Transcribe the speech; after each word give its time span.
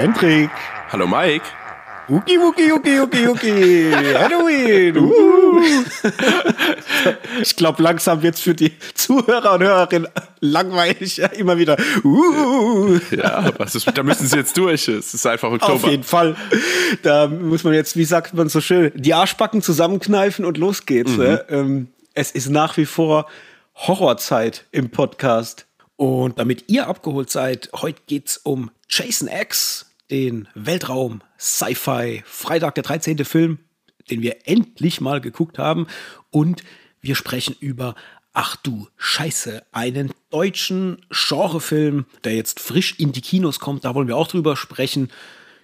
Hendrik. 0.00 0.48
Hallo 0.90 1.06
Mike. 1.06 1.44
Uki, 2.08 2.38
uki, 2.38 2.72
uki, 2.72 3.00
uki, 3.00 3.28
uki. 3.28 3.92
Halloween. 4.18 4.96
Uh. 4.96 5.60
Ich 7.42 7.56
glaube, 7.56 7.82
langsam 7.82 8.22
wird 8.22 8.34
es 8.34 8.40
für 8.40 8.54
die 8.54 8.72
Zuhörer 8.94 9.54
und 9.54 9.62
Hörerinnen 9.62 10.08
langweilig. 10.40 11.18
Ja, 11.18 11.26
immer 11.26 11.58
wieder. 11.58 11.76
Uh. 12.02 12.98
Ja, 13.10 13.52
was 13.58 13.74
ist, 13.74 13.90
da 13.94 14.02
müssen 14.02 14.26
sie 14.26 14.36
jetzt 14.36 14.56
durch. 14.56 14.88
Es 14.88 15.12
ist 15.12 15.26
einfach 15.26 15.50
Oktober. 15.50 15.74
Auf 15.74 15.86
jeden 15.86 16.02
Fall. 16.02 16.34
Da 17.02 17.28
muss 17.28 17.64
man 17.64 17.74
jetzt, 17.74 17.94
wie 17.96 18.04
sagt 18.04 18.32
man 18.32 18.48
so 18.48 18.62
schön, 18.62 18.92
die 18.94 19.12
Arschbacken 19.12 19.60
zusammenkneifen 19.60 20.46
und 20.46 20.56
los 20.56 20.86
geht's. 20.86 21.12
Mhm. 21.12 21.18
Ne? 21.18 21.44
Ähm, 21.50 21.88
es 22.14 22.30
ist 22.30 22.48
nach 22.48 22.78
wie 22.78 22.86
vor 22.86 23.26
Horrorzeit 23.74 24.64
im 24.72 24.88
Podcast. 24.88 25.66
Und 25.96 26.38
damit 26.38 26.64
ihr 26.68 26.86
abgeholt 26.86 27.28
seid, 27.28 27.68
heute 27.74 28.00
geht's 28.06 28.38
um 28.38 28.70
Jason 28.88 29.28
X, 29.28 29.89
den 30.10 30.48
Weltraum 30.54 31.22
Sci-Fi 31.38 32.22
Freitag 32.26 32.74
der 32.74 32.84
13. 32.84 33.24
Film, 33.24 33.58
den 34.10 34.22
wir 34.22 34.48
endlich 34.48 35.00
mal 35.00 35.20
geguckt 35.20 35.58
haben 35.58 35.86
und 36.30 36.62
wir 37.00 37.14
sprechen 37.14 37.56
über 37.60 37.94
Ach 38.32 38.54
du 38.56 38.86
Scheiße, 38.96 39.64
einen 39.72 40.12
deutschen 40.30 41.04
Genrefilm, 41.10 42.06
der 42.22 42.36
jetzt 42.36 42.60
frisch 42.60 42.94
in 42.98 43.10
die 43.10 43.22
Kinos 43.22 43.58
kommt, 43.58 43.84
da 43.84 43.94
wollen 43.94 44.06
wir 44.06 44.16
auch 44.16 44.28
drüber 44.28 44.56
sprechen. 44.56 45.10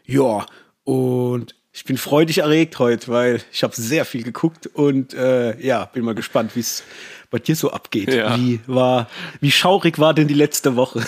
Ja, 0.05 0.47
und 0.83 1.55
ich 1.73 1.85
bin 1.85 1.97
freudig 1.97 2.39
erregt 2.39 2.79
heute, 2.79 3.09
weil 3.09 3.42
ich 3.53 3.63
habe 3.63 3.75
sehr 3.77 4.05
viel 4.05 4.23
geguckt 4.23 4.67
und 4.67 5.15
äh, 5.15 5.61
ja, 5.61 5.85
bin 5.85 6.05
mal 6.05 6.15
gespannt, 6.15 6.57
wie 6.57 6.61
es 6.61 6.83
bei 7.37 7.41
dir 7.41 7.55
so 7.55 7.70
abgeht. 7.70 8.15
Ja. 8.15 8.39
Wie 8.39 8.61
war, 8.67 9.09
wie 9.41 9.51
schaurig 9.51 9.98
war 9.98 10.15
denn 10.15 10.27
die 10.27 10.34
letzte 10.34 10.75
Woche? 10.75 11.05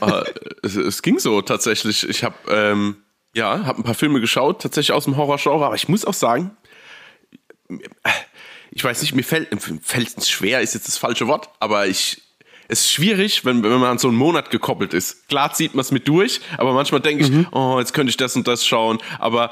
Oh, 0.00 0.22
es, 0.62 0.74
es, 0.74 1.02
ging 1.02 1.18
so 1.18 1.42
tatsächlich. 1.42 2.08
Ich 2.08 2.24
habe 2.24 2.34
ähm, 2.48 2.96
ja, 3.34 3.66
habe 3.66 3.80
ein 3.80 3.84
paar 3.84 3.94
Filme 3.94 4.20
geschaut, 4.20 4.62
tatsächlich 4.62 4.92
aus 4.92 5.04
dem 5.04 5.18
Horrorgenre, 5.18 5.66
aber 5.66 5.74
ich 5.74 5.88
muss 5.88 6.06
auch 6.06 6.14
sagen, 6.14 6.56
ich 8.70 8.82
weiß 8.82 9.02
nicht, 9.02 9.14
mir 9.14 9.22
fällt 9.22 9.48
fällt 9.82 10.16
es 10.16 10.30
schwer, 10.30 10.62
ist 10.62 10.72
jetzt 10.72 10.88
das 10.88 10.96
falsche 10.96 11.26
Wort, 11.26 11.50
aber 11.60 11.86
ich 11.86 12.22
es 12.68 12.80
ist 12.80 12.92
schwierig, 12.92 13.44
wenn, 13.44 13.62
wenn 13.62 13.72
man 13.72 13.90
an 13.90 13.98
so 13.98 14.08
einen 14.08 14.16
Monat 14.16 14.50
gekoppelt 14.50 14.92
ist. 14.92 15.28
Klar 15.28 15.52
zieht 15.52 15.74
man 15.74 15.82
es 15.82 15.92
mit 15.92 16.08
durch, 16.08 16.40
aber 16.56 16.72
manchmal 16.72 17.00
denke 17.00 17.24
ich, 17.24 17.30
mhm. 17.30 17.46
oh, 17.52 17.78
jetzt 17.78 17.92
könnte 17.92 18.10
ich 18.10 18.16
das 18.16 18.34
und 18.34 18.48
das 18.48 18.66
schauen, 18.66 18.98
aber 19.18 19.50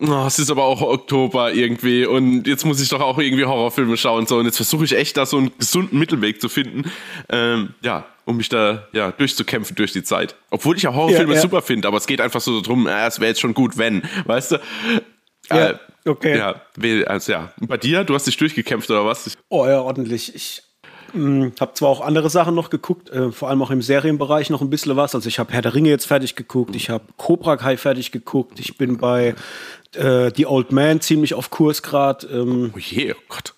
oh, 0.00 0.24
es 0.26 0.38
ist 0.38 0.50
aber 0.50 0.64
auch 0.64 0.82
Oktober 0.82 1.52
irgendwie 1.52 2.06
und 2.06 2.46
jetzt 2.46 2.64
muss 2.64 2.80
ich 2.80 2.88
doch 2.88 3.00
auch 3.00 3.18
irgendwie 3.18 3.44
Horrorfilme 3.44 3.96
schauen 3.96 4.26
so 4.26 4.38
und 4.38 4.46
jetzt 4.46 4.56
versuche 4.56 4.84
ich 4.84 4.96
echt 4.96 5.16
da 5.16 5.26
so 5.26 5.38
einen 5.38 5.56
gesunden 5.58 5.98
Mittelweg 5.98 6.40
zu 6.40 6.48
finden. 6.48 6.90
Ähm, 7.28 7.74
ja, 7.82 8.06
um 8.24 8.36
mich 8.36 8.48
da 8.48 8.88
ja 8.92 9.12
durchzukämpfen 9.12 9.76
durch 9.76 9.92
die 9.92 10.02
Zeit. 10.02 10.34
Obwohl 10.50 10.76
ich 10.76 10.82
ja 10.82 10.94
Horrorfilme 10.94 11.32
ja, 11.32 11.36
ja. 11.36 11.42
super 11.42 11.62
finde, 11.62 11.88
aber 11.88 11.98
es 11.98 12.06
geht 12.06 12.20
einfach 12.20 12.40
so 12.40 12.60
darum, 12.60 12.86
äh, 12.86 13.06
es 13.06 13.20
wäre 13.20 13.28
jetzt 13.28 13.40
schon 13.40 13.54
gut, 13.54 13.76
wenn, 13.78 14.02
weißt 14.24 14.52
du? 14.52 14.60
Ja, 15.50 15.70
äh, 15.70 15.78
okay. 16.06 16.38
Ja, 16.38 16.62
also 17.06 17.32
ja. 17.32 17.52
Und 17.60 17.68
bei 17.68 17.76
dir, 17.76 18.04
du 18.04 18.14
hast 18.14 18.26
dich 18.26 18.36
durchgekämpft 18.36 18.90
oder 18.90 19.04
was? 19.04 19.36
Oh 19.48 19.66
ja, 19.66 19.80
ordentlich. 19.80 20.34
Ich 20.34 20.62
habe 21.14 21.74
zwar 21.74 21.88
auch 21.88 22.00
andere 22.00 22.28
Sachen 22.28 22.54
noch 22.54 22.70
geguckt, 22.70 23.10
äh, 23.10 23.30
vor 23.30 23.48
allem 23.48 23.62
auch 23.62 23.70
im 23.70 23.82
Serienbereich 23.82 24.50
noch 24.50 24.60
ein 24.60 24.70
bisschen 24.70 24.96
was. 24.96 25.14
Also 25.14 25.28
ich 25.28 25.38
habe 25.38 25.52
Herr 25.52 25.62
der 25.62 25.74
Ringe 25.74 25.88
jetzt 25.88 26.06
fertig 26.06 26.34
geguckt, 26.34 26.74
ich 26.74 26.90
habe 26.90 27.04
Cobra 27.16 27.56
Kai 27.56 27.76
fertig 27.76 28.10
geguckt, 28.10 28.58
ich 28.58 28.76
bin 28.76 28.98
bei 28.98 29.34
äh, 29.94 30.30
The 30.34 30.46
Old 30.46 30.72
Man 30.72 31.00
ziemlich 31.00 31.34
auf 31.34 31.50
Kurs 31.50 31.82
gerade. 31.82 32.26
Ähm, 32.26 32.72
oh 32.74 32.78
je, 32.78 33.12
oh 33.12 33.22
Gott. 33.28 33.54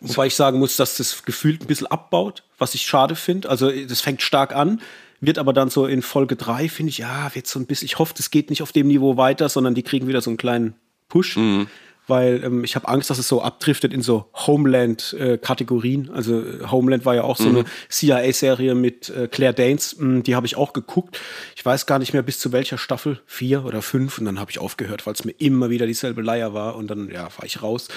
Wobei 0.00 0.26
ich 0.26 0.34
sagen 0.34 0.58
muss, 0.58 0.76
dass 0.76 0.96
das 0.96 1.22
gefühlt 1.24 1.62
ein 1.62 1.66
bisschen 1.66 1.86
abbaut, 1.86 2.42
was 2.58 2.74
ich 2.74 2.82
schade 2.82 3.14
finde. 3.14 3.48
Also 3.48 3.70
das 3.70 4.00
fängt 4.00 4.22
stark 4.22 4.54
an, 4.54 4.80
wird 5.20 5.38
aber 5.38 5.52
dann 5.52 5.70
so 5.70 5.86
in 5.86 6.02
Folge 6.02 6.36
3, 6.36 6.68
finde 6.68 6.90
ich, 6.90 6.98
ja, 6.98 7.34
wird 7.34 7.46
so 7.46 7.58
ein 7.58 7.66
bisschen, 7.66 7.86
ich 7.86 7.98
hoffe, 7.98 8.14
das 8.16 8.30
geht 8.30 8.50
nicht 8.50 8.62
auf 8.62 8.72
dem 8.72 8.88
Niveau 8.88 9.16
weiter, 9.16 9.48
sondern 9.48 9.74
die 9.74 9.82
kriegen 9.82 10.06
wieder 10.06 10.20
so 10.20 10.30
einen 10.30 10.36
kleinen 10.36 10.74
Push. 11.08 11.36
Mhm. 11.36 11.68
Weil 12.06 12.42
ähm, 12.44 12.64
ich 12.64 12.76
habe 12.76 12.88
Angst, 12.88 13.10
dass 13.10 13.18
es 13.18 13.28
so 13.28 13.42
abdriftet 13.42 13.92
in 13.92 14.02
so 14.02 14.26
Homeland-Kategorien. 14.34 16.08
Äh, 16.08 16.16
also 16.16 16.42
Homeland 16.70 17.04
war 17.04 17.14
ja 17.14 17.24
auch 17.24 17.36
so 17.36 17.48
mhm. 17.48 17.56
eine 17.56 17.64
CIA-Serie 17.88 18.74
mit 18.74 19.08
äh, 19.08 19.28
Claire 19.28 19.54
Danes. 19.54 19.96
Mh, 19.98 20.02
hm, 20.02 20.22
die 20.22 20.34
habe 20.34 20.46
ich 20.46 20.56
auch 20.56 20.72
geguckt. 20.72 21.20
Ich 21.56 21.64
weiß 21.64 21.86
gar 21.86 21.98
nicht 21.98 22.12
mehr 22.12 22.22
bis 22.22 22.38
zu 22.38 22.52
welcher 22.52 22.78
Staffel, 22.78 23.20
vier 23.26 23.64
oder 23.64 23.82
fünf. 23.82 24.18
Und 24.18 24.24
dann 24.26 24.38
habe 24.38 24.50
ich 24.50 24.58
aufgehört, 24.58 25.06
weil 25.06 25.14
es 25.14 25.24
mir 25.24 25.34
immer 25.38 25.70
wieder 25.70 25.86
dieselbe 25.86 26.22
Leier 26.22 26.54
war. 26.54 26.76
Und 26.76 26.88
dann 26.88 27.10
ja, 27.10 27.24
war 27.24 27.44
ich 27.44 27.62
raus. 27.62 27.88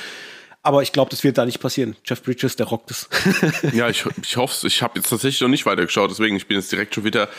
Aber 0.62 0.82
ich 0.82 0.92
glaube, 0.92 1.10
das 1.10 1.24
wird 1.24 1.38
da 1.38 1.46
nicht 1.46 1.60
passieren. 1.60 1.96
Jeff 2.04 2.22
Bridges, 2.22 2.58
der 2.58 2.66
rockt 2.66 2.92
es. 2.92 3.08
ja, 3.74 3.90
ich, 3.90 4.04
ich 4.22 4.36
hoffe 4.36 4.54
es. 4.54 4.64
Ich 4.66 4.82
habe 4.82 5.00
jetzt 5.00 5.10
tatsächlich 5.10 5.40
noch 5.40 5.48
nicht 5.48 5.66
weitergeschaut, 5.66 6.12
deswegen 6.12 6.36
ich 6.36 6.48
bin 6.48 6.58
jetzt 6.58 6.72
direkt 6.72 6.96
schon 6.96 7.06
wieder 7.06 7.30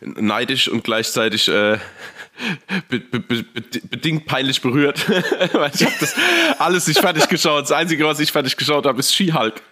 neidisch 0.00 0.68
und 0.68 0.82
gleichzeitig 0.82 1.48
äh, 1.48 1.78
be, 2.88 3.00
be, 3.00 3.20
be, 3.20 3.44
bedingt 3.90 4.26
peinlich 4.26 4.60
berührt. 4.60 5.04
Ich 5.74 5.84
habe 5.84 5.94
das 6.00 6.14
alles 6.58 6.86
nicht 6.86 7.00
fertig 7.00 7.28
geschaut. 7.28 7.64
Das 7.64 7.72
Einzige, 7.72 8.04
was 8.04 8.20
ich 8.20 8.32
fertig 8.32 8.56
geschaut 8.56 8.86
habe, 8.86 8.98
ist 8.98 9.14
Ski-Hulk. 9.14 9.62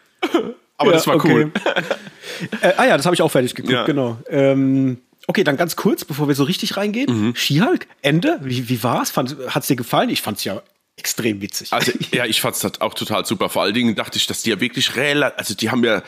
Aber 0.76 0.90
ja, 0.90 0.96
das 0.96 1.06
war 1.06 1.16
okay. 1.16 1.32
cool. 1.32 1.52
äh, 2.60 2.72
ah 2.76 2.84
ja, 2.86 2.96
das 2.96 3.06
habe 3.06 3.14
ich 3.14 3.22
auch 3.22 3.30
fertig 3.30 3.54
geguckt, 3.54 3.72
ja. 3.72 3.84
genau. 3.84 4.18
Ähm, 4.28 4.98
okay, 5.26 5.44
dann 5.44 5.56
ganz 5.56 5.76
kurz, 5.76 6.04
bevor 6.04 6.28
wir 6.28 6.34
so 6.34 6.44
richtig 6.44 6.76
reingehen. 6.76 7.28
Mhm. 7.28 7.34
Ski-Hulk, 7.34 7.86
Ende. 8.02 8.38
Wie, 8.42 8.68
wie 8.68 8.82
war's? 8.82 9.16
Hat 9.16 9.56
es 9.56 9.66
dir 9.66 9.76
gefallen? 9.76 10.10
Ich 10.10 10.22
fand 10.22 10.38
es 10.38 10.44
ja 10.44 10.62
extrem 10.96 11.40
witzig. 11.40 11.72
Also, 11.72 11.92
ja, 12.12 12.26
ich 12.26 12.40
fand 12.40 12.56
es 12.56 12.80
auch 12.80 12.94
total 12.94 13.24
super. 13.24 13.48
Vor 13.48 13.62
allen 13.62 13.74
Dingen 13.74 13.94
dachte 13.94 14.18
ich, 14.18 14.26
dass 14.26 14.42
die 14.42 14.50
ja 14.50 14.60
wirklich 14.60 14.96
relativ, 14.96 15.38
also 15.38 15.54
die 15.54 15.70
haben 15.70 15.84
ja 15.84 16.02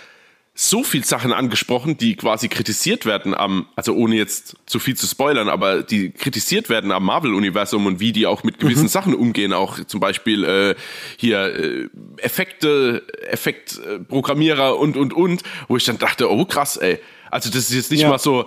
so 0.62 0.84
viel 0.84 1.04
Sachen 1.04 1.32
angesprochen, 1.32 1.96
die 1.96 2.16
quasi 2.16 2.48
kritisiert 2.48 3.06
werden 3.06 3.32
am, 3.32 3.66
also 3.76 3.94
ohne 3.94 4.16
jetzt 4.16 4.56
zu 4.66 4.78
viel 4.78 4.94
zu 4.94 5.06
spoilern, 5.06 5.48
aber 5.48 5.82
die 5.82 6.10
kritisiert 6.10 6.68
werden 6.68 6.92
am 6.92 7.02
Marvel-Universum 7.06 7.86
und 7.86 7.98
wie 7.98 8.12
die 8.12 8.26
auch 8.26 8.44
mit 8.44 8.58
gewissen 8.58 8.82
mhm. 8.82 8.88
Sachen 8.88 9.14
umgehen, 9.14 9.54
auch 9.54 9.82
zum 9.86 10.00
Beispiel 10.00 10.44
äh, 10.44 10.74
hier 11.16 11.38
äh, 11.44 11.88
Effekte, 12.18 13.02
Effektprogrammierer 13.30 14.78
und 14.78 14.98
und 14.98 15.14
und, 15.14 15.44
wo 15.68 15.78
ich 15.78 15.84
dann 15.86 15.96
dachte, 15.96 16.30
oh 16.30 16.44
krass, 16.44 16.76
ey, 16.76 16.98
also 17.30 17.48
das 17.48 17.70
ist 17.70 17.74
jetzt 17.74 17.90
nicht 17.90 18.02
ja. 18.02 18.10
mal 18.10 18.18
so, 18.18 18.44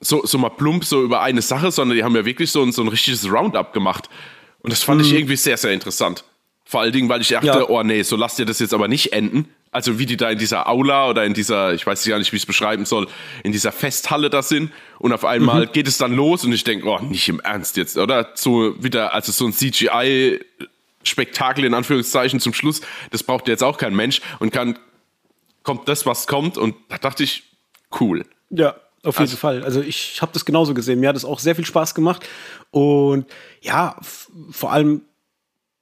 so, 0.00 0.26
so 0.26 0.38
mal 0.38 0.48
plump 0.48 0.84
so 0.84 1.04
über 1.04 1.22
eine 1.22 1.40
Sache, 1.40 1.70
sondern 1.70 1.96
die 1.96 2.02
haben 2.02 2.16
ja 2.16 2.24
wirklich 2.24 2.50
so 2.50 2.64
ein, 2.64 2.72
so 2.72 2.82
ein 2.82 2.88
richtiges 2.88 3.30
Roundup 3.30 3.72
gemacht. 3.72 4.10
Und 4.62 4.72
das 4.72 4.82
fand 4.82 5.00
mhm. 5.00 5.06
ich 5.06 5.12
irgendwie 5.12 5.36
sehr, 5.36 5.56
sehr 5.56 5.70
interessant. 5.70 6.24
Vor 6.64 6.80
allen 6.80 6.92
Dingen, 6.92 7.08
weil 7.08 7.20
ich 7.20 7.28
dachte, 7.28 7.46
ja. 7.46 7.68
oh 7.68 7.82
nee, 7.84 8.02
so 8.02 8.16
lasst 8.16 8.40
ihr 8.40 8.46
das 8.46 8.58
jetzt 8.58 8.74
aber 8.74 8.88
nicht 8.88 9.12
enden. 9.12 9.48
Also 9.74 9.98
wie 9.98 10.06
die 10.06 10.16
da 10.16 10.30
in 10.30 10.38
dieser 10.38 10.68
Aula 10.68 11.08
oder 11.08 11.24
in 11.24 11.34
dieser, 11.34 11.74
ich 11.74 11.86
weiß 11.86 12.04
gar 12.06 12.18
nicht, 12.18 12.32
wie 12.32 12.36
ich 12.36 12.42
es 12.42 12.46
beschreiben 12.46 12.86
soll, 12.86 13.08
in 13.42 13.52
dieser 13.52 13.72
Festhalle 13.72 14.30
da 14.30 14.42
sind. 14.42 14.72
Und 14.98 15.12
auf 15.12 15.24
einmal 15.24 15.66
mhm. 15.66 15.72
geht 15.72 15.88
es 15.88 15.98
dann 15.98 16.14
los 16.14 16.44
und 16.44 16.52
ich 16.52 16.64
denke, 16.64 16.86
oh, 16.86 17.00
nicht 17.00 17.28
im 17.28 17.40
Ernst 17.40 17.76
jetzt, 17.76 17.96
oder? 17.96 18.30
So 18.34 18.82
wieder, 18.82 19.12
also 19.14 19.32
so 19.32 19.46
ein 19.46 19.52
CGI 19.52 20.40
Spektakel 21.02 21.64
in 21.64 21.74
Anführungszeichen 21.74 22.40
zum 22.40 22.54
Schluss, 22.54 22.80
das 23.10 23.22
braucht 23.22 23.48
jetzt 23.48 23.62
auch 23.62 23.76
kein 23.76 23.94
Mensch 23.94 24.20
und 24.38 24.52
kann, 24.52 24.78
kommt 25.62 25.88
das, 25.88 26.06
was 26.06 26.26
kommt 26.26 26.56
und 26.56 26.74
da 26.88 26.98
dachte 26.98 27.24
ich, 27.24 27.42
cool. 28.00 28.24
Ja, 28.50 28.76
auf 29.02 29.16
jeden 29.16 29.22
also, 29.22 29.36
Fall. 29.36 29.64
Also 29.64 29.82
ich 29.82 30.22
habe 30.22 30.32
das 30.32 30.44
genauso 30.44 30.72
gesehen. 30.72 31.00
Mir 31.00 31.10
hat 31.10 31.16
es 31.16 31.24
auch 31.24 31.38
sehr 31.38 31.54
viel 31.54 31.66
Spaß 31.66 31.94
gemacht. 31.94 32.26
Und 32.70 33.26
ja, 33.60 33.96
vor 34.50 34.72
allem 34.72 35.02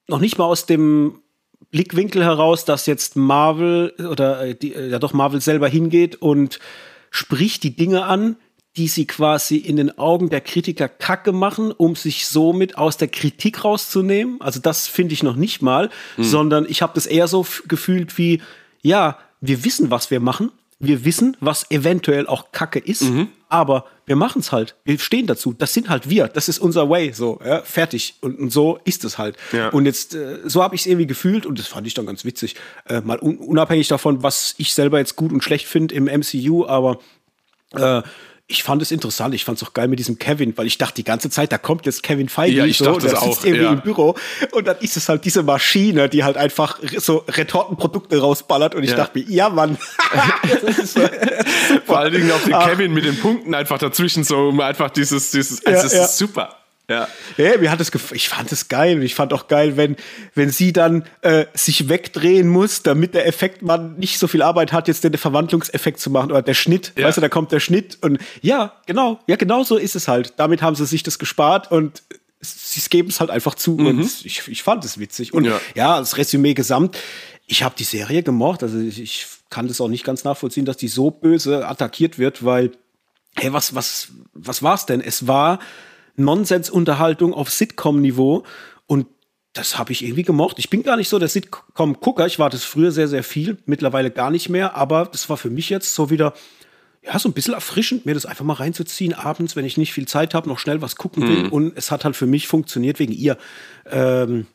noch 0.09 0.19
nicht 0.19 0.39
mal 0.39 0.45
aus 0.45 0.67
dem 0.67 1.22
Blickwinkel 1.73 2.23
heraus, 2.23 2.65
dass 2.65 2.87
jetzt 2.87 3.17
Marvel 3.17 3.93
oder 4.11 4.47
äh, 4.47 4.55
die, 4.55 4.75
äh, 4.75 4.91
ja 4.91 4.99
doch 5.01 5.15
Marvel 5.15 5.41
selber 5.41 5.69
hingeht 5.69 6.17
und 6.23 6.61
spricht 7.11 7.65
die 7.65 7.75
Dinge 7.75 8.05
an, 8.05 8.37
die 8.77 8.89
sie 8.89 9.07
quasi 9.07 9.57
in 9.57 9.77
den 9.77 9.99
Augen 9.99 10.31
der 10.31 10.41
Kritiker 10.41 10.89
kacke 10.89 11.33
machen, 11.33 11.73
um 11.73 11.97
sich 11.97 12.27
somit 12.27 12.79
aus 12.79 12.97
der 12.97 13.09
Kritik 13.09 13.65
rauszunehmen. 13.65 14.41
Also 14.41 14.61
das 14.61 14.87
finde 14.87 15.15
ich 15.15 15.23
noch 15.23 15.37
nicht 15.37 15.61
mal, 15.61 15.91
mhm. 16.17 16.23
sondern 16.23 16.67
ich 16.69 16.81
habe 16.81 16.93
das 16.95 17.07
eher 17.07 17.27
so 17.27 17.45
gefühlt 17.67 18.17
wie, 18.17 18.41
ja, 18.83 19.19
wir 19.41 19.65
wissen, 19.65 19.91
was 19.91 20.11
wir 20.11 20.21
machen, 20.21 20.53
wir 20.79 21.05
wissen, 21.05 21.37
was 21.41 21.71
eventuell 21.71 22.27
auch 22.27 22.53
Kacke 22.53 22.79
ist, 22.79 23.03
mhm. 23.03 23.29
aber 23.49 23.87
wir 24.13 24.17
machen 24.17 24.41
es 24.41 24.53
halt. 24.53 24.77
Wir 24.85 24.99
stehen 24.99 25.27
dazu. 25.27 25.55
Das 25.55 25.73
sind 25.73 25.89
halt 25.89 26.11
wir. 26.11 26.29
Das 26.29 26.51
ist 26.51 26.59
unser 26.59 26.91
Way. 26.91 27.15
So, 27.15 27.41
ja, 27.43 27.63
fertig. 27.63 28.17
Und, 28.21 28.39
und 28.39 28.51
so 28.51 28.79
ist 28.85 29.07
es 29.07 29.17
halt. 29.17 29.39
Ja. 29.53 29.71
Und 29.71 29.87
jetzt, 29.87 30.15
äh, 30.15 30.41
so 30.45 30.63
habe 30.63 30.75
ich 30.75 30.83
es 30.83 30.87
irgendwie 30.87 31.07
gefühlt 31.07 31.47
und 31.47 31.59
das 31.59 31.67
fand 31.67 31.87
ich 31.87 31.95
dann 31.95 32.05
ganz 32.05 32.27
witzig. 32.27 32.57
Äh, 32.87 33.01
mal 33.01 33.19
un 33.19 33.39
unabhängig 33.39 33.89
davon, 33.89 34.23
was 34.23 34.55
ich 34.59 34.75
selber 34.75 34.99
jetzt 34.99 35.17
gut 35.17 35.33
und 35.33 35.43
schlecht 35.43 35.67
finde 35.67 35.95
im 35.95 36.05
MCU, 36.05 36.67
aber 36.67 36.99
äh, 37.71 38.03
ich 38.53 38.63
fand 38.63 38.83
es 38.83 38.91
interessant. 38.91 39.35
Ich 39.35 39.45
fand 39.45 39.61
es 39.61 39.67
auch 39.67 39.73
geil 39.73 39.89
mit 39.89 39.99
diesem 39.99 40.19
Kevin, 40.19 40.57
weil 40.57 40.67
ich 40.67 40.79
dachte 40.79 40.97
die 40.97 41.05
ganze 41.05 41.31
Zeit, 41.31 41.53
da 41.53 41.59
kommt 41.59 41.87
jetzt 41.87 42.03
Kevin 42.03 42.29
Feige. 42.29 42.57
Ja, 42.57 42.67
ich 42.67 42.79
so, 42.79 42.85
dachte 42.85 43.01
der 43.01 43.11
sitzt 43.11 43.23
auch, 43.23 43.45
irgendwie 43.45 43.65
ja. 43.65 43.73
im 43.73 43.81
Büro 43.81 44.15
und 44.53 44.67
dann 44.67 44.77
ist 44.81 44.97
es 44.97 45.09
halt 45.09 45.25
diese 45.25 45.43
Maschine, 45.43 46.09
die 46.09 46.23
halt 46.23 46.37
einfach 46.37 46.79
so 46.99 47.25
Retortenprodukte 47.29 48.21
rausballert 48.21 48.75
und 48.75 48.85
ich 48.85 48.91
ja. 48.91 48.97
dachte 48.97 49.19
mir, 49.19 49.25
ja 49.29 49.49
Mann. 49.49 49.77
Vor 51.87 51.99
allen 51.99 52.13
Dingen 52.13 52.31
auch 52.31 52.43
den 52.43 52.53
Kevin 52.53 52.93
mit 52.93 53.05
den 53.05 53.19
Punkten 53.19 53.55
einfach 53.55 53.79
dazwischen 53.79 54.25
so, 54.25 54.49
um 54.49 54.61
einfach 54.61 54.91
dieses, 54.91 55.31
dieses, 55.31 55.65
also 55.65 55.77
ja, 55.77 55.83
das 55.83 55.95
ist 55.95 56.19
super. 56.19 56.57
Ja. 56.93 57.09
ja 57.37 57.59
mir 57.59 57.71
hat 57.71 57.81
es 57.81 57.91
ich 58.13 58.29
fand 58.29 58.53
es 58.53 58.69
geil 58.69 58.97
und 58.97 59.03
ich 59.03 59.15
fand 59.15 59.33
auch 59.33 59.49
geil, 59.49 59.77
wenn, 59.77 59.97
wenn 60.35 60.51
sie 60.51 60.73
dann 60.73 61.05
äh, 61.23 61.47
sich 61.55 61.89
wegdrehen 61.89 62.49
muss, 62.49 62.83
damit 62.83 63.15
der 63.15 63.27
Effektmann 63.27 63.97
nicht 63.97 64.19
so 64.19 64.29
viel 64.29 64.43
Arbeit 64.43 64.73
hat, 64.73 64.89
jetzt 64.89 65.05
den 65.05 65.17
Verwandlungseffekt 65.17 66.01
zu 66.01 66.11
machen 66.11 66.31
oder 66.31 66.43
der 66.43 66.55
Schnitt. 66.55 66.93
Ja. 66.97 67.07
Weißt 67.07 67.17
du, 67.17 67.21
da 67.21 67.29
kommt 67.29 67.53
der 67.53 67.61
Schnitt 67.61 67.99
und 68.03 68.19
ja, 68.41 68.75
genau, 68.87 69.21
ja, 69.27 69.37
genau 69.37 69.65
so 69.65 69.77
ist 69.77 69.97
es 69.97 70.09
halt. 70.09 70.35
Damit 70.37 70.63
haben 70.63 70.77
sie 70.77 70.87
sich 70.87 71.03
das 71.03 71.19
gespart 71.19 71.71
und 71.71 72.03
sie 72.41 72.81
geben 72.91 73.09
es 73.09 73.21
halt 73.21 73.31
einfach 73.31 73.55
zu 73.55 73.73
mhm. 73.73 73.87
und 73.87 74.25
ich, 74.25 74.49
ich 74.49 74.63
fand 74.63 74.85
es 74.85 74.99
witzig. 74.99 75.33
Und 75.33 75.45
ja, 75.45 75.61
ja 75.75 75.99
das 75.99 76.17
Resümee 76.17 76.55
gesamt, 76.55 76.99
ich 77.47 77.63
habe 77.63 77.75
die 77.79 77.85
Serie 77.85 78.23
gemocht, 78.23 78.63
also 78.63 78.79
ich, 78.79 79.01
ich 79.01 79.27
kann 79.51 79.69
das 79.69 79.81
auch 79.81 79.89
nicht 79.89 80.05
ganz 80.05 80.25
nachvollziehen, 80.25 80.65
dass 80.65 80.77
die 80.77 80.89
so 80.89 81.11
böse 81.11 81.69
attackiert 81.69 82.19
wird, 82.19 82.45
weil, 82.45 82.73
hey, 83.37 83.53
was, 83.53 83.75
was, 83.75 84.09
was 84.33 84.63
war's 84.63 84.87
denn? 84.87 85.01
Es 85.01 85.27
war 85.27 85.59
Nonsensunterhaltung 86.17 87.35
auf 87.35 87.51
Sitcom-Niveau 87.51 88.45
und 88.87 89.07
das 89.53 89.77
habe 89.79 89.93
ich 89.93 90.03
irgendwie 90.03 90.23
gemocht. 90.23 90.59
Ich 90.59 90.71
bin 90.71 90.83
gar 90.83 90.97
nicht 90.97 91.09
so 91.09 91.19
der 91.19 91.29
Sitcom-Gucker. 91.29 92.27
Ich 92.27 92.39
war 92.39 92.49
das 92.49 92.65
früher 92.65 92.91
sehr, 92.91 93.09
sehr 93.09 93.23
viel, 93.23 93.59
mittlerweile 93.67 94.11
gar 94.11 94.31
nicht 94.31 94.49
mehr. 94.49 94.77
Aber 94.77 95.07
das 95.07 95.29
war 95.29 95.37
für 95.37 95.51
mich 95.51 95.69
jetzt 95.69 95.95
so 95.95 96.09
wieder, 96.09 96.33
ja, 97.03 97.19
so 97.19 97.29
ein 97.29 97.35
bisschen 97.35 97.53
erfrischend, 97.53 98.07
mir 98.07 98.15
das 98.15 98.25
einfach 98.25 98.45
mal 98.45 98.55
reinzuziehen, 98.55 99.13
abends, 99.13 99.55
wenn 99.55 99.67
ich 99.67 99.77
nicht 99.77 99.93
viel 99.93 100.09
Zeit 100.09 100.33
habe, 100.33 100.49
noch 100.49 100.59
schnell 100.59 100.81
was 100.81 100.97
gucken 100.97 101.29
will. 101.29 101.45
Mhm. 101.45 101.53
Und 101.53 101.77
es 101.77 101.91
hat 101.91 102.05
halt 102.05 102.17
für 102.17 102.27
mich 102.27 102.49
funktioniert 102.49 102.99
wegen 102.99 103.13
ihr. 103.13 103.37
Ähm, 103.91 104.47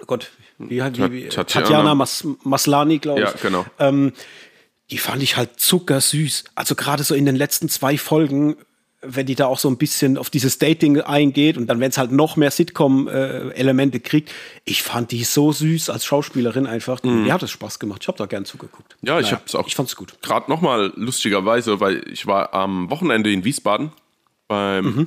oh 0.00 0.06
Gott, 0.06 0.32
wie, 0.58 0.82
wie, 0.82 1.12
wie 1.12 1.28
Tatjana, 1.28 1.66
Tatjana 1.66 1.94
Mas, 1.94 2.26
Maslani, 2.42 2.98
glaube 2.98 3.20
ich. 3.20 3.26
Ja, 3.26 3.34
genau. 3.40 3.64
Ähm, 3.78 4.12
die 4.90 4.98
fand 4.98 5.22
ich 5.22 5.36
halt 5.36 5.60
zuckersüß. 5.60 6.44
Also 6.54 6.74
gerade 6.74 7.04
so 7.04 7.14
in 7.14 7.26
den 7.26 7.36
letzten 7.36 7.68
zwei 7.68 7.98
Folgen 7.98 8.56
wenn 9.08 9.26
die 9.26 9.34
da 9.34 9.46
auch 9.46 9.58
so 9.58 9.68
ein 9.68 9.76
bisschen 9.76 10.18
auf 10.18 10.30
dieses 10.30 10.58
Dating 10.58 11.00
eingeht 11.00 11.56
und 11.56 11.66
dann, 11.66 11.80
wenn 11.80 11.90
es 11.90 11.98
halt 11.98 12.12
noch 12.12 12.36
mehr 12.36 12.50
Sitcom-Elemente 12.50 14.00
kriegt, 14.00 14.32
ich 14.64 14.82
fand 14.82 15.10
die 15.12 15.24
so 15.24 15.52
süß 15.52 15.90
als 15.90 16.04
Schauspielerin 16.04 16.66
einfach. 16.66 17.02
Mhm. 17.02 17.24
Mir 17.24 17.32
hat 17.32 17.42
es 17.42 17.50
Spaß 17.50 17.78
gemacht. 17.78 18.02
Ich 18.02 18.08
habe 18.08 18.18
da 18.18 18.26
gern 18.26 18.44
zugeguckt. 18.44 18.96
Ja, 19.02 19.18
ich 19.18 19.26
naja, 19.26 19.36
habe 19.36 19.44
es 19.46 19.54
auch. 19.54 19.66
Ich 19.66 19.74
fand's 19.74 19.96
gut. 19.96 20.16
Gerade 20.22 20.50
nochmal 20.50 20.92
lustigerweise, 20.96 21.80
weil 21.80 22.02
ich 22.10 22.26
war 22.26 22.54
am 22.54 22.90
Wochenende 22.90 23.32
in 23.32 23.44
Wiesbaden 23.44 23.92
beim 24.48 24.84
mhm. 24.84 25.06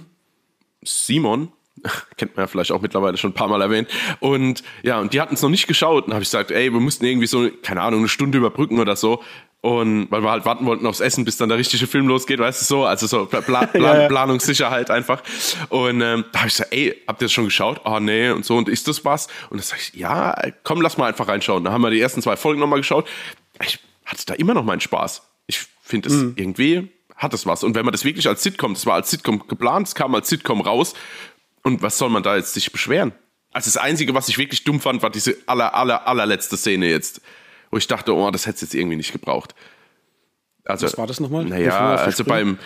Simon. 0.84 1.52
Kennt 2.18 2.36
man 2.36 2.44
ja 2.44 2.48
vielleicht 2.48 2.72
auch 2.72 2.82
mittlerweile 2.82 3.18
schon 3.18 3.32
ein 3.32 3.36
paar 3.36 3.48
Mal 3.48 3.62
erwähnt. 3.62 3.88
Und 4.20 4.64
ja, 4.84 5.00
und 5.00 5.14
die 5.14 5.22
hatten 5.22 5.36
es 5.36 5.42
noch 5.42 5.50
nicht 5.50 5.68
geschaut. 5.68 6.08
Und 6.08 6.14
habe 6.14 6.24
ich 6.24 6.30
gesagt, 6.30 6.52
ey, 6.52 6.72
wir 6.72 6.80
mussten 6.80 7.06
irgendwie 7.06 7.28
so, 7.28 7.50
keine 7.62 7.82
Ahnung, 7.82 8.00
eine 8.00 8.10
Stunde 8.10 8.38
überbrücken 8.38 8.80
oder 8.80 8.96
so. 8.96 9.24
Und 9.62 10.10
weil 10.10 10.24
wir 10.24 10.32
halt 10.32 10.46
warten 10.46 10.66
wollten 10.66 10.86
aufs 10.86 11.02
Essen, 11.02 11.26
bis 11.26 11.36
dann 11.36 11.50
der 11.50 11.58
richtige 11.58 11.86
Film 11.86 12.08
losgeht, 12.08 12.40
weißt 12.40 12.62
du 12.62 12.66
so, 12.66 12.86
also 12.86 13.08
so 13.08 13.26
Pla 13.26 13.42
Pla 13.42 13.70
ja, 13.74 14.02
ja. 14.02 14.08
Planungssicherheit 14.08 14.90
einfach. 14.90 15.22
Und 15.68 16.00
ähm, 16.02 16.24
da 16.32 16.40
habe 16.40 16.48
ich 16.48 16.54
gesagt, 16.54 16.74
ey, 16.74 16.96
habt 17.08 17.22
ihr 17.22 17.26
das 17.26 17.34
schon 17.34 17.46
geschaut? 17.46 17.82
Ah, 17.84 17.98
oh, 17.98 18.00
nee, 18.00 18.30
und 18.30 18.46
so, 18.46 18.56
und 18.56 18.70
ist 18.70 18.88
das 18.88 19.04
was? 19.04 19.28
Und 19.50 19.58
dann 19.58 19.64
sag 19.64 19.80
ich, 19.80 19.94
ja, 19.96 20.34
komm, 20.64 20.82
lass 20.82 20.98
mal 20.98 21.08
einfach 21.08 21.28
reinschauen. 21.28 21.66
Da 21.66 21.74
haben 21.74 21.82
wir 21.82 21.90
die 21.90 22.00
ersten 22.00 22.22
zwei 22.22 22.38
Folgen 22.38 22.62
nochmal 22.62 22.80
geschaut. 22.80 23.06
Ich 23.62 23.80
hatte 24.06 24.26
da 24.26 24.34
immer 24.36 24.54
noch 24.54 24.64
meinen 24.64 24.80
Spaß. 24.80 25.24
Ich 25.48 25.68
finde 25.84 26.08
es 26.08 26.16
mhm. 26.16 26.34
irgendwie 26.38 26.90
hat 27.20 27.34
es 27.34 27.46
was. 27.46 27.66
Und 27.66 27.76
wenn 27.76 27.84
man 27.84 27.92
das 27.92 28.06
wirklich 28.06 28.28
als 28.30 28.42
Sitcom, 28.44 28.74
das 28.74 28.86
war 28.86 28.96
als 28.96 29.12
Sitcom 29.12 29.46
geplant, 29.48 29.90
es 29.90 29.96
kam 29.96 30.16
als 30.16 30.30
Sitcom 30.30 30.62
raus. 30.62 30.94
Und 31.64 31.82
was 31.82 31.98
soll 31.98 32.10
man 32.10 32.24
da 32.24 32.38
jetzt 32.38 32.54
sich 32.54 32.72
beschweren? 32.72 33.12
Also 33.52 33.68
das 33.68 33.76
Einzige, 33.78 34.14
was 34.14 34.30
ich 34.30 34.38
wirklich 34.38 34.64
dumm 34.64 34.80
fand, 34.80 35.04
war 35.04 35.10
diese 35.10 35.36
aller, 35.46 35.74
aller, 35.74 36.08
allerletzte 36.08 36.56
Szene 36.56 36.88
jetzt 36.88 37.20
wo 37.72 37.78
ich 37.78 37.88
dachte, 37.88 38.14
oh, 38.16 38.32
das 38.32 38.46
hätte 38.46 38.56
es 38.56 38.62
jetzt 38.62 38.76
irgendwie 38.76 38.98
nicht 38.98 39.12
gebraucht. 39.12 39.56
Also, 40.66 40.86
Was 40.86 40.98
war 40.98 41.08
das 41.08 41.20
nochmal? 41.20 41.46
Naja, 41.46 41.96
also 41.96 42.24
beim, 42.24 42.60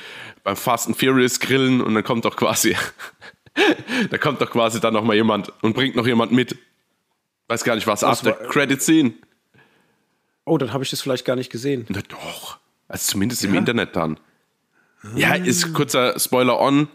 beim 0.44 0.56
Fast 0.56 0.88
and 0.88 0.98
Furious 0.98 1.40
Grillen 1.40 1.82
und 1.82 1.96
dann 1.96 2.04
kommt 2.04 2.26
doch 2.26 2.36
quasi, 2.36 2.76
da 4.10 4.18
kommt 4.18 4.42
doch 4.42 4.52
quasi 4.52 4.80
dann 4.80 4.94
nochmal 4.94 5.16
jemand 5.16 5.52
und 5.62 5.74
bringt 5.74 5.96
noch 5.96 6.08
jemand 6.08 6.32
mit. 6.32 6.58
Weiß 7.48 7.64
gar 7.64 7.76
nicht 7.76 7.88
was, 7.88 8.04
After 8.04 8.34
Credit 8.34 8.82
Scene. 8.82 9.14
Oh, 10.46 10.58
dann 10.58 10.74
habe 10.74 10.84
ich 10.84 10.90
das 10.90 11.02
vielleicht 11.02 11.26
gar 11.26 11.36
nicht 11.36 11.52
gesehen. 11.52 11.86
Na 11.90 12.02
doch. 12.08 12.58
Also 12.88 13.12
zumindest 13.12 13.44
ja. 13.44 13.50
im 13.50 13.56
Internet 13.56 13.96
dann. 13.96 14.20
Ja, 15.16 15.36
ist 15.36 15.74
kurzer 15.74 16.18
Spoiler 16.20 16.60
on. 16.60 16.88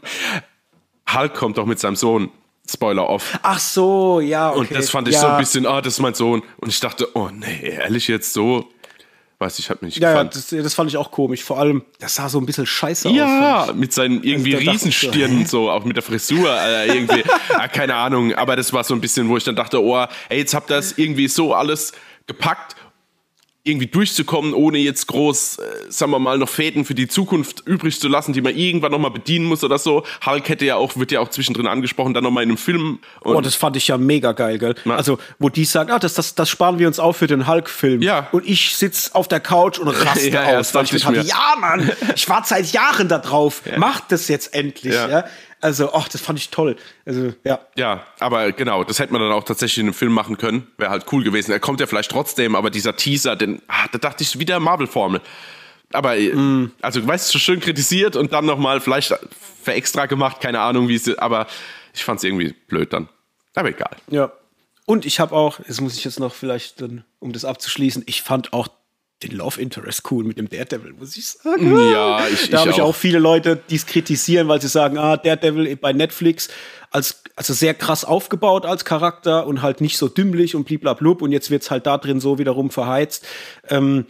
Hulk 1.12 1.34
kommt 1.34 1.58
doch 1.58 1.66
mit 1.66 1.78
seinem 1.78 1.96
Sohn. 1.96 2.30
Spoiler 2.70 3.08
off. 3.08 3.38
Ach 3.42 3.58
so, 3.58 4.20
ja. 4.20 4.50
Okay. 4.50 4.58
Und 4.60 4.74
das 4.74 4.90
fand 4.90 5.08
ich 5.08 5.14
ja. 5.14 5.20
so 5.20 5.26
ein 5.28 5.38
bisschen, 5.38 5.66
ah, 5.66 5.80
das 5.80 5.94
ist 5.94 6.00
mein 6.00 6.14
Sohn. 6.14 6.42
Und 6.58 6.68
ich 6.68 6.80
dachte, 6.80 7.08
oh 7.14 7.30
nee, 7.32 7.60
ehrlich 7.62 8.08
jetzt 8.08 8.32
so. 8.32 8.68
Weiß 9.40 9.56
ich, 9.60 9.70
hat 9.70 9.80
mir 9.82 9.86
nicht 9.86 9.98
ja, 9.98 10.08
gefallen. 10.10 10.30
Ja, 10.32 10.32
das, 10.34 10.48
das, 10.48 10.74
fand 10.74 10.90
ich 10.90 10.96
auch 10.96 11.12
komisch. 11.12 11.44
Vor 11.44 11.60
allem, 11.60 11.84
das 12.00 12.16
sah 12.16 12.28
so 12.28 12.40
ein 12.40 12.46
bisschen 12.46 12.66
scheiße 12.66 13.08
ja, 13.10 13.60
aus. 13.60 13.68
Ja, 13.68 13.72
mit 13.72 13.92
seinen 13.92 14.24
irgendwie 14.24 14.56
also, 14.56 14.68
Riesenstirnen, 14.68 15.46
so, 15.46 15.66
so, 15.66 15.70
auch 15.70 15.84
mit 15.84 15.94
der 15.94 16.02
Frisur, 16.02 16.50
äh, 16.60 16.88
irgendwie, 16.88 17.22
ah, 17.50 17.68
keine 17.68 17.94
Ahnung. 17.94 18.34
Aber 18.34 18.56
das 18.56 18.72
war 18.72 18.82
so 18.82 18.94
ein 18.94 19.00
bisschen, 19.00 19.28
wo 19.28 19.36
ich 19.36 19.44
dann 19.44 19.54
dachte, 19.54 19.80
oh, 19.80 20.04
ey, 20.28 20.38
jetzt 20.38 20.54
habt 20.54 20.70
ihr 20.70 20.76
das 20.76 20.98
irgendwie 20.98 21.28
so 21.28 21.54
alles 21.54 21.92
gepackt 22.26 22.74
irgendwie 23.68 23.86
durchzukommen, 23.86 24.54
ohne 24.54 24.78
jetzt 24.78 25.06
groß, 25.06 25.58
äh, 25.58 25.62
sagen 25.90 26.12
wir 26.12 26.18
mal, 26.18 26.38
noch 26.38 26.48
Fäden 26.48 26.84
für 26.84 26.94
die 26.94 27.08
Zukunft 27.08 27.62
übrig 27.66 28.00
zu 28.00 28.08
lassen, 28.08 28.32
die 28.32 28.40
man 28.40 28.56
irgendwann 28.56 28.92
nochmal 28.92 29.10
bedienen 29.10 29.44
muss 29.44 29.62
oder 29.62 29.78
so. 29.78 30.04
Hulk 30.24 30.48
hätte 30.48 30.64
ja 30.64 30.76
auch, 30.76 30.96
wird 30.96 31.12
ja 31.12 31.20
auch 31.20 31.28
zwischendrin 31.28 31.66
angesprochen, 31.66 32.14
dann 32.14 32.24
nochmal 32.24 32.42
in 32.42 32.50
einem 32.50 32.58
Film. 32.58 32.98
oh, 33.22 33.40
das 33.40 33.54
fand 33.54 33.76
ich 33.76 33.88
ja 33.88 33.98
mega 33.98 34.32
geil, 34.32 34.58
gell? 34.58 34.74
Also, 34.86 35.18
wo 35.38 35.48
die 35.48 35.64
sagen, 35.64 35.90
ah, 35.90 35.98
das, 35.98 36.14
das, 36.14 36.34
das 36.34 36.48
sparen 36.48 36.78
wir 36.78 36.86
uns 36.86 36.98
auf 36.98 37.16
für 37.16 37.26
den 37.26 37.46
Hulk-Film. 37.46 38.02
Ja. 38.02 38.28
Und 38.32 38.46
ich 38.48 38.76
sitz 38.76 39.10
auf 39.12 39.28
der 39.28 39.40
Couch 39.40 39.78
und 39.78 39.88
raste 40.06 40.30
ja, 40.30 40.58
aus, 40.58 40.72
ja, 40.72 40.74
weil 40.74 40.84
ich 40.84 41.08
mir 41.08 41.22
ja, 41.22 41.54
Mann, 41.60 41.90
ich 42.14 42.28
warte 42.28 42.48
seit 42.48 42.72
Jahren 42.72 43.08
da 43.08 43.18
drauf. 43.18 43.62
Ja. 43.64 43.78
Macht 43.78 44.10
das 44.10 44.28
jetzt 44.28 44.54
endlich, 44.54 44.94
ja. 44.94 45.08
ja? 45.08 45.24
Also, 45.60 45.92
ach, 45.92 46.08
das 46.08 46.20
fand 46.20 46.38
ich 46.38 46.50
toll. 46.50 46.76
Also, 47.04 47.32
ja. 47.44 47.60
Ja, 47.76 48.06
aber 48.20 48.52
genau, 48.52 48.84
das 48.84 49.00
hätte 49.00 49.12
man 49.12 49.20
dann 49.20 49.32
auch 49.32 49.44
tatsächlich 49.44 49.78
in 49.78 49.86
einem 49.86 49.94
Film 49.94 50.12
machen 50.12 50.38
können. 50.38 50.68
Wäre 50.76 50.90
halt 50.90 51.06
cool 51.12 51.24
gewesen. 51.24 51.50
Er 51.50 51.60
kommt 51.60 51.80
ja 51.80 51.86
vielleicht 51.86 52.10
trotzdem, 52.10 52.54
aber 52.54 52.70
dieser 52.70 52.94
Teaser, 52.94 53.34
den, 53.34 53.60
ah, 53.66 53.86
da 53.90 53.98
dachte 53.98 54.22
ich 54.22 54.38
wieder 54.38 54.60
Marvel-Formel. 54.60 55.20
Aber, 55.92 56.14
mm. 56.14 56.72
also, 56.80 57.04
weißt 57.06 57.34
du, 57.34 57.38
schön 57.38 57.60
kritisiert 57.60 58.14
und 58.14 58.32
dann 58.32 58.46
nochmal 58.46 58.80
vielleicht 58.80 59.14
für 59.62 59.72
extra 59.72 60.06
gemacht, 60.06 60.40
keine 60.40 60.60
Ahnung, 60.60 60.88
wie 60.88 60.94
es, 60.94 61.18
aber 61.18 61.46
ich 61.92 62.04
fand 62.04 62.18
es 62.18 62.24
irgendwie 62.24 62.54
blöd 62.68 62.92
dann. 62.92 63.08
Aber 63.54 63.70
egal. 63.70 63.96
Ja. 64.08 64.32
Und 64.86 65.04
ich 65.04 65.20
habe 65.20 65.34
auch, 65.34 65.58
jetzt 65.58 65.80
muss 65.80 65.96
ich 65.96 66.04
jetzt 66.04 66.20
noch 66.20 66.32
vielleicht, 66.32 66.80
dann, 66.80 67.04
um 67.18 67.32
das 67.32 67.44
abzuschließen, 67.44 68.04
ich 68.06 68.22
fand 68.22 68.52
auch 68.52 68.68
den 69.22 69.32
Love 69.32 69.60
Interest 69.60 70.02
cool 70.10 70.24
mit 70.24 70.38
dem 70.38 70.48
Daredevil, 70.48 70.92
muss 70.92 71.16
ich 71.16 71.26
sagen. 71.28 71.76
Ja, 71.90 72.26
ich, 72.28 72.50
Da 72.50 72.60
habe 72.60 72.70
ich 72.70 72.80
auch 72.80 72.94
viele 72.94 73.18
Leute, 73.18 73.60
die 73.68 73.76
es 73.76 73.86
kritisieren, 73.86 74.48
weil 74.48 74.60
sie 74.60 74.68
sagen, 74.68 74.96
ah, 74.96 75.16
Daredevil 75.16 75.76
bei 75.76 75.92
Netflix 75.92 76.48
als 76.90 77.22
also 77.36 77.52
sehr 77.52 77.74
krass 77.74 78.04
aufgebaut 78.04 78.66
als 78.66 78.84
Charakter 78.84 79.46
und 79.46 79.62
halt 79.62 79.80
nicht 79.80 79.98
so 79.98 80.08
dümmlich 80.08 80.56
und 80.56 80.64
bliblablub 80.64 81.22
und 81.22 81.32
jetzt 81.32 81.50
wird's 81.50 81.70
halt 81.70 81.86
da 81.86 81.98
drin 81.98 82.20
so 82.20 82.38
wiederum 82.38 82.70
verheizt. 82.70 83.26
Ähm, 83.68 84.06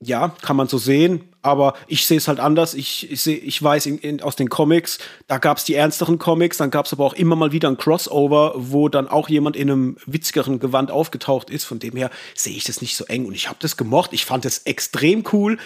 ja, 0.00 0.34
kann 0.42 0.56
man 0.56 0.68
so 0.68 0.78
sehen, 0.78 1.24
aber 1.46 1.74
ich 1.86 2.06
sehe 2.06 2.18
es 2.18 2.26
halt 2.26 2.40
anders. 2.40 2.74
Ich, 2.74 3.10
ich, 3.10 3.20
seh, 3.20 3.34
ich 3.34 3.62
weiß 3.62 3.86
in, 3.86 3.98
in, 3.98 4.20
aus 4.20 4.34
den 4.34 4.48
Comics, 4.48 4.98
da 5.28 5.38
gab 5.38 5.58
es 5.58 5.64
die 5.64 5.74
ernsteren 5.74 6.18
Comics, 6.18 6.56
dann 6.56 6.72
gab 6.72 6.86
es 6.86 6.92
aber 6.92 7.04
auch 7.04 7.14
immer 7.14 7.36
mal 7.36 7.52
wieder 7.52 7.68
ein 7.68 7.78
Crossover, 7.78 8.54
wo 8.56 8.88
dann 8.88 9.06
auch 9.06 9.28
jemand 9.28 9.54
in 9.54 9.70
einem 9.70 9.96
witzigeren 10.06 10.58
Gewand 10.58 10.90
aufgetaucht 10.90 11.48
ist. 11.48 11.64
Von 11.64 11.78
dem 11.78 11.96
her 11.96 12.10
sehe 12.34 12.56
ich 12.56 12.64
das 12.64 12.80
nicht 12.80 12.96
so 12.96 13.04
eng 13.04 13.26
und 13.26 13.34
ich 13.34 13.48
habe 13.48 13.58
das 13.60 13.76
gemocht. 13.76 14.12
Ich 14.12 14.24
fand 14.24 14.44
es 14.44 14.58
extrem 14.64 15.22
cool, 15.32 15.58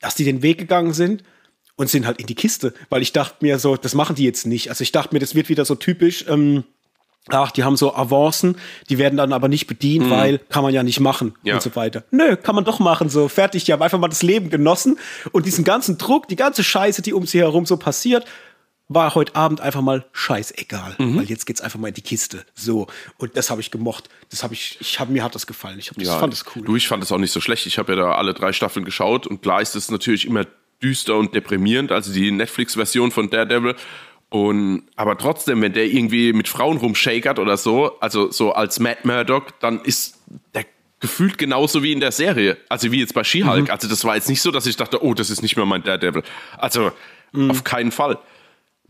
dass 0.00 0.16
die 0.16 0.24
den 0.24 0.42
Weg 0.42 0.58
gegangen 0.58 0.92
sind 0.92 1.22
und 1.76 1.88
sind 1.88 2.04
halt 2.04 2.18
in 2.18 2.26
die 2.26 2.34
Kiste, 2.34 2.74
weil 2.88 3.02
ich 3.02 3.12
dachte 3.12 3.36
mir 3.40 3.60
so, 3.60 3.76
das 3.76 3.94
machen 3.94 4.16
die 4.16 4.24
jetzt 4.24 4.44
nicht. 4.44 4.70
Also 4.70 4.82
ich 4.82 4.90
dachte 4.90 5.14
mir, 5.14 5.20
das 5.20 5.36
wird 5.36 5.48
wieder 5.48 5.64
so 5.64 5.76
typisch. 5.76 6.24
Ähm, 6.28 6.64
ach, 7.28 7.50
die 7.50 7.64
haben 7.64 7.76
so 7.76 7.94
Avancen, 7.94 8.56
die 8.88 8.98
werden 8.98 9.16
dann 9.16 9.32
aber 9.32 9.48
nicht 9.48 9.66
bedient, 9.66 10.06
mhm. 10.06 10.10
weil 10.10 10.38
kann 10.38 10.62
man 10.62 10.72
ja 10.72 10.82
nicht 10.82 11.00
machen 11.00 11.34
ja. 11.42 11.54
und 11.54 11.62
so 11.62 11.74
weiter. 11.76 12.04
Nö, 12.10 12.36
kann 12.36 12.54
man 12.54 12.64
doch 12.64 12.78
machen, 12.78 13.08
so 13.08 13.28
fertig, 13.28 13.64
die 13.64 13.72
haben 13.72 13.82
einfach 13.82 13.98
mal 13.98 14.08
das 14.08 14.22
Leben 14.22 14.50
genossen 14.50 14.98
und 15.32 15.46
diesen 15.46 15.64
ganzen 15.64 15.98
Druck, 15.98 16.28
die 16.28 16.36
ganze 16.36 16.64
Scheiße, 16.64 17.02
die 17.02 17.12
um 17.12 17.26
sie 17.26 17.40
herum 17.40 17.66
so 17.66 17.76
passiert, 17.76 18.24
war 18.88 19.14
heute 19.14 19.36
Abend 19.36 19.60
einfach 19.60 19.82
mal 19.82 20.06
scheißegal, 20.12 20.96
mhm. 20.98 21.18
weil 21.18 21.24
jetzt 21.24 21.44
geht's 21.44 21.60
einfach 21.60 21.78
mal 21.78 21.88
in 21.88 21.94
die 21.94 22.02
Kiste. 22.02 22.44
So 22.54 22.86
und 23.18 23.36
das 23.36 23.50
habe 23.50 23.60
ich 23.60 23.70
gemocht. 23.70 24.08
Das 24.30 24.42
habe 24.42 24.54
ich, 24.54 24.78
ich 24.80 24.98
habe 24.98 25.12
mir 25.12 25.22
hat 25.22 25.34
das 25.34 25.46
gefallen. 25.46 25.78
Ich 25.78 25.90
hab, 25.90 25.98
das, 25.98 26.06
ja, 26.06 26.18
fand 26.18 26.32
es 26.32 26.44
cool. 26.56 26.62
Du, 26.62 26.74
ich 26.74 26.88
fand 26.88 27.02
es 27.02 27.12
auch 27.12 27.18
nicht 27.18 27.32
so 27.32 27.40
schlecht. 27.40 27.66
Ich 27.66 27.78
habe 27.78 27.92
ja 27.92 27.98
da 27.98 28.12
alle 28.12 28.32
drei 28.32 28.52
Staffeln 28.52 28.86
geschaut 28.86 29.26
und 29.26 29.42
klar 29.42 29.60
ist 29.60 29.76
es 29.76 29.90
natürlich 29.90 30.26
immer 30.26 30.46
düster 30.82 31.16
und 31.16 31.34
deprimierend. 31.34 31.92
Also 31.92 32.12
die 32.12 32.30
Netflix-Version 32.30 33.10
von 33.10 33.30
Daredevil 33.30 33.76
und 34.30 34.82
aber 34.96 35.16
trotzdem, 35.16 35.62
wenn 35.62 35.72
der 35.72 35.86
irgendwie 35.86 36.32
mit 36.32 36.48
Frauen 36.48 36.76
rumshakert 36.76 37.38
oder 37.38 37.56
so, 37.56 37.98
also 38.00 38.30
so 38.30 38.52
als 38.52 38.78
Matt 38.78 39.04
Murdock, 39.04 39.58
dann 39.60 39.80
ist 39.80 40.18
der 40.54 40.66
gefühlt 41.00 41.38
genauso 41.38 41.82
wie 41.82 41.92
in 41.92 42.00
der 42.00 42.12
Serie. 42.12 42.58
Also 42.68 42.92
wie 42.92 43.00
jetzt 43.00 43.14
bei 43.14 43.24
She-Hulk. 43.24 43.66
Mhm. 43.66 43.70
Also 43.70 43.88
das 43.88 44.04
war 44.04 44.16
jetzt 44.16 44.28
nicht 44.28 44.42
so, 44.42 44.50
dass 44.50 44.66
ich 44.66 44.76
dachte, 44.76 45.02
oh, 45.02 45.14
das 45.14 45.30
ist 45.30 45.42
nicht 45.42 45.56
mehr 45.56 45.64
mein 45.64 45.82
Daredevil. 45.82 46.22
Also 46.58 46.90
mhm. 47.32 47.50
auf 47.50 47.64
keinen 47.64 47.90
Fall. 47.92 48.18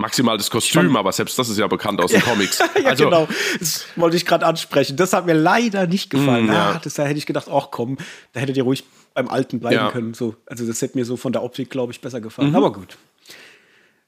Maximal 0.01 0.37
das 0.37 0.49
Kostüm, 0.49 0.97
aber 0.97 1.11
selbst 1.11 1.37
das 1.41 1.49
ist 1.49 1.59
ja 1.59 1.67
bekannt 1.67 2.01
aus 2.01 2.13
den 2.13 2.23
Comics. 2.23 2.59
ja, 2.83 2.91
also, 2.91 3.05
genau. 3.05 3.29
Das 3.59 3.85
wollte 3.97 4.17
ich 4.17 4.25
gerade 4.25 4.47
ansprechen. 4.47 4.97
Das 4.97 5.13
hat 5.13 5.27
mir 5.27 5.35
leider 5.35 5.89
nicht 5.89 6.09
gefallen. 6.09 6.47
Mm, 6.47 6.53
ja. 6.53 6.71
ah, 6.71 6.81
das, 6.83 6.95
da 6.95 7.05
hätte 7.05 7.19
ich 7.19 7.27
gedacht, 7.27 7.49
ach 7.53 7.73
komm, 7.73 7.99
da 8.33 8.39
hättet 8.39 8.57
ihr 8.57 8.63
ruhig 8.63 8.85
beim 9.15 9.29
Alten 9.29 9.59
bleiben 9.59 9.75
ja. 9.75 9.91
können. 9.91 10.15
So, 10.15 10.37
also 10.47 10.65
das 10.65 10.81
hätte 10.83 10.97
mir 10.97 11.05
so 11.05 11.17
von 11.17 11.33
der 11.33 11.43
Optik, 11.43 11.69
glaube 11.71 11.93
ich, 11.93 12.01
besser 12.01 12.21
gefallen. 12.21 12.51
Mhm. 12.51 12.57
Aber 12.57 12.73
gut 12.73 12.97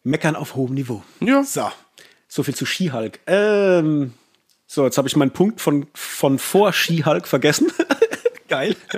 meckern 0.02 0.37
auf 0.37 0.54
hohem 0.54 0.75
Niveau. 0.75 1.02
Ja. 1.21 1.42
So. 1.42 1.71
So 2.28 2.42
viel 2.42 2.54
zu 2.54 2.64
Skihulk. 2.64 3.19
Ähm, 3.26 4.14
so, 4.66 4.85
jetzt 4.85 4.99
habe 4.99 5.09
ich 5.09 5.16
meinen 5.16 5.33
Punkt 5.33 5.61
von, 5.61 5.87
von 5.95 6.38
vor 6.38 6.73
Skihulk 6.73 7.26
vergessen. 7.26 7.73
Geil. 8.49 8.76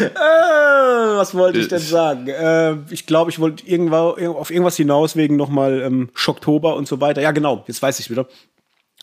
äh, 0.00 0.14
was 0.14 1.34
wollte 1.34 1.58
ich 1.60 1.68
denn 1.68 1.78
sagen? 1.78 2.28
Äh, 2.28 2.76
ich 2.90 3.06
glaube, 3.06 3.30
ich 3.30 3.38
wollte 3.38 3.66
irgendwo, 3.66 3.96
auf 3.96 4.50
irgendwas 4.50 4.76
hinaus 4.76 5.16
wegen 5.16 5.36
nochmal 5.36 5.82
ähm, 5.82 6.10
Schocktober 6.14 6.74
und 6.74 6.88
so 6.88 7.00
weiter. 7.00 7.22
Ja, 7.22 7.30
genau, 7.30 7.64
jetzt 7.68 7.80
weiß 7.82 8.00
ich 8.00 8.10
wieder. 8.10 8.26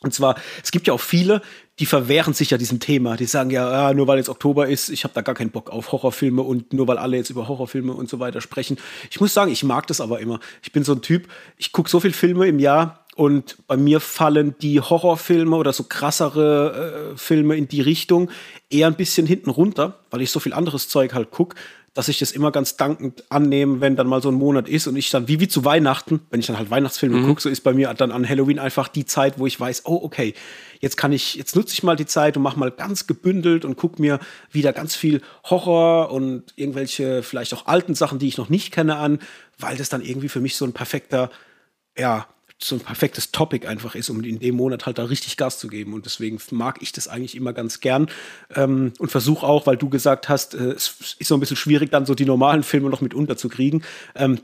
Und 0.03 0.13
zwar, 0.13 0.35
es 0.61 0.71
gibt 0.71 0.85
ja 0.85 0.93
auch 0.93 0.99
viele, 0.99 1.41
die 1.79 1.85
verwehren 1.85 2.33
sich 2.33 2.51
ja 2.51 2.57
diesem 2.57 2.79
Thema. 2.79 3.15
Die 3.15 3.25
sagen 3.25 3.49
ja, 3.49 3.89
ja 3.89 3.93
nur 3.93 4.05
weil 4.07 4.17
jetzt 4.17 4.29
Oktober 4.29 4.67
ist, 4.67 4.89
ich 4.89 5.05
habe 5.05 5.13
da 5.13 5.21
gar 5.21 5.33
keinen 5.33 5.49
Bock 5.49 5.71
auf 5.71 5.91
Horrorfilme 5.91 6.41
und 6.41 6.73
nur 6.73 6.87
weil 6.87 6.97
alle 6.97 7.17
jetzt 7.17 7.29
über 7.29 7.47
Horrorfilme 7.47 7.93
und 7.93 8.09
so 8.09 8.19
weiter 8.19 8.41
sprechen. 8.41 8.77
Ich 9.09 9.19
muss 9.19 9.33
sagen, 9.33 9.51
ich 9.51 9.63
mag 9.63 9.87
das 9.87 10.01
aber 10.01 10.19
immer. 10.19 10.39
Ich 10.61 10.71
bin 10.71 10.83
so 10.83 10.93
ein 10.93 11.01
Typ, 11.01 11.27
ich 11.57 11.71
gucke 11.71 11.89
so 11.89 11.99
viele 11.99 12.13
Filme 12.13 12.47
im 12.47 12.59
Jahr 12.59 13.05
und 13.15 13.57
bei 13.67 13.77
mir 13.77 13.99
fallen 13.99 14.55
die 14.61 14.81
Horrorfilme 14.81 15.55
oder 15.55 15.71
so 15.71 15.83
krassere 15.83 17.13
äh, 17.13 17.17
Filme 17.17 17.55
in 17.55 17.67
die 17.67 17.81
Richtung 17.81 18.29
eher 18.69 18.87
ein 18.87 18.95
bisschen 18.95 19.25
hinten 19.25 19.49
runter, 19.49 19.99
weil 20.11 20.21
ich 20.21 20.31
so 20.31 20.39
viel 20.39 20.53
anderes 20.53 20.89
Zeug 20.89 21.13
halt 21.13 21.31
gucke 21.31 21.55
dass 21.93 22.07
ich 22.07 22.17
das 22.17 22.31
immer 22.31 22.51
ganz 22.51 22.75
dankend 22.75 23.23
annehme, 23.29 23.79
wenn 23.79 23.95
dann 23.95 24.07
mal 24.07 24.21
so 24.21 24.29
ein 24.29 24.35
Monat 24.35 24.67
ist 24.67 24.87
und 24.87 24.95
ich 24.95 25.11
dann, 25.11 25.27
wie 25.27 25.39
wie 25.39 25.47
zu 25.47 25.63
Weihnachten, 25.63 26.21
wenn 26.31 26.39
ich 26.39 26.47
dann 26.47 26.57
halt 26.57 26.71
Weihnachtsfilme 26.71 27.17
mhm. 27.17 27.27
gucke, 27.27 27.41
so 27.41 27.49
ist 27.49 27.61
bei 27.61 27.73
mir 27.73 27.93
dann 27.93 28.11
an 28.11 28.27
Halloween 28.27 28.57
einfach 28.57 28.87
die 28.87 29.05
Zeit, 29.05 29.37
wo 29.37 29.45
ich 29.45 29.59
weiß, 29.59 29.83
oh, 29.85 29.99
okay, 30.01 30.33
jetzt 30.79 30.97
kann 30.97 31.11
ich, 31.11 31.35
jetzt 31.35 31.55
nutze 31.55 31.73
ich 31.73 31.83
mal 31.83 31.95
die 31.95 32.07
Zeit 32.07 32.35
und 32.35 32.43
mache 32.43 32.57
mal 32.57 32.71
ganz 32.71 33.05
gebündelt 33.05 33.63
und 33.63 33.77
gucke 33.77 34.01
mir 34.01 34.19
wieder 34.51 34.73
ganz 34.73 34.95
viel 34.95 35.21
Horror 35.43 36.11
und 36.11 36.53
irgendwelche 36.55 37.21
vielleicht 37.21 37.53
auch 37.53 37.67
alten 37.67 37.93
Sachen, 37.93 38.17
die 38.17 38.27
ich 38.27 38.37
noch 38.37 38.49
nicht 38.49 38.73
kenne, 38.73 38.97
an, 38.97 39.19
weil 39.59 39.77
das 39.77 39.89
dann 39.89 40.01
irgendwie 40.01 40.29
für 40.29 40.41
mich 40.41 40.55
so 40.55 40.65
ein 40.65 40.73
perfekter, 40.73 41.29
ja, 41.97 42.27
so 42.61 42.75
ein 42.75 42.81
perfektes 42.81 43.31
Topic 43.31 43.67
einfach 43.67 43.95
ist, 43.95 44.09
um 44.09 44.23
in 44.23 44.39
dem 44.39 44.55
Monat 44.55 44.85
halt 44.85 44.97
da 44.97 45.05
richtig 45.05 45.37
Gas 45.37 45.59
zu 45.59 45.67
geben. 45.67 45.93
Und 45.93 46.05
deswegen 46.05 46.39
mag 46.51 46.81
ich 46.81 46.91
das 46.91 47.07
eigentlich 47.07 47.35
immer 47.35 47.53
ganz 47.53 47.79
gern 47.79 48.09
ähm, 48.55 48.93
und 48.99 49.11
versuche 49.11 49.45
auch, 49.45 49.67
weil 49.67 49.77
du 49.77 49.89
gesagt 49.89 50.29
hast, 50.29 50.53
äh, 50.53 50.71
es 50.71 51.15
ist 51.19 51.27
so 51.27 51.35
ein 51.35 51.39
bisschen 51.39 51.57
schwierig, 51.57 51.91
dann 51.91 52.05
so 52.05 52.15
die 52.15 52.25
normalen 52.25 52.63
Filme 52.63 52.89
noch 52.89 53.01
mit 53.01 53.13
unterzukriegen. 53.13 53.83
Ähm, 54.15 54.39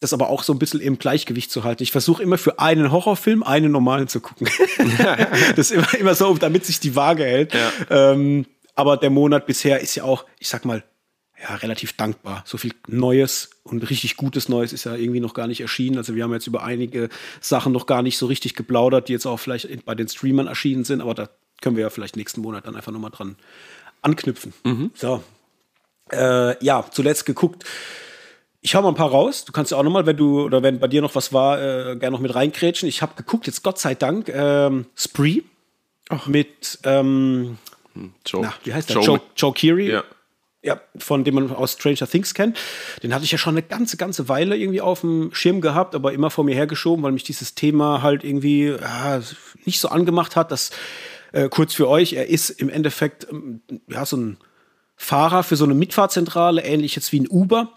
das 0.00 0.12
aber 0.12 0.28
auch 0.28 0.42
so 0.42 0.52
ein 0.52 0.58
bisschen 0.58 0.80
im 0.80 0.98
Gleichgewicht 0.98 1.50
zu 1.50 1.64
halten. 1.64 1.82
Ich 1.82 1.90
versuche 1.90 2.22
immer 2.22 2.36
für 2.36 2.58
einen 2.58 2.92
Horrorfilm 2.92 3.42
einen 3.42 3.72
normalen 3.72 4.08
zu 4.08 4.20
gucken. 4.20 4.46
das 5.56 5.70
ist 5.70 5.72
immer, 5.72 5.94
immer 5.94 6.14
so, 6.14 6.34
damit 6.34 6.66
sich 6.66 6.80
die 6.80 6.94
Waage 6.94 7.24
hält. 7.24 7.54
Ja. 7.54 8.12
Ähm, 8.12 8.44
aber 8.74 8.98
der 8.98 9.10
Monat 9.10 9.46
bisher 9.46 9.80
ist 9.80 9.94
ja 9.94 10.04
auch, 10.04 10.26
ich 10.38 10.48
sag 10.48 10.66
mal, 10.66 10.84
ja, 11.40 11.54
relativ 11.56 11.92
dankbar. 11.92 12.42
So 12.46 12.56
viel 12.56 12.72
Neues 12.88 13.50
und 13.62 13.88
richtig 13.90 14.16
gutes 14.16 14.48
Neues 14.48 14.72
ist 14.72 14.84
ja 14.84 14.94
irgendwie 14.94 15.20
noch 15.20 15.34
gar 15.34 15.46
nicht 15.46 15.60
erschienen. 15.60 15.98
Also 15.98 16.14
wir 16.14 16.24
haben 16.24 16.32
jetzt 16.32 16.46
über 16.46 16.62
einige 16.62 17.08
Sachen 17.40 17.72
noch 17.72 17.86
gar 17.86 18.02
nicht 18.02 18.16
so 18.16 18.26
richtig 18.26 18.54
geplaudert, 18.54 19.08
die 19.08 19.12
jetzt 19.12 19.26
auch 19.26 19.36
vielleicht 19.38 19.84
bei 19.84 19.94
den 19.94 20.08
Streamern 20.08 20.46
erschienen 20.46 20.84
sind, 20.84 21.00
aber 21.00 21.14
da 21.14 21.28
können 21.60 21.76
wir 21.76 21.82
ja 21.82 21.90
vielleicht 21.90 22.16
nächsten 22.16 22.40
Monat 22.40 22.66
dann 22.66 22.74
einfach 22.74 22.92
nochmal 22.92 23.10
dran 23.10 23.36
anknüpfen. 24.02 24.54
Mhm. 24.64 24.90
So. 24.94 25.22
Äh, 26.10 26.64
ja, 26.64 26.86
zuletzt 26.90 27.26
geguckt. 27.26 27.64
Ich 28.62 28.74
hau 28.74 28.82
mal 28.82 28.88
ein 28.88 28.94
paar 28.94 29.10
raus. 29.10 29.44
Du 29.44 29.52
kannst 29.52 29.72
ja 29.72 29.78
auch 29.78 29.82
nochmal, 29.82 30.06
wenn 30.06 30.16
du 30.16 30.42
oder 30.42 30.62
wenn 30.62 30.80
bei 30.80 30.88
dir 30.88 31.02
noch 31.02 31.14
was 31.14 31.32
war, 31.32 31.60
äh, 31.60 31.96
gerne 31.96 32.12
noch 32.12 32.20
mit 32.20 32.34
reinkrätschen. 32.34 32.88
Ich 32.88 33.02
habe 33.02 33.14
geguckt, 33.14 33.46
jetzt 33.46 33.62
Gott 33.62 33.78
sei 33.78 33.94
Dank, 33.94 34.28
ähm, 34.28 34.86
Spree 34.94 35.42
Ach. 36.08 36.26
mit 36.26 36.78
ähm, 36.84 37.58
hm, 37.92 38.14
Joe, 38.24 38.42
na, 38.42 38.54
wie 38.64 38.72
heißt 38.72 38.88
der? 38.88 38.96
Joe, 38.96 39.04
Joe, 39.04 39.20
Joe 39.36 39.52
Keery. 39.52 39.90
Ja 39.90 40.04
ja, 40.66 40.80
von 40.98 41.22
dem 41.22 41.36
man 41.36 41.52
aus 41.52 41.74
Stranger 41.74 42.08
Things 42.08 42.34
kennt. 42.34 42.58
Den 43.02 43.14
hatte 43.14 43.24
ich 43.24 43.30
ja 43.30 43.38
schon 43.38 43.54
eine 43.54 43.62
ganze, 43.62 43.96
ganze 43.96 44.28
Weile 44.28 44.56
irgendwie 44.56 44.80
auf 44.80 45.00
dem 45.00 45.32
Schirm 45.32 45.60
gehabt, 45.60 45.94
aber 45.94 46.12
immer 46.12 46.28
vor 46.28 46.44
mir 46.44 46.56
hergeschoben, 46.56 47.04
weil 47.04 47.12
mich 47.12 47.22
dieses 47.22 47.54
Thema 47.54 48.02
halt 48.02 48.24
irgendwie 48.24 48.66
ja, 48.66 49.20
nicht 49.64 49.78
so 49.78 49.88
angemacht 49.88 50.34
hat. 50.34 50.50
Das 50.50 50.72
äh, 51.32 51.48
kurz 51.48 51.72
für 51.72 51.88
euch, 51.88 52.14
er 52.14 52.28
ist 52.28 52.50
im 52.50 52.68
Endeffekt 52.68 53.28
ähm, 53.30 53.60
ja 53.88 54.04
so 54.04 54.16
ein 54.16 54.38
Fahrer 54.96 55.44
für 55.44 55.56
so 55.56 55.64
eine 55.64 55.74
Mitfahrzentrale, 55.74 56.64
ähnlich 56.64 56.96
jetzt 56.96 57.12
wie 57.12 57.20
ein 57.20 57.28
Uber. 57.28 57.72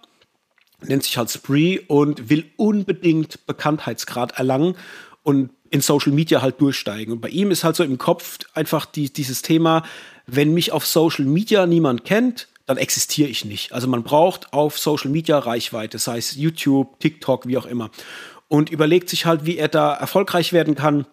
Nennt 0.82 1.04
sich 1.04 1.18
halt 1.18 1.30
Spree 1.30 1.80
und 1.88 2.30
will 2.30 2.46
unbedingt 2.58 3.46
Bekanntheitsgrad 3.46 4.40
erlangen 4.40 4.76
und 5.22 5.52
in 5.70 5.82
Social 5.82 6.14
Media 6.14 6.42
halt 6.42 6.60
durchsteigen. 6.60 7.14
Und 7.14 7.22
bei 7.22 7.30
ihm 7.30 7.52
ist 7.52 7.64
halt 7.64 7.76
so 7.76 7.84
im 7.84 8.00
Kopf 8.00 8.40
einfach 8.56 8.86
die, 8.88 9.12
dieses 9.12 9.44
Thema, 9.44 9.84
wenn 10.26 10.54
mich 10.54 10.72
auf 10.72 10.88
Social 10.88 11.26
Media 11.26 11.68
niemand 11.68 12.06
kennt, 12.06 12.48
dann 12.70 12.78
existiere 12.78 13.28
ich 13.28 13.46
nicht. 13.46 13.74
Also 13.74 13.88
man 13.88 14.04
braucht 14.04 14.54
auf 14.54 14.78
Social 14.78 15.10
Media 15.10 15.40
Reichweite, 15.40 15.98
sei 15.98 16.20
es 16.20 16.36
YouTube, 16.36 17.00
TikTok, 17.00 17.48
wie 17.48 17.58
auch 17.58 17.66
immer. 17.66 17.90
Und 18.48 18.70
überlegt 18.70 19.10
sich 19.10 19.26
halt, 19.26 19.44
wie 19.44 19.58
er 19.58 19.70
da 19.70 19.96
erfolgreich 19.96 20.54
werden 20.54 20.76
kann. 20.76 21.08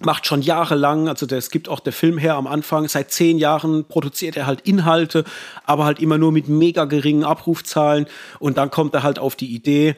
Macht 0.00 0.26
schon 0.26 0.42
jahrelang, 0.42 1.08
also 1.08 1.24
es 1.26 1.50
gibt 1.50 1.68
auch 1.68 1.78
der 1.78 1.92
Film 1.92 2.18
her 2.18 2.34
am 2.34 2.48
Anfang, 2.48 2.88
seit 2.88 3.12
zehn 3.12 3.38
Jahren 3.38 3.86
produziert 3.86 4.36
er 4.36 4.46
halt 4.46 4.62
Inhalte, 4.62 5.22
aber 5.64 5.84
halt 5.84 6.00
immer 6.00 6.18
nur 6.18 6.32
mit 6.32 6.48
mega 6.48 6.84
geringen 6.86 7.22
Abrufzahlen. 7.22 8.06
Und 8.40 8.58
dann 8.58 8.72
kommt 8.72 8.92
er 8.94 9.04
halt 9.04 9.20
auf 9.20 9.36
die 9.36 9.54
Idee, 9.54 9.94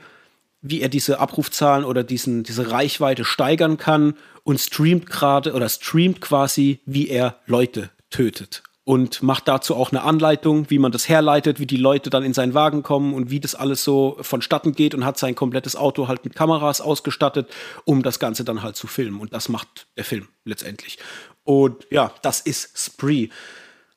wie 0.60 0.82
er 0.82 0.90
diese 0.90 1.18
Abrufzahlen 1.18 1.86
oder 1.86 2.04
diesen, 2.04 2.42
diese 2.42 2.70
Reichweite 2.70 3.24
steigern 3.24 3.78
kann 3.78 4.18
und 4.42 4.60
streamt 4.60 5.06
gerade 5.06 5.54
oder 5.54 5.70
streamt 5.70 6.20
quasi, 6.20 6.80
wie 6.84 7.08
er 7.08 7.40
Leute 7.46 7.88
tötet 8.10 8.62
und 8.84 9.22
macht 9.22 9.48
dazu 9.48 9.74
auch 9.74 9.90
eine 9.90 10.02
Anleitung, 10.02 10.70
wie 10.70 10.78
man 10.78 10.92
das 10.92 11.08
herleitet, 11.08 11.58
wie 11.58 11.66
die 11.66 11.78
Leute 11.78 12.10
dann 12.10 12.22
in 12.22 12.34
seinen 12.34 12.52
Wagen 12.52 12.82
kommen 12.82 13.14
und 13.14 13.30
wie 13.30 13.40
das 13.40 13.54
alles 13.54 13.82
so 13.82 14.18
vonstatten 14.20 14.72
geht 14.72 14.94
und 14.94 15.04
hat 15.06 15.18
sein 15.18 15.34
komplettes 15.34 15.74
Auto 15.74 16.06
halt 16.06 16.24
mit 16.24 16.34
Kameras 16.34 16.82
ausgestattet, 16.82 17.48
um 17.84 18.02
das 18.02 18.18
Ganze 18.18 18.44
dann 18.44 18.62
halt 18.62 18.76
zu 18.76 18.86
filmen. 18.86 19.20
Und 19.20 19.32
das 19.32 19.48
macht 19.48 19.86
der 19.96 20.04
Film 20.04 20.28
letztendlich. 20.44 20.98
Und 21.44 21.86
ja, 21.90 22.12
das 22.20 22.40
ist 22.40 22.78
Spree. 22.78 23.28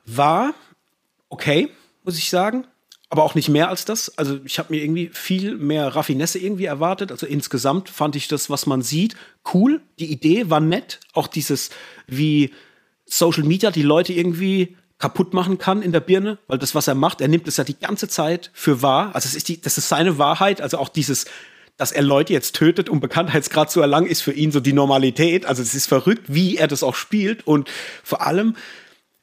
War 0.05 0.53
okay, 1.29 1.69
muss 2.03 2.17
ich 2.17 2.29
sagen. 2.29 2.65
Aber 3.09 3.23
auch 3.23 3.35
nicht 3.35 3.47
mehr 3.47 3.69
als 3.69 3.85
das. 3.85 4.17
Also 4.17 4.39
ich 4.43 4.59
habe 4.59 4.73
mir 4.73 4.83
irgendwie 4.83 5.09
viel 5.13 5.55
mehr 5.55 5.95
Raffinesse 5.95 6.39
irgendwie 6.39 6.65
erwartet. 6.65 7.09
Also 7.09 7.25
insgesamt 7.25 7.87
fand 7.87 8.17
ich 8.17 8.27
das, 8.27 8.49
was 8.49 8.65
man 8.65 8.81
sieht, 8.81 9.15
cool. 9.53 9.81
Die 9.99 10.11
Idee 10.11 10.49
war 10.49 10.59
nett. 10.59 10.99
Auch 11.13 11.27
dieses, 11.27 11.69
wie 12.05 12.53
Social 13.07 13.43
Media 13.43 13.71
die 13.71 13.81
Leute 13.81 14.13
irgendwie 14.13 14.77
kaputt 14.99 15.33
machen 15.33 15.57
kann 15.57 15.81
in 15.81 15.91
der 15.91 15.99
Birne, 15.99 16.37
weil 16.47 16.57
das, 16.57 16.75
was 16.75 16.87
er 16.87 16.95
macht, 16.95 17.21
er 17.21 17.27
nimmt 17.27 17.47
es 17.47 17.57
ja 17.57 17.63
die 17.63 17.77
ganze 17.77 18.07
Zeit 18.07 18.51
für 18.53 18.81
wahr. 18.81 19.11
Also 19.13 19.27
es 19.27 19.35
ist 19.35 19.47
die, 19.47 19.61
das 19.61 19.77
ist 19.77 19.89
seine 19.89 20.17
Wahrheit, 20.17 20.59
also 20.59 20.77
auch 20.77 20.89
dieses, 20.89 21.25
dass 21.77 21.91
er 21.91 22.01
Leute 22.01 22.33
jetzt 22.33 22.55
tötet, 22.55 22.89
um 22.89 22.99
Bekanntheitsgrad 22.99 23.69
zu 23.69 23.81
erlangen, 23.81 24.07
ist 24.07 24.21
für 24.21 24.33
ihn 24.33 24.51
so 24.51 24.59
die 24.59 24.73
Normalität. 24.73 25.45
Also 25.45 25.61
es 25.61 25.75
ist 25.75 25.87
verrückt, 25.87 26.25
wie 26.27 26.57
er 26.57 26.67
das 26.67 26.83
auch 26.83 26.95
spielt 26.95 27.45
und 27.45 27.69
vor 28.03 28.25
allem, 28.25 28.55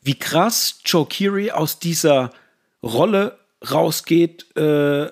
wie 0.01 0.15
krass 0.15 0.81
Joe 0.85 1.07
Keery 1.07 1.51
aus 1.51 1.81
dieser 1.81 2.31
Rolle 2.83 3.39
rausgeht, 3.69 4.57
äh, 4.57 5.11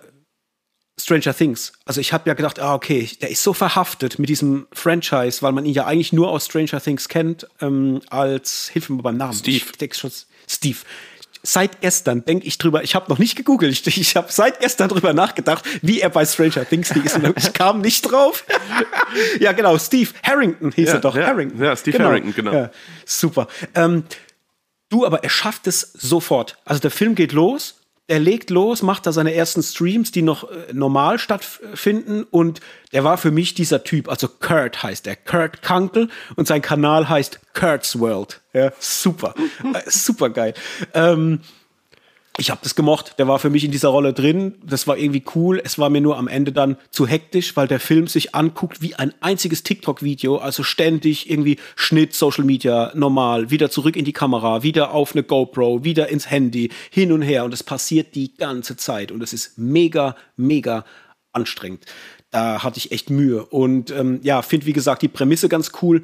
Stranger 1.03 1.35
Things. 1.35 1.73
Also 1.85 2.01
ich 2.01 2.13
habe 2.13 2.29
ja 2.29 2.35
gedacht, 2.35 2.61
ah, 2.61 2.75
okay, 2.75 3.09
der 3.21 3.31
ist 3.31 3.43
so 3.43 3.53
verhaftet 3.53 4.19
mit 4.19 4.29
diesem 4.29 4.67
Franchise, 4.73 5.43
weil 5.43 5.53
man 5.53 5.65
ihn 5.65 5.75
ja 5.75 5.87
eigentlich 5.87 6.13
nur 6.13 6.31
aus 6.31 6.47
Stranger 6.47 6.81
Things 6.81 7.09
kennt, 7.09 7.47
ähm, 7.61 8.01
als, 8.09 8.69
hilf 8.73 8.89
mir 8.89 9.03
beim 9.03 9.17
Namen. 9.17 9.35
Steve. 9.35 9.65
Ich 9.81 9.95
schon, 9.95 10.13
Steve. 10.49 10.79
Seit 11.45 11.81
gestern 11.81 12.25
denke 12.25 12.47
ich 12.47 12.57
drüber, 12.57 12.85
ich 12.85 12.95
habe 12.95 13.11
noch 13.11 13.19
nicht 13.19 13.35
gegoogelt, 13.35 13.85
ich, 13.87 14.01
ich 14.01 14.15
habe 14.15 14.31
seit 14.31 14.61
gestern 14.61 14.89
drüber 14.89 15.13
nachgedacht, 15.13 15.65
wie 15.83 16.01
er 16.01 16.09
bei 16.09 16.25
Stranger 16.25 16.65
Things 16.69 16.93
hieß 16.95 17.17
und 17.17 17.37
ich 17.37 17.53
kam 17.53 17.81
nicht 17.81 18.03
drauf. 18.03 18.45
ja, 19.41 19.51
genau, 19.51 19.77
Steve 19.79 20.11
Harrington 20.23 20.71
hieß 20.71 20.89
ja, 20.89 20.95
er 20.95 21.01
doch. 21.01 21.17
Ja, 21.17 21.27
Harrington. 21.27 21.61
Ja, 21.61 21.75
Steve 21.75 21.97
genau. 21.97 22.11
Harrington, 22.11 22.35
genau. 22.35 22.53
Ja, 22.53 22.71
super. 23.05 23.49
Ähm, 23.75 24.05
du, 24.89 25.05
aber 25.05 25.25
er 25.25 25.31
schafft 25.31 25.67
es 25.67 25.81
sofort. 25.95 26.59
Also 26.65 26.81
der 26.81 26.93
Film 26.93 27.17
geht 27.17 27.33
los 27.33 27.82
er 28.13 28.19
legt 28.19 28.51
los, 28.51 28.83
macht 28.83 29.07
da 29.07 29.13
seine 29.13 29.33
ersten 29.33 29.63
Streams, 29.63 30.13
die 30.13 30.21
noch 30.21 30.45
äh, 30.45 30.75
normal 30.75 31.19
stattfinden. 31.19 32.25
Und 32.25 32.61
der 32.93 33.05
war 33.05 33.17
für 33.17 33.31
mich 33.31 33.55
dieser 33.55 33.85
Typ, 33.85 34.11
also 34.11 34.29
Kurt 34.29 34.83
heißt 34.83 35.07
er, 35.07 35.17
Kurt 35.17 35.63
Kunkel. 35.63 36.11
Und 36.37 36.47
sein 36.47 36.61
Kanal 36.61 37.09
heißt 37.09 37.41
Kurt's 37.55 37.99
World. 37.99 38.43
Ja, 38.53 38.71
super, 38.79 39.35
äh, 39.73 39.81
super 39.87 40.29
geil. 40.29 40.53
Ähm, 40.93 41.41
ich 42.39 42.51
habe 42.51 42.61
das 42.63 42.75
gemocht. 42.75 43.19
Der 43.19 43.29
war 43.29 43.39
für 43.39 43.51
mich 43.51 43.65
in 43.65 43.71
dieser 43.71 43.91
Rolle 43.91 44.15
drin. 44.15 44.55
Das 44.65 44.87
war 44.87 44.97
irgendwie 44.97 45.23
cool. 45.35 45.61
Es 45.63 45.79
war 45.79 45.91
mir 45.91 46.01
nur 46.01 46.17
am 46.17 46.29
Ende 46.29 46.51
dann 46.51 46.79
zu 46.91 47.07
hektisch, 47.07 47.57
weil 47.57 47.69
der 47.69 47.79
Film 47.81 48.07
sich 48.07 48.35
anguckt 48.35 48.81
wie 48.81 48.95
ein 48.95 49.13
einziges 49.21 49.63
TikTok-Video. 49.63 50.39
Also 50.39 50.63
ständig 50.63 51.31
irgendwie 51.31 51.59
Schnitt, 51.77 52.15
Social 52.15 52.45
Media, 52.45 52.91
normal, 52.95 53.51
wieder 53.51 53.71
zurück 53.71 53.97
in 53.97 54.07
die 54.07 54.15
Kamera, 54.15 54.63
wieder 54.63 54.93
auf 54.93 55.13
eine 55.13 55.23
GoPro, 55.23 55.85
wieder 55.85 56.09
ins 56.09 56.31
Handy, 56.31 56.71
hin 56.91 57.13
und 57.13 57.21
her. 57.21 57.45
Und 57.45 57.53
es 57.53 57.63
passiert 57.63 58.15
die 58.15 58.35
ganze 58.35 58.77
Zeit. 58.77 59.13
Und 59.13 59.23
es 59.23 59.35
ist 59.35 59.59
mega, 59.59 60.17
mega 60.37 60.87
anstrengend. 61.33 61.85
Da 62.31 62.63
hatte 62.63 62.79
ich 62.79 62.93
echt 62.93 63.11
Mühe. 63.11 63.45
Und 63.45 63.91
ähm, 63.91 64.21
ja, 64.23 64.41
finde, 64.41 64.65
wie 64.65 64.73
gesagt, 64.73 65.03
die 65.03 65.09
Prämisse 65.09 65.51
ganz 65.51 65.73
cool 65.83 66.03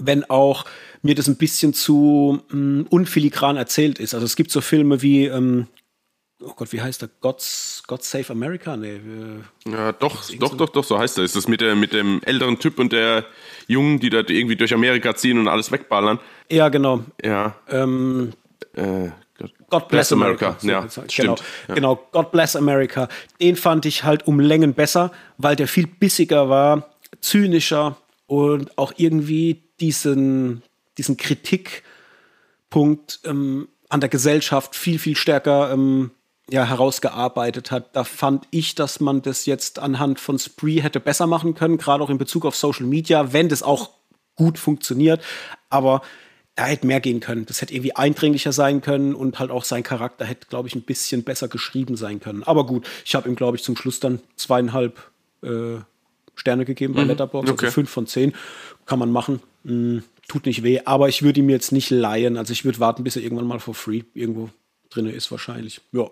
wenn 0.00 0.28
auch 0.28 0.64
mir 1.02 1.14
das 1.14 1.28
ein 1.28 1.36
bisschen 1.36 1.74
zu 1.74 2.40
mh, 2.50 2.56
mm, 2.56 2.86
unfiligran 2.90 3.56
erzählt 3.56 3.98
ist. 3.98 4.14
Also 4.14 4.26
es 4.26 4.36
gibt 4.36 4.50
so 4.50 4.60
Filme 4.60 5.02
wie 5.02 5.26
ähm, 5.26 5.66
oh 6.42 6.52
Gott, 6.54 6.72
wie 6.72 6.80
heißt 6.80 7.02
der? 7.02 7.10
God's, 7.20 7.82
God 7.86 8.02
Save 8.02 8.30
America? 8.30 8.76
Nee. 8.76 9.00
Ja, 9.66 9.92
doch, 9.92 10.22
doch, 10.38 10.56
doch, 10.56 10.68
doch, 10.68 10.84
so 10.84 10.98
heißt 10.98 11.18
er. 11.18 11.24
Ist 11.24 11.36
das 11.36 11.48
mit, 11.48 11.60
der, 11.60 11.74
mit 11.76 11.92
dem 11.92 12.20
älteren 12.24 12.58
Typ 12.58 12.78
und 12.78 12.92
der 12.92 13.24
Jungen, 13.66 14.00
die 14.00 14.10
da 14.10 14.18
irgendwie 14.18 14.56
durch 14.56 14.72
Amerika 14.72 15.14
ziehen 15.14 15.38
und 15.38 15.48
alles 15.48 15.70
wegballern? 15.72 16.18
Ja, 16.50 16.68
genau. 16.68 17.04
Ja. 17.22 17.56
Ähm, 17.68 18.32
Äh, 18.74 19.10
God 19.70 19.88
Bless 19.88 20.12
America. 20.12 20.56
So, 20.58 20.68
ja, 20.68 20.80
genau, 20.80 21.08
stimmt. 21.08 21.42
Ja. 21.68 21.74
genau, 21.74 22.08
God 22.12 22.32
Bless 22.32 22.56
America. 22.56 23.08
Den 23.40 23.54
fand 23.56 23.86
ich 23.86 24.02
halt 24.02 24.26
um 24.26 24.40
Längen 24.40 24.74
besser, 24.74 25.12
weil 25.36 25.56
der 25.56 25.68
viel 25.68 25.86
bissiger 25.86 26.48
war, 26.48 26.90
zynischer 27.20 27.96
und 28.26 28.76
auch 28.76 28.92
irgendwie 28.96 29.62
diesen, 29.80 30.62
diesen 30.96 31.16
Kritikpunkt 31.16 33.20
ähm, 33.24 33.68
an 33.88 34.00
der 34.00 34.08
Gesellschaft 34.08 34.76
viel, 34.76 34.98
viel 34.98 35.16
stärker 35.16 35.72
ähm, 35.72 36.10
ja, 36.50 36.64
herausgearbeitet 36.64 37.70
hat. 37.70 37.94
Da 37.94 38.04
fand 38.04 38.46
ich, 38.50 38.74
dass 38.74 39.00
man 39.00 39.22
das 39.22 39.46
jetzt 39.46 39.78
anhand 39.78 40.20
von 40.20 40.38
Spree 40.38 40.80
hätte 40.80 41.00
besser 41.00 41.26
machen 41.26 41.54
können, 41.54 41.78
gerade 41.78 42.02
auch 42.02 42.10
in 42.10 42.18
Bezug 42.18 42.44
auf 42.44 42.56
Social 42.56 42.86
Media, 42.86 43.32
wenn 43.32 43.48
das 43.48 43.62
auch 43.62 43.90
gut 44.34 44.58
funktioniert. 44.58 45.22
Aber 45.68 46.02
da 46.54 46.66
hätte 46.66 46.88
mehr 46.88 47.00
gehen 47.00 47.20
können. 47.20 47.46
Das 47.46 47.60
hätte 47.60 47.72
irgendwie 47.72 47.94
eindringlicher 47.94 48.52
sein 48.52 48.80
können 48.80 49.14
und 49.14 49.38
halt 49.38 49.52
auch 49.52 49.62
sein 49.62 49.84
Charakter 49.84 50.24
hätte, 50.24 50.48
glaube 50.48 50.68
ich, 50.68 50.74
ein 50.74 50.82
bisschen 50.82 51.22
besser 51.22 51.46
geschrieben 51.46 51.96
sein 51.96 52.18
können. 52.18 52.42
Aber 52.42 52.66
gut, 52.66 52.88
ich 53.04 53.14
habe 53.14 53.28
ihm, 53.28 53.36
glaube 53.36 53.56
ich, 53.56 53.62
zum 53.62 53.76
Schluss 53.76 54.00
dann 54.00 54.20
zweieinhalb 54.34 54.98
äh, 55.42 55.76
Sterne 56.34 56.64
gegeben 56.64 56.94
bei 56.94 57.04
Letterboxd, 57.04 57.52
okay. 57.52 57.66
also 57.66 57.74
fünf 57.74 57.90
von 57.90 58.06
zehn. 58.06 58.34
Kann 58.86 58.98
man 58.98 59.12
machen. 59.12 59.40
Mm, 59.68 59.98
tut 60.28 60.46
nicht 60.46 60.62
weh, 60.62 60.80
aber 60.84 61.08
ich 61.08 61.22
würde 61.22 61.40
ihm 61.40 61.50
jetzt 61.50 61.72
nicht 61.72 61.90
leihen. 61.90 62.36
Also 62.36 62.52
ich 62.52 62.64
würde 62.64 62.80
warten, 62.80 63.04
bis 63.04 63.16
er 63.16 63.22
irgendwann 63.22 63.46
mal 63.46 63.60
for 63.60 63.74
free 63.74 64.02
irgendwo 64.14 64.50
drin 64.90 65.06
ist, 65.06 65.30
wahrscheinlich. 65.30 65.80
Ja. 65.92 66.08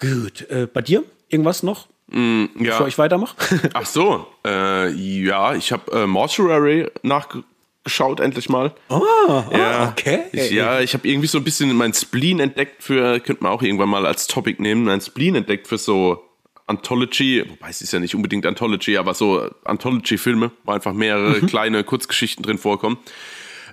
Gut. 0.00 0.48
Äh, 0.50 0.66
bei 0.72 0.82
dir? 0.82 1.04
Irgendwas 1.28 1.62
noch? 1.62 1.88
Ja. 2.12 2.46
Bevor 2.58 2.88
ich 2.88 2.98
weitermache? 2.98 3.36
Ach 3.72 3.86
so, 3.86 4.26
äh, 4.46 4.90
ja, 4.92 5.54
ich 5.54 5.72
habe 5.72 5.90
äh, 5.92 6.06
Mortuary 6.06 6.88
nachgeschaut 7.02 8.20
endlich 8.20 8.50
mal. 8.50 8.74
ah, 8.90 9.44
Ja, 9.50 9.88
okay. 9.88 10.24
Ich, 10.32 10.50
ja, 10.50 10.80
ich 10.80 10.92
habe 10.92 11.08
irgendwie 11.08 11.28
so 11.28 11.38
ein 11.38 11.44
bisschen 11.44 11.74
mein 11.74 11.94
Spleen 11.94 12.38
entdeckt 12.38 12.82
für, 12.82 13.18
könnte 13.20 13.42
man 13.44 13.52
auch 13.52 13.62
irgendwann 13.62 13.88
mal 13.88 14.04
als 14.04 14.26
Topic 14.26 14.60
nehmen, 14.60 14.84
mein 14.84 15.00
Spleen 15.00 15.36
entdeckt 15.36 15.68
für 15.68 15.78
so 15.78 16.22
Anthology, 16.66 17.44
wobei 17.48 17.68
es 17.70 17.82
ist 17.82 17.92
ja 17.92 17.98
nicht 18.00 18.14
unbedingt 18.14 18.46
Anthology, 18.46 18.96
aber 18.96 19.14
so 19.14 19.50
Anthology-Filme, 19.64 20.50
wo 20.64 20.72
einfach 20.72 20.92
mehrere 20.92 21.40
kleine 21.42 21.84
Kurzgeschichten 21.84 22.42
drin 22.42 22.58
vorkommen. 22.58 22.98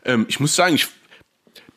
Ähm, 0.05 0.25
ich 0.29 0.39
muss 0.39 0.55
sagen, 0.55 0.75
ich 0.75 0.87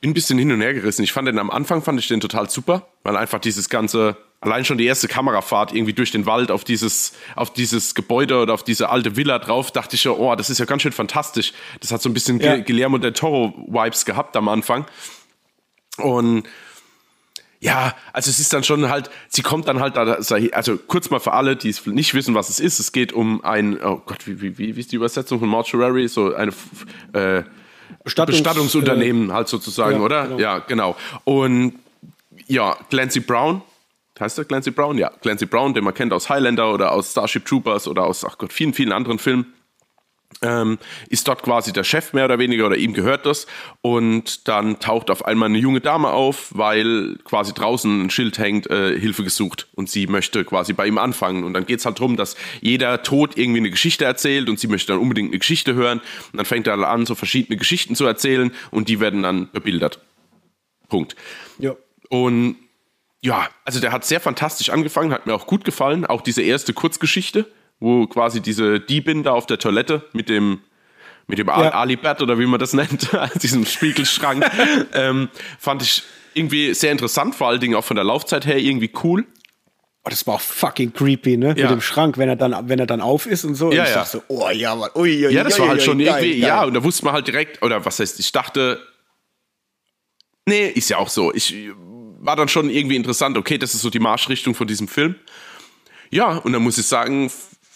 bin 0.01 0.11
ein 0.11 0.15
bisschen 0.15 0.39
hin 0.39 0.51
und 0.51 0.61
her 0.61 0.75
gerissen. 0.75 1.03
Ich 1.05 1.13
fand 1.13 1.29
den 1.29 1.39
am 1.39 1.51
Anfang 1.51 1.83
fand 1.83 1.99
ich 2.01 2.09
den 2.09 2.21
total 2.21 2.51
super, 2.51 2.89
weil 3.05 3.17
einfach 3.17 3.39
dieses 3.39 3.69
ganze, 3.69 4.17
allein 4.41 4.65
schon 4.65 4.77
die 4.79 4.85
erste 4.87 5.07
Kamerafahrt 5.07 5.73
irgendwie 5.73 5.93
durch 5.93 6.11
den 6.11 6.27
Wald 6.27 6.51
auf 6.51 6.65
dieses, 6.65 7.13
auf 7.37 7.53
dieses 7.53 7.95
Gebäude 7.95 8.41
oder 8.43 8.55
auf 8.55 8.65
diese 8.65 8.89
alte 8.89 9.15
Villa 9.17 9.39
drauf, 9.39 9.71
dachte 9.71 9.95
ich 9.95 10.03
ja, 10.05 10.11
oh, 10.11 10.35
das 10.35 10.51
ist 10.51 10.59
ja 10.59 10.65
ganz 10.65 10.83
schön 10.83 10.91
fantastisch. 10.93 11.53
Das 11.81 11.93
hat 11.93 12.03
so 12.03 12.09
ein 12.09 12.15
bisschen 12.15 12.41
Ja. 12.41 12.57
Gu- 12.57 12.63
Guillermo 12.65 12.99
del 12.99 13.13
Toro-Vibes 13.13 14.05
gehabt 14.05 14.37
am 14.37 14.49
Anfang. 14.49 14.87
Und 15.99 16.45
ja, 17.63 17.95
also 18.13 18.29
es 18.29 18.41
ist 18.41 18.53
dann 18.53 18.65
schon 18.65 18.89
halt, 18.89 19.09
sie 19.29 19.43
kommt 19.43 19.69
dann 19.69 19.79
halt, 19.79 19.97
da, 19.97 20.03
also 20.53 20.77
kurz 20.77 21.11
mal 21.11 21.21
für 21.21 21.33
alle, 21.33 21.55
die 21.55 21.69
es 21.69 21.87
nicht 21.87 22.13
wissen, 22.13 22.35
was 22.35 22.49
es 22.49 22.59
ist, 22.59 22.81
es 22.81 22.91
geht 22.91 23.13
um 23.13 23.45
ein, 23.45 23.81
oh 23.81 24.03
Gott, 24.05 24.27
wie, 24.27 24.59
wie, 24.59 24.59
wie 24.59 24.81
ist 24.81 24.91
die 24.91 24.97
Übersetzung 24.97 25.39
von 25.39 25.49
Mortuary? 25.49 26.09
So 26.09 26.35
eine 26.35 26.51
äh, 27.13 27.45
Bestattungs- 28.05 28.27
Bestattungsunternehmen 28.27 29.33
halt 29.33 29.47
sozusagen, 29.47 29.99
ja, 29.99 30.05
oder? 30.05 30.23
genau. 30.25 30.39
Ja, 30.41 30.59
genau. 30.59 30.97
Und 31.23 31.75
ja, 32.49 32.77
Clancy 32.91 33.21
Brown, 33.21 33.63
heißt 34.19 34.39
der 34.39 34.45
Clancy 34.45 34.73
Brown? 34.73 34.99
Ja, 34.99 35.11
Clancy 35.11 35.47
Brown, 35.47 35.73
den 35.73 35.85
man 35.85 35.95
kennt 35.95 36.13
aus 36.13 36.29
Highlander 36.29 36.75
oder 36.75 36.91
aus 36.91 37.13
Starship 37.13 37.45
Troopers 37.45 37.87
oder 37.87 38.03
aus, 38.03 38.25
ach 38.25 38.39
Gott, 38.39 38.53
vielen, 38.53 38.75
vielen 38.75 38.91
anderen 38.91 39.21
Filmen. 39.21 39.55
Ähm, 40.41 40.79
ist 41.09 41.29
dort 41.29 41.43
quasi 41.43 41.73
der 41.73 41.85
Chef 41.85 42.13
mehr 42.15 42.25
oder 42.25 42.39
weniger 42.39 42.67
oder 42.67 42.77
ihm 42.77 42.95
gehört 42.95 43.27
das 43.27 43.47
und 43.81 44.49
dann 44.49 44.81
taucht 44.81 45.11
auf 45.11 45.25
einmal 45.25 45.49
eine 45.49 45.59
junge 45.59 45.81
Dame 45.81 46.09
auf, 46.09 46.49
weil 46.51 47.19
quasi 47.25 47.53
draußen 47.53 48.07
ein 48.07 48.11
Schild 48.11 48.39
hängt, 48.39 48.69
äh, 48.69 48.99
Hilfe 48.99 49.23
gesucht 49.23 49.69
und 49.75 49.89
sie 49.89 50.07
möchte 50.07 50.45
quasi 50.45 50.73
bei 50.73 50.87
ihm 50.87 50.99
anfangen 50.99 51.45
und 51.45 51.55
dann 51.55 51.67
geht's 51.67 51.85
halt 51.85 51.99
drum, 52.01 52.17
dass 52.17 52.37
jeder 52.61 53.03
Tod 53.03 53.37
irgendwie 53.37 53.61
eine 53.61 53.71
Geschichte 53.71 54.05
erzählt 54.05 54.49
und 54.49 54.59
sie 54.59 54.67
möchte 54.67 54.93
dann 54.93 55.01
unbedingt 55.01 55.31
eine 55.31 55.39
Geschichte 55.39 55.75
hören 55.75 56.01
und 56.33 56.37
dann 56.37 56.47
fängt 56.47 56.67
er 56.67 56.75
an, 56.89 57.07
so 57.07 57.15
verschiedene 57.15 57.57
Geschichten 57.57 57.95
zu 57.95 58.05
erzählen 58.05 58.53
und 58.71 58.89
die 58.89 58.99
werden 58.99 59.23
dann 59.23 59.51
bebildert. 59.53 60.01
Punkt. 60.89 61.17
Ja. 61.59 61.77
Und 62.09 62.57
ja, 63.23 63.49
also 63.65 63.81
der 63.81 63.93
hat 63.93 64.05
sehr 64.05 64.21
fantastisch 64.21 64.71
angefangen, 64.71 65.13
hat 65.13 65.27
mir 65.27 65.35
auch 65.35 65.47
gut 65.47 65.65
gefallen. 65.65 66.05
Auch 66.05 66.21
diese 66.21 66.43
erste 66.43 66.73
Kurzgeschichte, 66.73 67.47
wo 67.83 68.07
quasi 68.07 68.41
diese 68.41 68.79
Diebin 68.81 69.25
da 69.25 69.33
auf 69.33 69.47
der 69.47 69.59
Toilette 69.59 70.05
mit 70.13 70.29
dem 70.29 70.61
mit 71.27 71.39
dem 71.39 71.47
Ja. 71.49 71.55
Alibert 71.75 72.21
oder 72.23 72.39
wie 72.39 72.47
man 72.47 72.59
das 72.61 72.73
nennt, 72.81 73.09
diesem 73.43 73.65
Spiegelschrank, 73.67 74.45
ähm, 74.95 75.29
fand 75.59 75.83
ich 75.83 76.03
irgendwie 76.35 76.75
sehr 76.75 76.93
interessant, 76.93 77.35
vor 77.35 77.49
allen 77.49 77.61
Dingen 77.61 77.75
auch 77.75 77.85
von 77.85 77.95
der 77.97 78.05
Laufzeit 78.05 78.47
her 78.47 78.59
irgendwie 78.59 78.91
cool. 79.03 79.27
Oh, 80.05 80.09
das 80.11 80.27
war 80.27 80.35
auch 80.35 80.41
fucking 80.41 80.93
creepy, 80.93 81.37
ne? 81.37 81.49
Ja. 81.57 81.63
Mit 81.67 81.71
dem 81.71 81.81
Schrank, 81.81 82.19
wenn 82.19 82.29
er 82.29 82.35
dann, 82.37 82.69
wenn 82.69 82.79
er 82.81 82.87
dann 82.87 83.01
auf 83.01 83.27
ist 83.27 83.45
und 83.45 83.55
so. 83.55 83.67
und 83.69 83.75
Ja, 83.75 83.85
ich 83.85 83.91
ja. 83.91 83.97
dachte 83.97 84.11
so, 84.19 84.23
oh 84.29 84.49
ja, 84.51 84.75
Mann. 84.75 84.91
Ui, 84.97 85.27
ui, 85.27 85.33
Ja, 85.33 85.45
das 85.45 85.55
ui, 85.55 85.61
war 85.61 85.69
halt 85.69 85.83
schon 85.83 86.01
irgendwie, 86.01 86.31
geil. 86.41 86.49
ja, 86.49 86.65
und 86.65 86.75
da 86.75 86.83
wusste 86.83 87.05
man 87.05 87.15
halt 87.15 87.27
direkt, 87.29 87.63
oder 87.63 87.85
was 87.85 88.01
heißt, 88.01 88.19
ich 88.19 88.33
dachte, 88.33 88.81
nee, 90.47 90.67
ist 90.69 90.89
ja 90.91 90.99
auch 90.99 91.09
so. 91.09 91.33
Ich 91.33 91.55
war 92.21 92.35
dann 92.37 92.49
schon 92.49 92.69
irgendwie 92.69 92.97
interessant, 92.97 93.37
okay, 93.37 93.59
das 93.59 93.75
ist 93.75 93.83
so 93.83 93.91
die 93.91 94.01
Marschrichtung 94.01 94.55
von 94.57 94.67
diesem 94.67 94.89
Film. 94.89 95.15
Ja, 96.11 96.37
und 96.39 96.53
dann 96.53 96.63
muss 96.63 96.79
ich 96.79 96.87
sagen, 96.87 97.31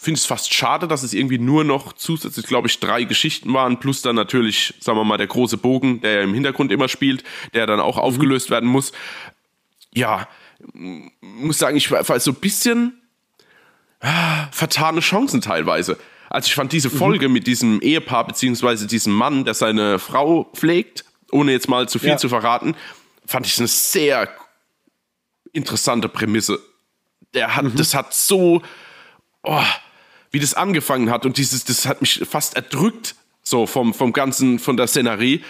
finde 0.07 0.19
ich 0.19 0.23
es 0.23 0.27
fast 0.27 0.55
schade, 0.55 0.87
dass 0.87 1.03
es 1.03 1.13
irgendwie 1.13 1.41
nur 1.41 1.65
noch 1.65 1.93
zusätzlich, 1.93 2.47
glaube 2.47 2.69
ich, 2.69 2.79
drei 2.79 3.03
Geschichten 3.03 3.53
waren, 3.53 3.81
plus 3.81 4.03
dann 4.03 4.15
natürlich, 4.15 4.73
sagen 4.79 4.97
wir 4.97 5.03
mal, 5.03 5.17
der 5.17 5.27
große 5.27 5.57
Bogen, 5.57 6.01
der 6.01 6.13
ja 6.13 6.21
im 6.23 6.33
Hintergrund 6.33 6.71
immer 6.71 6.87
spielt, 6.87 7.25
der 7.55 7.67
dann 7.67 7.81
auch 7.81 7.99
aufgelöst 7.99 8.49
werden 8.49 8.69
muss. 8.69 8.93
Ja, 9.93 10.29
muss 11.21 11.59
sagen, 11.59 11.77
ich 11.77 11.91
war, 11.91 12.21
so 12.21 12.31
ein 12.31 12.37
bisschen 12.37 13.03
ah, 13.99 14.47
vertane 14.53 15.01
Chancen 15.01 15.41
teilweise. 15.41 15.99
Also 16.31 16.47
ich 16.47 16.55
fand 16.55 16.71
diese 16.71 16.89
Folge 16.89 17.29
mit 17.29 17.49
diesem 17.49 17.81
Ehepaar 17.81 18.29
beziehungsweise 18.29 18.87
diesem 18.87 19.13
Mann, 19.13 19.45
der 19.45 19.55
seine 19.55 19.99
Frau 19.99 20.45
pflegt, 20.55 21.05
ohne 21.33 21.51
jetzt 21.51 21.69
mal 21.69 21.89
zu 21.89 21.99
viel 21.99 22.11
Ja. 22.11 22.17
zu 22.17 22.29
verraten, 22.29 22.77
fand 23.27 23.45
ich 23.45 23.59
eine 23.59 23.67
sehr 23.67 24.29
interessante 25.53 26.09
Prämisse. 26.09 26.61
Der 27.35 27.57
hat, 27.57 27.65
das 27.75 27.93
hat 27.93 28.15
so, 28.15 28.63
oh, 29.43 29.63
wie 30.37 30.41
das 30.41 30.53
angefangen 30.53 31.09
hat 31.11 31.25
und 31.25 31.39
dieses, 31.39 31.65
das 31.65 31.87
hat 31.87 32.03
mich 32.03 32.23
fast 32.31 32.57
erdrückt, 32.57 33.15
so 33.43 33.67
vom, 33.67 33.95
vom 33.95 34.13
ganzen, 34.13 34.59
von 34.59 34.77
der 34.77 34.87
Szenerie. 34.87 35.43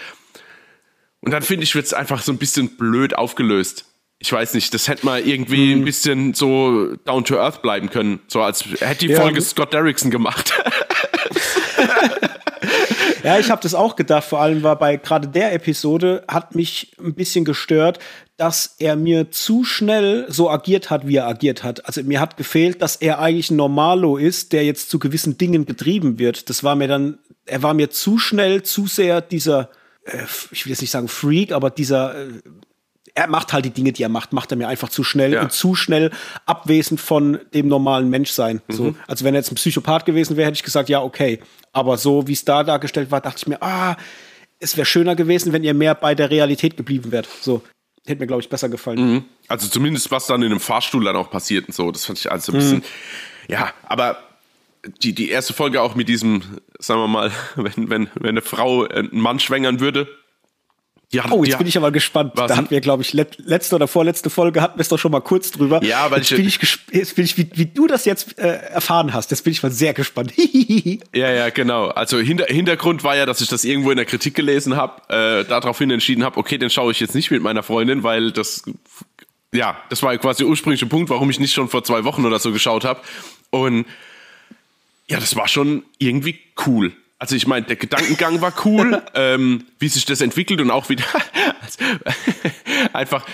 Und 1.19 1.31
dann 1.31 1.41
finde 1.41 1.65
ich, 1.65 1.75
wird 1.75 1.85
es 1.85 1.93
einfach 1.93 2.21
so 2.21 2.31
ein 2.31 2.37
bisschen 2.37 2.77
blöd 2.77 3.13
aufgelöst. 3.17 3.83
Ich 4.19 4.31
weiß 4.31 4.53
nicht, 4.53 4.73
das 4.73 4.87
hätte 4.87 5.05
mal 5.05 5.19
irgendwie 5.27 5.73
ein 5.73 5.83
bisschen 5.83 6.33
so 6.33 6.95
down 7.03 7.25
to 7.25 7.37
earth 7.37 7.61
bleiben 7.61 7.89
können. 7.89 8.21
So 8.29 8.41
als 8.41 8.63
hätte 8.79 9.07
die 9.07 9.11
Ja, 9.11 9.19
Folge? 9.19 9.41
Scott 9.41 9.73
Derrickson 9.73 10.09
gemacht. 10.09 10.53
Ja, 13.27 13.39
ich 13.39 13.51
habe 13.51 13.61
das 13.61 13.75
auch 13.75 13.95
gedacht. 13.95 14.23
Vor 14.23 14.39
allem 14.41 14.63
war 14.63 14.77
bei 14.77 14.97
gerade 14.97 15.27
der 15.27 15.53
Episode 15.53 16.23
hat 16.27 16.55
mich 16.55 16.95
ein 16.99 17.13
bisschen 17.13 17.45
gestört, 17.45 17.99
dass 18.37 18.75
er 18.79 18.95
mir 18.95 19.31
zu 19.31 19.63
schnell 19.63 20.25
so 20.29 20.49
agiert 20.49 20.89
hat, 20.89 21.07
wie 21.07 21.17
er 21.17 21.27
agiert 21.27 21.63
hat. 21.63 21.85
Also 21.85 22.03
mir 22.03 22.19
hat 22.21 22.37
gefehlt, 22.37 22.81
dass 22.81 22.95
er 22.95 23.19
eigentlich 23.19 23.51
ein 23.51 23.57
Normalo 23.57 24.17
ist, 24.17 24.53
der 24.53 24.63
jetzt 24.63 24.89
zu 24.89 24.99
gewissen 24.99 25.37
Dingen 25.37 25.65
betrieben 25.65 26.19
wird. 26.19 26.49
Das 26.49 26.63
war 26.63 26.75
mir 26.75 26.87
dann, 26.87 27.17
er 27.45 27.63
war 27.63 27.73
mir 27.73 27.89
zu 27.89 28.17
schnell, 28.17 28.63
zu 28.63 28.87
sehr 28.87 29.21
dieser, 29.21 29.69
äh, 30.05 30.23
ich 30.51 30.65
will 30.65 30.71
jetzt 30.71 30.81
nicht 30.81 30.91
sagen 30.91 31.07
Freak, 31.07 31.51
aber 31.51 31.69
dieser 31.69 32.15
äh, 32.27 32.27
er 33.15 33.27
macht 33.27 33.51
halt 33.51 33.65
die 33.65 33.71
Dinge, 33.71 33.91
die 33.93 34.03
er 34.03 34.09
macht, 34.09 34.31
macht 34.31 34.51
er 34.51 34.57
mir 34.57 34.67
einfach 34.67 34.89
zu 34.89 35.03
schnell 35.03 35.33
Ja. 35.33 35.41
und 35.41 35.51
zu 35.51 35.73
schnell 35.73 36.11
abwesend 36.45 37.01
von 37.01 37.39
dem 37.51 37.67
normalen 37.67 38.11
Menschsein. 38.11 38.61
Mhm. 38.67 38.73
So, 38.73 38.95
also 39.07 39.25
wenn 39.25 39.33
er 39.33 39.39
jetzt 39.39 39.51
ein 39.51 39.55
Psychopath 39.55 40.05
gewesen 40.05 40.37
wäre, 40.37 40.45
hätte 40.45 40.57
ich 40.57 40.63
gesagt, 40.63 40.87
ja, 40.87 41.01
okay. 41.01 41.39
Aber 41.73 41.97
so 41.97 42.27
wie 42.27 42.33
es 42.33 42.43
da 42.45 42.63
dargestellt 42.63 43.11
war, 43.11 43.21
dachte 43.21 43.37
ich 43.39 43.47
mir, 43.47 43.61
ah, 43.61 43.95
es 44.59 44.75
wäre 44.77 44.85
schöner 44.85 45.15
gewesen, 45.15 45.53
wenn 45.53 45.63
ihr 45.63 45.73
mehr 45.73 45.93
bei 45.95 46.15
der 46.15 46.29
Realität 46.31 46.77
geblieben 46.77 47.11
wärt. 47.11 47.27
So, 47.41 47.61
hätte 48.05 48.19
mir, 48.21 48.27
glaube 48.27 48.41
ich, 48.41 48.49
besser 48.49 48.69
gefallen. 48.69 49.25
Also 49.47 49.67
zumindest 49.67 50.09
was 50.11 50.25
dann 50.27 50.41
in 50.41 50.51
einem 50.51 50.59
Fahrstuhl 50.59 51.03
dann 51.03 51.15
auch 51.15 51.29
passiert 51.29 51.67
und 51.67 51.73
so. 51.73 51.91
Das 51.91 52.05
fand 52.05 52.17
ich 52.19 52.31
also 52.31 52.51
ein 52.51 52.55
Mhm. 52.55 52.59
bisschen. 52.59 52.83
Ja, 53.47 53.71
aber 53.83 54.17
die, 55.03 55.13
die 55.13 55.29
erste 55.29 55.53
Folge 55.53 55.81
auch 55.81 55.95
mit 55.95 56.09
diesem, 56.09 56.41
sagen 56.79 57.01
wir 57.01 57.07
mal, 57.07 57.31
wenn, 57.55 57.89
wenn, 57.89 58.09
wenn 58.15 58.29
eine 58.29 58.41
Frau 58.41 58.85
einen 58.87 59.19
Mann 59.19 59.39
schwängern 59.39 59.79
würde. 59.79 60.07
Die 61.13 61.21
hat, 61.21 61.31
Oh, 61.31 61.41
die 61.41 61.47
jetzt 61.47 61.53
hat- 61.53 61.59
bin 61.59 61.67
ich 61.67 61.77
aber 61.77 61.91
gespannt. 61.91 62.33
Was 62.35 62.49
Da 62.49 62.57
hatten 62.57 62.69
wir, 62.69 62.81
glaube 62.81 63.01
ich, 63.01 63.13
let, 63.13 63.37
letzte 63.37 63.75
oder 63.75 63.87
vorletzte 63.87 64.29
Folge 64.29 64.61
hatten 64.61 64.77
wir 64.77 64.81
es 64.81 64.89
doch 64.89 64.99
schon 64.99 65.11
mal 65.13 65.21
kurz 65.21 65.51
drüber. 65.51 65.81
Ja, 65.83 66.11
weil 66.11 66.19
jetzt 66.19 66.31
ich- 66.31 66.37
bin 66.37 66.45
ich, 66.47 66.59
jetzt 66.91 67.15
bin 67.15 67.23
ich 67.23 67.37
wie, 67.37 67.49
wie 67.53 67.65
du 67.65 67.87
das 67.87 68.03
jetzt 68.03 68.37
äh, 68.37 68.47
erfahren 68.47 69.13
hast. 69.13 69.31
Jetzt 69.31 69.43
bin 69.45 69.51
ich 69.53 69.63
mal 69.63 69.71
sehr 69.71 69.93
gespannt. 69.93 70.33
Ja, 71.13 71.31
ja, 71.31 71.49
genau. 71.49 71.87
Also 71.87 72.19
hinter, 72.19 72.45
Hintergrund 72.47 73.03
war 73.03 73.15
ja, 73.15 73.25
dass 73.25 73.39
ich 73.41 73.47
das 73.47 73.63
irgendwo 73.63 73.91
in 73.91 73.97
der 73.97 74.05
Kritik 74.05 74.35
gelesen 74.35 74.75
habe, 74.75 75.01
äh, 75.09 75.45
daraufhin 75.45 75.89
entschieden 75.91 76.23
habe, 76.23 76.37
okay, 76.37 76.57
den 76.57 76.69
schaue 76.69 76.91
ich 76.91 76.99
jetzt 76.99 77.15
nicht 77.15 77.31
mit 77.31 77.41
meiner 77.41 77.63
Freundin, 77.63 78.03
weil 78.03 78.31
das 78.31 78.63
ja, 79.53 79.77
das 79.89 80.03
war 80.03 80.15
quasi 80.17 80.39
der 80.43 80.47
ursprüngliche 80.49 80.85
Punkt, 80.87 81.09
warum 81.09 81.29
ich 81.29 81.39
nicht 81.39 81.53
schon 81.53 81.69
vor 81.69 81.83
zwei 81.83 82.03
Wochen 82.03 82.25
oder 82.25 82.37
so 82.39 82.51
geschaut 82.51 82.83
habe. 82.83 82.99
Und 83.49 83.85
ja, 85.07 85.19
das 85.21 85.35
war 85.37 85.47
schon 85.47 85.83
irgendwie 85.99 86.37
cool. 86.65 86.91
Also 87.19 87.35
ich 87.35 87.47
meine, 87.47 87.65
der 87.65 87.75
Gedankengang 87.75 88.41
war 88.41 88.53
cool, 88.65 89.01
ähm, 89.15 89.65
wie 89.79 89.87
sich 89.87 90.05
das 90.05 90.21
entwickelt 90.21 90.61
und 90.61 90.71
auch 90.71 90.89
wieder 90.89 91.05
einfach, 92.93 93.25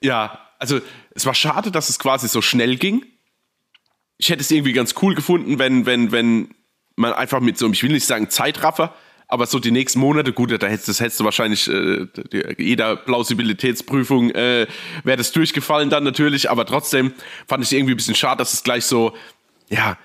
ja, 0.00 0.38
also 0.58 0.80
es 1.14 1.26
war 1.26 1.34
schade, 1.34 1.70
dass 1.70 1.88
es 1.88 1.98
quasi 1.98 2.28
so 2.28 2.40
schnell 2.40 2.76
ging. 2.76 3.04
Ich 4.16 4.30
hätte 4.30 4.40
es 4.40 4.50
irgendwie 4.50 4.72
ganz 4.72 4.94
cool 5.02 5.14
gefunden, 5.14 5.58
wenn, 5.58 5.86
wenn, 5.86 6.12
wenn 6.12 6.54
man 6.96 7.12
einfach 7.12 7.40
mit 7.40 7.58
so, 7.58 7.70
ich 7.70 7.82
will 7.82 7.92
nicht 7.92 8.06
sagen 8.06 8.30
Zeitraffer, 8.30 8.94
aber 9.28 9.46
so 9.46 9.58
die 9.58 9.70
nächsten 9.70 10.00
Monate, 10.00 10.32
gut, 10.32 10.50
da 10.50 10.66
hättest, 10.66 10.88
das 10.88 11.00
hättest 11.00 11.20
du 11.20 11.24
wahrscheinlich 11.24 11.68
äh, 11.68 12.06
jeder 12.58 12.96
Plausibilitätsprüfung 12.96 14.30
äh, 14.30 14.66
wäre 15.04 15.16
das 15.16 15.32
durchgefallen 15.32 15.88
dann 15.88 16.04
natürlich, 16.04 16.50
aber 16.50 16.66
trotzdem 16.66 17.12
fand 17.46 17.64
ich 17.64 17.72
irgendwie 17.72 17.94
ein 17.94 17.96
bisschen 17.96 18.16
schade, 18.16 18.38
dass 18.38 18.54
es 18.54 18.62
gleich 18.62 18.84
so, 18.84 19.14
ja, 19.68 19.96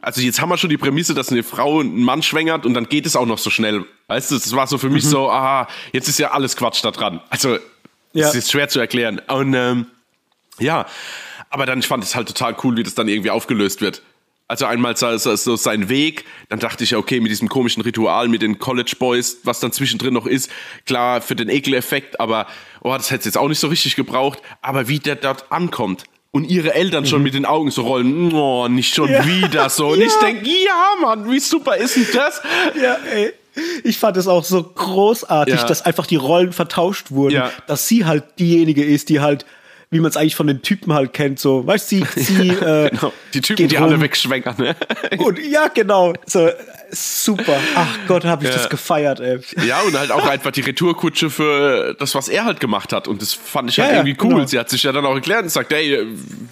also 0.00 0.20
jetzt 0.20 0.40
haben 0.40 0.48
wir 0.48 0.58
schon 0.58 0.70
die 0.70 0.76
Prämisse, 0.76 1.14
dass 1.14 1.30
eine 1.30 1.42
Frau 1.42 1.80
einen 1.80 2.02
Mann 2.02 2.22
schwängert 2.22 2.66
und 2.66 2.74
dann 2.74 2.88
geht 2.88 3.06
es 3.06 3.16
auch 3.16 3.26
noch 3.26 3.38
so 3.38 3.50
schnell. 3.50 3.84
Weißt 4.06 4.30
du, 4.30 4.36
das 4.36 4.52
war 4.54 4.66
so 4.66 4.78
für 4.78 4.90
mich 4.90 5.04
mhm. 5.04 5.08
so, 5.08 5.30
ah, 5.30 5.68
jetzt 5.92 6.08
ist 6.08 6.18
ja 6.18 6.30
alles 6.30 6.56
Quatsch 6.56 6.84
da 6.84 6.90
dran. 6.90 7.20
Also, 7.30 7.54
ja. 8.12 8.26
das 8.26 8.34
ist 8.34 8.50
schwer 8.50 8.68
zu 8.68 8.80
erklären. 8.80 9.20
Und 9.28 9.54
ähm, 9.54 9.86
ja, 10.58 10.86
aber 11.50 11.66
dann, 11.66 11.80
ich 11.80 11.86
fand 11.86 12.04
es 12.04 12.14
halt 12.14 12.28
total 12.28 12.56
cool, 12.62 12.76
wie 12.76 12.82
das 12.82 12.94
dann 12.94 13.08
irgendwie 13.08 13.30
aufgelöst 13.30 13.80
wird. 13.80 14.02
Also 14.46 14.64
einmal 14.64 14.96
so 14.96 15.56
sein 15.56 15.90
Weg, 15.90 16.24
dann 16.48 16.58
dachte 16.58 16.82
ich, 16.82 16.96
okay, 16.96 17.20
mit 17.20 17.30
diesem 17.30 17.50
komischen 17.50 17.82
Ritual 17.82 18.28
mit 18.28 18.40
den 18.40 18.58
College 18.58 18.94
Boys, 18.98 19.38
was 19.44 19.60
dann 19.60 19.72
zwischendrin 19.72 20.14
noch 20.14 20.26
ist, 20.26 20.50
klar 20.86 21.20
für 21.20 21.36
den 21.36 21.50
Ekeleffekt, 21.50 22.18
aber 22.18 22.46
oh, 22.80 22.94
das 22.94 23.10
hätte 23.10 23.20
es 23.20 23.24
jetzt 23.26 23.36
auch 23.36 23.48
nicht 23.48 23.58
so 23.58 23.68
richtig 23.68 23.94
gebraucht. 23.94 24.40
Aber 24.62 24.88
wie 24.88 25.00
der 25.00 25.16
dort 25.16 25.52
ankommt 25.52 26.04
und 26.30 26.44
ihre 26.44 26.74
Eltern 26.74 27.06
schon 27.06 27.18
mhm. 27.18 27.24
mit 27.24 27.34
den 27.34 27.44
Augen 27.44 27.70
so 27.70 27.82
rollen, 27.82 28.32
oh, 28.32 28.68
nicht 28.68 28.94
schon 28.94 29.10
ja. 29.10 29.24
wieder 29.26 29.70
so. 29.70 29.88
Und 29.88 30.00
ja. 30.00 30.06
ich 30.06 30.14
denke, 30.14 30.46
ja, 30.46 30.94
Mann, 31.00 31.30
wie 31.30 31.40
super 31.40 31.76
ist 31.76 31.96
denn 31.96 32.06
das? 32.12 32.42
Ja, 32.80 32.96
ey. 33.12 33.32
Ich 33.82 33.98
fand 33.98 34.16
es 34.16 34.28
auch 34.28 34.44
so 34.44 34.62
großartig, 34.62 35.56
ja. 35.56 35.66
dass 35.66 35.84
einfach 35.84 36.06
die 36.06 36.16
Rollen 36.16 36.52
vertauscht 36.52 37.10
wurden, 37.10 37.42
dass 37.66 37.88
sie 37.88 38.04
halt 38.04 38.38
diejenige 38.38 38.84
ist, 38.84 39.08
die 39.08 39.20
halt 39.20 39.44
wie 39.90 40.00
man 40.00 40.10
es 40.10 40.16
eigentlich 40.16 40.36
von 40.36 40.46
den 40.46 40.62
Typen 40.62 40.92
halt 40.92 41.12
kennt, 41.12 41.38
so, 41.38 41.66
weißt 41.66 41.92
du, 41.92 41.96
sie, 41.96 42.04
sie 42.16 42.48
äh, 42.50 42.90
genau. 42.90 43.12
die 43.32 43.40
Typen, 43.40 43.68
die 43.68 43.76
rum. 43.76 43.86
alle 43.86 44.00
wegschwängern, 44.00 44.56
ne? 44.58 44.76
Und 45.18 45.38
ja, 45.38 45.68
genau, 45.68 46.12
so 46.26 46.50
super. 46.90 47.58
Ach 47.74 47.98
Gott, 48.06 48.24
habe 48.24 48.44
ich 48.44 48.50
ja. 48.50 48.56
das 48.56 48.68
gefeiert, 48.68 49.20
ey. 49.20 49.40
Ja, 49.66 49.80
und 49.82 49.98
halt 49.98 50.10
auch 50.10 50.26
einfach 50.26 50.50
die 50.50 50.60
Retourkutsche 50.60 51.30
für 51.30 51.94
das, 51.98 52.14
was 52.14 52.28
er 52.28 52.44
halt 52.44 52.60
gemacht 52.60 52.92
hat. 52.92 53.08
Und 53.08 53.22
das 53.22 53.34
fand 53.34 53.70
ich 53.70 53.78
halt 53.78 53.90
ja, 53.90 53.96
irgendwie 53.98 54.16
cool. 54.22 54.34
Genau. 54.34 54.46
Sie 54.46 54.58
hat 54.58 54.70
sich 54.70 54.82
ja 54.82 54.92
dann 54.92 55.06
auch 55.06 55.14
erklärt 55.14 55.42
und 55.42 55.50
sagt, 55.50 55.72
ey, 55.72 56.06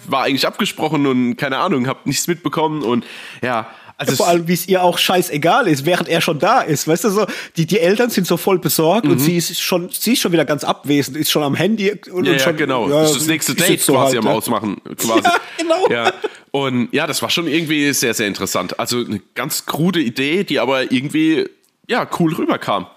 war 0.07 0.23
eigentlich 0.23 0.47
abgesprochen 0.47 1.05
und 1.07 1.35
keine 1.35 1.57
Ahnung, 1.57 1.87
hab 1.87 2.05
nichts 2.05 2.27
mitbekommen 2.27 2.83
und 2.83 3.05
ja, 3.41 3.67
also 3.99 4.15
Vor 4.15 4.27
allem, 4.27 4.47
wie 4.47 4.53
es 4.53 4.67
ihr 4.67 4.83
auch 4.83 4.99
scheißegal 4.99 5.67
ist, 5.67 5.87
während 5.87 6.07
er 6.07 6.21
schon 6.21 6.37
da 6.37 6.61
ist. 6.61 6.87
Weißt 6.87 7.05
du 7.05 7.09
so, 7.09 7.25
die, 7.55 7.65
die 7.65 7.79
Eltern 7.79 8.11
sind 8.11 8.27
so 8.27 8.37
voll 8.37 8.59
besorgt 8.59 9.05
mhm. 9.05 9.13
und 9.13 9.19
sie 9.19 9.35
ist 9.35 9.59
schon, 9.59 9.89
sie 9.89 10.13
ist 10.13 10.21
schon 10.21 10.31
wieder 10.31 10.45
ganz 10.45 10.63
abwesend, 10.63 11.17
ist 11.17 11.31
schon 11.31 11.41
am 11.41 11.55
Handy 11.55 11.91
und, 12.11 12.25
ja, 12.25 12.33
und 12.33 12.41
schon, 12.41 12.53
ja, 12.53 12.57
genau. 12.57 12.89
Ja, 12.89 13.01
das 13.01 13.11
ist 13.11 13.21
das 13.21 13.27
nächste 13.27 13.55
Date 13.55 13.81
so 13.81 13.93
quasi 13.93 14.17
halt, 14.17 14.27
am. 14.27 14.31
Ausmachen. 14.31 14.81
Quasi. 14.97 15.23
Ja, 15.27 15.39
genau. 15.57 15.89
Ja. 15.89 16.13
Und 16.57 16.91
ja, 16.91 17.05
das 17.05 17.21
war 17.21 17.29
schon 17.29 17.47
irgendwie 17.47 17.93
sehr, 17.93 18.15
sehr 18.15 18.25
interessant. 18.25 18.79
Also 18.79 19.05
eine 19.05 19.21
ganz 19.35 19.67
krude 19.67 19.99
Idee, 19.99 20.43
die 20.43 20.59
aber 20.59 20.91
irgendwie 20.91 21.47
ja 21.87 22.09
cool 22.17 22.33
rüberkam. 22.33 22.87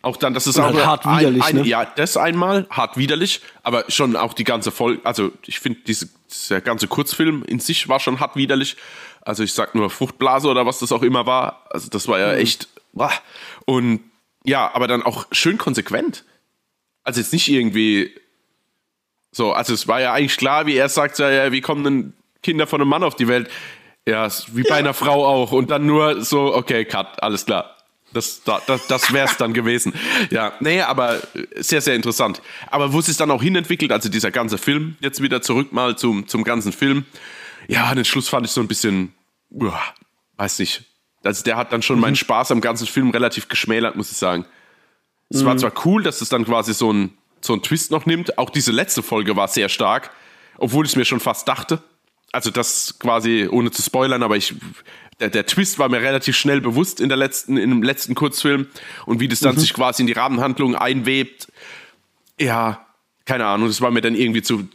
Auch 0.00 0.16
dann, 0.16 0.32
das 0.32 0.46
ist 0.46 0.60
auch 0.60 0.72
halt 0.72 0.86
hart 0.86 1.04
widerlich. 1.06 1.42
Ein, 1.42 1.56
ein, 1.58 1.62
ne? 1.62 1.68
Ja, 1.68 1.84
das 1.84 2.16
einmal 2.16 2.68
hart 2.70 2.96
widerlich, 2.96 3.40
aber 3.64 3.84
schon 3.88 4.14
auch 4.14 4.32
die 4.32 4.44
ganze 4.44 4.70
Folge. 4.70 5.00
Also 5.02 5.32
ich 5.44 5.58
finde, 5.58 5.80
diese, 5.88 6.08
dieser 6.30 6.60
ganze 6.60 6.86
Kurzfilm 6.86 7.42
in 7.42 7.58
sich 7.58 7.88
war 7.88 7.98
schon 7.98 8.20
hart 8.20 8.36
widerlich. 8.36 8.76
Also 9.22 9.42
ich 9.42 9.54
sag 9.54 9.74
nur 9.74 9.90
Fruchtblase 9.90 10.46
oder 10.46 10.64
was 10.64 10.78
das 10.78 10.92
auch 10.92 11.02
immer 11.02 11.26
war. 11.26 11.66
Also 11.70 11.88
das 11.90 12.06
war 12.06 12.20
ja 12.20 12.32
mhm. 12.32 12.38
echt. 12.38 12.68
Und 13.66 14.04
ja, 14.44 14.72
aber 14.72 14.86
dann 14.86 15.02
auch 15.02 15.26
schön 15.32 15.58
konsequent. 15.58 16.24
Also 17.02 17.18
jetzt 17.18 17.32
nicht 17.32 17.48
irgendwie 17.48 18.14
so, 19.32 19.52
also 19.52 19.74
es 19.74 19.88
war 19.88 20.00
ja 20.00 20.12
eigentlich 20.12 20.36
klar, 20.36 20.66
wie 20.66 20.76
er 20.76 20.88
sagt, 20.88 21.18
ja, 21.18 21.50
wie 21.50 21.60
kommen 21.60 21.82
denn 21.82 22.12
Kinder 22.42 22.66
von 22.66 22.80
einem 22.80 22.90
Mann 22.90 23.02
auf 23.02 23.14
die 23.14 23.28
Welt? 23.28 23.50
Ja, 24.06 24.28
wie 24.52 24.62
bei 24.62 24.70
ja. 24.70 24.74
einer 24.76 24.94
Frau 24.94 25.26
auch. 25.26 25.52
Und 25.52 25.70
dann 25.70 25.86
nur 25.86 26.24
so, 26.24 26.54
okay, 26.54 26.84
cut, 26.84 27.22
alles 27.22 27.46
klar. 27.46 27.76
Das, 28.12 28.42
das, 28.42 28.86
das 28.88 29.12
wäre 29.12 29.28
es 29.28 29.36
dann 29.36 29.52
gewesen. 29.52 29.92
Ja, 30.30 30.52
nee, 30.58 30.80
aber 30.80 31.20
sehr, 31.56 31.80
sehr 31.80 31.94
interessant. 31.94 32.42
Aber 32.68 32.92
wo 32.92 32.98
es 32.98 33.06
sich 33.06 33.16
dann 33.16 33.30
auch 33.30 33.42
hinentwickelt, 33.42 33.92
also 33.92 34.08
dieser 34.08 34.32
ganze 34.32 34.58
Film, 34.58 34.96
jetzt 35.00 35.22
wieder 35.22 35.42
zurück 35.42 35.72
mal 35.72 35.96
zum, 35.96 36.26
zum 36.26 36.42
ganzen 36.42 36.72
Film. 36.72 37.04
Ja, 37.68 37.94
den 37.94 38.04
Schluss 38.04 38.28
fand 38.28 38.46
ich 38.46 38.52
so 38.52 38.60
ein 38.60 38.66
bisschen, 38.66 39.14
uah, 39.50 39.80
weiß 40.38 40.58
nicht. 40.58 40.84
Also 41.22 41.44
der 41.44 41.56
hat 41.56 41.72
dann 41.72 41.82
schon 41.82 41.96
mhm. 41.96 42.02
meinen 42.02 42.16
Spaß 42.16 42.50
am 42.50 42.60
ganzen 42.60 42.88
Film 42.88 43.10
relativ 43.10 43.48
geschmälert, 43.48 43.94
muss 43.94 44.10
ich 44.10 44.16
sagen. 44.16 44.44
Es 45.28 45.42
mhm. 45.42 45.46
war 45.46 45.56
zwar 45.56 45.72
cool, 45.84 46.02
dass 46.02 46.20
es 46.20 46.28
dann 46.30 46.44
quasi 46.44 46.74
so 46.74 46.92
ein, 46.92 47.16
so 47.40 47.52
ein 47.54 47.62
Twist 47.62 47.92
noch 47.92 48.06
nimmt. 48.06 48.38
Auch 48.38 48.50
diese 48.50 48.72
letzte 48.72 49.04
Folge 49.04 49.36
war 49.36 49.46
sehr 49.46 49.68
stark, 49.68 50.10
obwohl 50.58 50.84
ich 50.84 50.92
es 50.92 50.96
mir 50.96 51.04
schon 51.04 51.20
fast 51.20 51.46
dachte. 51.46 51.80
Also 52.32 52.50
das 52.50 52.98
quasi, 52.98 53.48
ohne 53.50 53.70
zu 53.70 53.82
spoilern, 53.82 54.22
aber 54.22 54.36
ich, 54.36 54.54
der, 55.18 55.30
der 55.30 55.46
Twist 55.46 55.78
war 55.78 55.88
mir 55.88 56.00
relativ 56.00 56.36
schnell 56.36 56.60
bewusst 56.60 57.00
in 57.00 57.08
der 57.08 57.18
letzten, 57.18 57.56
in 57.56 57.70
dem 57.70 57.82
letzten 57.82 58.14
Kurzfilm 58.14 58.68
und 59.06 59.20
wie 59.20 59.28
das 59.28 59.40
dann 59.40 59.56
mhm. 59.56 59.60
sich 59.60 59.74
quasi 59.74 60.02
in 60.02 60.06
die 60.06 60.12
Rahmenhandlung 60.12 60.76
einwebt. 60.76 61.48
Ja, 62.38 62.86
keine 63.24 63.46
Ahnung, 63.46 63.68
das 63.68 63.80
war 63.80 63.90
mir 63.90 64.00
dann 64.00 64.14
irgendwie 64.14 64.42
zu, 64.42 64.68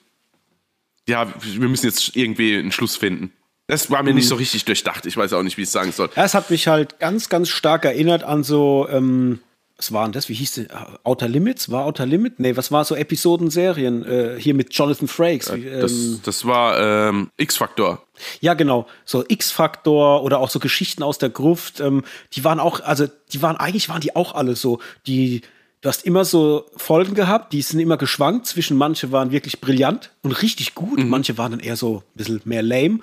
ja, 1.07 1.27
wir 1.41 1.67
müssen 1.69 1.85
jetzt 1.85 2.15
irgendwie 2.15 2.57
einen 2.57 2.71
Schluss 2.71 2.95
finden. 2.95 3.31
Das 3.67 3.89
war 3.89 4.03
mir 4.03 4.11
mhm. 4.11 4.17
nicht 4.17 4.27
so 4.27 4.35
richtig 4.35 4.65
durchdacht. 4.65 5.05
Ich 5.05 5.17
weiß 5.17 5.33
auch 5.33 5.41
nicht, 5.41 5.57
wie 5.57 5.63
ich 5.63 5.67
es 5.67 5.73
sagen 5.73 5.91
soll. 5.91 6.09
Es 6.15 6.35
hat 6.35 6.51
mich 6.51 6.67
halt 6.67 6.99
ganz, 6.99 7.29
ganz 7.29 7.49
stark 7.49 7.85
erinnert 7.85 8.23
an 8.23 8.43
so, 8.43 8.87
ähm, 8.89 9.39
was 9.77 9.91
waren 9.91 10.13
das? 10.13 10.29
Wie 10.29 10.33
hieß 10.33 10.53
das? 10.55 10.65
Outer 11.03 11.27
Limits? 11.27 11.69
War 11.69 11.85
Outer 11.85 12.05
Limit? 12.05 12.39
Nee, 12.39 12.55
was 12.55 12.71
war 12.71 12.85
so 12.85 12.95
Episodenserien? 12.95 14.05
Äh, 14.05 14.39
hier 14.39 14.53
mit 14.53 14.73
Jonathan 14.73 15.07
Frakes. 15.07 15.53
Wie, 15.53 15.65
ähm, 15.65 15.81
das, 15.81 16.21
das 16.23 16.45
war 16.45 17.09
ähm, 17.09 17.29
X-Faktor. 17.38 18.01
Ja, 18.39 18.53
genau. 18.53 18.88
So 19.03 19.25
X-Faktor 19.27 20.23
oder 20.23 20.39
auch 20.39 20.49
so 20.49 20.59
Geschichten 20.59 21.03
aus 21.03 21.17
der 21.17 21.29
Gruft. 21.29 21.81
Ähm, 21.81 22.03
die 22.33 22.45
waren 22.45 22.61
auch, 22.61 22.79
also 22.79 23.07
die 23.33 23.41
waren, 23.41 23.57
eigentlich 23.57 23.89
waren 23.89 23.99
die 23.99 24.15
auch 24.15 24.33
alle 24.33 24.55
so, 24.55 24.79
die, 25.07 25.41
du 25.81 25.89
hast 25.89 26.05
immer 26.05 26.23
so 26.23 26.65
Folgen 26.77 27.13
gehabt, 27.13 27.51
die 27.51 27.61
sind 27.61 27.81
immer 27.81 27.97
geschwankt 27.97 28.47
zwischen 28.47 28.77
manche 28.77 29.11
waren 29.11 29.31
wirklich 29.31 29.59
brillant 29.59 30.11
und 30.21 30.31
richtig 30.41 30.73
gut, 30.75 30.99
mhm. 30.99 31.09
manche 31.09 31.38
waren 31.38 31.51
dann 31.51 31.59
eher 31.59 31.75
so 31.75 31.97
ein 31.97 32.17
bisschen 32.17 32.41
mehr 32.45 32.63
lame. 32.63 32.99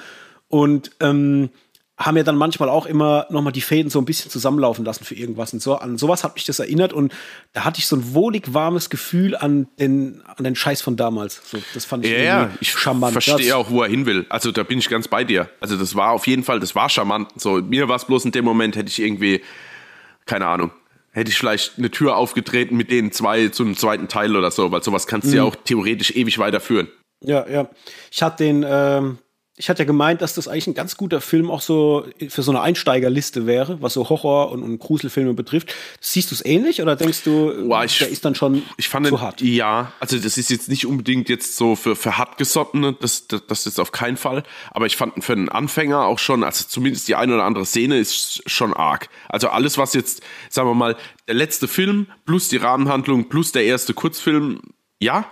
Und 0.48 0.90
ähm, 1.00 1.50
haben 1.98 2.16
ja 2.16 2.22
dann 2.22 2.37
manchmal 2.37 2.68
auch 2.68 2.87
immer 2.87 3.26
nochmal 3.31 3.52
die 3.52 3.61
Fäden 3.61 3.90
so 3.90 3.98
ein 3.98 4.05
bisschen 4.05 4.31
zusammenlaufen 4.31 4.85
lassen 4.85 5.05
für 5.05 5.14
irgendwas. 5.14 5.52
Und 5.52 5.61
so, 5.61 5.76
an 5.76 5.98
sowas 5.98 6.24
hat 6.24 6.35
mich 6.35 6.44
das 6.44 6.59
erinnert 6.59 6.92
und 6.92 7.12
da 7.52 7.64
hatte 7.64 7.81
ich 7.81 7.87
so 7.87 7.96
ein 7.96 8.14
wohlig 8.14 8.55
warmes 8.55 8.88
Gefühl 8.88 9.37
an 9.37 9.68
den, 9.78 10.22
an 10.24 10.44
den 10.44 10.57
Scheiß 10.57 10.81
von 10.81 10.96
damals. 10.96 11.40
So, 11.44 11.59
das 11.74 11.85
fand 11.85 12.05
ich 12.05 12.12
ja, 12.12 12.18
ja. 12.18 12.50
ich 12.61 12.72
charmant. 12.72 13.12
verstehe 13.12 13.57
auch, 13.57 13.70
wo 13.70 13.83
er 13.83 13.88
hin 13.88 14.07
will. 14.07 14.26
Also 14.31 14.52
da 14.52 14.62
bin 14.62 14.78
ich 14.78 14.88
ganz 14.88 15.07
bei 15.07 15.22
dir. 15.22 15.50
Also 15.61 15.76
das 15.76 15.94
war 15.94 16.12
auf 16.12 16.26
jeden 16.26 16.44
Fall, 16.44 16.61
das 16.61 16.74
war 16.74 16.88
charmant. 16.88 17.28
So, 17.37 17.61
mir 17.61 17.88
war 17.88 17.96
es 17.96 18.07
bloß 18.07 18.24
in 18.24 18.33
dem 18.33 18.44
Moment, 18.44 18.74
hätte 18.74 18.88
ich 18.88 19.00
irgendwie, 19.00 19.42
keine 20.24 20.46
Ahnung, 20.46 20.70
hätte 21.12 21.31
ich 21.31 21.37
vielleicht 21.37 21.78
eine 21.78 21.90
Tür 21.90 22.16
aufgetreten 22.16 22.76
mit 22.76 22.90
den 22.90 23.12
zwei 23.12 23.48
zum 23.48 23.76
zweiten 23.76 24.09
Teil 24.09 24.35
oder 24.35 24.50
so, 24.50 24.72
weil 24.72 24.83
sowas 24.83 25.07
kannst 25.07 25.26
du 25.26 25.33
mhm. 25.33 25.37
ja 25.37 25.42
auch 25.44 25.57
theoretisch 25.57 26.11
ewig 26.16 26.38
weiterführen. 26.38 26.88
Ja, 27.20 27.46
ja. 27.48 27.68
Ich 28.11 28.22
hatte 28.22 28.44
den, 28.44 28.64
ähm, 28.66 29.18
ich 29.56 29.68
hatte 29.68 29.82
ja 29.82 29.86
gemeint, 29.86 30.22
dass 30.22 30.34
das 30.34 30.48
eigentlich 30.48 30.66
ein 30.66 30.74
ganz 30.74 30.96
guter 30.96 31.20
Film 31.20 31.50
auch 31.50 31.60
so 31.60 32.06
für 32.28 32.42
so 32.42 32.50
eine 32.50 32.62
Einsteigerliste 32.62 33.46
wäre, 33.46 33.82
was 33.82 33.92
so 33.92 34.08
Horror- 34.08 34.50
und, 34.50 34.62
und 34.62 34.78
Gruselfilme 34.78 35.34
betrifft. 35.34 35.74
Siehst 36.00 36.30
du 36.30 36.34
es 36.34 36.42
ähnlich 36.42 36.80
oder 36.80 36.96
denkst 36.96 37.22
du, 37.24 37.68
Boah, 37.68 37.84
ich, 37.84 37.98
der 37.98 38.08
ist 38.08 38.24
dann 38.24 38.34
schon 38.34 38.62
ich 38.78 38.88
fand 38.88 39.06
zu 39.06 39.20
hart? 39.20 39.42
Ja, 39.42 39.92
also 40.00 40.18
das 40.18 40.38
ist 40.38 40.48
jetzt 40.48 40.70
nicht 40.70 40.86
unbedingt 40.86 41.28
jetzt 41.28 41.56
so 41.56 41.76
für, 41.76 41.96
für 41.96 42.16
hartgesottene, 42.16 42.94
das, 42.94 43.28
das, 43.28 43.46
das 43.46 43.66
ist 43.66 43.78
auf 43.78 43.92
keinen 43.92 44.16
Fall. 44.16 44.42
Aber 44.70 44.86
ich 44.86 44.96
fand 44.96 45.22
für 45.22 45.34
einen 45.34 45.50
Anfänger 45.50 46.06
auch 46.06 46.18
schon, 46.18 46.44
also 46.44 46.64
zumindest 46.66 47.08
die 47.08 47.14
eine 47.14 47.34
oder 47.34 47.44
andere 47.44 47.66
Szene 47.66 47.98
ist 47.98 48.48
schon 48.50 48.72
arg. 48.72 49.10
Also 49.28 49.48
alles, 49.50 49.76
was 49.76 49.92
jetzt, 49.92 50.22
sagen 50.48 50.66
wir 50.66 50.74
mal, 50.74 50.96
der 51.28 51.34
letzte 51.34 51.68
Film 51.68 52.06
plus 52.24 52.48
die 52.48 52.56
Rahmenhandlung 52.56 53.28
plus 53.28 53.52
der 53.52 53.64
erste 53.64 53.92
Kurzfilm, 53.92 54.62
ja, 54.98 55.26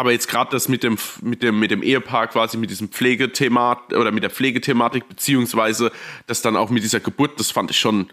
aber 0.00 0.12
jetzt 0.12 0.28
gerade 0.28 0.50
das 0.50 0.66
mit 0.66 0.82
dem, 0.82 0.96
mit, 1.20 1.42
dem, 1.42 1.58
mit 1.58 1.70
dem 1.70 1.82
Ehepaar 1.82 2.26
quasi, 2.28 2.56
mit 2.56 2.70
diesem 2.70 2.88
Pflegethema 2.88 3.82
oder 3.90 4.10
mit 4.12 4.22
der 4.22 4.30
Pflegethematik, 4.30 5.06
beziehungsweise 5.06 5.92
das 6.26 6.40
dann 6.40 6.56
auch 6.56 6.70
mit 6.70 6.82
dieser 6.82 7.00
Geburt, 7.00 7.38
das 7.38 7.50
fand 7.50 7.70
ich 7.70 7.78
schon. 7.78 8.08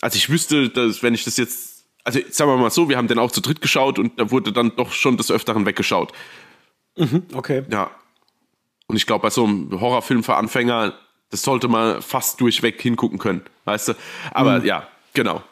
Also 0.00 0.16
ich 0.16 0.28
wüsste, 0.30 0.70
dass 0.70 1.04
wenn 1.04 1.14
ich 1.14 1.22
das 1.22 1.36
jetzt, 1.36 1.84
also 2.02 2.18
sagen 2.30 2.50
wir 2.50 2.56
mal 2.56 2.72
so, 2.72 2.88
wir 2.88 2.96
haben 2.96 3.06
den 3.06 3.20
auch 3.20 3.30
zu 3.30 3.42
dritt 3.42 3.60
geschaut 3.60 4.00
und 4.00 4.18
da 4.18 4.32
wurde 4.32 4.52
dann 4.52 4.74
doch 4.74 4.90
schon 4.90 5.16
des 5.16 5.30
Öfteren 5.30 5.66
weggeschaut. 5.66 6.12
Mhm, 6.96 7.26
okay. 7.34 7.62
Ja. 7.70 7.92
Und 8.88 8.96
ich 8.96 9.06
glaube, 9.06 9.22
bei 9.22 9.30
so 9.30 9.44
einem 9.44 9.80
Horrorfilm 9.80 10.24
für 10.24 10.34
Anfänger, 10.34 10.98
das 11.30 11.42
sollte 11.42 11.68
man 11.68 12.02
fast 12.02 12.40
durchweg 12.40 12.82
hingucken 12.82 13.20
können, 13.20 13.42
weißt 13.66 13.90
du? 13.90 13.92
Aber 14.32 14.58
mhm. 14.58 14.66
ja, 14.66 14.88
genau. 15.12 15.44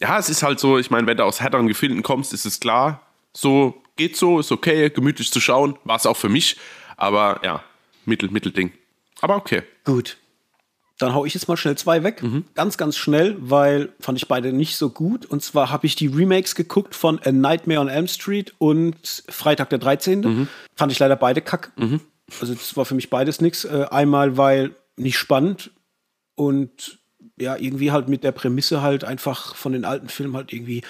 Ja, 0.00 0.18
es 0.18 0.30
ist 0.30 0.42
halt 0.42 0.58
so, 0.58 0.78
ich 0.78 0.90
meine, 0.90 1.06
wenn 1.06 1.18
du 1.18 1.24
aus 1.24 1.42
härteren 1.42 1.66
Gefilden 1.66 2.02
kommst, 2.02 2.32
ist 2.32 2.46
es 2.46 2.60
klar, 2.60 3.02
so 3.34 3.81
geht 3.96 4.16
so, 4.16 4.40
ist 4.40 4.52
okay, 4.52 4.90
gemütlich 4.90 5.30
zu 5.30 5.40
schauen. 5.40 5.78
War 5.84 5.96
es 5.96 6.06
auch 6.06 6.16
für 6.16 6.28
mich. 6.28 6.56
Aber 6.96 7.40
ja, 7.44 7.62
Mittel, 8.04 8.30
Mittelding. 8.30 8.72
Aber 9.20 9.36
okay. 9.36 9.62
Gut. 9.84 10.18
Dann 10.98 11.14
hau 11.14 11.24
ich 11.24 11.34
jetzt 11.34 11.48
mal 11.48 11.56
schnell 11.56 11.76
zwei 11.76 12.04
weg. 12.04 12.22
Mhm. 12.22 12.44
Ganz, 12.54 12.76
ganz 12.78 12.96
schnell, 12.96 13.36
weil 13.38 13.92
fand 13.98 14.18
ich 14.18 14.28
beide 14.28 14.52
nicht 14.52 14.76
so 14.76 14.90
gut. 14.90 15.26
Und 15.26 15.42
zwar 15.42 15.70
habe 15.70 15.86
ich 15.86 15.96
die 15.96 16.06
Remakes 16.06 16.54
geguckt 16.54 16.94
von 16.94 17.18
A 17.24 17.32
Nightmare 17.32 17.80
on 17.80 17.88
Elm 17.88 18.06
Street 18.06 18.54
und 18.58 19.24
Freitag 19.28 19.70
der 19.70 19.78
13. 19.78 20.20
Mhm. 20.20 20.48
Fand 20.76 20.92
ich 20.92 20.98
leider 20.98 21.16
beide 21.16 21.40
kack. 21.40 21.72
Mhm. 21.76 22.00
Also 22.40 22.54
das 22.54 22.76
war 22.76 22.84
für 22.84 22.94
mich 22.94 23.10
beides 23.10 23.40
nichts. 23.40 23.64
Äh, 23.64 23.86
einmal, 23.90 24.36
weil 24.36 24.76
nicht 24.96 25.18
spannend 25.18 25.72
und 26.34 27.01
ja, 27.42 27.56
irgendwie 27.56 27.90
halt 27.90 28.08
mit 28.08 28.24
der 28.24 28.32
Prämisse 28.32 28.80
halt 28.80 29.04
einfach 29.04 29.54
von 29.54 29.72
den 29.72 29.84
alten 29.84 30.08
Filmen 30.08 30.36
halt 30.36 30.52
irgendwie, 30.52 30.82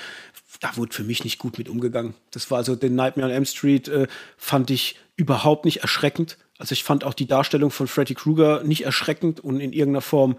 da 0.61 0.77
wurde 0.77 0.95
für 0.95 1.03
mich 1.03 1.25
nicht 1.25 1.39
gut 1.39 1.59
mit 1.59 1.69
umgegangen. 1.69 2.15
Das 2.31 2.51
war 2.51 2.59
also 2.59 2.77
den 2.77 2.95
Nightmare 2.95 3.29
on 3.29 3.35
Elm 3.35 3.45
Street, 3.47 3.89
äh, 3.89 4.07
fand 4.37 4.71
ich 4.71 4.97
überhaupt 5.17 5.65
nicht 5.65 5.79
erschreckend. 5.79 6.39
Also 6.59 6.75
ich 6.75 6.85
fand 6.85 7.05
auch 7.05 7.15
die 7.15 7.27
Darstellung 7.27 7.71
von 7.71 7.89
Freddy 7.89 8.15
Krueger 8.15 8.63
nicht 8.63 8.85
erschreckend 8.85 9.41
und 9.41 9.61
in 9.61 9.73
irgendeiner 9.73 10.03
Form, 10.03 10.37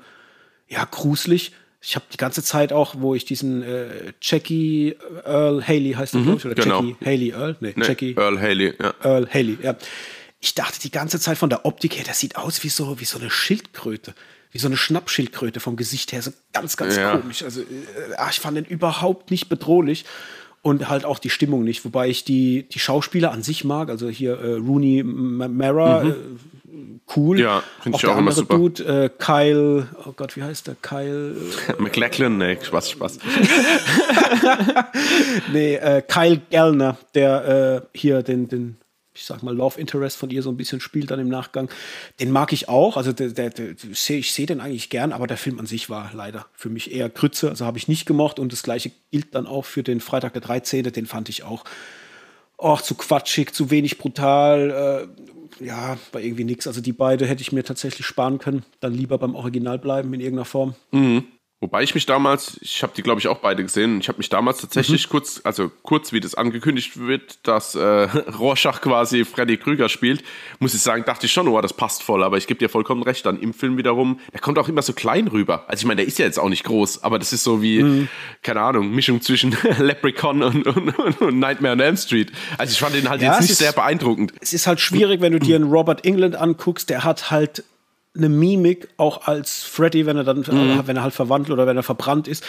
ja, 0.70 0.86
gruselig. 0.86 1.52
Ich 1.82 1.96
habe 1.96 2.06
die 2.14 2.18
ganze 2.18 2.42
Zeit 2.44 2.72
auch, 2.72 2.96
wo 3.00 3.14
ich 3.14 3.26
diesen 3.26 3.62
äh, 3.62 4.14
Jackie 4.22 4.96
Earl 5.26 5.68
Haley 5.68 5.94
heißt 5.94 6.14
der, 6.14 6.22
mhm, 6.22 6.38
ich, 6.38 6.46
oder 6.46 6.56
genau. 6.56 6.82
Jackie 6.82 7.06
Haley 7.06 7.30
Earl? 7.32 7.58
Nee, 7.60 7.74
nee, 7.76 7.86
Jackie 7.86 8.16
Earl 8.16 8.40
Haley, 8.40 8.74
ja. 8.80 8.94
Earl 9.04 9.28
Haley, 9.30 9.58
ja. 9.62 9.76
Ich 10.40 10.56
dachte 10.56 10.80
die 10.80 10.92
ganze 10.92 11.20
Zeit 11.20 11.38
von 11.38 11.50
der 11.50 11.66
Optik 11.66 11.98
her, 11.98 12.06
das 12.06 12.20
sieht 12.20 12.38
aus 12.38 12.64
wie 12.64 12.70
so, 12.70 13.00
wie 13.00 13.06
so 13.06 13.20
eine 13.20 13.30
Schildkröte 13.30 14.14
wie 14.54 14.60
so 14.60 14.68
eine 14.68 14.78
Schnappschildkröte 14.78 15.60
vom 15.60 15.76
Gesicht 15.76 16.14
her, 16.14 16.22
so 16.22 16.32
ganz, 16.54 16.78
ganz 16.78 16.96
ja. 16.96 17.18
komisch. 17.18 17.44
Also 17.44 17.62
äh, 17.62 17.66
ich 18.30 18.40
fand 18.40 18.56
den 18.56 18.66
überhaupt 18.66 19.32
nicht 19.32 19.50
bedrohlich 19.50 20.06
und 20.62 20.90
halt 20.90 21.06
auch 21.06 21.20
die 21.20 21.32
Stimmung 21.32 21.64
nicht, 21.64 21.84
wobei 21.84 22.08
ich 22.08 22.24
die, 22.24 22.70
die 22.70 22.80
Schauspieler 22.80 23.32
an 23.32 23.42
sich 23.42 23.66
mag, 23.66 23.90
also 23.90 24.10
hier 24.10 24.40
äh, 24.40 24.54
Rooney 24.54 25.04
Mara, 25.04 26.04
mhm. 26.04 26.12
äh, 26.12 26.14
cool. 27.18 27.40
Ja, 27.40 27.64
finde 27.82 27.98
ich 27.98 28.06
auch 28.06 28.18
immer 28.18 28.32
super. 28.32 28.58
Dude, 28.58 28.84
äh, 28.84 29.10
Kyle, 29.18 29.88
oh 30.06 30.14
Gott, 30.16 30.38
wie 30.38 30.44
heißt 30.44 30.68
der? 30.68 30.76
Kyle. 30.82 31.36
Äh, 31.68 31.74
McLachlan, 31.82 32.38
nee, 32.38 32.58
Spaß, 32.62 32.92
Spaß. 32.92 33.18
nee, 35.52 35.76
äh, 35.76 36.04
Kyle 36.08 36.40
Gellner, 36.52 36.98
der 37.16 37.82
äh, 37.94 37.98
hier 37.98 38.22
den, 38.22 38.48
den 38.48 38.78
ich 39.16 39.26
sag 39.26 39.44
mal, 39.44 39.56
Love 39.56 39.80
Interest 39.80 40.18
von 40.18 40.30
ihr 40.30 40.42
so 40.42 40.50
ein 40.50 40.58
bisschen 40.58 40.80
spielt 40.80 41.12
dann 41.12 41.20
im 41.20 41.30
Nachgang. 41.30 41.70
Den 42.20 42.32
mag 42.32 42.52
ich 42.52 42.70
auch. 42.70 42.98
Also 42.98 43.14
der, 43.14 43.30
der, 43.30 43.50
der, 43.52 43.76
ich 43.82 44.32
sehe 44.32 44.46
den 44.46 44.60
eigentlich 44.60 44.90
gern, 44.90 45.12
aber 45.12 45.28
der 45.28 45.38
Film 45.38 45.60
an 45.60 45.66
sich 45.66 45.90
war 45.90 46.12
leider 46.14 46.48
für 46.54 46.70
mich 46.70 46.94
eher 46.94 47.10
Grütze. 47.10 47.50
Also 47.50 47.66
habe 47.66 47.78
ich 47.78 47.88
nicht 47.88 48.06
gemocht. 48.06 48.40
Und 48.40 48.52
das 48.52 48.64
gleiche 48.64 48.92
gilt 49.12 49.36
dann 49.36 49.46
auch 49.46 49.66
für 49.66 49.84
den 49.84 50.00
Freitag 50.00 50.34
der 50.34 50.42
13. 50.42 50.92
Den 50.92 51.06
fand 51.06 51.30
ich 51.30 51.44
auch 51.44 51.64
auch 52.58 52.82
zu 52.82 52.96
quatschig, 52.96 53.54
zu 53.54 53.70
wenig 53.72 53.98
brutal. 53.98 55.08
Äh, 55.60 55.66
ja, 55.66 55.98
war 56.12 56.22
irgendwie 56.22 56.44
nichts. 56.46 56.66
Also 56.68 56.82
die 56.82 56.94
beide 56.94 57.28
hätte 57.28 57.42
ich 57.42 57.52
mir 57.52 57.64
tatsächlich 57.64 58.06
sparen 58.06 58.40
können. 58.40 58.64
Dann 58.80 58.94
lieber 58.94 59.18
beim 59.18 59.36
Original 59.36 59.78
bleiben 59.78 60.14
in 60.14 60.22
irgendeiner 60.22 60.46
Form. 60.46 60.76
Mhm. 60.92 61.26
Wobei 61.64 61.82
ich 61.82 61.96
mich 61.96 62.06
damals, 62.06 62.58
ich 62.60 62.84
habe 62.84 62.92
die 62.94 63.04
glaube 63.04 63.22
ich 63.22 63.30
auch 63.30 63.38
beide 63.38 63.64
gesehen, 63.64 64.02
ich 64.02 64.10
habe 64.10 64.18
mich 64.18 64.28
damals 64.28 64.60
tatsächlich 64.60 65.08
mhm. 65.08 65.12
kurz, 65.12 65.40
also 65.46 65.72
kurz 65.82 66.12
wie 66.12 66.20
das 66.20 66.36
angekündigt 66.36 67.00
wird, 67.00 67.48
dass 67.48 67.74
äh, 67.76 67.80
Rorschach 68.38 68.82
quasi 68.82 69.24
Freddy 69.24 69.56
Krüger 69.56 69.88
spielt, 69.88 70.26
muss 70.60 70.74
ich 70.74 70.82
sagen, 70.82 71.06
dachte 71.06 71.26
ich 71.26 71.32
schon, 71.32 71.48
oh, 71.48 71.62
das 71.62 71.72
passt 71.72 72.04
voll, 72.04 72.22
aber 72.22 72.36
ich 72.36 72.48
gebe 72.48 72.58
dir 72.58 72.68
vollkommen 72.68 73.02
recht, 73.02 73.26
dann 73.26 73.40
im 73.40 73.54
Film 73.54 73.78
wiederum, 73.78 74.20
der 74.34 74.42
kommt 74.42 74.60
auch 74.60 74.68
immer 74.68 74.82
so 74.82 74.92
klein 74.92 75.30
rüber. 75.30 75.64
Also 75.70 75.84
ich 75.84 75.86
meine, 75.86 76.02
der 76.02 76.06
ist 76.06 76.20
ja 76.20 76.26
jetzt 76.26 76.38
auch 76.38 76.50
nicht 76.50 76.66
groß, 76.66 77.02
aber 77.02 77.18
das 77.18 77.32
ist 77.32 77.46
so 77.46 77.62
wie, 77.62 77.82
mhm. 77.82 78.10
keine 78.42 78.60
Ahnung, 78.60 78.92
Mischung 78.92 79.22
zwischen 79.22 79.56
Leprechaun 79.80 80.44
und, 80.44 80.68
und, 80.68 81.22
und, 81.22 81.40
Nightmare 81.40 81.76
on 81.76 81.80
Elm 81.80 81.96
Street. 81.96 82.34
Also 82.58 82.74
ich 82.74 82.80
fand 82.80 82.94
den 82.94 83.10
halt 83.10 83.22
ja, 83.22 83.32
jetzt 83.32 83.42
nicht 83.44 83.52
ist, 83.52 83.60
sehr 83.60 83.72
beeindruckend. 83.72 84.34
Es 84.42 84.52
ist 84.52 84.68
halt 84.68 84.82
schwierig, 84.82 85.22
wenn 85.22 85.32
du 85.32 85.40
dir 85.40 85.56
einen 85.56 85.72
Robert 85.72 86.04
England 86.04 86.36
anguckst, 86.36 86.90
der 86.90 87.06
hat 87.06 87.32
halt 87.32 87.64
eine 88.16 88.30
Mimik, 88.30 88.90
auch 88.98 89.28
als 89.28 89.64
Freddy, 89.64 90.06
wenn 90.06 90.18
er 90.18 90.24
dann, 90.24 90.40
mhm. 90.40 90.82
wenn 90.86 90.96
er 90.96 91.04
halt 91.04 91.14
verwandelt 91.14 91.52
oder 91.52 91.68
wenn 91.68 91.78
er 91.78 91.84
verbrannt 91.84 92.28
ist. 92.28 92.44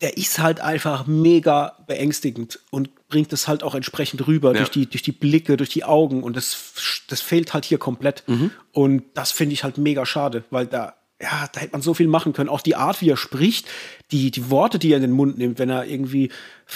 Der 0.00 0.16
ist 0.16 0.38
halt 0.38 0.60
einfach 0.60 1.06
mega 1.06 1.76
beängstigend 1.88 2.60
und 2.70 3.08
bringt 3.08 3.32
es 3.32 3.48
halt 3.48 3.64
auch 3.64 3.74
entsprechend 3.74 4.26
rüber 4.28 4.52
ja. 4.52 4.58
durch, 4.58 4.70
die, 4.70 4.86
durch 4.86 5.02
die 5.02 5.12
Blicke, 5.12 5.56
durch 5.56 5.70
die 5.70 5.82
Augen 5.82 6.22
und 6.22 6.36
das, 6.36 7.04
das 7.08 7.20
fehlt 7.20 7.52
halt 7.52 7.64
hier 7.64 7.78
komplett. 7.78 8.22
Mhm. 8.28 8.52
Und 8.72 9.02
das 9.14 9.32
finde 9.32 9.54
ich 9.54 9.64
halt 9.64 9.76
mega 9.76 10.06
schade, 10.06 10.44
weil 10.50 10.66
da, 10.66 10.94
ja, 11.20 11.48
da 11.52 11.60
hätte 11.60 11.72
man 11.72 11.82
so 11.82 11.94
viel 11.94 12.06
machen 12.06 12.32
können. 12.32 12.48
Auch 12.48 12.60
die 12.60 12.76
Art, 12.76 13.00
wie 13.00 13.10
er 13.10 13.16
spricht, 13.16 13.66
die, 14.12 14.30
die 14.30 14.50
Worte, 14.50 14.78
die 14.78 14.92
er 14.92 14.96
in 14.96 15.02
den 15.02 15.10
Mund 15.10 15.36
nimmt, 15.36 15.58
wenn 15.58 15.68
er 15.68 15.84
irgendwie 15.84 16.30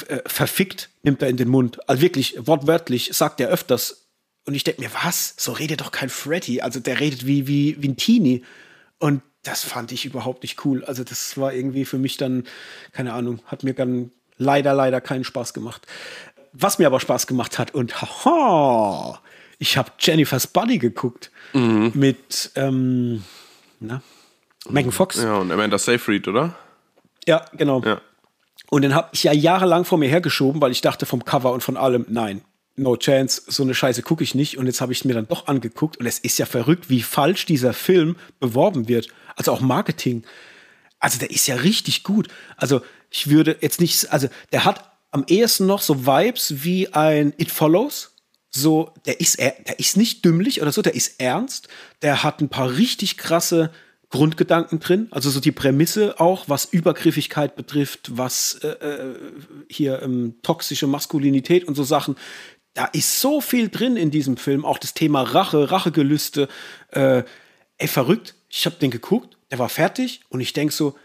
äh, 0.09 0.19
verfickt, 0.27 0.91
nimmt 1.05 1.23
er 1.23 1.29
in 1.29 1.37
den 1.37 1.49
Mund. 1.49 1.89
Also 1.89 2.03
wirklich, 2.03 2.37
wortwörtlich 2.41 3.11
sagt 3.13 3.41
er 3.41 3.51
öfters 3.51 4.02
und 4.45 4.55
ich 4.55 4.65
denke 4.65 4.81
mir, 4.81 4.91
was? 5.03 5.35
So 5.37 5.53
redet 5.53 5.81
doch 5.81 5.93
kein 5.93 6.09
Freddy. 6.09 6.61
Also 6.61 6.81
der 6.81 7.01
redet 7.01 7.27
wie, 7.27 7.47
wie, 7.47 7.77
wie 7.81 7.89
ein 7.89 7.97
Teenie. 7.97 8.45
Und 8.99 9.23
das 9.43 9.65
fand 9.65 9.93
ich 9.93 10.05
überhaupt 10.05 10.43
nicht 10.43 10.65
cool. 10.65 10.85
Also 10.85 11.05
das 11.05 11.37
war 11.39 11.53
irgendwie 11.53 11.85
für 11.85 11.99
mich 11.99 12.17
dann, 12.17 12.45
keine 12.93 13.13
Ahnung, 13.13 13.41
hat 13.47 13.63
mir 13.63 13.75
dann 13.75 14.11
leider, 14.39 14.75
leider 14.75 15.01
keinen 15.01 15.25
Spaß 15.25 15.55
gemacht. 15.55 15.87
Was 16.53 16.79
mir 16.79 16.87
aber 16.87 17.01
Spaß 17.01 17.27
gemacht 17.27 17.59
hat 17.59 17.75
und 17.75 18.03
haha, 18.03 19.21
ich 19.59 19.77
habe 19.77 19.93
Jennifer's 19.99 20.47
Buddy 20.47 20.79
geguckt 20.79 21.31
mhm. 21.53 21.93
mit 21.95 22.51
ähm, 22.57 23.25
na, 23.81 24.03
Megan 24.69 24.93
Fox. 24.93 25.23
Ja, 25.23 25.37
und 25.37 25.51
Amanda 25.51 25.79
Seyfried, 25.79 26.29
oder? 26.29 26.55
Ja, 27.27 27.45
genau. 27.53 27.81
Ja. 27.83 28.01
Und 28.71 28.83
den 28.83 28.95
habe 28.95 29.11
ich 29.13 29.25
ja 29.25 29.33
jahrelang 29.33 29.85
vor 29.85 29.99
mir 29.99 30.09
hergeschoben, 30.09 30.61
weil 30.61 30.73
ich 30.73 30.81
dachte 30.81 31.07
vom 31.07 31.25
Cover 31.25 31.53
und 31.53 31.63
von 31.63 31.77
allem, 31.77 32.07
nein, 32.09 32.43
no 32.77 32.97
chance, 32.97 33.43
so 33.47 33.63
eine 33.63 33.75
Scheiße 33.75 34.03
gucke 34.03 34.25
ich 34.25 34.35
nicht. 34.35 34.59
Und 34.59 34.67
jetzt 34.67 34.81
habe 34.81 34.93
ich 34.93 35.05
mir 35.05 35.15
dann 35.15 35.29
doch 35.29 35.47
angeguckt 35.47 35.99
und 35.99 36.07
es 36.07 36.19
ist 36.19 36.39
ja 36.39 36.47
verrückt, 36.47 36.91
wie 36.91 37.03
falsch 37.03 37.47
dieser 37.47 37.73
Film 37.73 38.17
beworben 38.41 38.89
wird. 38.89 39.09
Also 39.37 39.53
auch 39.53 39.61
Marketing. 39.61 40.25
Also 40.99 41.19
der 41.19 41.31
ist 41.31 41.47
ja 41.47 41.57
richtig 41.57 42.05
gut. 42.05 42.29
Also 42.57 42.81
ich 43.11 43.29
würde 43.29 43.57
jetzt 43.61 43.81
nicht, 43.81 44.13
also 44.13 44.29
der 44.53 44.65
hat 44.65 44.93
am 45.11 45.25
ehesten 45.27 45.67
noch 45.67 45.83
so 45.83 46.07
Vibes 46.07 46.65
wie 46.65 46.93
ein 46.93 47.35
It 47.37 47.51
Follows. 47.51 48.17
So, 48.51 48.93
der 49.07 49.21
ist, 49.21 49.39
der 49.39 49.79
ist 49.79 49.97
nicht 49.97 50.25
dümmlich 50.25 50.61
oder 50.61 50.73
so, 50.73 50.83
der 50.83 50.95
ist 50.95 51.21
ernst. 51.21 51.69
Der 52.03 52.23
hat 52.23 52.41
ein 52.41 52.49
paar 52.49 52.77
richtig 52.77 53.17
krasse 53.17 53.71
Grundgedanken 54.11 54.79
drin. 54.79 55.09
Also 55.11 55.31
so 55.31 55.41
die 55.41 55.53
Prämisse 55.53 56.21
auch, 56.21 56.49
was 56.49 56.67
Übergriffigkeit 56.67 57.57
betrifft, 57.57 58.17
was 58.17 58.61
äh, 58.63 58.69
äh 58.69 59.15
hier 59.69 60.03
ähm, 60.03 60.37
toxische 60.43 60.87
Maskulinität 60.87 61.67
und 61.67 61.75
so 61.75 61.83
Sachen 61.83 62.17
da 62.75 62.87
ist 62.87 63.21
so 63.21 63.41
viel 63.41 63.69
drin 63.69 63.97
in 63.97 64.11
diesem 64.11 64.37
Film, 64.37 64.65
auch 64.65 64.79
das 64.79 64.95
Thema 64.95 65.23
Rache, 65.23 65.71
Rachegelüste. 65.71 66.49
Äh, 66.89 67.23
ey, 67.79 67.89
verrückt. 67.89 68.35
Ich 68.49 68.67
habe 68.67 68.77
den 68.77 68.91
geguckt, 68.91 69.37
der 69.51 69.59
war 69.59 69.69
fertig 69.69 70.23
und 70.29 70.41
ich 70.41 70.53
denk 70.53 70.73
so, 70.73 70.97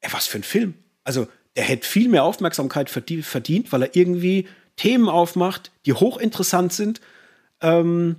ey, 0.00 0.12
was 0.12 0.26
für 0.26 0.38
ein 0.38 0.42
Film. 0.42 0.74
Also, 1.04 1.28
der 1.56 1.64
hätte 1.64 1.86
viel 1.86 2.08
mehr 2.08 2.24
Aufmerksamkeit 2.24 2.88
verdient, 2.88 3.72
weil 3.72 3.82
er 3.82 3.94
irgendwie 3.94 4.48
Themen 4.76 5.08
aufmacht, 5.08 5.70
die 5.84 5.92
hochinteressant 5.92 6.72
sind, 6.72 7.00
ähm, 7.60 8.16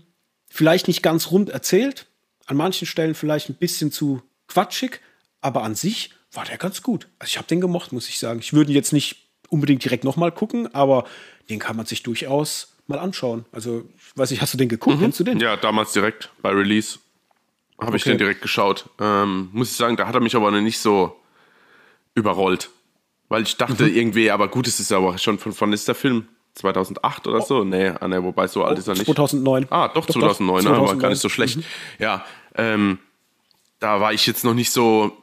vielleicht 0.49 0.87
nicht 0.87 1.01
ganz 1.01 1.31
rund 1.31 1.49
erzählt, 1.49 2.05
an 2.45 2.57
manchen 2.57 2.85
Stellen 2.85 3.15
vielleicht 3.15 3.49
ein 3.49 3.55
bisschen 3.55 3.91
zu 3.91 4.21
quatschig, 4.47 4.99
aber 5.41 5.63
an 5.63 5.73
sich 5.73 6.11
war 6.31 6.45
der 6.45 6.57
ganz 6.57 6.83
gut. 6.83 7.07
Also 7.17 7.31
ich 7.31 7.37
habe 7.37 7.47
den 7.47 7.61
gemocht, 7.61 7.91
muss 7.91 8.09
ich 8.09 8.19
sagen. 8.19 8.39
Ich 8.39 8.53
würde 8.53 8.71
ihn 8.71 8.75
jetzt 8.75 8.93
nicht 8.93 9.29
unbedingt 9.49 9.83
direkt 9.83 10.03
nochmal 10.03 10.31
gucken, 10.31 10.73
aber 10.73 11.05
den 11.49 11.59
kann 11.59 11.75
man 11.75 11.85
sich 11.85 12.03
durchaus 12.03 12.75
mal 12.87 12.99
anschauen. 12.99 13.45
Also, 13.51 13.89
ich 13.97 14.17
weiß 14.17 14.31
nicht, 14.31 14.41
hast 14.41 14.53
du 14.53 14.57
den 14.57 14.69
geguckt? 14.69 14.97
Mhm. 14.97 15.01
Kennst 15.01 15.19
du 15.19 15.23
den? 15.23 15.39
Ja, 15.39 15.55
damals 15.57 15.93
direkt 15.93 16.31
bei 16.41 16.49
Release 16.49 16.99
habe 17.79 17.89
okay. 17.89 17.97
ich 17.97 18.03
den 18.03 18.17
direkt 18.17 18.41
geschaut. 18.41 18.89
Ähm, 18.99 19.49
muss 19.51 19.71
ich 19.71 19.77
sagen, 19.77 19.97
da 19.97 20.07
hat 20.07 20.15
er 20.15 20.21
mich 20.21 20.35
aber 20.35 20.51
noch 20.51 20.61
nicht 20.61 20.79
so 20.79 21.19
überrollt. 22.15 22.69
Weil 23.29 23.43
ich 23.43 23.57
dachte 23.57 23.83
mhm. 23.83 23.95
irgendwie, 23.95 24.31
aber 24.31 24.47
gut, 24.47 24.67
es 24.67 24.79
ist 24.79 24.91
aber 24.91 25.17
schon 25.17 25.39
von, 25.39 25.53
von 25.53 25.73
ist 25.73 25.87
der 25.87 25.95
Film 25.95 26.27
2008 26.55 27.27
oder 27.27 27.39
oh. 27.39 27.45
so? 27.45 27.63
Nee, 27.63 27.89
ah, 27.99 28.07
nee, 28.07 28.21
wobei 28.21 28.47
so 28.47 28.63
alt 28.63 28.77
ist 28.77 28.87
er 28.87 28.93
nicht. 28.93 29.05
2009. 29.05 29.67
Ah, 29.69 29.87
doch, 29.87 30.05
doch 30.05 30.13
2009, 30.13 30.65
doch, 30.65 30.71
2009. 30.71 30.89
aber 30.89 31.01
gar 31.01 31.09
nicht 31.09 31.21
so 31.21 31.29
schlecht. 31.29 31.57
Mhm. 31.57 31.63
Ja, 31.99 32.25
ähm, 32.55 32.99
da 33.79 33.99
war 33.99 34.13
ich 34.13 34.25
jetzt 34.27 34.43
noch 34.43 34.53
nicht 34.53 34.71
so 34.71 35.17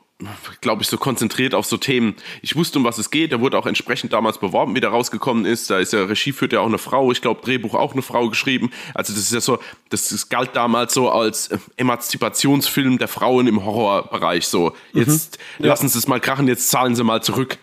glaube 0.60 0.82
ich, 0.82 0.88
so 0.88 0.98
konzentriert 0.98 1.54
auf 1.54 1.66
so 1.66 1.76
Themen. 1.76 2.14
Ich 2.42 2.56
wusste, 2.56 2.78
um 2.78 2.84
was 2.84 2.98
es 2.98 3.10
geht. 3.10 3.32
Der 3.32 3.40
wurde 3.40 3.58
auch 3.58 3.66
entsprechend 3.66 4.12
damals 4.12 4.38
beworben, 4.38 4.74
wie 4.74 4.80
der 4.80 4.90
rausgekommen 4.90 5.44
ist. 5.44 5.70
Da 5.70 5.78
ist 5.78 5.92
ja 5.92 6.04
Regie 6.04 6.32
führt 6.32 6.52
ja 6.52 6.60
auch 6.60 6.66
eine 6.66 6.78
Frau. 6.78 7.10
Ich 7.12 7.22
glaube, 7.22 7.40
Drehbuch 7.42 7.74
auch 7.74 7.92
eine 7.92 8.02
Frau 8.02 8.28
geschrieben. 8.28 8.70
Also 8.94 9.12
das 9.12 9.22
ist 9.22 9.32
ja 9.32 9.40
so, 9.40 9.58
das, 9.88 10.08
das 10.08 10.28
galt 10.28 10.54
damals 10.54 10.94
so 10.94 11.10
als 11.10 11.50
Emanzipationsfilm 11.76 12.98
der 12.98 13.08
Frauen 13.08 13.46
im 13.46 13.64
Horrorbereich. 13.64 14.46
So, 14.46 14.74
jetzt 14.92 15.38
mhm. 15.58 15.66
lassen 15.66 15.88
Sie 15.88 15.98
es 15.98 16.06
mal 16.06 16.20
krachen, 16.20 16.48
jetzt 16.48 16.70
zahlen 16.70 16.94
Sie 16.94 17.04
mal 17.04 17.22
zurück. 17.22 17.58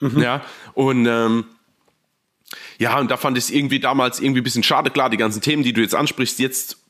Mhm. 0.00 0.20
Ja, 0.20 0.42
und 0.74 1.06
ähm, 1.06 1.44
ja, 2.78 2.98
und 2.98 3.10
da 3.10 3.16
fand 3.16 3.38
ich 3.38 3.44
es 3.44 3.50
irgendwie 3.50 3.80
damals 3.80 4.20
irgendwie 4.20 4.40
ein 4.40 4.44
bisschen 4.44 4.62
schade. 4.62 4.90
Klar, 4.90 5.10
die 5.10 5.16
ganzen 5.16 5.40
Themen, 5.40 5.62
die 5.62 5.72
du 5.72 5.80
jetzt 5.80 5.94
ansprichst, 5.94 6.38
jetzt 6.38 6.83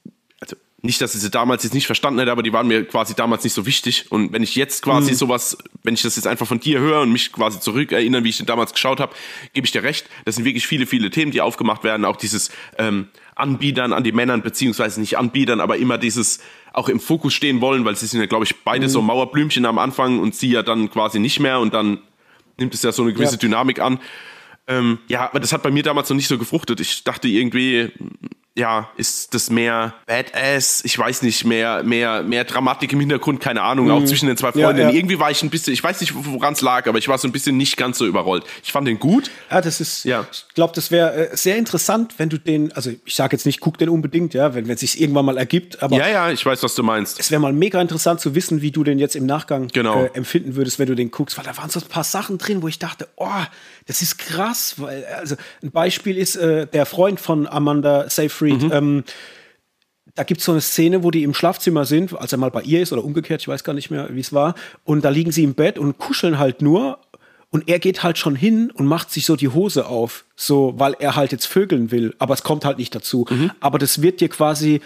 nicht, 0.85 1.01
dass 1.01 1.15
ich 1.15 1.23
sie 1.23 1.31
damals 1.31 1.63
jetzt 1.63 1.73
nicht 1.73 1.87
verstanden 1.87 2.21
hätte, 2.21 2.31
aber 2.31 2.43
die 2.43 2.53
waren 2.53 2.69
mir 2.69 2.85
quasi 2.85 3.15
damals 3.15 3.43
nicht 3.43 3.55
so 3.55 3.65
wichtig. 3.65 4.13
Und 4.13 4.35
wenn 4.35 4.43
ich 4.43 4.55
jetzt 4.55 4.83
quasi 4.83 5.13
mhm. 5.13 5.17
sowas, 5.17 5.57
wenn 5.83 5.95
ich 5.95 6.03
das 6.03 6.17
jetzt 6.17 6.27
einfach 6.27 6.47
von 6.47 6.61
dir 6.61 6.79
höre 6.79 7.01
und 7.01 7.11
mich 7.11 7.33
quasi 7.33 7.59
zurückerinnere, 7.59 8.23
wie 8.23 8.29
ich 8.29 8.37
den 8.37 8.45
damals 8.45 8.75
geschaut 8.75 9.01
habe, 9.01 9.15
gebe 9.55 9.65
ich 9.65 9.73
dir 9.73 9.83
recht. 9.83 10.11
Das 10.27 10.37
sind 10.37 10.45
wirklich 10.45 10.67
viele, 10.67 10.87
viele 10.87 11.09
Themen, 11.09 11.33
die 11.33 11.41
aufgemacht 11.41 11.85
werden. 11.85 12.05
Auch 12.05 12.17
dieses 12.17 12.51
ähm, 12.77 13.09
Anbietern 13.35 13.95
an 13.95 14.05
die 14.05 14.13
Männern, 14.13 14.43
beziehungsweise 14.43 15.01
nicht 15.01 15.17
Anbietern, 15.17 15.61
aber 15.61 15.79
immer 15.79 15.97
dieses 15.97 16.41
auch 16.75 16.91
im 16.91 17.01
Fokus 17.01 17.33
stehen 17.33 17.63
wollen, 17.63 17.87
weil 17.87 17.97
sie 17.97 18.07
sind 18.07 18.21
ja, 18.21 18.27
glaube 18.27 18.45
ich, 18.45 18.63
beide 18.63 18.87
mhm. 18.87 18.91
so 18.91 19.01
Mauerblümchen 19.01 19.65
am 19.65 19.79
Anfang 19.79 20.19
und 20.19 20.35
sie 20.35 20.51
ja 20.51 20.63
dann 20.63 20.91
quasi 20.91 21.19
nicht 21.19 21.41
mehr 21.41 21.61
und 21.61 21.73
dann 21.73 21.99
nimmt 22.59 22.75
es 22.75 22.83
ja 22.83 22.93
so 22.93 23.03
eine 23.03 23.15
gewisse 23.15 23.35
ja. 23.35 23.39
Dynamik 23.39 23.79
an. 23.79 24.01
Ähm, 24.67 24.99
ja, 25.09 25.31
aber 25.31 25.41
das 25.41 25.53
hat 25.55 25.63
bei 25.63 25.71
mir 25.71 25.83
damals 25.83 26.11
noch 26.11 26.17
nicht 26.17 26.29
so 26.29 26.37
gefruchtet. 26.37 26.81
Ich 26.81 27.05
dachte 27.05 27.29
irgendwie, 27.29 27.91
ja, 28.57 28.89
ist 28.97 29.35
das 29.35 29.51
mehr 29.51 29.95
Badass, 30.07 30.85
ich 30.85 30.97
weiß 30.97 31.23
nicht, 31.23 31.45
mehr, 31.45 31.83
mehr, 31.83 32.23
mehr 32.23 32.45
Dramatik 32.45 32.93
im 32.93 33.01
Hintergrund, 33.01 33.41
keine 33.41 33.63
Ahnung, 33.63 33.87
mhm. 33.87 33.93
auch 33.93 34.05
zwischen 34.05 34.29
den 34.29 34.37
zwei 34.37 34.53
Freunden. 34.53 34.81
Ja, 34.81 34.91
ja. 34.91 34.95
Irgendwie 34.95 35.19
war 35.19 35.31
ich 35.33 35.43
ein 35.43 35.51
bisschen, 35.51 35.73
ich 35.73 35.83
weiß 35.83 36.01
nicht, 36.01 36.13
woran 36.15 36.53
es 36.53 36.61
lag, 36.61 36.87
aber 36.87 36.99
ich 36.99 37.09
war 37.09 37.19
so 37.19 37.27
ein 37.27 37.33
bisschen 37.33 37.57
nicht 37.57 37.77
ganz 37.77 37.99
so 37.99 38.07
überrollt. 38.07 38.45
Ich 38.63 38.71
fand 38.71 38.87
den 38.87 39.01
gut. 39.01 39.31
Ja, 39.51 39.61
das 39.61 39.81
ist, 39.81 40.05
ja. 40.05 40.25
ich 40.31 40.55
glaube, 40.55 40.73
das 40.73 40.93
wäre 40.93 41.33
äh, 41.33 41.37
sehr 41.37 41.57
interessant, 41.57 42.15
wenn 42.19 42.29
du 42.29 42.39
den, 42.39 42.71
also 42.73 42.93
ich 43.05 43.15
sage 43.17 43.35
jetzt 43.35 43.45
nicht, 43.45 43.59
guck 43.59 43.77
den 43.79 43.89
unbedingt, 43.89 44.35
ja, 44.35 44.55
wenn 44.55 44.71
es 44.71 44.81
sich 44.81 45.01
irgendwann 45.01 45.25
mal 45.25 45.37
ergibt, 45.37 45.83
aber. 45.83 45.97
Ja, 45.97 46.07
ja, 46.07 46.31
ich 46.31 46.47
weiß, 46.47 46.63
was 46.63 46.77
du 46.77 46.85
meinst. 46.85 47.19
Es 47.19 47.33
wäre 47.33 47.41
mal 47.41 47.53
mega 47.53 47.81
interessant 47.81 48.21
zu 48.21 48.37
wissen, 48.37 48.63
wie 48.63 48.71
du 48.71 48.85
den 48.85 49.01
jetzt 49.01 49.17
im 49.17 49.27
Nachgang 49.27 49.67
genau. 49.73 50.05
äh, 50.05 50.11
empfinden 50.15 50.55
würdest, 50.55 50.79
wenn 50.79 50.87
du 50.87 50.95
den 50.95 51.11
guckst, 51.11 51.37
weil 51.37 51.45
da 51.45 51.57
waren 51.57 51.71
so 51.71 51.81
ein 51.81 51.89
paar 51.89 52.05
Sachen 52.05 52.39
drin, 52.39 52.63
wo 52.63 52.69
ich 52.69 52.79
dachte, 52.79 53.09
oh, 53.17 53.29
das 53.87 54.01
ist 54.01 54.19
krass, 54.19 54.75
weil, 54.77 55.05
also 55.19 55.35
ein 55.63 55.73
Beispiel 55.73 56.17
ist 56.17 56.37
äh, 56.37 56.69
der 56.69 56.87
Freund 56.87 57.19
von 57.19 57.49
Amanda 57.49 58.09
Seyfried, 58.09 58.44
mhm. 58.53 58.73
ähm, 58.73 59.05
da 60.15 60.23
gibt 60.23 60.41
es 60.41 60.47
so 60.47 60.53
eine 60.53 60.61
Szene, 60.61 61.03
wo 61.03 61.11
die 61.11 61.25
im 61.25 61.35
Schlafzimmer 61.35 61.85
sind, 61.85 62.17
als 62.17 62.33
er 62.33 62.39
mal 62.39 62.51
bei 62.51 62.63
ihr 62.63 62.83
ist 62.83 62.93
oder 62.93 63.05
umgekehrt, 63.05 63.41
ich 63.41 63.49
weiß 63.49 63.65
gar 63.65 63.73
nicht 63.73 63.91
mehr, 63.91 64.09
wie 64.13 64.21
es 64.21 64.33
war. 64.33 64.55
Und 64.85 65.05
da 65.05 65.09
liegen 65.09 65.33
sie 65.33 65.43
im 65.43 65.55
Bett 65.55 65.79
und 65.79 65.99
kuscheln 65.99 66.39
halt 66.39 66.63
nur. 66.63 66.99
Und 67.51 67.69
er 67.69 67.79
geht 67.79 68.03
halt 68.03 68.19
schon 68.19 68.35
hin 68.35 68.71
und 68.73 68.87
macht 68.87 69.11
sich 69.11 69.27
so 69.27 69.37
die 69.37 69.49
Hose 69.49 69.87
auf, 69.87 70.25
so, 70.35 70.75
weil 70.77 70.97
er 70.99 71.15
halt 71.15 71.31
jetzt 71.31 71.47
vögeln 71.47 71.93
will. 71.93 72.15
Aber 72.19 72.35
es 72.35 72.43
kommt 72.43 72.65
halt 72.65 72.79
nicht 72.79 72.95
dazu. 72.95 73.27
Mhm. 73.31 73.53
Aber 73.61 73.79
das 73.79 74.03
wird 74.03 74.21
dir 74.21 74.29
quasi, 74.29 74.81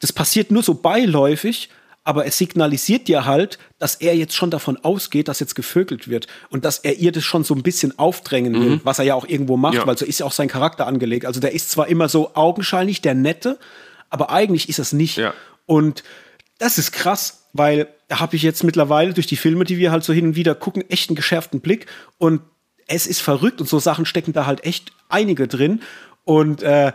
das 0.00 0.12
passiert 0.12 0.50
nur 0.50 0.62
so 0.62 0.74
beiläufig 0.74 1.68
aber 2.08 2.24
es 2.24 2.38
signalisiert 2.38 3.06
dir 3.06 3.26
halt, 3.26 3.58
dass 3.78 3.96
er 3.96 4.16
jetzt 4.16 4.34
schon 4.34 4.50
davon 4.50 4.78
ausgeht, 4.78 5.28
dass 5.28 5.40
jetzt 5.40 5.54
gevögelt 5.54 6.08
wird 6.08 6.26
und 6.48 6.64
dass 6.64 6.78
er 6.78 6.94
ihr 6.94 7.12
das 7.12 7.22
schon 7.22 7.44
so 7.44 7.54
ein 7.54 7.62
bisschen 7.62 7.98
aufdrängen 7.98 8.54
will, 8.54 8.70
mhm. 8.70 8.80
was 8.82 8.98
er 8.98 9.04
ja 9.04 9.14
auch 9.14 9.28
irgendwo 9.28 9.58
macht, 9.58 9.74
ja. 9.74 9.86
weil 9.86 9.98
so 9.98 10.06
ist 10.06 10.20
ja 10.20 10.24
auch 10.24 10.32
sein 10.32 10.48
Charakter 10.48 10.86
angelegt. 10.86 11.26
Also 11.26 11.38
der 11.38 11.52
ist 11.52 11.70
zwar 11.70 11.86
immer 11.88 12.08
so 12.08 12.34
augenscheinlich 12.34 13.02
der 13.02 13.12
Nette, 13.12 13.58
aber 14.08 14.30
eigentlich 14.30 14.70
ist 14.70 14.78
es 14.78 14.94
nicht. 14.94 15.18
Ja. 15.18 15.34
Und 15.66 16.02
das 16.56 16.78
ist 16.78 16.92
krass, 16.92 17.42
weil 17.52 17.88
da 18.08 18.20
habe 18.20 18.36
ich 18.36 18.42
jetzt 18.42 18.64
mittlerweile 18.64 19.12
durch 19.12 19.26
die 19.26 19.36
Filme, 19.36 19.64
die 19.64 19.76
wir 19.76 19.92
halt 19.92 20.02
so 20.02 20.14
hin 20.14 20.28
und 20.28 20.34
wieder 20.34 20.54
gucken, 20.54 20.88
echt 20.88 21.10
einen 21.10 21.16
geschärften 21.16 21.60
Blick 21.60 21.88
und 22.16 22.40
es 22.86 23.06
ist 23.06 23.20
verrückt 23.20 23.60
und 23.60 23.68
so 23.68 23.80
Sachen 23.80 24.06
stecken 24.06 24.32
da 24.32 24.46
halt 24.46 24.64
echt 24.64 24.92
einige 25.10 25.46
drin 25.46 25.82
und 26.24 26.62
äh, 26.62 26.92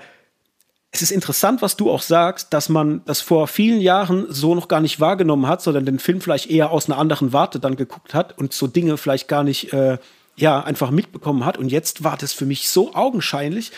es 0.93 1.01
ist 1.01 1.11
interessant, 1.11 1.63
was 1.63 1.75
du 1.75 1.89
auch 1.89 2.03
sagst, 2.03 2.53
dass 2.53 2.69
man 2.69 3.01
das 3.05 3.19
vor 3.19 3.47
vielen 3.47 3.81
Jahren 3.81 4.27
so 4.29 4.53
noch 4.53 4.67
gar 4.67 4.79
nicht 4.79 4.99
wahrgenommen 4.99 5.47
hat, 5.47 5.63
sondern 5.63 5.87
den 5.87 5.97
Film 5.97 6.21
vielleicht 6.21 6.51
eher 6.51 6.69
aus 6.69 6.87
einer 6.87 6.99
anderen 6.99 7.33
Warte 7.33 7.59
dann 7.59 7.75
geguckt 7.75 8.13
hat 8.13 8.37
und 8.37 8.53
so 8.53 8.67
Dinge 8.67 8.97
vielleicht 8.97 9.27
gar 9.27 9.43
nicht 9.43 9.73
äh, 9.73 9.97
ja 10.35 10.61
einfach 10.61 10.91
mitbekommen 10.91 11.45
hat. 11.45 11.57
Und 11.57 11.69
jetzt 11.69 12.03
war 12.03 12.15
das 12.15 12.31
für 12.31 12.45
mich 12.45 12.69
so 12.69 12.93
augenscheinlich, 12.93 13.71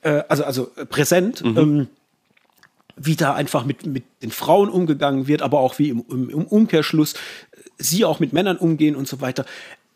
äh, 0.00 0.22
also 0.28 0.44
also 0.44 0.70
äh, 0.76 0.86
präsent. 0.86 1.44
Mhm. 1.44 1.58
Ähm, 1.58 1.88
wie 2.96 3.16
da 3.16 3.34
einfach 3.34 3.64
mit, 3.64 3.86
mit 3.86 4.04
den 4.22 4.30
Frauen 4.30 4.68
umgegangen 4.68 5.26
wird, 5.26 5.42
aber 5.42 5.58
auch 5.58 5.80
wie 5.80 5.88
im, 5.88 6.04
im, 6.08 6.30
im 6.30 6.44
Umkehrschluss 6.44 7.14
äh, 7.14 7.16
sie 7.76 8.04
auch 8.04 8.20
mit 8.20 8.32
Männern 8.32 8.56
umgehen 8.56 8.94
und 8.94 9.08
so 9.08 9.20
weiter. 9.20 9.44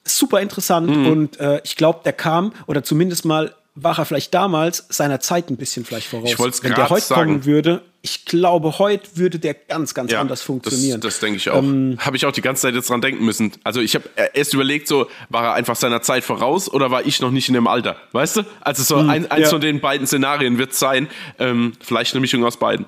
Super 0.05 0.41
interessant 0.41 0.91
mhm. 0.91 1.07
und 1.07 1.41
äh, 1.41 1.61
ich 1.63 1.77
glaube, 1.77 2.01
der 2.05 2.13
kam 2.13 2.53
oder 2.67 2.83
zumindest 2.83 3.25
mal 3.25 3.55
war 3.83 3.99
er 3.99 4.05
vielleicht 4.05 4.35
damals 4.35 4.87
seiner 4.89 5.21
Zeit 5.21 5.51
ein 5.51 5.57
bisschen 5.57 5.85
vielleicht 5.85 6.09
voraus. 6.09 6.31
Ich 6.31 6.63
Wenn 6.63 6.75
der 6.75 6.91
heute 6.91 7.05
sagen. 7.05 7.31
kommen 7.31 7.45
würde, 7.45 7.83
ich 8.03 8.25
glaube, 8.25 8.79
heute 8.79 9.09
würde 9.15 9.39
der 9.39 9.55
ganz, 9.55 9.95
ganz 9.95 10.13
ja, 10.13 10.21
anders 10.21 10.43
funktionieren. 10.43 11.01
Das, 11.01 11.15
das 11.15 11.21
denke 11.21 11.37
ich 11.37 11.51
auch. 11.51 11.63
Ähm, 11.63 11.97
habe 12.01 12.17
ich 12.17 12.27
auch 12.27 12.33
die 12.33 12.41
ganze 12.41 12.63
Zeit 12.63 12.75
jetzt 12.75 12.91
dran 12.91 13.01
denken 13.01 13.25
müssen. 13.25 13.53
Also 13.65 13.81
ich 13.81 13.95
habe 13.95 14.09
erst 14.35 14.55
überlegt, 14.55 14.89
so 14.89 15.09
war 15.29 15.45
er 15.45 15.53
einfach 15.55 15.77
seiner 15.77 16.03
Zeit 16.03 16.25
voraus 16.25 16.73
oder 16.73 16.91
war 16.91 17.07
ich 17.07 17.21
noch 17.21 17.31
nicht 17.31 17.49
in 17.49 17.55
dem 17.55 17.67
Alter? 17.67 17.97
Weißt 18.13 18.39
du? 18.39 18.43
Also 18.61 18.83
so 18.83 19.03
mh, 19.03 19.13
ein, 19.13 19.31
eins 19.31 19.45
ja. 19.45 19.49
von 19.51 19.61
den 19.61 19.81
beiden 19.81 20.07
Szenarien 20.07 20.59
wird 20.59 20.75
sein. 20.75 21.09
Ähm, 21.39 21.73
vielleicht 21.81 22.15
eine 22.15 22.21
Mischung 22.21 22.45
aus 22.45 22.57
beiden. 22.57 22.87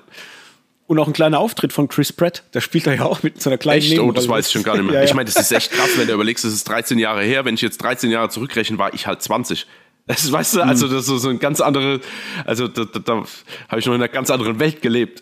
Und 0.87 0.99
auch 0.99 1.07
ein 1.07 1.13
kleiner 1.13 1.39
Auftritt 1.39 1.71
von 1.71 1.87
Chris 1.87 2.11
Pratt. 2.11 2.43
Da 2.51 2.59
spielt 2.59 2.85
er 2.85 2.95
ja 2.95 3.05
auch 3.05 3.23
mit 3.23 3.41
so 3.41 3.49
einer 3.49 3.57
kleinen 3.57 3.81
Echt? 3.81 3.97
Oh, 3.97 4.11
das 4.11 4.27
weiß 4.27 4.47
ich 4.47 4.51
schon 4.51 4.63
gar 4.63 4.75
nicht 4.75 4.91
mehr. 4.91 4.95
ja, 4.95 5.03
ich 5.05 5.13
meine, 5.13 5.29
das 5.31 5.41
ist 5.41 5.53
echt 5.53 5.71
krass, 5.71 5.91
wenn 5.95 6.05
du 6.05 6.13
überlegst, 6.13 6.43
das 6.43 6.51
ist 6.51 6.67
13 6.67 6.99
Jahre 6.99 7.23
her. 7.23 7.45
Wenn 7.45 7.55
ich 7.55 7.61
jetzt 7.61 7.81
13 7.81 8.11
Jahre 8.11 8.27
zurückrechne, 8.27 8.77
war 8.77 8.93
ich 8.93 9.07
halt 9.07 9.21
20. 9.21 9.67
Das, 10.07 10.31
weißt 10.31 10.55
du, 10.55 10.61
also 10.61 10.87
das 10.87 11.07
ist 11.07 11.21
so 11.21 11.29
ein 11.29 11.39
ganz 11.39 11.61
andere, 11.61 12.01
also 12.45 12.67
da, 12.67 12.85
da, 12.85 12.99
da 12.99 13.23
habe 13.69 13.79
ich 13.79 13.85
noch 13.85 13.93
in 13.93 14.01
einer 14.01 14.07
ganz 14.07 14.29
anderen 14.29 14.59
Welt 14.59 14.81
gelebt. 14.81 15.21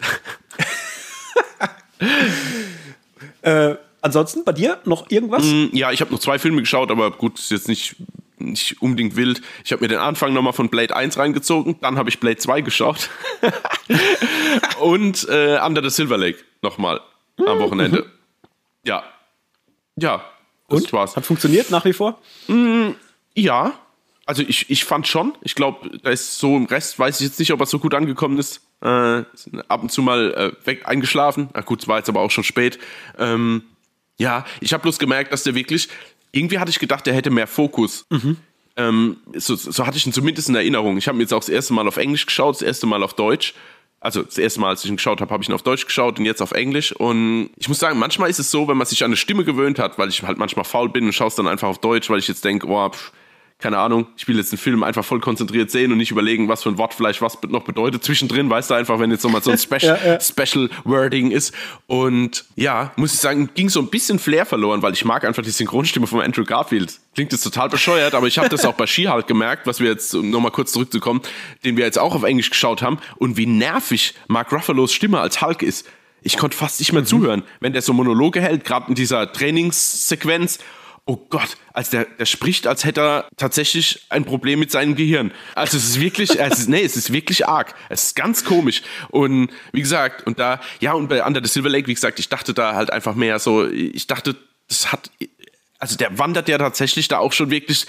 äh, 3.42 3.76
ansonsten 4.02 4.44
bei 4.44 4.54
dir 4.54 4.80
noch 4.86 5.10
irgendwas? 5.10 5.44
Mm, 5.44 5.68
ja, 5.74 5.92
ich 5.92 6.02
habe 6.02 6.12
noch 6.12 6.20
zwei 6.20 6.40
Filme 6.40 6.62
geschaut, 6.62 6.92
aber 6.92 7.12
gut, 7.12 7.38
ist 7.40 7.52
jetzt 7.52 7.68
nicht, 7.68 7.98
nicht 8.38 8.82
unbedingt 8.82 9.16
wild. 9.16 9.42
Ich 9.64 9.72
habe 9.72 9.82
mir 9.82 9.90
den 9.90 10.00
Anfang 10.00 10.34
nochmal 10.34 10.54
von 10.54 10.70
Blade 10.70 10.96
1 10.96 11.18
reingezogen, 11.18 11.76
dann 11.82 11.98
habe 11.98 12.10
ich 12.10 12.20
Blade 12.20 12.38
2 12.38 12.62
geschaut 12.62 13.10
und 14.80 15.28
äh, 15.30 15.60
Under 15.64 15.84
the 15.84 15.90
Silver 15.90 16.18
Lake 16.18 16.40
nochmal 16.62 17.02
am 17.46 17.58
mhm. 17.58 17.62
Wochenende. 17.62 18.06
Ja. 18.84 19.04
Ja. 19.98 20.24
Das 20.70 20.82
und? 20.82 20.94
war's. 20.94 21.16
Hat 21.16 21.26
funktioniert 21.26 21.72
nach 21.72 21.84
wie 21.86 21.94
vor? 21.94 22.20
Mm, 22.48 22.92
ja, 23.36 23.74
also 24.30 24.44
ich, 24.44 24.70
ich 24.70 24.86
fand 24.86 25.08
schon. 25.08 25.34
Ich 25.42 25.56
glaube, 25.56 25.98
da 26.04 26.12
ist 26.12 26.38
so 26.38 26.56
im 26.56 26.66
Rest, 26.66 27.00
weiß 27.00 27.20
ich 27.20 27.26
jetzt 27.26 27.40
nicht, 27.40 27.52
ob 27.52 27.62
er 27.62 27.66
so 27.66 27.80
gut 27.80 27.96
angekommen 27.96 28.38
ist. 28.38 28.62
Äh, 28.80 29.24
ab 29.68 29.82
und 29.82 29.92
zu 29.92 30.04
mal 30.04 30.32
äh, 30.36 30.68
weg 30.68 30.88
eingeschlafen. 30.88 31.50
Ach 31.54 31.66
gut, 31.66 31.82
es 31.82 31.88
war 31.88 31.98
jetzt 31.98 32.10
aber 32.10 32.22
auch 32.22 32.30
schon 32.30 32.44
spät. 32.44 32.78
Ähm, 33.18 33.64
ja, 34.20 34.46
ich 34.62 34.72
habe 34.72 34.84
bloß 34.84 35.00
gemerkt, 35.00 35.34
dass 35.34 35.42
der 35.42 35.56
wirklich, 35.56 35.90
irgendwie 36.32 36.60
hatte 36.60 36.70
ich 36.70 36.78
gedacht, 36.78 37.08
der 37.08 37.16
hätte 37.16 37.32
mehr 37.32 37.48
Fokus. 37.48 38.06
Mhm. 38.12 38.38
Ähm, 38.78 39.18
so, 39.34 39.56
so 39.56 39.88
hatte 39.88 39.98
ich 39.98 40.06
ihn 40.06 40.14
zumindest 40.14 40.48
in 40.48 40.54
Erinnerung. 40.54 41.00
Ich 41.00 41.08
habe 41.08 41.18
ihn 41.18 41.22
jetzt 41.22 41.34
auch 41.34 41.40
das 41.40 41.50
erste 41.50 41.74
Mal 41.74 41.88
auf 41.88 41.98
Englisch 41.98 42.28
geschaut, 42.28 42.54
das 42.54 42.62
erste 42.62 42.86
Mal 42.86 43.02
auf 43.02 43.16
Deutsch. 43.16 43.56
Also 44.00 44.22
das 44.22 44.38
erste 44.38 44.60
Mal, 44.60 44.70
als 44.70 44.84
ich 44.84 44.92
ihn 44.92 44.98
geschaut 44.98 45.22
habe, 45.22 45.34
habe 45.34 45.42
ich 45.42 45.50
ihn 45.50 45.56
auf 45.56 45.64
Deutsch 45.64 45.88
geschaut 45.88 46.20
und 46.20 46.26
jetzt 46.26 46.44
auf 46.44 46.52
Englisch. 46.52 46.92
Und 46.92 47.50
ich 47.58 47.68
muss 47.68 47.80
sagen, 47.80 47.98
manchmal 47.98 48.30
ist 48.30 48.38
es 48.38 48.52
so, 48.52 48.68
wenn 48.68 48.78
man 48.78 48.86
sich 48.86 49.04
an 49.04 49.08
eine 49.08 49.18
Stimme 49.18 49.44
gewöhnt 49.44 49.80
hat, 49.80 49.98
weil 49.98 50.10
ich 50.10 50.22
halt 50.22 50.38
manchmal 50.38 50.66
faul 50.66 50.90
bin 50.90 51.06
und 51.06 51.14
schaue 51.14 51.30
es 51.30 51.36
dann 51.36 51.48
einfach 51.48 51.68
auf 51.68 51.80
Deutsch, 51.80 52.12
weil 52.12 52.20
ich 52.20 52.28
jetzt 52.28 52.46
denke, 52.46 52.68
oh, 52.68 52.90
pff, 52.90 53.12
keine 53.60 53.78
Ahnung, 53.78 54.08
ich 54.16 54.26
will 54.26 54.38
jetzt 54.38 54.54
einen 54.54 54.58
Film 54.58 54.84
einfach 54.84 55.04
voll 55.04 55.20
konzentriert 55.20 55.70
sehen 55.70 55.92
und 55.92 55.98
nicht 55.98 56.12
überlegen, 56.12 56.48
was 56.48 56.64
für 56.64 56.70
ein 56.70 56.78
Wort 56.78 56.94
vielleicht 56.94 57.22
was 57.22 57.38
noch 57.50 57.66
bedeutet 57.66 58.06
zwischendrin, 58.06 58.50
weißt 58.50 58.70
du, 58.70 58.74
einfach, 58.74 59.00
wenn 59.00 59.12
jetzt 59.12 59.24
nochmal 59.24 59.44
so 59.44 59.52
ein 59.52 59.58
Special, 59.60 60.00
ja, 60.02 60.14
ja. 60.14 60.20
Special 60.22 60.70
Wording 60.86 61.32
ist. 61.32 61.54
Und 61.86 62.46
ja, 62.56 62.94
muss 62.96 63.14
ich 63.14 63.20
sagen, 63.20 63.50
ging 63.56 63.68
so 63.68 63.82
ein 63.82 63.90
bisschen 63.90 64.18
Flair 64.18 64.46
verloren, 64.46 64.82
weil 64.82 64.94
ich 64.94 65.04
mag 65.04 65.26
einfach 65.26 65.44
die 65.44 65.50
Synchronstimme 65.50 66.08
von 66.08 66.22
Andrew 66.22 66.46
Garfield. 66.46 67.00
Klingt 67.16 67.34
jetzt 67.34 67.44
total 67.44 67.68
bescheuert, 67.68 68.16
aber 68.16 68.28
ich 68.28 68.38
habe 68.38 68.48
das 68.48 68.64
auch 68.64 68.76
bei 68.76 68.88
She-Hulk 68.88 69.28
gemerkt, 69.28 69.68
was 69.68 69.82
wir 69.82 69.90
jetzt, 69.90 70.16
um 70.16 70.30
nochmal 70.30 70.52
kurz 70.52 70.72
zurückzukommen, 70.72 71.20
den 71.66 71.76
wir 71.76 71.84
jetzt 71.84 72.00
auch 72.00 72.16
auf 72.16 72.24
Englisch 72.24 72.52
geschaut 72.52 72.82
haben 72.82 73.00
und 73.18 73.36
wie 73.36 73.46
nervig 73.46 74.14
Mark 74.30 74.54
Ruffalos 74.54 74.94
Stimme 74.94 75.20
als 75.20 75.42
Hulk 75.42 75.64
ist. 75.64 75.86
Ich 76.22 76.38
konnte 76.38 76.56
fast 76.56 76.80
nicht 76.80 76.94
mehr 76.94 77.02
mhm. 77.02 77.08
zuhören, 77.08 77.44
wenn 77.60 77.74
der 77.74 77.82
so 77.82 77.92
Monologe 77.92 78.42
hält, 78.42 78.64
gerade 78.64 78.88
in 78.88 78.96
dieser 78.96 79.32
Trainingssequenz 79.32 80.60
oh 81.10 81.18
Gott, 81.30 81.58
als 81.74 81.90
der, 81.90 82.06
der 82.06 82.26
spricht, 82.26 82.68
als 82.68 82.86
hätte 82.86 83.02
er 83.02 83.30
tatsächlich 83.36 84.06
ein 84.10 84.26
Problem 84.26 84.60
mit 84.60 84.70
seinem 84.70 84.96
Gehirn. 84.96 85.32
Also 85.56 85.76
es 85.76 85.86
ist 85.86 86.00
wirklich, 86.00 86.40
es 86.40 86.60
ist, 86.60 86.70
nee, 86.70 86.84
es 86.84 86.96
ist 86.96 87.12
wirklich 87.12 87.48
arg. 87.48 87.74
Es 87.90 88.04
ist 88.04 88.16
ganz 88.16 88.46
komisch. 88.46 88.84
Und 89.10 89.50
wie 89.72 89.82
gesagt, 89.82 90.28
und 90.28 90.38
da, 90.38 90.62
ja, 90.82 90.94
und 90.94 91.08
bei 91.08 91.26
Under 91.26 91.42
the 91.44 91.50
Silver 91.50 91.70
Lake, 91.70 91.88
wie 91.88 91.96
gesagt, 91.96 92.20
ich 92.20 92.30
dachte 92.30 92.54
da 92.54 92.76
halt 92.76 92.94
einfach 92.94 93.16
mehr 93.16 93.40
so, 93.40 93.68
ich 93.68 94.06
dachte, 94.06 94.36
das 94.68 94.92
hat, 94.92 95.10
also 95.80 95.98
der 95.98 96.20
wandert 96.20 96.48
ja 96.48 96.60
tatsächlich 96.60 97.08
da 97.08 97.18
auch 97.18 97.34
schon 97.34 97.50
wirklich 97.50 97.88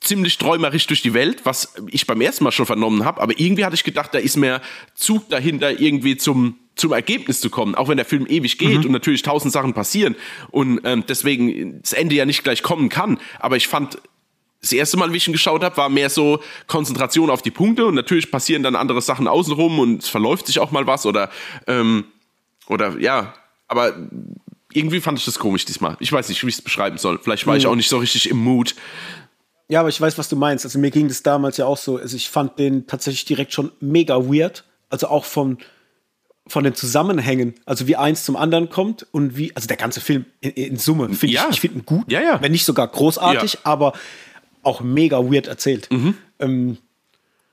ziemlich 0.00 0.38
träumerisch 0.38 0.86
durch 0.86 1.02
die 1.02 1.14
Welt, 1.14 1.44
was 1.44 1.74
ich 1.90 2.06
beim 2.06 2.20
ersten 2.20 2.44
Mal 2.44 2.52
schon 2.52 2.66
vernommen 2.66 3.04
habe, 3.04 3.20
aber 3.20 3.38
irgendwie 3.38 3.64
hatte 3.64 3.74
ich 3.74 3.84
gedacht, 3.84 4.14
da 4.14 4.18
ist 4.18 4.36
mehr 4.36 4.60
Zug 4.94 5.28
dahinter, 5.28 5.80
irgendwie 5.80 6.16
zum 6.16 6.58
zum 6.78 6.92
Ergebnis 6.92 7.40
zu 7.40 7.50
kommen, 7.50 7.74
auch 7.74 7.88
wenn 7.88 7.96
der 7.96 8.06
Film 8.06 8.24
ewig 8.28 8.56
geht 8.56 8.78
mhm. 8.78 8.86
und 8.86 8.92
natürlich 8.92 9.22
tausend 9.22 9.52
Sachen 9.52 9.74
passieren 9.74 10.14
und 10.52 10.80
ähm, 10.84 11.04
deswegen 11.08 11.82
das 11.82 11.92
Ende 11.92 12.14
ja 12.14 12.24
nicht 12.24 12.44
gleich 12.44 12.62
kommen 12.62 12.88
kann. 12.88 13.18
Aber 13.40 13.56
ich 13.56 13.66
fand, 13.66 13.98
das 14.60 14.72
erste 14.72 14.96
Mal, 14.96 15.12
wie 15.12 15.16
ich 15.16 15.26
ihn 15.26 15.32
geschaut 15.32 15.62
habe, 15.62 15.76
war 15.76 15.88
mehr 15.88 16.10
so 16.10 16.40
Konzentration 16.66 17.30
auf 17.30 17.42
die 17.42 17.50
Punkte 17.50 17.86
und 17.86 17.94
natürlich 17.94 18.30
passieren 18.30 18.62
dann 18.62 18.76
andere 18.76 19.02
Sachen 19.02 19.28
außenrum 19.28 19.78
und 19.78 20.02
es 20.02 20.08
verläuft 20.08 20.46
sich 20.46 20.58
auch 20.58 20.70
mal 20.70 20.86
was 20.86 21.04
oder 21.04 21.30
ähm, 21.66 22.04
oder 22.68 22.98
ja, 22.98 23.34
aber 23.66 23.94
irgendwie 24.72 25.00
fand 25.00 25.18
ich 25.18 25.24
das 25.24 25.38
komisch 25.38 25.64
diesmal. 25.64 25.96
Ich 26.00 26.12
weiß 26.12 26.28
nicht, 26.28 26.42
wie 26.44 26.48
ich 26.48 26.56
es 26.56 26.62
beschreiben 26.62 26.98
soll. 26.98 27.18
Vielleicht 27.22 27.46
war 27.46 27.54
mhm. 27.54 27.58
ich 27.58 27.66
auch 27.66 27.74
nicht 27.74 27.88
so 27.88 27.98
richtig 27.98 28.28
im 28.30 28.38
Mood. 28.38 28.74
Ja, 29.68 29.80
aber 29.80 29.88
ich 29.90 30.00
weiß, 30.00 30.16
was 30.18 30.28
du 30.28 30.36
meinst. 30.36 30.64
Also 30.64 30.78
mir 30.78 30.90
ging 30.90 31.08
das 31.08 31.22
damals 31.22 31.56
ja 31.58 31.66
auch 31.66 31.76
so. 31.76 31.96
Also 31.98 32.16
ich 32.16 32.30
fand 32.30 32.58
den 32.58 32.86
tatsächlich 32.86 33.24
direkt 33.26 33.52
schon 33.52 33.70
mega 33.80 34.16
weird. 34.16 34.64
Also 34.90 35.08
auch 35.08 35.24
von 35.24 35.58
von 36.50 36.64
den 36.64 36.74
Zusammenhängen, 36.74 37.52
also 37.66 37.86
wie 37.88 37.96
eins 37.96 38.24
zum 38.24 38.34
anderen 38.34 38.70
kommt 38.70 39.06
und 39.12 39.36
wie, 39.36 39.54
also 39.54 39.68
der 39.68 39.76
ganze 39.76 40.00
Film 40.00 40.24
in, 40.40 40.52
in 40.52 40.76
Summe, 40.78 41.10
finde 41.12 41.34
Ja. 41.34 41.44
ich, 41.50 41.56
ich 41.56 41.60
finde 41.60 41.80
ihn 41.80 41.84
gut, 41.84 42.10
Ja, 42.10 42.22
ja. 42.22 42.40
wenn 42.40 42.52
nicht 42.52 42.64
sogar 42.64 42.88
großartig, 42.88 43.52
Ja. 43.52 43.60
aber 43.64 43.92
auch 44.62 44.80
mega 44.80 45.18
weird 45.30 45.46
erzählt. 45.46 45.90
Ähm, 46.38 46.78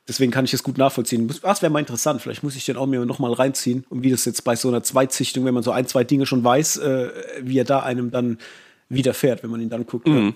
deswegen 0.07 0.31
kann 0.31 0.45
ich 0.45 0.53
es 0.53 0.63
gut 0.63 0.77
nachvollziehen. 0.77 1.27
Das 1.41 1.61
wäre 1.61 1.69
mal 1.73 1.79
interessant, 1.79 2.21
vielleicht 2.21 2.41
muss 2.41 2.55
ich 2.55 2.63
den 2.63 2.77
auch 2.77 2.85
mir 2.85 3.03
noch 3.05 3.19
mal 3.19 3.33
reinziehen 3.33 3.83
und 3.89 4.01
wie 4.03 4.11
das 4.11 4.23
jetzt 4.23 4.45
bei 4.45 4.55
so 4.55 4.69
einer 4.69 4.81
Zweitsichtung, 4.81 5.43
wenn 5.43 5.53
man 5.53 5.63
so 5.63 5.71
ein, 5.71 5.87
zwei 5.87 6.05
Dinge 6.05 6.25
schon 6.25 6.41
weiß, 6.45 6.77
äh, 6.77 7.09
wie 7.41 7.59
er 7.59 7.65
da 7.65 7.81
einem 7.81 8.11
dann 8.11 8.37
widerfährt, 8.87 9.43
wenn 9.43 9.49
man 9.49 9.59
ihn 9.59 9.69
dann 9.69 9.85
guckt. 9.85 10.07
Mhm. 10.07 10.35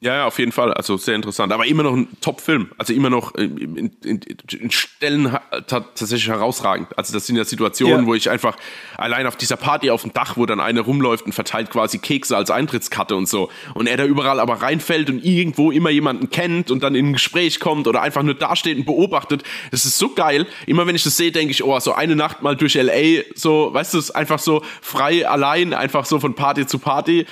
Ja, 0.00 0.16
ja, 0.16 0.26
auf 0.26 0.38
jeden 0.38 0.52
Fall. 0.52 0.74
Also 0.74 0.98
sehr 0.98 1.14
interessant. 1.14 1.50
Aber 1.50 1.64
immer 1.66 1.82
noch 1.82 1.94
ein 1.94 2.08
Top-Film. 2.20 2.70
Also 2.76 2.92
immer 2.92 3.08
noch 3.08 3.34
in, 3.36 3.56
in, 3.76 3.90
in, 4.04 4.20
in 4.50 4.70
Stellen 4.70 5.34
tatsächlich 5.66 6.28
herausragend. 6.28 6.88
Also 6.98 7.14
das 7.14 7.26
sind 7.26 7.36
ja 7.36 7.44
Situationen, 7.44 8.00
Ja. 8.00 8.06
wo 8.06 8.14
ich 8.14 8.28
einfach 8.28 8.56
allein 8.98 9.26
auf 9.26 9.36
dieser 9.36 9.56
Party 9.56 9.88
auf 9.90 10.02
dem 10.02 10.12
Dach, 10.12 10.36
wo 10.36 10.44
dann 10.44 10.60
einer 10.60 10.82
rumläuft 10.82 11.24
und 11.24 11.32
verteilt 11.32 11.70
quasi 11.70 11.98
Kekse 12.00 12.36
als 12.36 12.50
Eintrittskarte 12.50 13.16
und 13.16 13.28
so. 13.28 13.50
Und 13.72 13.86
er 13.86 13.96
da 13.96 14.04
überall 14.04 14.40
aber 14.40 14.60
reinfällt 14.60 15.08
und 15.08 15.24
irgendwo 15.24 15.70
immer 15.70 15.88
jemanden 15.90 16.28
kennt 16.28 16.70
und 16.70 16.82
dann 16.82 16.94
in 16.94 17.10
ein 17.10 17.12
Gespräch 17.14 17.58
kommt 17.58 17.86
oder 17.86 18.02
einfach 18.02 18.22
nur 18.22 18.34
dasteht 18.34 18.76
und 18.76 18.84
beobachtet. 18.84 19.42
Das 19.70 19.86
ist 19.86 19.96
so 19.96 20.10
geil. 20.10 20.46
Immer 20.66 20.86
wenn 20.86 20.96
ich 20.96 21.04
das 21.04 21.16
sehe, 21.16 21.32
denke 21.32 21.52
ich, 21.52 21.64
oh, 21.64 21.80
so 21.80 21.92
eine 21.94 22.14
Nacht 22.14 22.42
mal 22.42 22.56
durch 22.56 22.76
L.A., 22.76 23.22
so, 23.36 23.72
weißt 23.72 23.94
du, 23.94 24.02
einfach 24.12 24.38
so 24.38 24.62
frei, 24.82 25.26
allein, 25.26 25.72
einfach 25.72 26.04
so 26.04 26.20
von 26.20 26.34
Party 26.34 26.66
zu 26.66 26.78
Party 26.78 27.24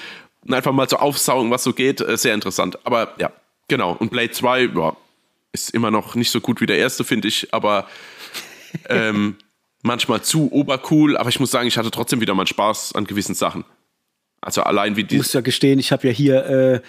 einfach 0.48 0.72
mal 0.72 0.88
so 0.88 0.96
aufsaugen, 0.96 1.50
was 1.50 1.62
so 1.64 1.72
geht. 1.72 2.00
Äh, 2.00 2.16
Sehr 2.16 2.34
interessant. 2.34 2.78
Aber 2.84 3.14
ja, 3.18 3.30
genau. 3.68 3.92
Und 3.92 4.10
Blade 4.10 4.30
2 4.30 4.70
ja, 4.74 4.96
ist 5.52 5.70
immer 5.70 5.90
noch 5.90 6.14
nicht 6.14 6.30
so 6.30 6.40
gut 6.40 6.60
wie 6.60 6.66
der 6.66 6.78
erste, 6.78 7.04
finde 7.04 7.28
ich, 7.28 7.52
aber 7.52 7.86
ähm, 8.88 9.36
manchmal 9.82 10.22
zu 10.22 10.50
obercool. 10.52 11.16
Aber 11.16 11.28
ich 11.28 11.40
muss 11.40 11.50
sagen, 11.50 11.68
ich 11.68 11.76
hatte 11.78 11.90
trotzdem 11.90 12.20
wieder 12.20 12.34
mal 12.34 12.46
Spaß 12.46 12.94
an 12.94 13.04
gewissen 13.04 13.34
Sachen. 13.34 13.64
Also 14.40 14.62
allein 14.62 14.96
wie 14.96 15.02
Ich 15.02 15.06
die. 15.08 15.16
muss 15.18 15.32
ja 15.32 15.40
gestehen, 15.40 15.78
ich 15.78 15.92
habe 15.92 16.06
ja 16.08 16.12
hier 16.12 16.44
äh, 16.46 16.80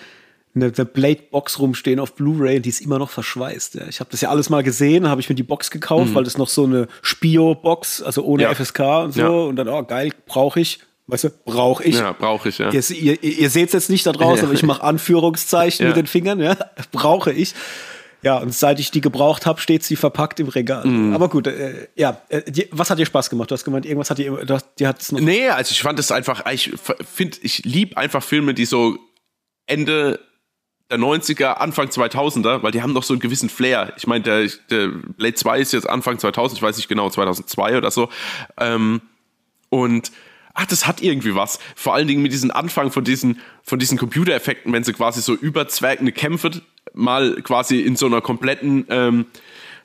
eine, 0.55 0.71
eine 0.75 0.85
Blade-Box 0.85 1.59
rumstehen 1.59 1.99
auf 1.99 2.15
Blu-ray, 2.15 2.59
die 2.59 2.69
ist 2.69 2.81
immer 2.81 2.97
noch 2.99 3.09
verschweißt. 3.09 3.75
Ja. 3.75 3.87
Ich 3.87 3.99
habe 3.99 4.09
das 4.11 4.21
ja 4.21 4.29
alles 4.29 4.49
mal 4.49 4.63
gesehen, 4.63 5.07
habe 5.07 5.21
ich 5.21 5.29
mir 5.29 5.35
die 5.35 5.43
Box 5.43 5.69
gekauft, 5.71 6.13
weil 6.15 6.23
das 6.23 6.37
noch 6.37 6.47
so 6.47 6.63
eine 6.63 6.87
Spio-Box, 7.01 8.01
also 8.03 8.23
ohne 8.23 8.43
Mhm. 8.43 8.49
Ja. 8.49 8.55
FSK 8.55 8.79
und 9.03 9.11
so. 9.13 9.21
Ja. 9.21 9.27
Und 9.29 9.55
dann, 9.55 9.67
oh 9.67 9.83
geil, 9.83 10.11
brauche 10.25 10.59
ich. 10.59 10.79
Weißt 11.07 11.25
du, 11.25 11.29
brauche 11.29 11.83
ich. 11.83 11.95
Ja, 11.95 12.13
brauche 12.13 12.47
ich, 12.49 12.59
ja. 12.59 12.71
Ihr, 12.71 12.81
ihr, 12.91 13.23
ihr 13.23 13.49
seht 13.49 13.67
es 13.67 13.73
jetzt 13.73 13.89
nicht 13.89 14.05
da 14.05 14.13
draußen, 14.13 14.37
Ja. 14.37 14.43
aber 14.45 14.53
ich 14.53 14.63
mache 14.63 14.83
Anführungszeichen 14.83 15.83
Ja. 15.83 15.89
mit 15.89 15.97
den 15.97 16.07
Fingern, 16.07 16.39
ja. 16.39 16.55
Brauche 16.91 17.31
ich. 17.33 17.53
Ja, 18.21 18.37
und 18.37 18.53
seit 18.53 18.79
ich 18.79 18.89
die 18.89 19.01
gebraucht 19.01 19.45
habe, 19.45 19.59
steht 19.59 19.83
sie 19.83 19.97
verpackt 19.97 20.39
im 20.39 20.47
Regal. 20.47 20.85
Mhm. 20.87 21.13
Aber 21.13 21.27
gut, 21.27 21.45
äh, 21.47 21.89
ja, 21.95 22.21
äh, 22.29 22.49
die, 22.49 22.69
was 22.71 22.89
hat 22.89 22.97
dir 22.97 23.05
Spaß 23.05 23.29
gemacht? 23.29 23.51
Du 23.51 23.53
hast 23.53 23.65
gemeint, 23.65 23.85
irgendwas 23.85 24.09
hat 24.09 24.17
dir, 24.17 24.31
du 24.45 24.57
dir 24.79 24.87
hat 24.87 25.01
es 25.01 25.11
noch. 25.11 25.19
Nee, 25.19 25.49
also 25.49 25.71
ich 25.73 25.81
fand 25.81 25.99
es 25.99 26.09
einfach, 26.09 26.49
ich 26.49 26.71
finde, 27.13 27.37
ich 27.41 27.65
lieb 27.65 27.97
einfach 27.97 28.23
Filme, 28.23 28.53
die 28.53 28.63
so 28.63 28.97
Ende 29.65 30.21
der 30.89 30.99
90er, 30.99 31.55
Anfang 31.55 31.87
2000er, 31.89 32.63
weil 32.63 32.71
die 32.71 32.81
haben 32.81 32.93
doch 32.93 33.03
so 33.03 33.13
einen 33.13 33.19
gewissen 33.19 33.49
Flair. 33.49 33.91
Ich 33.97 34.07
meine, 34.07 34.23
der, 34.23 34.47
der 34.69 34.87
Blade 34.87 35.33
2 35.35 35.59
ist 35.59 35.73
jetzt 35.73 35.89
Anfang 35.89 36.17
2000, 36.17 36.57
ich 36.59 36.63
weiß 36.63 36.77
nicht 36.77 36.87
genau, 36.87 37.09
2002 37.09 37.77
oder 37.77 37.91
so. 37.91 38.07
Ähm, 38.57 39.01
und 39.67 40.11
ach, 40.53 40.65
das 40.65 40.87
hat 40.87 41.01
irgendwie 41.01 41.35
was. 41.35 41.59
Vor 41.75 41.93
allen 41.93 42.07
Dingen 42.07 42.21
mit 42.21 42.31
diesem 42.31 42.51
Anfang 42.51 42.91
von 42.91 43.03
diesen, 43.03 43.39
von 43.63 43.79
diesen 43.79 43.97
Computereffekten, 43.97 44.71
wenn 44.71 44.83
sie 44.83 44.93
quasi 44.93 45.21
so 45.21 45.33
überzwergende 45.33 46.11
Kämpfe 46.11 46.51
mal 46.93 47.41
quasi 47.41 47.79
in 47.81 47.95
so 47.95 48.05
einer 48.05 48.21
kompletten, 48.21 48.85
ähm, 48.89 49.25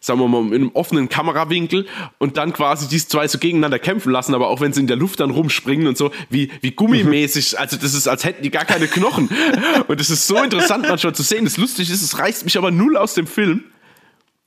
sagen 0.00 0.20
wir 0.20 0.28
mal, 0.28 0.46
in 0.48 0.54
einem 0.54 0.70
offenen 0.74 1.08
Kamerawinkel 1.08 1.86
und 2.18 2.36
dann 2.36 2.52
quasi 2.52 2.86
diese 2.86 3.08
zwei 3.08 3.26
so 3.26 3.38
gegeneinander 3.38 3.78
kämpfen 3.78 4.12
lassen, 4.12 4.34
aber 4.34 4.48
auch 4.48 4.60
wenn 4.60 4.72
sie 4.72 4.80
in 4.80 4.86
der 4.86 4.96
Luft 4.96 5.20
dann 5.20 5.30
rumspringen 5.30 5.86
und 5.86 5.96
so, 5.96 6.12
wie, 6.28 6.50
wie 6.60 6.72
gummimäßig, 6.72 7.58
also 7.58 7.76
das 7.76 7.94
ist, 7.94 8.06
als 8.06 8.24
hätten 8.24 8.42
die 8.42 8.50
gar 8.50 8.64
keine 8.64 8.86
Knochen. 8.86 9.30
Und 9.88 10.00
es 10.00 10.10
ist 10.10 10.26
so 10.26 10.36
interessant 10.36 10.86
manchmal 10.88 11.14
zu 11.14 11.22
sehen. 11.22 11.44
Das 11.44 11.56
lustig 11.56 11.90
ist, 11.90 12.02
es 12.02 12.18
reißt 12.18 12.44
mich 12.44 12.58
aber 12.58 12.70
null 12.70 12.96
aus 12.96 13.14
dem 13.14 13.26
Film. 13.26 13.64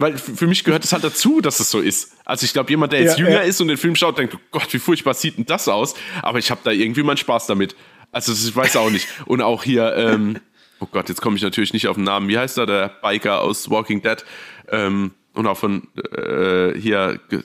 Weil 0.02 0.18
für 0.18 0.48
mich 0.48 0.64
gehört 0.64 0.84
es 0.84 0.92
halt 0.94 1.04
dazu, 1.04 1.40
dass 1.42 1.60
es 1.60 1.70
so 1.72 1.80
ist. 1.80 2.14
Also 2.26 2.44
ich 2.46 2.54
glaube, 2.54 2.70
jemand, 2.70 2.92
der 2.92 3.02
jetzt 3.02 3.18
Ja, 3.20 3.26
jünger 3.26 3.42
ja. 3.44 3.48
ist 3.48 3.62
und 3.62 3.68
den 3.70 3.78
Film 3.78 3.96
schaut, 3.96 4.18
denkt, 4.18 4.36
oh 4.36 4.40
Gott, 4.52 4.68
wie 4.74 4.80
furchtbar 4.80 5.14
sieht 5.14 5.38
denn 5.38 5.46
das 5.46 5.68
aus? 5.68 5.94
Aber 6.22 6.40
ich 6.40 6.50
habe 6.52 6.62
da 6.64 6.72
irgendwie 6.72 7.04
meinen 7.04 7.18
Spaß 7.18 7.48
damit. 7.48 7.76
Also 8.12 8.32
das- 8.34 8.46
ich 8.46 8.56
weiß 8.56 8.76
auch 8.78 8.90
nicht. 8.90 9.08
Und 9.26 9.42
auch 9.42 9.64
hier, 9.64 9.96
ähm, 9.96 10.38
oh 10.80 10.88
Gott, 10.92 11.08
jetzt 11.10 11.22
komme 11.22 11.38
ich 11.38 11.44
natürlich 11.44 11.72
nicht 11.74 11.88
auf 11.88 11.96
den 11.96 12.04
Namen. 12.04 12.28
Wie 12.28 12.38
heißt 12.38 12.58
er, 12.58 12.66
der 12.66 12.90
Biker 13.02 13.42
aus 13.42 13.70
Walking 13.70 14.02
Dead? 14.02 14.26
Ähm, 14.70 15.12
und 15.34 15.48
auch 15.48 15.58
von 15.58 15.88
äh, 16.18 16.78
hier, 16.78 17.20
äh, 17.32 17.38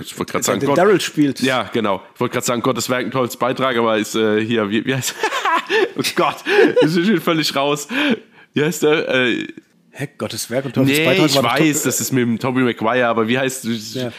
ich 0.00 0.18
wollte 0.18 0.32
gerade 0.32 0.42
sagen, 0.44 0.58
der 0.58 0.68
Gott, 0.68 0.78
Daryl 0.78 1.00
spielt. 1.00 1.38
ja, 1.40 1.70
genau. 1.72 2.02
Ich 2.14 2.20
wollte 2.20 2.32
gerade 2.32 2.46
sagen, 2.46 2.60
Gottes 2.60 2.90
Werk 2.90 3.04
ein 3.04 3.12
tolles 3.12 3.36
Beitrag, 3.36 3.76
aber 3.76 3.98
ist 3.98 4.16
äh, 4.16 4.44
hier, 4.44 4.68
wie, 4.70 4.84
wie 4.84 4.94
heißt 4.96 5.14
Oh 5.96 6.02
Gott, 6.16 6.36
das 6.80 6.96
ist 6.96 7.06
schon 7.06 7.20
völlig 7.20 7.54
raus. 7.54 7.86
Wie 8.54 8.64
heißt 8.64 8.82
der? 8.82 9.08
Äh, 9.08 9.46
Hä, 9.98 10.08
Gottes 10.16 10.48
Werk 10.48 10.64
und 10.64 10.74
Teufels 10.74 10.96
nee, 10.96 11.04
Beitrag 11.04 11.26
ich 11.26 11.42
weiß, 11.42 11.82
das 11.82 12.00
ist 12.00 12.12
mit 12.12 12.22
dem 12.22 12.38
Tobey 12.38 12.62
Maguire, 12.62 13.08
aber 13.08 13.26
wie 13.26 13.36
heißt 13.36 13.64
Ja. 13.94 14.12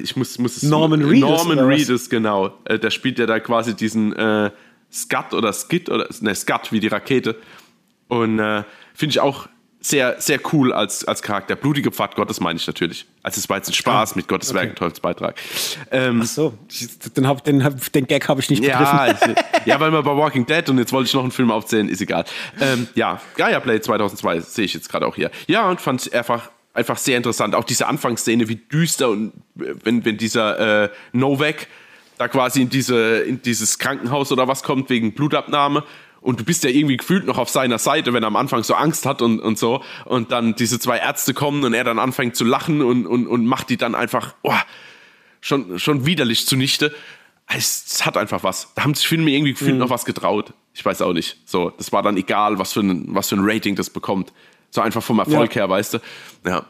Ich 0.00 0.14
muss, 0.14 0.38
muss 0.38 0.58
es 0.58 0.62
Norman 0.62 1.02
Reedus, 1.02 1.44
Norman? 1.44 1.58
Reedus, 1.58 2.08
genau. 2.08 2.56
Äh, 2.66 2.78
Der 2.78 2.90
spielt 2.90 3.18
ja 3.18 3.26
da 3.26 3.40
quasi 3.40 3.74
diesen 3.74 4.12
äh, 4.14 4.52
Scut 4.92 5.34
oder 5.34 5.52
Skit 5.52 5.90
oder 5.90 6.08
ne, 6.20 6.32
Scut 6.36 6.70
wie 6.70 6.78
die 6.78 6.86
Rakete. 6.86 7.34
Und 8.06 8.38
äh, 8.38 8.62
finde 8.94 9.10
ich 9.10 9.18
auch 9.18 9.48
sehr, 9.84 10.20
sehr 10.20 10.38
cool 10.52 10.72
als, 10.72 11.04
als 11.04 11.22
Charakter. 11.22 11.56
Blutige 11.56 11.90
Pfad 11.90 12.14
Gottes 12.14 12.38
meine 12.40 12.56
ich 12.56 12.66
natürlich. 12.66 13.04
Also 13.24 13.40
es 13.40 13.48
war 13.48 13.56
jetzt 13.56 13.68
ein 13.68 13.74
Spaß 13.74 14.14
mit 14.14 14.28
Gottes 14.28 14.54
Werk 14.54 14.70
und 14.70 14.76
Teufels 14.78 15.00
Beitrag. 15.00 15.34
Ähm, 15.90 16.22
So, 16.22 16.54
ich- 16.70 16.88
den, 17.16 17.26
hab, 17.26 17.42
den, 17.44 17.58
den 17.94 18.06
Gag 18.06 18.28
habe 18.28 18.40
ich 18.40 18.48
nicht 18.48 18.62
begriffen. 18.62 18.84
ja, 18.84 19.08
ich, 19.12 19.36
ja, 19.66 19.80
weil 19.80 19.90
wir 19.92 20.02
bei 20.02 20.16
Walking 20.16 20.46
Dead 20.46 20.68
und 20.70 20.78
jetzt 20.78 20.92
wollte 20.92 21.08
ich 21.08 21.14
noch 21.14 21.22
einen 21.22 21.32
Film 21.32 21.50
aufzählen, 21.50 21.88
ist 21.88 22.00
egal. 22.00 22.24
Ähm, 22.60 22.86
ja, 22.94 23.20
Gaia 23.36 23.58
Blade 23.58 23.80
2002 23.80 24.40
sehe 24.40 24.64
ich 24.66 24.74
jetzt 24.74 24.88
gerade 24.88 25.04
auch 25.06 25.16
hier. 25.16 25.30
Ja, 25.48 25.68
und 25.68 25.80
fand 25.80 26.02
es 26.02 26.12
einfach, 26.12 26.50
einfach 26.74 26.96
sehr 26.96 27.16
interessant. 27.16 27.54
Auch 27.56 27.64
diese 27.64 27.88
Anfangsszene, 27.88 28.48
wie 28.48 28.56
düster 28.56 29.08
und 29.10 29.32
äh, 29.58 29.74
wenn, 29.82 30.04
wenn 30.04 30.16
dieser 30.16 30.84
äh, 30.84 30.90
Novak 31.12 31.66
da 32.18 32.28
quasi 32.28 32.62
in, 32.62 32.68
diese, 32.68 33.18
in 33.22 33.42
dieses 33.42 33.80
Krankenhaus 33.80 34.30
oder 34.30 34.46
was 34.46 34.62
kommt 34.62 34.90
wegen 34.90 35.12
Blutabnahme. 35.12 35.82
Und 36.22 36.40
du 36.40 36.44
bist 36.44 36.62
ja 36.64 36.70
irgendwie 36.70 36.96
gefühlt 36.96 37.26
noch 37.26 37.36
auf 37.36 37.50
seiner 37.50 37.78
Seite, 37.78 38.12
wenn 38.14 38.22
er 38.22 38.28
am 38.28 38.36
Anfang 38.36 38.62
so 38.62 38.74
Angst 38.74 39.04
hat 39.06 39.20
und, 39.22 39.40
und 39.40 39.58
so. 39.58 39.82
Und 40.04 40.30
dann 40.32 40.54
diese 40.54 40.78
zwei 40.78 40.98
Ärzte 40.98 41.34
kommen 41.34 41.64
und 41.64 41.74
er 41.74 41.84
dann 41.84 41.98
anfängt 41.98 42.36
zu 42.36 42.44
lachen 42.44 42.80
und, 42.80 43.06
und, 43.06 43.26
und 43.26 43.44
macht 43.46 43.68
die 43.70 43.76
dann 43.76 43.94
einfach, 43.94 44.34
oh, 44.42 44.54
schon, 45.40 45.78
schon 45.78 46.06
widerlich 46.06 46.46
zunichte. 46.46 46.94
Es, 47.48 47.84
es 47.86 48.06
hat 48.06 48.16
einfach 48.16 48.44
was. 48.44 48.72
Da 48.74 48.84
haben 48.84 48.94
sich 48.94 49.06
Filme 49.06 49.30
irgendwie 49.32 49.50
Mhm. 49.50 49.56
gefühlt 49.56 49.78
noch 49.78 49.90
was 49.90 50.04
getraut. 50.04 50.54
Ich 50.74 50.84
weiß 50.84 51.02
auch 51.02 51.12
nicht. 51.12 51.36
So, 51.44 51.70
das 51.70 51.92
war 51.92 52.02
dann 52.02 52.16
egal, 52.16 52.58
was 52.58 52.72
für 52.72 52.80
ein, 52.80 53.06
was 53.08 53.28
für 53.28 53.36
ein 53.36 53.42
Rating 53.44 53.74
das 53.76 53.90
bekommt. 53.90 54.32
So 54.70 54.80
einfach 54.80 55.02
vom 55.02 55.18
Erfolg 55.18 55.50
Ja. 55.54 55.62
her, 55.62 55.68
weißt 55.70 55.94
du. 55.94 55.98
Ja. 56.46 56.64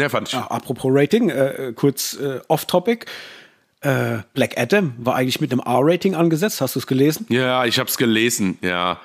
Ja, 0.00 0.08
fand 0.08 0.28
ich. 0.28 0.34
Ja, 0.34 0.46
apropos 0.50 0.90
Rating, 0.94 1.28
äh, 1.28 1.74
kurz 1.76 2.14
äh, 2.14 2.40
off-topic. 2.48 3.04
Äh, 3.82 4.18
Black 4.34 4.58
Adam 4.58 4.92
war 4.98 5.14
eigentlich 5.16 5.40
mit 5.40 5.52
einem 5.52 5.60
R-Rating 5.60 6.14
angesetzt. 6.14 6.60
Hast 6.60 6.74
du 6.74 6.80
es 6.80 6.86
gelesen? 6.86 7.26
Ja, 7.30 7.64
ich 7.64 7.78
hab's 7.78 7.96
gelesen, 7.96 8.58
ja. 8.60 9.00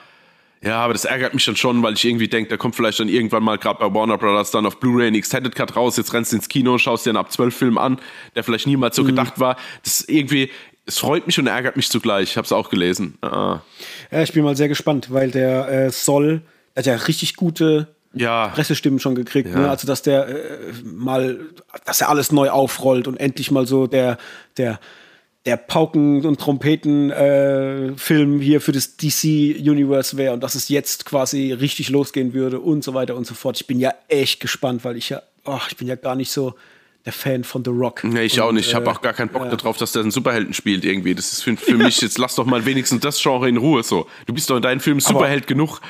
Ja, 0.61 0.79
aber 0.79 0.93
das 0.93 1.05
ärgert 1.05 1.33
mich 1.33 1.45
dann 1.45 1.55
schon, 1.55 1.83
weil 1.83 1.93
ich 1.93 2.03
irgendwie 2.05 2.27
denke, 2.27 2.49
da 2.49 2.57
kommt 2.57 2.75
vielleicht 2.75 2.99
dann 2.99 3.07
irgendwann 3.07 3.43
mal 3.43 3.57
gerade 3.57 3.79
bei 3.79 3.93
Warner 3.93 4.17
Brothers 4.17 4.49
dann 4.51 4.65
auf 4.65 4.79
Blu-ray 4.79 5.07
ein 5.07 5.15
Extended 5.15 5.53
Cut 5.53 5.75
raus, 5.75 5.95
jetzt 5.97 6.11
rennst 6.13 6.31
du 6.31 6.37
ins 6.37 6.49
Kino, 6.49 6.77
schaust 6.79 7.05
dir 7.05 7.11
einen 7.11 7.17
ab 7.17 7.31
12 7.31 7.55
Film 7.55 7.77
an, 7.77 7.99
der 8.35 8.43
vielleicht 8.43 8.65
niemals 8.65 8.95
so 8.95 9.03
Mhm. 9.03 9.07
gedacht 9.07 9.39
war. 9.39 9.57
Das 9.83 10.01
irgendwie, 10.07 10.49
es 10.87 10.97
freut 10.97 11.27
mich 11.27 11.37
und 11.37 11.45
ärgert 11.47 11.75
mich 11.75 11.89
zugleich. 11.89 12.31
Ich 12.31 12.37
hab's 12.37 12.51
auch 12.51 12.69
gelesen. 12.69 13.17
Ah. 13.21 13.59
Ja, 14.11 14.23
ich 14.23 14.33
bin 14.33 14.43
mal 14.43 14.55
sehr 14.57 14.67
gespannt, 14.67 15.07
weil 15.13 15.29
der 15.29 15.67
äh, 15.69 15.89
soll, 15.91 16.41
der 16.75 16.81
hat 16.81 16.85
ja 16.87 16.95
richtig 17.05 17.35
gute 17.35 17.94
Ja, 18.15 18.47
Pressestimmen 18.47 18.99
schon 18.99 19.15
gekriegt. 19.15 19.53
Ne? 19.53 19.69
Also, 19.69 19.85
dass 19.85 20.01
der 20.01 20.27
äh, 20.27 20.73
mal, 20.83 21.39
dass 21.85 22.01
er 22.01 22.09
alles 22.09 22.31
neu 22.31 22.49
aufrollt 22.49 23.07
und 23.07 23.17
endlich 23.17 23.51
mal 23.51 23.67
so 23.67 23.87
der, 23.87 24.17
der, 24.57 24.79
der 25.45 25.57
Pauken- 25.57 26.25
und 26.25 26.39
Trompeten-Film 26.39 28.39
hier 28.39 28.61
für 28.61 28.71
das 28.71 28.97
DC-Universe 28.97 30.17
wäre 30.17 30.33
und 30.33 30.41
dass 30.41 30.55
es 30.55 30.69
jetzt 30.69 31.05
quasi 31.05 31.51
richtig 31.51 31.89
losgehen 31.89 32.33
würde 32.33 32.59
und 32.59 32.83
so 32.83 32.93
weiter 32.93 33.15
und 33.15 33.27
so 33.27 33.35
fort. 33.35 33.59
Ich 33.59 33.67
bin 33.67 33.79
ja 33.79 33.93
echt 34.07 34.39
gespannt, 34.39 34.85
weil 34.85 34.95
ich 34.95 35.09
ja, 35.09 35.21
oh, 35.43 35.59
ich 35.69 35.77
bin 35.77 35.87
ja 35.87 35.95
gar 35.95 36.15
nicht 36.15 36.31
so 36.31 36.55
der 37.05 37.13
Fan 37.13 37.43
von 37.43 37.63
The 37.63 37.69
Rock. 37.71 38.03
Nee, 38.03 38.23
ich 38.23 38.39
und, 38.39 38.47
auch 38.47 38.51
nicht. 38.51 38.67
Ich 38.67 38.75
habe 38.75 38.85
äh, 38.87 38.89
auch 38.89 39.01
gar 39.01 39.13
keinen 39.13 39.29
Bock 39.29 39.47
darauf, 39.49 39.77
dass 39.77 39.91
der 39.91 40.01
einen 40.01 40.11
Superhelden 40.11 40.53
spielt 40.53 40.83
irgendwie. 40.83 41.13
Das 41.13 41.31
ist 41.31 41.43
für, 41.43 41.55
für 41.55 41.75
mich, 41.77 42.01
jetzt 42.01 42.17
lass 42.17 42.35
doch 42.35 42.45
mal 42.45 42.65
wenigstens 42.65 43.01
das 43.01 43.21
Genre 43.21 43.47
in 43.47 43.57
Ruhe 43.57 43.83
so. 43.83 44.07
Du 44.25 44.33
bist 44.33 44.49
doch 44.49 44.55
in 44.55 44.63
deinen 44.63 44.79
Filmen 44.79 44.99
Superheld 44.99 45.45
genug. 45.45 45.81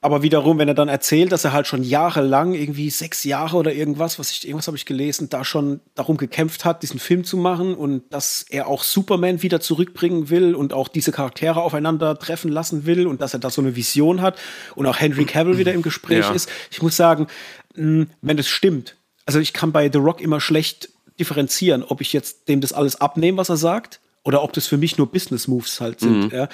Aber 0.00 0.22
wiederum, 0.22 0.58
wenn 0.58 0.68
er 0.68 0.74
dann 0.74 0.88
erzählt, 0.88 1.32
dass 1.32 1.44
er 1.44 1.52
halt 1.52 1.66
schon 1.66 1.82
jahrelang, 1.82 2.54
irgendwie 2.54 2.90
sechs 2.90 3.24
Jahre 3.24 3.56
oder 3.56 3.72
irgendwas, 3.72 4.18
was 4.18 4.30
ich, 4.30 4.46
irgendwas 4.46 4.66
habe 4.68 4.76
ich 4.76 4.86
gelesen, 4.86 5.28
da 5.28 5.44
schon 5.44 5.80
darum 5.94 6.16
gekämpft 6.18 6.64
hat, 6.64 6.82
diesen 6.82 7.00
Film 7.00 7.24
zu 7.24 7.36
machen 7.36 7.74
und 7.74 8.02
dass 8.12 8.44
er 8.48 8.68
auch 8.68 8.84
Superman 8.84 9.42
wieder 9.42 9.60
zurückbringen 9.60 10.30
will 10.30 10.54
und 10.54 10.72
auch 10.72 10.88
diese 10.88 11.10
Charaktere 11.10 11.60
aufeinander 11.60 12.18
treffen 12.18 12.50
lassen 12.52 12.86
will 12.86 13.06
und 13.06 13.20
dass 13.20 13.32
er 13.34 13.40
da 13.40 13.50
so 13.50 13.60
eine 13.60 13.74
Vision 13.74 14.20
hat 14.22 14.38
und 14.76 14.86
auch 14.86 15.00
Henry 15.00 15.24
Cavill 15.24 15.58
wieder 15.58 15.72
im 15.72 15.82
Gespräch 15.82 16.20
Ja. 16.26 16.32
ist. 16.32 16.48
Ich 16.70 16.80
muss 16.82 16.96
sagen, 16.96 17.26
mh, 17.74 18.06
wenn 18.20 18.36
das 18.36 18.48
stimmt, 18.48 18.96
also 19.26 19.38
ich 19.38 19.52
kann 19.52 19.72
bei 19.72 19.90
The 19.90 19.98
Rock 19.98 20.20
immer 20.20 20.40
schlecht 20.40 20.88
differenzieren, 21.18 21.82
ob 21.82 22.00
ich 22.00 22.12
jetzt 22.12 22.48
dem 22.48 22.60
das 22.60 22.72
alles 22.72 23.00
abnehme, 23.00 23.38
was 23.38 23.48
er 23.48 23.56
sagt, 23.56 24.00
oder 24.24 24.42
ob 24.42 24.52
das 24.52 24.66
für 24.66 24.76
mich 24.76 24.98
nur 24.98 25.10
Business 25.10 25.48
Moves 25.48 25.80
halt 25.80 26.00
sind. 26.00 26.24
Mhm. 26.24 26.30
Ja. 26.30 26.48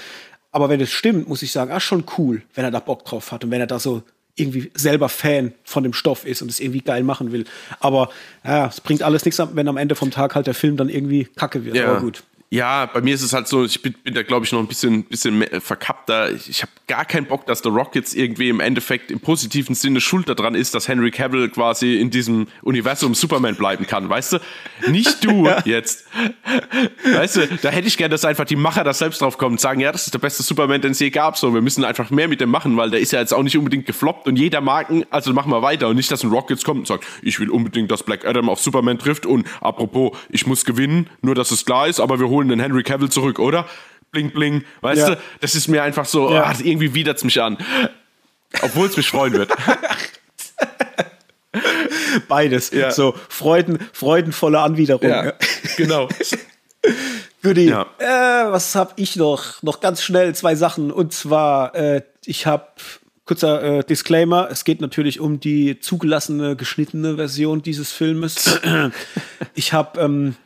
Aber 0.50 0.68
wenn 0.68 0.80
es 0.80 0.90
stimmt, 0.90 1.28
muss 1.28 1.42
ich 1.42 1.52
sagen, 1.52 1.70
ah, 1.72 1.80
schon 1.80 2.04
cool, 2.16 2.42
wenn 2.54 2.64
er 2.64 2.70
da 2.70 2.80
Bock 2.80 3.04
drauf 3.04 3.32
hat 3.32 3.44
und 3.44 3.50
wenn 3.50 3.60
er 3.60 3.66
da 3.66 3.78
so 3.78 4.02
irgendwie 4.34 4.70
selber 4.74 5.08
Fan 5.08 5.52
von 5.64 5.82
dem 5.82 5.92
Stoff 5.92 6.24
ist 6.24 6.42
und 6.42 6.50
es 6.50 6.60
irgendwie 6.60 6.80
geil 6.80 7.02
machen 7.02 7.32
will. 7.32 7.44
Aber 7.80 8.10
ja, 8.44 8.66
es 8.66 8.80
bringt 8.80 9.02
alles 9.02 9.24
nichts, 9.24 9.40
wenn 9.52 9.68
am 9.68 9.76
Ende 9.76 9.94
vom 9.94 10.10
Tag 10.10 10.34
halt 10.34 10.46
der 10.46 10.54
Film 10.54 10.76
dann 10.76 10.88
irgendwie 10.88 11.24
kacke 11.24 11.64
wird. 11.64 11.76
Ja. 11.76 11.90
Aber 11.90 12.00
gut. 12.00 12.22
Ja, 12.50 12.86
bei 12.86 13.02
mir 13.02 13.14
ist 13.14 13.22
es 13.22 13.34
halt 13.34 13.46
so, 13.46 13.64
ich 13.64 13.82
bin, 13.82 13.92
bin 13.92 14.14
da 14.14 14.22
glaube 14.22 14.46
ich 14.46 14.52
noch 14.52 14.60
ein 14.60 14.66
bisschen, 14.66 15.04
bisschen 15.04 15.44
verkappter. 15.60 16.32
Ich, 16.32 16.48
ich 16.48 16.62
habe 16.62 16.72
gar 16.86 17.04
keinen 17.04 17.26
Bock, 17.26 17.44
dass 17.44 17.58
The 17.62 17.68
Rock 17.68 17.94
jetzt 17.94 18.14
irgendwie 18.14 18.48
im 18.48 18.60
Endeffekt 18.60 19.10
im 19.10 19.20
positiven 19.20 19.74
Sinne 19.74 20.00
schuld 20.00 20.30
daran 20.30 20.54
ist, 20.54 20.74
dass 20.74 20.88
Henry 20.88 21.10
Cavill 21.10 21.50
quasi 21.50 21.96
in 21.96 22.08
diesem 22.08 22.46
Universum 22.62 23.14
Superman 23.14 23.56
bleiben 23.56 23.86
kann, 23.86 24.08
weißt 24.08 24.32
du? 24.32 24.38
Nicht 24.86 25.24
du 25.24 25.44
ja. 25.46 25.60
jetzt. 25.66 26.06
Weißt 27.04 27.36
du, 27.36 27.58
da 27.60 27.68
hätte 27.68 27.86
ich 27.86 27.98
gerne, 27.98 28.12
dass 28.12 28.24
einfach 28.24 28.46
die 28.46 28.56
Macher 28.56 28.82
da 28.82 28.94
selbst 28.94 29.20
drauf 29.20 29.36
kommen 29.36 29.54
und 29.54 29.60
sagen, 29.60 29.80
ja, 29.80 29.92
das 29.92 30.06
ist 30.06 30.14
der 30.14 30.18
beste 30.18 30.42
Superman, 30.42 30.80
den 30.80 30.92
es 30.92 31.00
je 31.00 31.10
gab. 31.10 31.36
So, 31.36 31.52
wir 31.52 31.60
müssen 31.60 31.84
einfach 31.84 32.08
mehr 32.08 32.28
mit 32.28 32.40
dem 32.40 32.48
machen, 32.48 32.78
weil 32.78 32.88
der 32.88 33.00
ist 33.00 33.12
ja 33.12 33.20
jetzt 33.20 33.34
auch 33.34 33.42
nicht 33.42 33.58
unbedingt 33.58 33.84
gefloppt 33.84 34.26
und 34.26 34.36
jeder 34.36 34.62
mag 34.62 34.88
ihn, 34.88 35.04
also 35.10 35.34
machen 35.34 35.52
wir 35.52 35.60
weiter 35.60 35.88
und 35.88 35.96
nicht, 35.96 36.10
dass 36.10 36.24
ein 36.24 36.30
Rock 36.30 36.48
jetzt 36.48 36.64
kommt 36.64 36.80
und 36.80 36.86
sagt, 36.86 37.04
ich 37.20 37.38
will 37.40 37.50
unbedingt, 37.50 37.90
dass 37.90 38.04
Black 38.04 38.24
Adam 38.24 38.48
auf 38.48 38.60
Superman 38.60 38.98
trifft 38.98 39.26
und 39.26 39.46
apropos, 39.60 40.16
ich 40.30 40.46
muss 40.46 40.64
gewinnen, 40.64 41.10
nur 41.20 41.34
dass 41.34 41.50
es 41.50 41.66
klar 41.66 41.88
ist, 41.88 42.00
aber 42.00 42.18
wir 42.18 42.28
holen 42.28 42.37
holen 42.38 42.48
den 42.48 42.60
Henry 42.60 42.84
Cavill 42.84 43.10
zurück, 43.10 43.40
oder? 43.40 43.66
Bling, 44.12 44.30
bling. 44.30 44.64
Weißt 44.80 45.00
ja. 45.00 45.14
du, 45.14 45.20
das 45.40 45.54
ist 45.54 45.68
mir 45.68 45.82
einfach 45.82 46.06
so, 46.06 46.32
ja. 46.32 46.44
ach, 46.46 46.60
irgendwie 46.60 46.94
widert 46.94 47.18
es 47.18 47.24
mich 47.24 47.42
an. 47.42 47.58
Obwohl 48.62 48.86
es 48.86 48.96
mich 48.96 49.08
freuen 49.08 49.34
wird. 49.34 49.52
Beides. 52.28 52.70
Ja. 52.70 52.90
So 52.90 53.14
Freuden, 53.28 53.78
freudenvolle 53.92 54.60
Anwiderung. 54.60 55.08
Ja, 55.08 55.32
genau. 55.76 56.08
Goodie. 57.42 57.68
Ja. 57.68 57.86
Äh, 57.98 58.50
was 58.50 58.74
habe 58.74 58.92
ich 58.96 59.16
noch? 59.16 59.62
Noch 59.62 59.80
ganz 59.80 60.02
schnell 60.02 60.34
zwei 60.34 60.54
Sachen. 60.54 60.90
Und 60.90 61.12
zwar, 61.12 61.74
äh, 61.74 62.02
ich 62.24 62.46
habe 62.46 62.66
kurzer 63.24 63.62
äh, 63.62 63.84
Disclaimer: 63.84 64.48
Es 64.50 64.64
geht 64.64 64.80
natürlich 64.80 65.20
um 65.20 65.40
die 65.40 65.80
zugelassene 65.80 66.56
geschnittene 66.56 67.16
Version 67.16 67.62
dieses 67.62 67.92
Filmes. 67.92 68.60
ich 69.54 69.72
habe 69.72 70.00
ähm, 70.00 70.36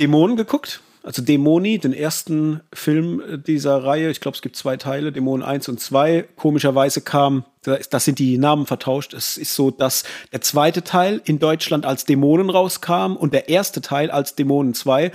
Dämonen 0.00 0.36
geguckt. 0.36 0.80
Also 1.04 1.20
Dämoni, 1.20 1.78
den 1.78 1.92
ersten 1.92 2.62
Film 2.72 3.22
dieser 3.46 3.84
Reihe. 3.84 4.10
Ich 4.10 4.22
glaube, 4.22 4.36
es 4.36 4.40
gibt 4.40 4.56
zwei 4.56 4.78
Teile, 4.78 5.12
Dämonen 5.12 5.44
1 5.44 5.68
und 5.68 5.78
2. 5.78 6.24
Komischerweise 6.34 7.02
kam, 7.02 7.44
das 7.62 8.06
sind 8.06 8.18
die 8.18 8.38
Namen 8.38 8.64
vertauscht. 8.64 9.12
Es 9.12 9.36
ist 9.36 9.54
so, 9.54 9.70
dass 9.70 10.04
der 10.32 10.40
zweite 10.40 10.82
Teil 10.82 11.20
in 11.26 11.38
Deutschland 11.38 11.84
als 11.84 12.06
Dämonen 12.06 12.48
rauskam 12.48 13.16
und 13.16 13.34
der 13.34 13.50
erste 13.50 13.82
Teil 13.82 14.10
als 14.10 14.34
Dämonen 14.34 14.72
2. 14.72 15.12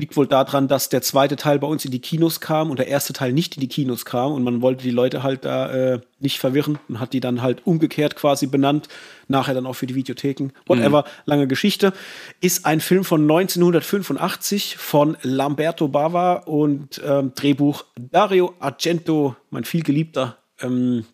Liegt 0.00 0.16
wohl 0.16 0.26
daran, 0.26 0.66
dass 0.66 0.88
der 0.88 1.02
zweite 1.02 1.36
Teil 1.36 1.58
bei 1.58 1.66
uns 1.66 1.84
in 1.84 1.90
die 1.90 1.98
Kinos 1.98 2.40
kam 2.40 2.70
und 2.70 2.78
der 2.78 2.88
erste 2.88 3.12
Teil 3.12 3.34
nicht 3.34 3.56
in 3.56 3.60
die 3.60 3.68
Kinos 3.68 4.06
kam 4.06 4.32
und 4.32 4.42
man 4.42 4.62
wollte 4.62 4.82
die 4.82 4.90
Leute 4.90 5.22
halt 5.22 5.44
da 5.44 5.70
äh, 5.70 6.00
nicht 6.20 6.38
verwirren 6.38 6.78
und 6.88 7.00
hat 7.00 7.12
die 7.12 7.20
dann 7.20 7.42
halt 7.42 7.66
umgekehrt 7.66 8.16
quasi 8.16 8.46
benannt, 8.46 8.88
nachher 9.28 9.52
dann 9.52 9.66
auch 9.66 9.74
für 9.74 9.86
die 9.86 9.94
Videotheken. 9.94 10.52
Whatever, 10.66 11.02
mhm. 11.02 11.06
lange 11.26 11.46
Geschichte. 11.48 11.92
Ist 12.40 12.64
ein 12.64 12.80
Film 12.80 13.04
von 13.04 13.20
1985 13.20 14.78
von 14.78 15.18
Lamberto 15.20 15.88
Bava 15.88 16.36
und 16.46 16.98
ähm, 17.04 17.32
Drehbuch 17.34 17.84
Dario 17.98 18.54
Argento, 18.58 19.36
mein 19.50 19.64
vielgeliebter. 19.64 20.38
Ähm, 20.62 21.04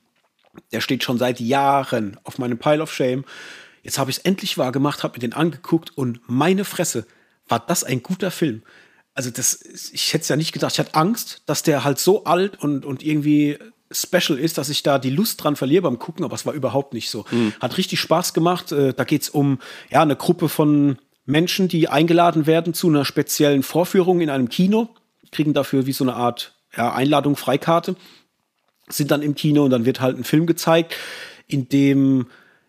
der 0.70 0.80
steht 0.80 1.02
schon 1.02 1.18
seit 1.18 1.40
Jahren 1.40 2.18
auf 2.22 2.38
meinem 2.38 2.58
Pile 2.58 2.84
of 2.84 2.94
Shame. 2.94 3.24
Jetzt 3.82 3.98
habe 3.98 4.12
ich 4.12 4.18
es 4.18 4.22
endlich 4.22 4.58
wahr 4.58 4.70
gemacht, 4.70 5.02
habe 5.02 5.14
mir 5.14 5.20
den 5.20 5.32
angeguckt 5.32 5.90
und 5.96 6.20
meine 6.28 6.64
Fresse, 6.64 7.04
war 7.48 7.60
das 7.60 7.84
ein 7.84 8.02
guter 8.02 8.30
Film. 8.30 8.62
Also 9.14 9.30
das, 9.30 9.62
ich 9.92 10.12
hätte 10.12 10.22
es 10.22 10.28
ja 10.28 10.36
nicht 10.36 10.52
gedacht. 10.52 10.72
Ich 10.72 10.78
hatte 10.78 10.94
Angst, 10.94 11.42
dass 11.46 11.62
der 11.62 11.84
halt 11.84 11.98
so 11.98 12.24
alt 12.24 12.62
und, 12.62 12.84
und 12.84 13.02
irgendwie 13.02 13.58
special 13.90 14.38
ist, 14.38 14.58
dass 14.58 14.68
ich 14.68 14.82
da 14.82 14.98
die 14.98 15.10
Lust 15.10 15.42
dran 15.42 15.56
verliere 15.56 15.82
beim 15.82 15.98
Gucken, 15.98 16.24
aber 16.24 16.34
es 16.34 16.44
war 16.44 16.52
überhaupt 16.52 16.92
nicht 16.92 17.08
so. 17.08 17.24
Mhm. 17.30 17.54
Hat 17.60 17.78
richtig 17.78 18.00
Spaß 18.00 18.34
gemacht. 18.34 18.72
Äh, 18.72 18.92
da 18.92 19.04
geht 19.04 19.22
es 19.22 19.30
um 19.30 19.58
ja, 19.90 20.02
eine 20.02 20.16
Gruppe 20.16 20.48
von 20.48 20.98
Menschen, 21.24 21.68
die 21.68 21.88
eingeladen 21.88 22.46
werden 22.46 22.74
zu 22.74 22.88
einer 22.88 23.04
speziellen 23.04 23.62
Vorführung 23.62 24.20
in 24.20 24.30
einem 24.30 24.48
Kino, 24.48 24.90
kriegen 25.32 25.54
dafür 25.54 25.86
wie 25.86 25.92
so 25.92 26.04
eine 26.04 26.14
Art 26.14 26.54
ja, 26.76 26.92
Einladung, 26.92 27.36
Freikarte, 27.36 27.96
sind 28.88 29.10
dann 29.10 29.22
im 29.22 29.34
Kino 29.34 29.64
und 29.64 29.70
dann 29.70 29.84
wird 29.84 30.00
halt 30.00 30.18
ein 30.18 30.24
Film 30.24 30.46
gezeigt, 30.46 30.94
in 31.46 31.68
dem 31.68 32.26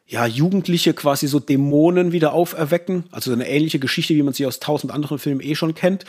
ja, 0.08 0.26
Jugendliche 0.26 0.94
quasi 0.94 1.28
so 1.28 1.40
Dämonen 1.40 2.14
wieder 2.14 2.34
auferwecken. 2.34 3.04
Also 3.12 3.34
eine 3.34 3.48
ähnliche 3.48 3.80
Geschichte, 3.80 4.16
wie 4.16 4.24
man 4.24 4.34
sie 4.34 4.46
aus 4.46 4.60
tausend 4.60 4.94
anderen 4.94 5.20
Filmen 5.20 5.42
eh 5.42 5.56
schon 5.56 5.76
kennt. 5.76 6.06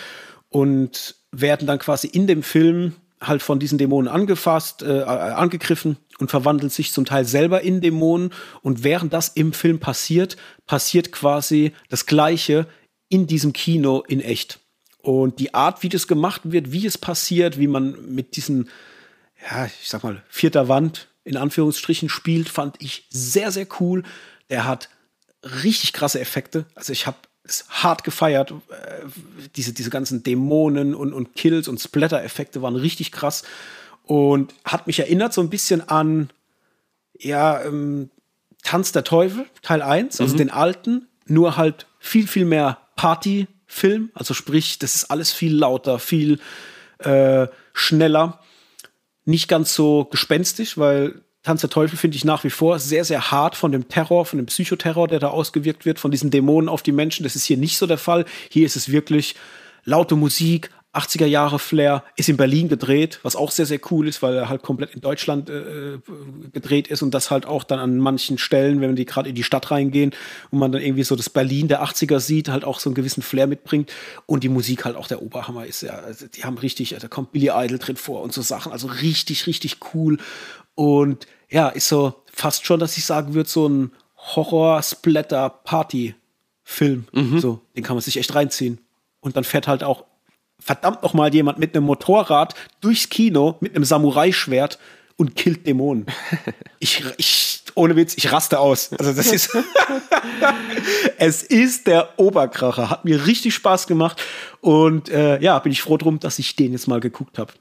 Und 0.48 1.16
werden 1.32 1.66
dann 1.66 1.78
quasi 1.78 2.06
in 2.06 2.26
dem 2.26 2.42
Film 2.42 2.94
halt 3.20 3.42
von 3.42 3.58
diesen 3.58 3.76
Dämonen 3.76 4.08
angefasst, 4.08 4.82
äh, 4.82 5.02
angegriffen 5.02 5.98
und 6.20 6.30
verwandeln 6.30 6.70
sich 6.70 6.92
zum 6.92 7.04
Teil 7.04 7.24
selber 7.24 7.62
in 7.62 7.80
Dämonen. 7.80 8.32
Und 8.62 8.84
während 8.84 9.12
das 9.12 9.28
im 9.28 9.52
Film 9.52 9.80
passiert, 9.80 10.36
passiert 10.66 11.10
quasi 11.10 11.72
das 11.88 12.06
Gleiche 12.06 12.66
in 13.08 13.26
diesem 13.26 13.52
Kino 13.52 14.04
in 14.06 14.20
echt. 14.20 14.60
Und 15.02 15.40
die 15.40 15.54
Art, 15.54 15.82
wie 15.82 15.88
das 15.88 16.06
gemacht 16.06 16.42
wird, 16.44 16.70
wie 16.70 16.86
es 16.86 16.98
passiert, 16.98 17.58
wie 17.58 17.66
man 17.66 18.14
mit 18.14 18.36
diesen, 18.36 18.68
ja, 19.50 19.66
ich 19.66 19.88
sag 19.88 20.04
mal, 20.04 20.22
vierter 20.28 20.68
Wand 20.68 21.07
in 21.28 21.36
Anführungsstrichen 21.36 22.08
spielt, 22.08 22.48
fand 22.48 22.76
ich 22.80 23.06
sehr, 23.10 23.52
sehr 23.52 23.66
cool. 23.80 24.02
Der 24.48 24.64
hat 24.64 24.88
richtig 25.62 25.92
krasse 25.92 26.20
Effekte. 26.20 26.64
Also 26.74 26.90
ich 26.94 27.06
habe 27.06 27.18
es 27.44 27.66
hart 27.68 28.02
gefeiert. 28.02 28.50
Äh, 28.50 29.04
diese, 29.54 29.74
diese 29.74 29.90
ganzen 29.90 30.22
Dämonen 30.22 30.94
und, 30.94 31.12
und 31.12 31.34
Kills 31.36 31.68
und 31.68 31.80
Splatter-Effekte 31.80 32.62
waren 32.62 32.76
richtig 32.76 33.12
krass. 33.12 33.42
Und 34.04 34.54
hat 34.64 34.86
mich 34.86 35.00
erinnert 35.00 35.34
so 35.34 35.42
ein 35.42 35.50
bisschen 35.50 35.86
an, 35.86 36.30
ja, 37.18 37.62
ähm, 37.62 38.08
Tanz 38.62 38.92
der 38.92 39.04
Teufel, 39.04 39.44
Teil 39.60 39.82
1, 39.82 40.22
also 40.22 40.32
mhm. 40.32 40.38
den 40.38 40.50
alten, 40.50 41.08
nur 41.26 41.58
halt 41.58 41.86
viel, 41.98 42.26
viel 42.26 42.46
mehr 42.46 42.78
Party-Film. 42.96 44.10
Also 44.14 44.32
sprich, 44.32 44.78
das 44.78 44.94
ist 44.94 45.10
alles 45.10 45.30
viel 45.30 45.54
lauter, 45.54 45.98
viel 45.98 46.40
äh, 47.00 47.48
schneller 47.74 48.40
nicht 49.28 49.48
ganz 49.48 49.74
so 49.74 50.06
gespenstisch, 50.06 50.78
weil 50.78 51.22
Tanz 51.42 51.60
der 51.60 51.70
Teufel 51.70 51.96
finde 51.96 52.16
ich 52.16 52.24
nach 52.24 52.44
wie 52.44 52.50
vor 52.50 52.78
sehr, 52.78 53.04
sehr 53.04 53.30
hart 53.30 53.54
von 53.56 53.72
dem 53.72 53.88
Terror, 53.88 54.24
von 54.26 54.38
dem 54.38 54.46
Psychoterror, 54.46 55.06
der 55.06 55.18
da 55.18 55.28
ausgewirkt 55.28 55.84
wird, 55.84 55.98
von 55.98 56.10
diesen 56.10 56.30
Dämonen 56.30 56.68
auf 56.68 56.82
die 56.82 56.92
Menschen. 56.92 57.22
Das 57.22 57.36
ist 57.36 57.44
hier 57.44 57.58
nicht 57.58 57.78
so 57.78 57.86
der 57.86 57.98
Fall. 57.98 58.24
Hier 58.50 58.66
ist 58.66 58.76
es 58.76 58.90
wirklich 58.90 59.36
laute 59.84 60.16
Musik, 60.16 60.70
80er 60.98 61.26
Jahre 61.26 61.58
Flair, 61.58 62.04
ist 62.16 62.28
in 62.28 62.36
Berlin 62.36 62.68
gedreht, 62.68 63.20
was 63.22 63.36
auch 63.36 63.50
sehr, 63.50 63.66
sehr 63.66 63.80
cool 63.90 64.08
ist, 64.08 64.22
weil 64.22 64.34
er 64.34 64.48
halt 64.48 64.62
komplett 64.62 64.94
in 64.94 65.00
Deutschland 65.00 65.48
äh, 65.48 65.98
gedreht 66.52 66.88
ist 66.88 67.02
und 67.02 67.12
das 67.12 67.30
halt 67.30 67.46
auch 67.46 67.64
dann 67.64 67.78
an 67.78 67.98
manchen 67.98 68.38
Stellen, 68.38 68.80
wenn 68.80 68.96
die 68.96 69.04
gerade 69.04 69.28
in 69.28 69.34
die 69.34 69.42
Stadt 69.42 69.70
reingehen 69.70 70.12
und 70.50 70.58
man 70.58 70.72
dann 70.72 70.82
irgendwie 70.82 71.04
so 71.04 71.16
das 71.16 71.30
Berlin 71.30 71.68
der 71.68 71.84
80er 71.84 72.20
sieht, 72.20 72.48
halt 72.48 72.64
auch 72.64 72.80
so 72.80 72.90
einen 72.90 72.94
gewissen 72.94 73.22
Flair 73.22 73.46
mitbringt 73.46 73.92
und 74.26 74.44
die 74.44 74.48
Musik 74.48 74.84
halt 74.84 74.96
auch 74.96 75.06
der 75.06 75.22
Oberhammer 75.22 75.66
ist. 75.66 75.82
Ja, 75.82 75.94
also 75.94 76.26
die 76.26 76.44
haben 76.44 76.58
richtig, 76.58 76.96
da 76.98 77.08
kommt 77.08 77.32
Billy 77.32 77.50
Idol 77.54 77.78
drin 77.78 77.96
vor 77.96 78.22
und 78.22 78.32
so 78.32 78.42
Sachen, 78.42 78.72
also 78.72 78.88
richtig, 78.88 79.46
richtig 79.46 79.78
cool 79.94 80.18
und 80.74 81.26
ja, 81.50 81.68
ist 81.68 81.88
so 81.88 82.14
fast 82.32 82.66
schon, 82.66 82.78
dass 82.78 82.96
ich 82.96 83.04
sagen 83.04 83.34
würde, 83.34 83.48
so 83.48 83.68
ein 83.68 83.90
Horror-Splatter-Party-Film. 84.16 87.08
Mhm. 87.12 87.40
So, 87.40 87.60
den 87.76 87.82
kann 87.82 87.96
man 87.96 88.02
sich 88.02 88.18
echt 88.18 88.32
reinziehen. 88.34 88.78
Und 89.20 89.36
dann 89.36 89.44
fährt 89.44 89.66
halt 89.66 89.82
auch 89.82 90.04
verdammt 90.60 91.02
noch 91.02 91.14
mal 91.14 91.32
jemand 91.32 91.58
mit 91.58 91.74
einem 91.74 91.86
Motorrad 91.86 92.54
durchs 92.80 93.08
Kino 93.08 93.56
mit 93.60 93.74
einem 93.74 93.84
Samurai-Schwert 93.84 94.78
und 95.16 95.36
killt 95.36 95.66
Dämonen. 95.66 96.06
Ich, 96.80 97.04
ich, 97.16 97.64
ohne 97.74 97.96
Witz, 97.96 98.16
ich 98.16 98.30
raste 98.30 98.60
aus. 98.60 98.92
Also 98.92 99.12
das 99.12 99.32
ist, 99.32 99.50
es 101.18 101.42
ist 101.42 101.88
der 101.88 102.16
Oberkracher. 102.16 102.88
Hat 102.88 103.04
mir 103.04 103.26
richtig 103.26 103.52
Spaß 103.54 103.88
gemacht 103.88 104.22
und 104.60 105.08
äh, 105.08 105.40
ja, 105.40 105.58
bin 105.58 105.72
ich 105.72 105.82
froh 105.82 105.96
drum, 105.96 106.20
dass 106.20 106.38
ich 106.38 106.54
den 106.54 106.70
jetzt 106.70 106.86
mal 106.86 107.00
geguckt 107.00 107.36
habe. 107.36 107.52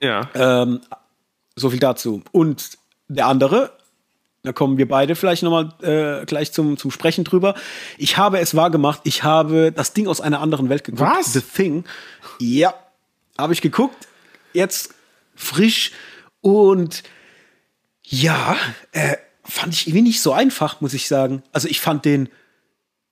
Ja. 0.00 0.30
Ähm, 0.34 0.80
so 1.56 1.70
viel 1.70 1.80
dazu. 1.80 2.22
Und 2.30 2.78
der 3.08 3.26
andere, 3.26 3.72
da 4.42 4.52
kommen 4.52 4.76
wir 4.76 4.88
beide 4.88 5.14
vielleicht 5.14 5.44
nochmal 5.44 5.72
äh, 5.82 6.26
gleich 6.26 6.52
zum, 6.52 6.76
zum 6.76 6.90
Sprechen 6.90 7.22
drüber. 7.22 7.54
Ich 7.96 8.16
habe 8.16 8.40
es 8.40 8.56
wahrgemacht. 8.56 9.02
Ich 9.04 9.22
habe 9.22 9.70
das 9.70 9.92
Ding 9.92 10.08
aus 10.08 10.20
einer 10.20 10.40
anderen 10.40 10.68
Welt 10.68 10.82
geguckt. 10.84 11.00
Was? 11.00 11.32
The 11.32 11.40
Thing. 11.40 11.84
Ja, 12.40 12.74
habe 13.38 13.52
ich 13.52 13.60
geguckt. 13.60 14.08
Jetzt 14.52 14.94
frisch. 15.34 15.92
Und 16.40 17.04
ja, 18.02 18.56
äh, 18.90 19.16
fand 19.44 19.74
ich 19.74 19.86
irgendwie 19.86 20.02
nicht 20.02 20.20
so 20.20 20.32
einfach, 20.32 20.80
muss 20.80 20.94
ich 20.94 21.06
sagen. 21.06 21.44
Also 21.52 21.68
ich 21.68 21.80
fand 21.80 22.04
den 22.04 22.28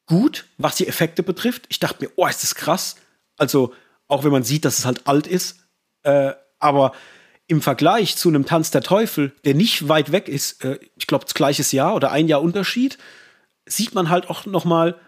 gut, 0.07 0.47
was 0.59 0.75
die 0.75 0.89
Effekte 0.89 1.23
betrifft. 1.23 1.67
Ich 1.69 1.79
dachte 1.79 2.05
mir, 2.05 2.11
oh, 2.17 2.27
ist 2.27 2.43
das 2.43 2.57
krass. 2.57 2.97
Also 3.37 3.73
auch 4.09 4.25
wenn 4.25 4.33
man 4.33 4.43
sieht, 4.43 4.65
dass 4.65 4.81
es 4.81 4.85
halt 4.85 5.07
alt 5.07 5.29
ist. 5.29 5.61
Äh, 6.03 6.33
aber 6.59 6.93
im 7.51 7.63
Vergleich 7.63 8.17
zu 8.17 8.29
einem 8.29 8.47
Tanz 8.47 8.71
der 8.71 8.83
Teufel, 8.83 9.33
der 9.45 9.55
nicht 9.55 9.89
weit 9.89 10.13
weg 10.13 10.29
ist, 10.29 10.65
äh, 10.65 10.79
ich 10.97 11.07
glaube, 11.07 11.25
das 11.25 11.35
gleiche 11.35 11.65
Jahr 11.77 11.95
oder 11.95 12.13
ein 12.13 12.29
Jahr 12.29 12.43
Unterschied, 12.43 12.99
sieht 13.67 13.95
man 13.95 14.09
halt 14.09 14.31
auch 14.31 14.47
noch 14.47 14.65
mal 14.65 14.99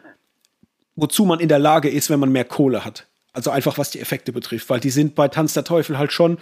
wozu 0.94 1.24
man 1.24 1.40
in 1.40 1.48
der 1.48 1.58
Lage 1.58 1.88
ist, 1.88 2.10
wenn 2.10 2.20
man 2.20 2.32
mehr 2.32 2.44
Kohle 2.44 2.84
hat. 2.84 3.06
Also 3.32 3.50
einfach 3.50 3.78
was 3.78 3.90
die 3.90 4.00
Effekte 4.00 4.32
betrifft, 4.32 4.68
weil 4.68 4.80
die 4.80 4.90
sind 4.90 5.14
bei 5.14 5.28
Tanz 5.28 5.54
der 5.54 5.64
Teufel 5.64 5.98
halt 5.98 6.12
schon 6.12 6.38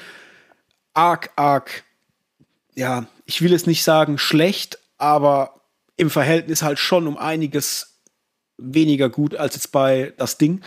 arg, 0.92 1.30
arg, 1.36 1.84
ja, 2.74 3.06
ich 3.26 3.42
will 3.42 3.52
es 3.52 3.66
nicht 3.66 3.84
sagen 3.84 4.18
schlecht, 4.18 4.78
aber 4.98 5.60
im 5.96 6.10
Verhältnis 6.10 6.62
halt 6.62 6.78
schon 6.78 7.06
um 7.06 7.16
einiges 7.16 8.00
weniger 8.58 9.08
gut 9.08 9.36
als 9.36 9.54
jetzt 9.54 9.72
bei 9.72 10.12
das 10.16 10.36
Ding. 10.36 10.62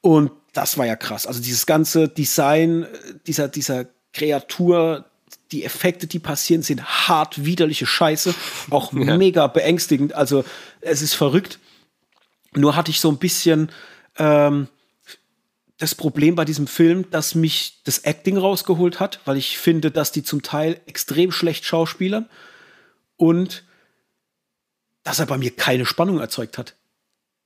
Und 0.00 0.30
das 0.54 0.78
war 0.78 0.86
ja 0.86 0.96
krass. 0.96 1.26
Also 1.26 1.42
dieses 1.42 1.66
ganze 1.66 2.08
Design 2.08 2.86
dieser, 3.26 3.48
dieser 3.48 3.86
Kreatur, 4.18 5.04
die 5.52 5.64
Effekte, 5.64 6.06
die 6.06 6.18
passieren, 6.18 6.62
sind 6.62 6.84
hart 6.84 7.44
widerliche 7.44 7.86
Scheiße. 7.86 8.34
Auch 8.70 8.92
ja. 8.94 9.16
mega 9.16 9.46
beängstigend. 9.46 10.12
Also 10.14 10.44
es 10.80 11.02
ist 11.02 11.14
verrückt. 11.14 11.58
Nur 12.54 12.74
hatte 12.74 12.90
ich 12.90 13.00
so 13.00 13.10
ein 13.10 13.18
bisschen 13.18 13.70
ähm, 14.16 14.68
das 15.78 15.94
Problem 15.94 16.34
bei 16.34 16.44
diesem 16.44 16.66
Film, 16.66 17.08
dass 17.10 17.34
mich 17.34 17.80
das 17.84 18.00
Acting 18.00 18.36
rausgeholt 18.36 18.98
hat, 18.98 19.20
weil 19.24 19.36
ich 19.36 19.58
finde, 19.58 19.90
dass 19.90 20.10
die 20.10 20.24
zum 20.24 20.42
Teil 20.42 20.80
extrem 20.86 21.30
schlecht 21.30 21.64
schauspielern 21.64 22.28
und 23.16 23.64
dass 25.04 25.20
er 25.20 25.26
bei 25.26 25.38
mir 25.38 25.54
keine 25.54 25.86
Spannung 25.86 26.18
erzeugt 26.18 26.58
hat. 26.58 26.74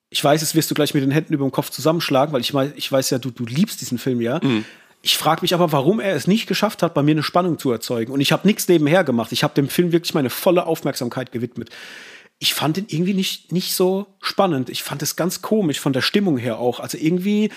Ich 0.09 0.23
weiß, 0.23 0.43
es 0.43 0.55
wirst 0.55 0.71
du 0.71 0.75
gleich 0.75 0.95
mit 0.95 1.03
den 1.03 1.11
Händen 1.11 1.35
über 1.35 1.47
dem 1.47 1.53
Kopf 1.53 1.71
zusammenschlagen, 1.71 2.33
weil 2.33 2.41
ich, 2.41 2.53
ich 2.77 2.91
weiß 2.91 3.11
ja, 3.11 3.19
du, 3.19 3.31
du 3.31 3.45
liebst 3.45 3.81
diesen 3.81 3.99
Film 3.99 4.21
ja. 4.21 4.41
Mhm. 4.43 4.65
Ich 5.05 5.19
frage 5.19 5.43
mich 5.43 5.53
aber, 5.53 5.73
warum 5.73 5.99
er 5.99 6.15
es 6.15 6.29
nicht 6.29 6.47
geschafft 6.47 6.83
hat, 6.83 6.95
bei 6.95 7.03
mir 7.03 7.11
eine 7.11 7.25
Spannung 7.25 7.59
zu 7.59 7.73
erzeugen. 7.73 8.13
Und 8.13 8.21
ich 8.21 8.31
habe 8.31 8.47
nichts 8.47 8.69
nebenher 8.69 9.03
gemacht. 9.03 9.33
Ich 9.33 9.43
habe 9.43 9.53
dem 9.55 9.69
Film 9.69 9.91
wirklich 9.91 10.15
meine 10.15 10.31
volle 10.31 10.65
Aufmerksamkeit 10.65 11.33
gewidmet. 11.33 11.71
Ich 12.39 12.55
fand 12.55 12.79
ihn 12.79 12.87
irgendwie 12.89 13.15
nicht, 13.15 13.51
nicht 13.51 13.75
so 13.75 14.07
spannend. 14.21 14.71
Ich 14.71 14.85
fand 14.85 15.03
es 15.03 15.17
ganz 15.17 15.43
komisch 15.43 15.81
von 15.81 15.93
der 15.93 16.03
Stimmung 16.03 16.39
her 16.39 16.59
auch. 16.59 16.79
Also 16.79 16.99
irgendwie, 16.99 17.51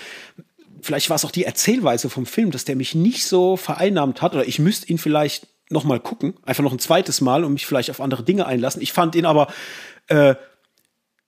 vielleicht 0.82 1.08
war 1.08 1.14
es 1.14 1.24
auch 1.24 1.30
die 1.30 1.44
Erzählweise 1.44 2.10
vom 2.10 2.26
Film, 2.26 2.50
dass 2.50 2.64
der 2.64 2.74
mich 2.74 2.96
nicht 2.96 3.24
so 3.24 3.56
vereinnahmt 3.56 4.22
hat. 4.22 4.34
Oder 4.34 4.46
ich 4.48 4.58
müsste 4.58 4.88
ihn 4.88 4.98
vielleicht 4.98 5.46
noch 5.70 5.84
mal 5.84 6.00
gucken, 6.00 6.34
einfach 6.42 6.64
noch 6.64 6.72
ein 6.72 6.80
zweites 6.80 7.20
Mal 7.20 7.44
und 7.44 7.52
mich 7.52 7.66
vielleicht 7.66 7.90
auf 7.90 8.00
andere 8.00 8.24
Dinge 8.24 8.46
einlassen. 8.46 8.82
Ich 8.82 8.92
fand 8.92 9.14
ihn 9.14 9.24
aber 9.24 9.46
äh, 10.08 10.34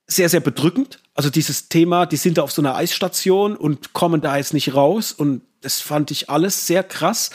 sehr, 0.05 0.27
sehr 0.27 0.39
bedrückend. 0.41 0.99
Also 1.13 1.29
dieses 1.29 1.69
Thema, 1.69 2.05
die 2.05 2.17
sind 2.17 2.37
da 2.37 2.43
auf 2.43 2.51
so 2.51 2.61
einer 2.61 2.75
Eisstation 2.75 3.55
und 3.55 3.93
kommen 3.93 4.21
da 4.21 4.35
jetzt 4.35 4.53
nicht 4.53 4.73
raus. 4.73 5.13
Und 5.13 5.41
das 5.61 5.81
fand 5.81 6.11
ich 6.11 6.29
alles 6.29 6.67
sehr 6.67 6.83
krass. 6.83 7.31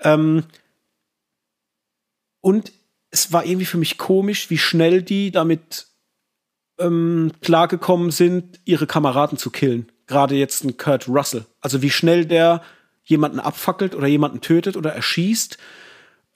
Ähm 0.00 0.44
und 2.40 2.72
es 3.10 3.32
war 3.32 3.44
irgendwie 3.44 3.66
für 3.66 3.78
mich 3.78 3.98
komisch, 3.98 4.50
wie 4.50 4.58
schnell 4.58 5.02
die 5.02 5.30
damit 5.30 5.86
ähm, 6.78 7.32
klargekommen 7.40 8.10
sind, 8.10 8.60
ihre 8.64 8.86
Kameraden 8.86 9.38
zu 9.38 9.50
killen. 9.50 9.90
Gerade 10.06 10.34
jetzt 10.34 10.64
ein 10.64 10.76
Kurt 10.76 11.08
Russell. 11.08 11.46
Also 11.60 11.82
wie 11.82 11.90
schnell 11.90 12.26
der 12.26 12.62
jemanden 13.04 13.40
abfackelt 13.40 13.94
oder 13.94 14.06
jemanden 14.06 14.40
tötet 14.40 14.76
oder 14.76 14.92
erschießt, 14.92 15.58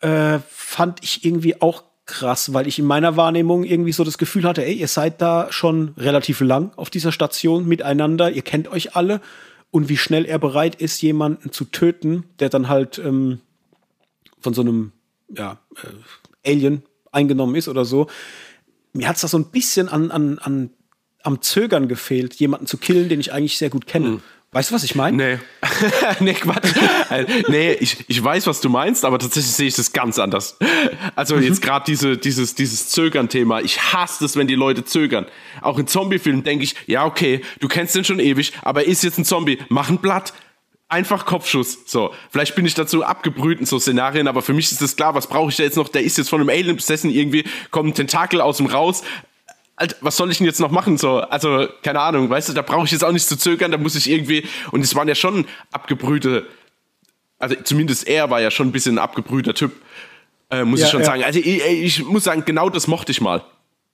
äh, 0.00 0.38
fand 0.48 1.02
ich 1.02 1.24
irgendwie 1.24 1.60
auch 1.60 1.84
krass, 2.06 2.52
weil 2.52 2.66
ich 2.66 2.78
in 2.78 2.86
meiner 2.86 3.16
Wahrnehmung 3.16 3.64
irgendwie 3.64 3.92
so 3.92 4.02
das 4.02 4.18
Gefühl 4.18 4.44
hatte, 4.44 4.64
ey, 4.64 4.74
ihr 4.74 4.88
seid 4.88 5.20
da 5.20 5.48
schon 5.50 5.94
relativ 5.96 6.40
lang 6.40 6.72
auf 6.76 6.90
dieser 6.90 7.12
Station 7.12 7.66
miteinander, 7.66 8.30
ihr 8.30 8.42
kennt 8.42 8.68
euch 8.68 8.96
alle 8.96 9.20
und 9.70 9.88
wie 9.88 9.96
schnell 9.96 10.24
er 10.24 10.38
bereit 10.38 10.74
ist, 10.76 11.00
jemanden 11.00 11.52
zu 11.52 11.64
töten, 11.64 12.24
der 12.38 12.48
dann 12.48 12.68
halt 12.68 12.98
ähm, 12.98 13.40
von 14.40 14.54
so 14.54 14.62
einem 14.62 14.92
ja, 15.28 15.58
äh, 15.76 16.50
Alien 16.50 16.82
eingenommen 17.12 17.54
ist 17.54 17.68
oder 17.68 17.84
so. 17.84 18.08
Mir 18.92 19.08
hat 19.08 19.16
es 19.16 19.22
da 19.22 19.28
so 19.28 19.38
ein 19.38 19.50
bisschen 19.50 19.88
an, 19.88 20.10
an, 20.10 20.38
an, 20.38 20.70
am 21.22 21.42
Zögern 21.42 21.88
gefehlt, 21.88 22.34
jemanden 22.34 22.66
zu 22.66 22.78
killen, 22.78 23.08
den 23.08 23.20
ich 23.20 23.32
eigentlich 23.32 23.58
sehr 23.58 23.70
gut 23.70 23.86
kenne. 23.86 24.08
Mhm. 24.08 24.22
Weißt 24.52 24.70
du, 24.70 24.74
was 24.74 24.82
ich 24.82 24.96
meine? 24.96 25.16
Nee. 25.16 25.38
nee, 26.20 26.34
Quatsch. 26.34 26.74
nee, 27.48 27.72
ich, 27.74 28.04
ich 28.08 28.22
weiß, 28.22 28.48
was 28.48 28.60
du 28.60 28.68
meinst, 28.68 29.04
aber 29.04 29.20
tatsächlich 29.20 29.52
sehe 29.52 29.68
ich 29.68 29.76
das 29.76 29.92
ganz 29.92 30.18
anders. 30.18 30.58
Also 31.14 31.36
mhm. 31.36 31.44
jetzt 31.44 31.62
gerade 31.62 31.84
diese, 31.86 32.18
dieses, 32.18 32.56
dieses 32.56 32.88
Zögern-Thema. 32.88 33.60
Ich 33.60 33.92
hasse 33.92 34.24
es, 34.24 34.36
wenn 34.36 34.48
die 34.48 34.56
Leute 34.56 34.84
zögern. 34.84 35.26
Auch 35.60 35.78
in 35.78 35.86
Zombie-Filmen 35.86 36.42
denke 36.42 36.64
ich, 36.64 36.74
ja, 36.86 37.04
okay, 37.04 37.42
du 37.60 37.68
kennst 37.68 37.94
den 37.94 38.04
schon 38.04 38.18
ewig, 38.18 38.52
aber 38.62 38.84
ist 38.84 39.04
jetzt 39.04 39.18
ein 39.18 39.24
Zombie. 39.24 39.58
Mach 39.68 39.88
ein 39.88 39.98
Blatt. 39.98 40.32
Einfach 40.88 41.26
Kopfschuss. 41.26 41.78
So, 41.86 42.12
vielleicht 42.30 42.56
bin 42.56 42.66
ich 42.66 42.74
dazu 42.74 43.04
abgebrüht 43.04 43.60
in 43.60 43.66
so 43.66 43.78
Szenarien, 43.78 44.26
aber 44.26 44.42
für 44.42 44.52
mich 44.52 44.72
ist 44.72 44.82
das 44.82 44.96
klar, 44.96 45.14
was 45.14 45.28
brauche 45.28 45.50
ich 45.50 45.56
da 45.56 45.62
jetzt 45.62 45.76
noch? 45.76 45.88
Der 45.88 46.02
ist 46.02 46.18
jetzt 46.18 46.28
von 46.28 46.40
einem 46.40 46.48
Alien 46.48 46.74
besessen, 46.74 47.10
irgendwie 47.10 47.44
kommt 47.70 47.90
ein 47.90 47.94
Tentakel 47.94 48.40
aus 48.40 48.56
dem 48.56 48.66
raus, 48.66 49.04
Alter, 49.80 49.96
was 50.02 50.16
soll 50.16 50.30
ich 50.30 50.38
denn 50.38 50.46
jetzt 50.46 50.60
noch 50.60 50.70
machen? 50.70 50.98
So, 50.98 51.20
also, 51.20 51.66
keine 51.82 52.00
Ahnung, 52.00 52.28
weißt 52.28 52.50
du, 52.50 52.52
da 52.52 52.60
brauche 52.60 52.84
ich 52.84 52.90
jetzt 52.90 53.02
auch 53.02 53.12
nicht 53.12 53.26
zu 53.26 53.38
zögern, 53.38 53.70
da 53.70 53.78
muss 53.78 53.96
ich 53.96 54.10
irgendwie, 54.10 54.44
und 54.72 54.82
es 54.82 54.94
waren 54.94 55.08
ja 55.08 55.14
schon 55.14 55.46
abgebrühte, 55.72 56.46
also 57.38 57.56
zumindest 57.64 58.06
er 58.06 58.28
war 58.28 58.42
ja 58.42 58.50
schon 58.50 58.68
ein 58.68 58.72
bisschen 58.72 58.96
ein 58.96 58.98
abgebrühter 58.98 59.54
Typ, 59.54 59.72
äh, 60.50 60.64
muss 60.64 60.80
ja, 60.80 60.86
ich 60.86 60.92
schon 60.92 61.00
ja. 61.00 61.06
sagen. 61.06 61.24
Also 61.24 61.38
ich, 61.38 61.64
ich, 61.64 62.04
muss 62.04 62.24
sagen, 62.24 62.44
genau 62.44 62.68
das 62.68 62.88
mochte 62.88 63.10
ich 63.10 63.22
mal. 63.22 63.42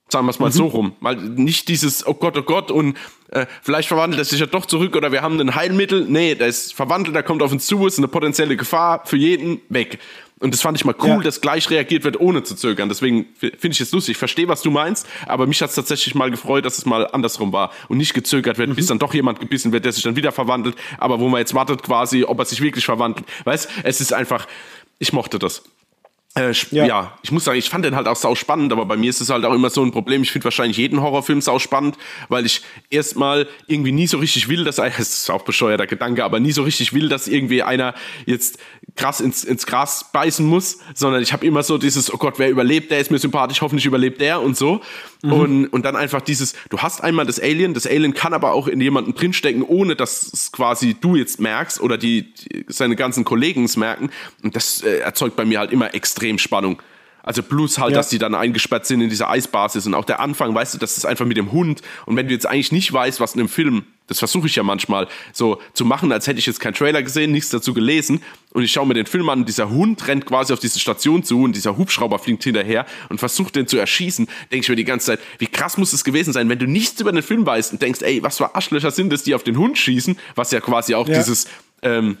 Sagen 0.09 0.25
wir 0.25 0.31
es 0.31 0.39
mal 0.39 0.47
mhm. 0.47 0.53
so 0.53 0.65
rum. 0.67 0.93
Mal 0.99 1.15
nicht 1.15 1.69
dieses, 1.69 2.05
oh 2.05 2.13
Gott, 2.13 2.37
oh 2.37 2.41
Gott, 2.41 2.69
und 2.69 2.97
äh, 3.29 3.45
vielleicht 3.61 3.87
verwandelt 3.87 4.19
er 4.19 4.25
sich 4.25 4.39
ja 4.39 4.45
doch 4.45 4.65
zurück 4.65 4.95
oder 4.95 5.11
wir 5.13 5.21
haben 5.21 5.39
ein 5.39 5.55
Heilmittel. 5.55 6.05
Nee, 6.07 6.35
der 6.35 6.47
ist 6.47 6.73
verwandelt, 6.73 7.15
der 7.15 7.23
kommt 7.23 7.41
auf 7.41 7.51
uns 7.51 7.65
zu, 7.65 7.85
ist 7.87 7.97
eine 7.97 8.07
potenzielle 8.09 8.57
Gefahr 8.57 9.05
für 9.05 9.17
jeden 9.17 9.61
weg. 9.69 9.99
Und 10.39 10.53
das 10.53 10.61
fand 10.61 10.77
ich 10.77 10.85
mal 10.85 10.95
cool, 11.01 11.09
ja. 11.09 11.19
dass 11.19 11.41
gleich 11.41 11.69
reagiert 11.69 12.03
wird, 12.03 12.19
ohne 12.19 12.43
zu 12.43 12.55
zögern. 12.55 12.89
Deswegen 12.89 13.25
finde 13.39 13.69
ich 13.69 13.81
es 13.81 13.91
lustig. 13.91 14.13
Ich 14.13 14.17
verstehe, 14.17 14.47
was 14.47 14.61
du 14.61 14.69
meinst, 14.69 15.07
aber 15.25 15.47
mich 15.47 15.61
hat 15.61 15.69
es 15.69 15.75
tatsächlich 15.75 16.13
mal 16.13 16.29
gefreut, 16.29 16.63
dass 16.63 16.77
es 16.77 16.85
mal 16.85 17.07
andersrum 17.07 17.51
war 17.53 17.71
und 17.87 17.97
nicht 17.97 18.13
gezögert 18.13 18.57
wird, 18.59 18.69
mhm. 18.69 18.75
bis 18.75 18.85
dann 18.87 18.99
doch 18.99 19.13
jemand 19.13 19.39
gebissen 19.39 19.71
wird, 19.71 19.85
der 19.85 19.91
sich 19.91 20.03
dann 20.03 20.15
wieder 20.15 20.31
verwandelt, 20.31 20.75
aber 20.99 21.19
wo 21.19 21.27
man 21.27 21.39
jetzt 21.39 21.55
wartet 21.55 21.81
quasi, 21.81 22.23
ob 22.23 22.37
er 22.39 22.45
sich 22.45 22.61
wirklich 22.61 22.85
verwandelt. 22.85 23.25
Weißt, 23.45 23.69
es 23.83 23.99
ist 23.99 24.13
einfach, 24.13 24.47
ich 24.99 25.11
mochte 25.11 25.39
das. 25.39 25.63
Äh, 26.37 26.53
ja. 26.71 26.85
ja. 26.85 27.17
ich 27.23 27.31
muss 27.31 27.45
sagen, 27.45 27.57
ich 27.57 27.69
fand 27.69 27.83
den 27.83 27.95
halt 27.95 28.07
auch 28.07 28.15
sau 28.15 28.35
spannend, 28.35 28.71
aber 28.71 28.85
bei 28.85 28.95
mir 28.95 29.09
ist 29.09 29.21
es 29.21 29.29
halt 29.29 29.43
auch 29.43 29.53
immer 29.53 29.69
so 29.69 29.83
ein 29.83 29.91
Problem. 29.91 30.21
Ich 30.21 30.31
finde 30.31 30.45
wahrscheinlich 30.45 30.77
jeden 30.77 31.01
Horrorfilm 31.01 31.41
sau 31.41 31.57
spannend, 31.57 31.97
weil 32.29 32.45
ich 32.45 32.61
erstmal 32.89 33.47
irgendwie 33.65 33.91
nie 33.91 34.05
so 34.05 34.19
richtig 34.19 34.47
will, 34.47 34.63
dass 34.63 34.75
das 34.75 34.99
ist 34.99 35.29
auch 35.31 35.41
bescheuerter 35.41 35.87
Gedanke, 35.87 36.23
aber 36.23 36.39
nie 36.39 36.51
so 36.51 36.63
richtig 36.63 36.93
will, 36.93 37.09
dass 37.09 37.27
irgendwie 37.27 37.63
einer 37.63 37.95
jetzt 38.25 38.59
krass 38.97 39.21
ins, 39.21 39.43
ins 39.43 39.65
Gras 39.65 40.09
beißen 40.11 40.45
muss, 40.45 40.79
sondern 40.93 41.21
ich 41.21 41.31
habe 41.31 41.45
immer 41.45 41.63
so 41.63 41.77
dieses, 41.77 42.13
oh 42.13 42.17
Gott, 42.17 42.35
wer 42.37 42.49
überlebt, 42.49 42.91
der 42.91 42.99
ist 42.99 43.11
mir 43.11 43.19
sympathisch, 43.19 43.61
hoffentlich 43.61 43.85
überlebt 43.85 44.19
der 44.19 44.41
und 44.41 44.57
so. 44.57 44.81
Mhm. 45.23 45.33
Und, 45.33 45.67
und 45.67 45.85
dann 45.85 45.95
einfach 45.95 46.21
dieses, 46.21 46.53
du 46.69 46.79
hast 46.79 47.03
einmal 47.03 47.25
das 47.25 47.39
Alien, 47.39 47.73
das 47.73 47.87
Alien 47.87 48.13
kann 48.13 48.33
aber 48.33 48.53
auch 48.53 48.67
in 48.67 48.81
jemanden 48.81 49.13
drinstecken, 49.13 49.63
ohne 49.63 49.95
dass 49.95 50.31
es 50.33 50.51
quasi 50.51 50.95
du 50.99 51.15
jetzt 51.15 51.39
merkst 51.39 51.79
oder 51.79 51.97
die, 51.97 52.33
die 52.33 52.65
seine 52.67 52.95
ganzen 52.95 53.23
Kollegen 53.23 53.63
es 53.63 53.77
merken. 53.77 54.09
Und 54.43 54.55
das 54.55 54.81
äh, 54.81 54.99
erzeugt 54.99 55.35
bei 55.35 55.45
mir 55.45 55.59
halt 55.59 55.71
immer 55.71 55.93
extrem 55.93 56.37
Spannung. 56.37 56.81
Also 57.27 57.43
plus 57.43 57.77
halt, 57.77 57.91
ja. 57.91 57.97
dass 57.97 58.07
die 58.07 58.19
dann 58.19 58.35
eingesperrt 58.35 58.85
sind 58.85 59.01
in 59.01 59.09
dieser 59.09 59.29
Eisbasis 59.29 59.85
und 59.85 59.95
auch 59.95 60.05
der 60.05 60.21
Anfang, 60.21 60.55
weißt 60.55 60.75
du, 60.75 60.77
das 60.77 60.97
ist 60.97 61.05
einfach 61.05 61.25
mit 61.25 61.35
dem 61.35 61.51
Hund. 61.51 61.81
Und 62.05 62.15
wenn 62.15 62.27
du 62.27 62.33
jetzt 62.33 62.45
eigentlich 62.45 62.71
nicht 62.71 62.91
weißt, 62.93 63.19
was 63.19 63.33
in 63.33 63.39
dem 63.39 63.49
Film, 63.49 63.83
das 64.07 64.19
versuche 64.19 64.47
ich 64.47 64.55
ja 64.55 64.63
manchmal 64.63 65.07
so 65.33 65.61
zu 65.73 65.85
machen, 65.85 66.11
als 66.11 66.27
hätte 66.27 66.39
ich 66.39 66.45
jetzt 66.45 66.59
keinen 66.59 66.73
Trailer 66.73 67.03
gesehen, 67.03 67.31
nichts 67.31 67.49
dazu 67.49 67.73
gelesen. 67.73 68.21
Und 68.51 68.63
ich 68.63 68.71
schaue 68.71 68.87
mir 68.87 68.93
den 68.93 69.05
Film 69.05 69.29
an, 69.29 69.45
dieser 69.45 69.69
Hund 69.69 70.07
rennt 70.07 70.25
quasi 70.25 70.53
auf 70.53 70.59
diese 70.59 70.79
Station 70.79 71.23
zu 71.23 71.43
und 71.43 71.55
dieser 71.55 71.77
Hubschrauber 71.77 72.17
fliegt 72.17 72.43
hinterher 72.43 72.85
und 73.09 73.19
versucht 73.19 73.55
den 73.55 73.67
zu 73.67 73.77
erschießen, 73.77 74.27
denke 74.51 74.63
ich 74.63 74.69
mir 74.69 74.75
die 74.75 74.85
ganze 74.85 75.07
Zeit, 75.07 75.19
wie 75.39 75.47
krass 75.47 75.77
muss 75.77 75.93
es 75.93 76.03
gewesen 76.03 76.33
sein, 76.33 76.49
wenn 76.49 76.59
du 76.59 76.67
nichts 76.67 76.99
über 77.01 77.11
den 77.11 77.21
Film 77.21 77.45
weißt 77.45 77.73
und 77.73 77.81
denkst, 77.81 78.01
ey, 78.01 78.23
was 78.23 78.37
für 78.37 78.55
Arschlöcher 78.55 78.91
sind 78.91 79.11
das, 79.11 79.23
die 79.23 79.35
auf 79.35 79.43
den 79.43 79.57
Hund 79.57 79.77
schießen, 79.77 80.17
was 80.35 80.51
ja 80.51 80.61
quasi 80.61 80.95
auch 80.95 81.07
ja. 81.07 81.17
dieses 81.17 81.47
ähm, 81.81 82.17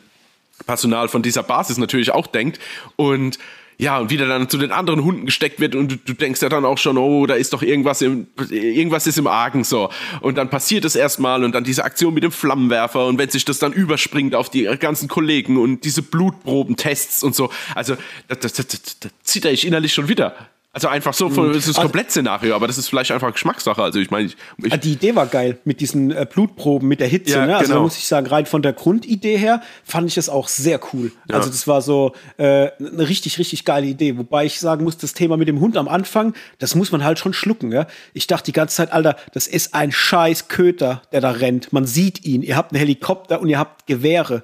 Personal 0.65 1.07
von 1.07 1.21
dieser 1.21 1.43
Basis 1.43 1.77
natürlich 1.77 2.11
auch 2.11 2.27
denkt. 2.27 2.59
Und 2.95 3.39
ja, 3.79 3.99
und 3.99 4.09
wieder 4.09 4.27
dann 4.27 4.49
zu 4.49 4.57
den 4.57 4.71
anderen 4.71 5.03
Hunden 5.03 5.27
gesteckt 5.27 5.59
wird 5.59 5.75
und 5.75 5.91
du, 5.91 5.95
du, 5.97 6.13
denkst 6.13 6.41
ja 6.41 6.49
dann 6.49 6.65
auch 6.65 6.79
schon, 6.79 6.97
oh, 6.97 7.27
da 7.27 7.35
ist 7.35 7.53
doch 7.53 7.61
irgendwas 7.61 8.01
im, 8.01 8.27
irgendwas 8.49 9.05
ist 9.05 9.19
im 9.19 9.27
Argen 9.27 9.63
so. 9.63 9.89
Und 10.21 10.37
dann 10.37 10.49
passiert 10.49 10.83
es 10.83 10.95
erstmal 10.95 11.43
und 11.43 11.53
dann 11.53 11.63
diese 11.63 11.83
Aktion 11.83 12.13
mit 12.13 12.23
dem 12.23 12.31
Flammenwerfer 12.31 13.05
und 13.05 13.19
wenn 13.19 13.29
sich 13.29 13.45
das 13.45 13.59
dann 13.59 13.73
überspringt 13.73 14.33
auf 14.33 14.49
die 14.49 14.63
ganzen 14.79 15.07
Kollegen 15.07 15.57
und 15.57 15.83
diese 15.83 16.01
Blutprobentests 16.01 17.21
und 17.21 17.35
so. 17.35 17.51
Also, 17.75 17.95
da, 18.27 18.35
da, 18.35 18.47
da, 18.47 18.63
da 18.99 19.09
zitter 19.23 19.51
ich 19.51 19.67
innerlich 19.67 19.93
schon 19.93 20.07
wieder. 20.07 20.35
Also 20.77 20.89
einfach 20.89 21.15
so, 21.15 21.31
von, 21.31 21.53
das 21.53 21.63
ist 21.63 21.69
also, 21.69 21.81
komplett 21.81 22.11
Szenario, 22.11 22.55
aber 22.55 22.67
das 22.67 22.77
ist 22.77 22.87
vielleicht 22.87 23.11
einfach 23.11 23.33
Geschmackssache. 23.33 23.81
Also 23.81 23.97
ich 23.97 24.11
meine, 24.11 24.27
ich, 24.27 24.37
ich 24.63 24.71
ah, 24.71 24.77
die 24.77 24.91
Idee 24.91 25.15
war 25.15 25.25
geil 25.25 25.57
mit 25.65 25.81
diesen 25.81 26.11
äh, 26.11 26.27
Blutproben, 26.31 26.87
mit 26.87 26.99
der 26.99 27.07
Hitze. 27.07 27.33
Ja, 27.33 27.47
ne? 27.47 27.57
Also 27.57 27.71
genau. 27.71 27.81
muss 27.81 27.97
ich 27.97 28.05
sagen, 28.05 28.27
rein 28.27 28.45
von 28.45 28.61
der 28.61 28.73
Grundidee 28.73 29.37
her 29.37 29.63
fand 29.83 30.07
ich 30.07 30.19
es 30.19 30.29
auch 30.29 30.47
sehr 30.47 30.79
cool. 30.93 31.11
Ja. 31.27 31.37
Also 31.37 31.49
das 31.49 31.67
war 31.67 31.81
so 31.81 32.13
äh, 32.37 32.69
eine 32.77 33.09
richtig, 33.09 33.39
richtig 33.39 33.65
geile 33.65 33.87
Idee. 33.87 34.19
Wobei 34.19 34.45
ich 34.45 34.59
sagen 34.59 34.83
muss, 34.83 34.97
das 34.97 35.15
Thema 35.15 35.35
mit 35.35 35.47
dem 35.47 35.59
Hund 35.61 35.77
am 35.77 35.87
Anfang, 35.87 36.35
das 36.59 36.75
muss 36.75 36.91
man 36.91 37.03
halt 37.03 37.17
schon 37.17 37.33
schlucken. 37.33 37.71
Ja? 37.71 37.87
Ich 38.13 38.27
dachte 38.27 38.45
die 38.45 38.53
ganze 38.53 38.75
Zeit, 38.75 38.91
Alter, 38.91 39.15
das 39.33 39.47
ist 39.47 39.73
ein 39.73 39.91
scheiß 39.91 40.47
Köter, 40.47 41.01
der 41.11 41.21
da 41.21 41.31
rennt. 41.31 41.73
Man 41.73 41.87
sieht 41.87 42.23
ihn. 42.23 42.43
Ihr 42.43 42.55
habt 42.55 42.71
einen 42.71 42.79
Helikopter 42.79 43.41
und 43.41 43.49
ihr 43.49 43.57
habt 43.57 43.87
Gewehre. 43.87 44.43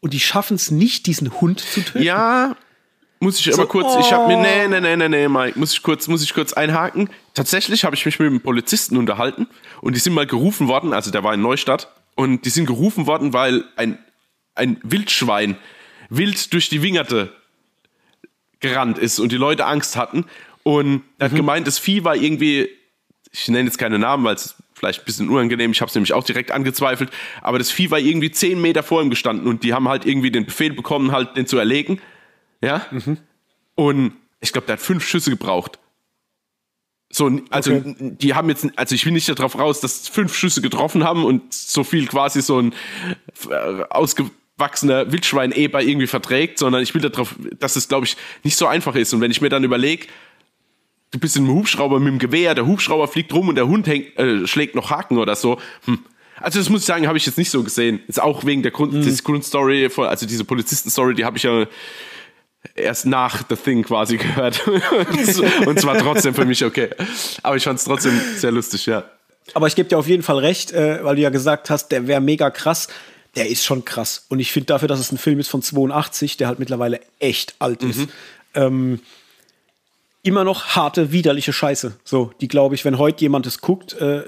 Und 0.00 0.12
die 0.12 0.20
schaffen 0.20 0.56
es 0.56 0.70
nicht, 0.70 1.06
diesen 1.06 1.40
Hund 1.40 1.60
zu 1.60 1.80
töten. 1.80 2.02
Ja, 2.02 2.54
muss 3.20 3.38
ich 3.38 3.44
so, 3.44 3.52
aber 3.52 3.68
kurz, 3.68 3.94
oh. 3.94 4.00
ich 4.00 4.12
habe 4.12 4.26
mir, 4.26 4.38
nee, 4.38 4.66
nee, 4.66 4.80
nee, 4.80 4.96
nee, 4.96 5.08
nee, 5.08 5.28
Mike, 5.28 5.58
muss 5.58 5.74
ich 5.74 5.82
kurz, 5.82 6.08
muss 6.08 6.22
ich 6.22 6.32
kurz 6.32 6.54
einhaken. 6.54 7.10
Tatsächlich 7.34 7.84
habe 7.84 7.94
ich 7.94 8.04
mich 8.06 8.18
mit 8.18 8.26
einem 8.26 8.40
Polizisten 8.40 8.96
unterhalten 8.96 9.46
und 9.82 9.94
die 9.94 10.00
sind 10.00 10.14
mal 10.14 10.26
gerufen 10.26 10.68
worden, 10.68 10.94
also 10.94 11.10
der 11.10 11.22
war 11.22 11.34
in 11.34 11.42
Neustadt 11.42 11.92
und 12.16 12.46
die 12.46 12.50
sind 12.50 12.64
gerufen 12.66 13.06
worden, 13.06 13.34
weil 13.34 13.64
ein, 13.76 13.98
ein 14.54 14.78
Wildschwein 14.82 15.56
wild 16.08 16.52
durch 16.54 16.70
die 16.70 16.82
Wingerte 16.82 17.32
gerannt 18.60 18.98
ist 18.98 19.18
und 19.18 19.32
die 19.32 19.36
Leute 19.36 19.66
Angst 19.66 19.96
hatten. 19.96 20.24
Und 20.62 21.02
er 21.18 21.26
hat 21.26 21.32
mhm. 21.32 21.36
gemeint, 21.36 21.66
das 21.66 21.78
Vieh 21.78 22.04
war 22.04 22.16
irgendwie, 22.16 22.68
ich 23.32 23.48
nenne 23.48 23.64
jetzt 23.64 23.78
keine 23.78 23.98
Namen, 23.98 24.24
weil 24.24 24.34
es 24.34 24.56
vielleicht 24.74 25.00
ein 25.00 25.04
bisschen 25.04 25.28
unangenehm, 25.28 25.72
ich 25.72 25.80
habe 25.82 25.90
es 25.90 25.94
nämlich 25.94 26.14
auch 26.14 26.24
direkt 26.24 26.52
angezweifelt, 26.52 27.10
aber 27.42 27.58
das 27.58 27.70
Vieh 27.70 27.90
war 27.90 27.98
irgendwie 27.98 28.30
zehn 28.30 28.60
Meter 28.60 28.82
vor 28.82 29.02
ihm 29.02 29.10
gestanden 29.10 29.46
und 29.46 29.62
die 29.62 29.74
haben 29.74 29.88
halt 29.88 30.06
irgendwie 30.06 30.30
den 30.30 30.46
Befehl 30.46 30.72
bekommen, 30.72 31.12
halt 31.12 31.36
den 31.36 31.46
zu 31.46 31.58
erlegen. 31.58 32.00
Ja? 32.60 32.86
Mhm. 32.90 33.18
Und 33.74 34.12
ich 34.40 34.52
glaube, 34.52 34.66
der 34.66 34.74
hat 34.74 34.82
fünf 34.82 35.06
Schüsse 35.06 35.30
gebraucht. 35.30 35.78
So, 37.12 37.40
also 37.50 37.74
okay. 37.74 37.94
die 37.98 38.34
haben 38.34 38.48
jetzt, 38.48 38.66
also 38.76 38.94
ich 38.94 39.04
will 39.04 39.12
nicht 39.12 39.28
darauf 39.28 39.58
raus, 39.58 39.80
dass 39.80 40.06
fünf 40.06 40.34
Schüsse 40.36 40.62
getroffen 40.62 41.02
haben 41.02 41.24
und 41.24 41.52
so 41.52 41.82
viel 41.82 42.06
quasi 42.06 42.40
so 42.40 42.60
ein 42.60 42.72
äh, 43.50 43.82
ausgewachsener 43.90 45.10
Wildschwein-Eber 45.10 45.82
irgendwie 45.82 46.06
verträgt, 46.06 46.58
sondern 46.58 46.82
ich 46.82 46.94
will 46.94 47.00
darauf, 47.00 47.34
dass 47.58 47.74
es, 47.74 47.88
glaube 47.88 48.06
ich, 48.06 48.16
nicht 48.44 48.56
so 48.56 48.68
einfach 48.68 48.94
ist. 48.94 49.12
Und 49.12 49.20
wenn 49.20 49.32
ich 49.32 49.40
mir 49.40 49.48
dann 49.48 49.64
überlege, 49.64 50.06
du 51.10 51.18
bist 51.18 51.36
in 51.36 51.44
einem 51.44 51.54
Hubschrauber 51.54 51.98
mit 51.98 52.12
dem 52.12 52.18
Gewehr, 52.20 52.54
der 52.54 52.66
Hubschrauber 52.66 53.08
fliegt 53.08 53.32
rum 53.34 53.48
und 53.48 53.56
der 53.56 53.66
Hund 53.66 53.88
hängt, 53.88 54.16
äh, 54.16 54.46
schlägt 54.46 54.76
noch 54.76 54.90
Haken 54.90 55.18
oder 55.18 55.34
so. 55.34 55.58
Hm. 55.86 55.98
Also 56.40 56.60
das 56.60 56.68
muss 56.70 56.82
ich 56.82 56.86
sagen, 56.86 57.08
habe 57.08 57.18
ich 57.18 57.26
jetzt 57.26 57.38
nicht 57.38 57.50
so 57.50 57.62
gesehen. 57.64 58.00
Ist 58.06 58.22
auch 58.22 58.44
wegen 58.46 58.62
der 58.62 58.70
Grund, 58.70 58.92
mhm. 58.92 59.16
Grundstory, 59.24 59.90
von, 59.90 60.06
also 60.06 60.26
diese 60.26 60.44
Polizisten-Story, 60.44 61.14
die 61.14 61.24
habe 61.24 61.36
ich 61.36 61.42
ja 61.42 61.66
erst 62.74 63.06
nach 63.06 63.42
The 63.48 63.56
Thing 63.56 63.82
quasi 63.82 64.16
gehört. 64.16 64.66
und 65.66 65.80
zwar 65.80 65.98
trotzdem 65.98 66.34
für 66.34 66.44
mich 66.44 66.64
okay. 66.64 66.90
Aber 67.42 67.56
ich 67.56 67.64
fand 67.64 67.78
es 67.78 67.84
trotzdem 67.84 68.18
sehr 68.36 68.52
lustig, 68.52 68.86
ja. 68.86 69.04
Aber 69.54 69.66
ich 69.66 69.74
gebe 69.74 69.88
dir 69.88 69.98
auf 69.98 70.06
jeden 70.06 70.22
Fall 70.22 70.38
recht, 70.38 70.72
äh, 70.72 71.02
weil 71.02 71.16
du 71.16 71.22
ja 71.22 71.30
gesagt 71.30 71.70
hast, 71.70 71.88
der 71.88 72.06
wäre 72.06 72.20
mega 72.20 72.50
krass. 72.50 72.88
Der 73.36 73.48
ist 73.48 73.64
schon 73.64 73.84
krass. 73.84 74.26
Und 74.28 74.40
ich 74.40 74.52
finde 74.52 74.66
dafür, 74.66 74.88
dass 74.88 75.00
es 75.00 75.12
ein 75.12 75.18
Film 75.18 75.38
ist 75.38 75.48
von 75.48 75.62
82, 75.62 76.36
der 76.36 76.48
halt 76.48 76.58
mittlerweile 76.58 77.00
echt 77.18 77.54
alt 77.58 77.82
ist. 77.82 77.98
Mhm. 77.98 78.08
Ähm, 78.54 79.00
immer 80.22 80.44
noch 80.44 80.76
harte, 80.76 81.12
widerliche 81.12 81.52
Scheiße. 81.52 81.96
So, 82.04 82.32
die 82.40 82.48
glaube 82.48 82.74
ich, 82.74 82.84
wenn 82.84 82.98
heute 82.98 83.22
jemand 83.22 83.46
es 83.46 83.60
guckt, 83.60 83.94
äh, 83.94 84.22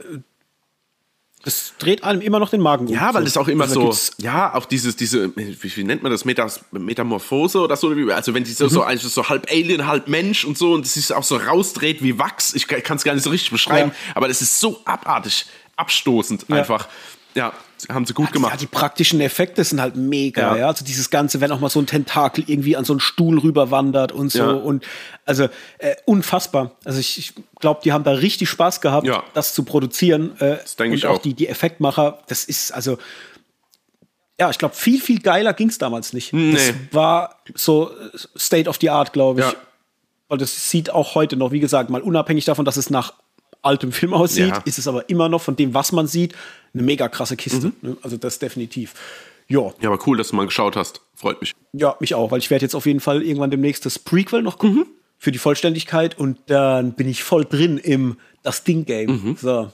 das 1.44 1.74
dreht 1.78 2.04
einem 2.04 2.20
immer 2.20 2.38
noch 2.38 2.50
den 2.50 2.60
Magen 2.60 2.86
um. 2.86 2.92
Ja, 2.92 3.12
weil 3.14 3.24
das 3.24 3.36
auch 3.36 3.48
immer 3.48 3.64
also 3.64 3.90
so, 3.90 4.12
ja, 4.18 4.54
auch 4.54 4.64
dieses, 4.64 4.94
diese, 4.94 5.34
wie, 5.36 5.76
wie 5.76 5.84
nennt 5.84 6.02
man 6.02 6.12
das, 6.12 6.24
Metas, 6.24 6.60
Metamorphose 6.70 7.60
oder 7.60 7.76
so, 7.76 7.90
also 7.90 8.34
wenn 8.34 8.44
die 8.44 8.52
so, 8.52 8.66
mhm. 8.66 8.70
so, 8.70 8.82
also 8.82 9.08
so 9.08 9.28
halb 9.28 9.50
Alien, 9.50 9.86
halb 9.86 10.06
Mensch 10.06 10.44
und 10.44 10.56
so 10.56 10.72
und 10.72 10.86
es 10.86 10.94
sich 10.94 11.12
auch 11.12 11.24
so 11.24 11.36
rausdreht 11.36 12.02
wie 12.02 12.18
Wachs, 12.18 12.54
ich 12.54 12.68
kann 12.68 12.96
es 12.96 13.04
gar 13.04 13.14
nicht 13.14 13.24
so 13.24 13.30
richtig 13.30 13.50
beschreiben, 13.50 13.90
ja. 13.90 14.16
aber 14.16 14.28
das 14.28 14.40
ist 14.40 14.60
so 14.60 14.80
abartig, 14.84 15.46
abstoßend 15.76 16.46
ja. 16.48 16.56
einfach. 16.56 16.88
Ja, 17.34 17.52
haben 17.88 18.06
sie 18.06 18.14
gut 18.14 18.26
ja, 18.26 18.32
gemacht. 18.32 18.52
Ja, 18.52 18.58
die 18.58 18.66
praktischen 18.66 19.20
Effekte 19.20 19.64
sind 19.64 19.80
halt 19.80 19.96
mega, 19.96 20.54
ja. 20.54 20.56
ja. 20.56 20.66
Also 20.68 20.84
dieses 20.84 21.10
Ganze, 21.10 21.40
wenn 21.40 21.50
auch 21.52 21.60
mal 21.60 21.70
so 21.70 21.80
ein 21.80 21.86
Tentakel 21.86 22.44
irgendwie 22.46 22.76
an 22.76 22.84
so 22.84 22.92
einen 22.92 23.00
Stuhl 23.00 23.38
rüberwandert 23.38 24.12
und 24.12 24.30
so. 24.30 24.38
Ja. 24.38 24.50
Und 24.50 24.84
also 25.24 25.48
äh, 25.78 25.96
unfassbar. 26.04 26.72
Also 26.84 27.00
ich, 27.00 27.18
ich 27.18 27.34
glaube, 27.60 27.80
die 27.84 27.92
haben 27.92 28.04
da 28.04 28.12
richtig 28.12 28.48
Spaß 28.50 28.80
gehabt, 28.80 29.08
das 29.34 29.54
zu 29.54 29.64
produzieren. 29.64 30.36
Äh, 30.40 30.58
das 30.58 30.76
denke 30.76 30.96
ich 30.96 31.06
auch. 31.06 31.16
auch 31.16 31.22
die, 31.22 31.34
die 31.34 31.48
Effektmacher, 31.48 32.18
das 32.28 32.44
ist 32.44 32.72
also. 32.72 32.98
Ja, 34.40 34.50
ich 34.50 34.58
glaube, 34.58 34.74
viel, 34.74 35.00
viel 35.00 35.20
geiler 35.20 35.52
ging 35.52 35.68
es 35.68 35.78
damals 35.78 36.12
nicht. 36.12 36.32
Nee. 36.32 36.54
Das 36.54 36.72
war 36.90 37.42
so 37.54 37.92
State 38.36 38.68
of 38.68 38.78
the 38.80 38.90
Art, 38.90 39.12
glaube 39.12 39.40
ich. 39.40 39.46
Weil 40.28 40.38
das 40.38 40.70
sieht 40.70 40.90
auch 40.90 41.14
heute 41.14 41.36
noch, 41.36 41.52
wie 41.52 41.60
gesagt, 41.60 41.90
mal 41.90 42.00
unabhängig 42.00 42.46
davon, 42.46 42.64
dass 42.64 42.76
es 42.76 42.90
nach 42.90 43.12
altem 43.62 43.92
Film 43.92 44.12
aussieht, 44.14 44.48
ja. 44.48 44.62
ist 44.64 44.78
es 44.78 44.88
aber 44.88 45.08
immer 45.08 45.28
noch 45.28 45.40
von 45.40 45.56
dem, 45.56 45.74
was 45.74 45.92
man 45.92 46.06
sieht, 46.06 46.34
eine 46.74 46.82
mega 46.82 47.08
krasse 47.08 47.36
Kiste. 47.36 47.68
Mhm. 47.68 47.74
Ne? 47.80 47.96
Also 48.02 48.16
das 48.16 48.38
definitiv. 48.38 48.94
Ja. 49.48 49.72
Ja, 49.80 49.90
aber 49.90 49.98
cool, 50.06 50.16
dass 50.16 50.28
du 50.28 50.36
mal 50.36 50.46
geschaut 50.46 50.76
hast. 50.76 51.00
Freut 51.14 51.40
mich. 51.40 51.52
Ja, 51.72 51.96
mich 52.00 52.14
auch, 52.14 52.30
weil 52.30 52.38
ich 52.38 52.50
werde 52.50 52.64
jetzt 52.64 52.74
auf 52.74 52.86
jeden 52.86 53.00
Fall 53.00 53.22
irgendwann 53.22 53.50
demnächst 53.50 53.86
das 53.86 53.98
Prequel 53.98 54.42
noch 54.42 54.58
gucken. 54.58 54.78
Mhm. 54.78 54.86
Für 55.18 55.30
die 55.30 55.38
Vollständigkeit 55.38 56.18
und 56.18 56.38
dann 56.46 56.94
bin 56.94 57.08
ich 57.08 57.22
voll 57.22 57.44
drin 57.44 57.78
im 57.78 58.16
Das 58.42 58.64
Ding-Game. 58.64 59.10
Mhm. 59.10 59.36
So. 59.40 59.70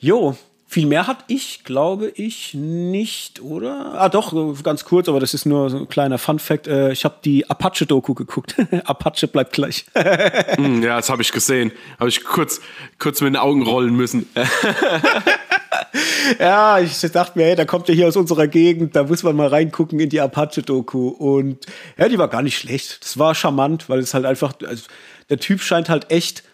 Jo, 0.00 0.36
viel 0.70 0.86
mehr 0.86 1.08
hatte 1.08 1.24
ich, 1.26 1.64
glaube 1.64 2.12
ich, 2.14 2.54
nicht, 2.54 3.42
oder? 3.42 4.00
Ah, 4.00 4.08
doch, 4.08 4.32
ganz 4.62 4.84
kurz, 4.84 5.08
aber 5.08 5.18
das 5.18 5.34
ist 5.34 5.44
nur 5.44 5.68
so 5.68 5.78
ein 5.78 5.88
kleiner 5.88 6.16
Fun-Fact. 6.16 6.68
Äh, 6.68 6.92
ich 6.92 7.04
habe 7.04 7.16
die 7.24 7.50
Apache-Doku 7.50 8.14
geguckt. 8.14 8.54
Apache 8.84 9.26
bleibt 9.26 9.52
gleich. 9.52 9.84
Hm, 10.60 10.82
ja, 10.82 10.96
das 10.96 11.10
habe 11.10 11.22
ich 11.22 11.32
gesehen. 11.32 11.72
Habe 11.98 12.08
ich 12.08 12.24
kurz, 12.24 12.60
kurz 12.98 13.20
mit 13.20 13.34
den 13.34 13.36
Augen 13.36 13.62
rollen 13.62 13.94
müssen. 13.94 14.28
ja, 16.38 16.78
ich 16.78 17.00
dachte 17.00 17.38
mir, 17.38 17.46
hey, 17.46 17.56
da 17.56 17.64
kommt 17.64 17.88
ja 17.88 17.94
hier 17.94 18.08
aus 18.08 18.16
unserer 18.16 18.46
Gegend, 18.46 18.94
da 18.94 19.04
muss 19.04 19.22
man 19.22 19.36
mal 19.36 19.48
reingucken 19.48 19.98
in 19.98 20.08
die 20.08 20.20
Apache-Doku. 20.20 21.08
Und 21.08 21.66
ja, 21.98 22.08
die 22.08 22.18
war 22.18 22.28
gar 22.28 22.42
nicht 22.42 22.58
schlecht. 22.58 23.02
Das 23.02 23.18
war 23.18 23.34
charmant, 23.34 23.88
weil 23.88 24.00
es 24.00 24.14
halt 24.14 24.24
einfach, 24.24 24.52
also, 24.66 24.84
der 25.30 25.38
Typ 25.38 25.62
scheint 25.62 25.88
halt 25.88 26.10
echt 26.10 26.44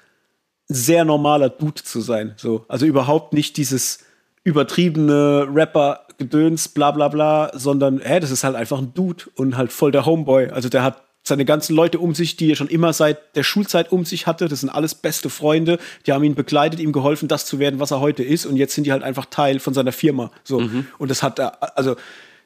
sehr 0.68 1.04
normaler 1.04 1.50
Dude 1.50 1.82
zu 1.82 2.00
sein. 2.00 2.34
So. 2.36 2.64
Also 2.68 2.86
überhaupt 2.86 3.34
nicht 3.34 3.56
dieses 3.56 4.05
übertriebene 4.46 5.48
Rapper-Gedöns, 5.52 6.68
bla 6.68 6.92
bla 6.92 7.08
bla, 7.08 7.50
sondern 7.52 8.00
hä, 8.00 8.20
das 8.20 8.30
ist 8.30 8.44
halt 8.44 8.54
einfach 8.54 8.78
ein 8.78 8.94
Dude 8.94 9.24
und 9.34 9.56
halt 9.56 9.72
voll 9.72 9.90
der 9.90 10.06
Homeboy. 10.06 10.50
Also 10.50 10.68
der 10.68 10.84
hat 10.84 11.02
seine 11.24 11.44
ganzen 11.44 11.74
Leute 11.74 11.98
um 11.98 12.14
sich, 12.14 12.36
die 12.36 12.52
er 12.52 12.54
schon 12.54 12.68
immer 12.68 12.92
seit 12.92 13.34
der 13.34 13.42
Schulzeit 13.42 13.90
um 13.90 14.04
sich 14.04 14.28
hatte. 14.28 14.46
Das 14.46 14.60
sind 14.60 14.70
alles 14.70 14.94
beste 14.94 15.30
Freunde. 15.30 15.80
Die 16.06 16.12
haben 16.12 16.22
ihn 16.22 16.36
begleitet, 16.36 16.78
ihm 16.78 16.92
geholfen, 16.92 17.26
das 17.26 17.44
zu 17.44 17.58
werden, 17.58 17.80
was 17.80 17.90
er 17.90 17.98
heute 17.98 18.22
ist. 18.22 18.46
Und 18.46 18.54
jetzt 18.56 18.76
sind 18.76 18.84
die 18.84 18.92
halt 18.92 19.02
einfach 19.02 19.26
Teil 19.26 19.58
von 19.58 19.74
seiner 19.74 19.90
Firma. 19.90 20.30
So. 20.44 20.60
Mhm. 20.60 20.86
Und 20.98 21.10
das 21.10 21.24
hat 21.24 21.40
er, 21.40 21.76
also 21.76 21.96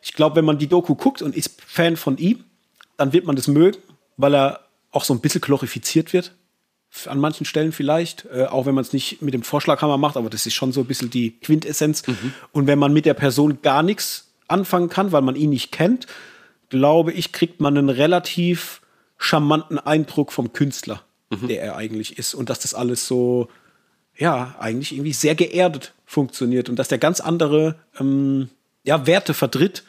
ich 0.01 0.15
glaube, 0.15 0.37
wenn 0.37 0.47
man 0.47 0.57
die 0.57 0.69
Doku 0.69 0.95
guckt 0.95 1.21
und 1.21 1.37
ist 1.37 1.61
Fan 1.67 1.99
von 1.99 2.17
ihm, 2.17 2.45
dann 2.97 3.13
wird 3.13 3.27
man 3.27 3.37
das 3.37 3.47
mögen, 3.47 3.77
weil 4.17 4.35
er 4.35 4.61
auch 4.91 5.05
so 5.05 5.13
ein 5.13 5.21
bisschen 5.21 5.43
glorifiziert 5.43 6.15
wird 6.15 6.33
an 7.07 7.21
manchen 7.21 7.47
Stellen 7.47 7.73
vielleicht, 7.73 8.27
äh, 8.33 8.45
auch 8.45 8.67
wenn 8.67 8.75
man 8.75 8.83
es 8.83 8.93
nicht 8.93 9.23
mit 9.23 9.35
dem 9.35 9.43
Vorschlaghammer 9.43 9.97
macht, 9.97 10.17
aber 10.17 10.31
das 10.31 10.47
ist 10.47 10.55
schon 10.55 10.73
so 10.73 10.81
ein 10.81 10.87
bisschen 10.87 11.11
die 11.11 11.39
Quintessenz. 11.39 12.07
Mhm. 12.07 12.35
Und 12.53 12.67
wenn 12.67 12.79
man 12.79 12.93
mit 12.93 13.07
der 13.07 13.15
Person 13.15 13.63
gar 13.63 13.83
nichts 13.83 14.33
anfangen 14.49 14.89
kann, 14.89 15.13
weil 15.13 15.23
man 15.23 15.37
ihn 15.37 15.51
nicht 15.51 15.73
kennt, 15.73 16.07
glaube 16.69 17.13
ich, 17.13 17.33
kriegt 17.33 17.61
man 17.61 17.77
einen 17.77 17.89
relativ 17.89 18.81
charmanten 19.19 19.79
Eindruck 19.79 20.33
vom 20.33 20.53
Künstler, 20.53 21.03
mhm. 21.31 21.49
der 21.49 21.63
er 21.63 21.77
eigentlich 21.77 22.19
ist. 22.19 22.35
Und 22.35 22.51
dass 22.51 22.61
das 22.61 22.75
alles 22.75 23.07
so, 23.07 23.49
ja, 24.17 24.57
eigentlich 24.59 24.93
irgendwie 24.93 25.13
sehr 25.13 25.35
geerdet 25.35 25.95
funktioniert 26.07 26.69
und 26.69 26.77
dass 26.77 26.89
der 26.89 26.99
ganz 26.99 27.21
andere 27.21 27.77
ähm, 28.01 28.49
ja, 28.83 29.07
Werte 29.07 29.35
vertritt, 29.35 29.85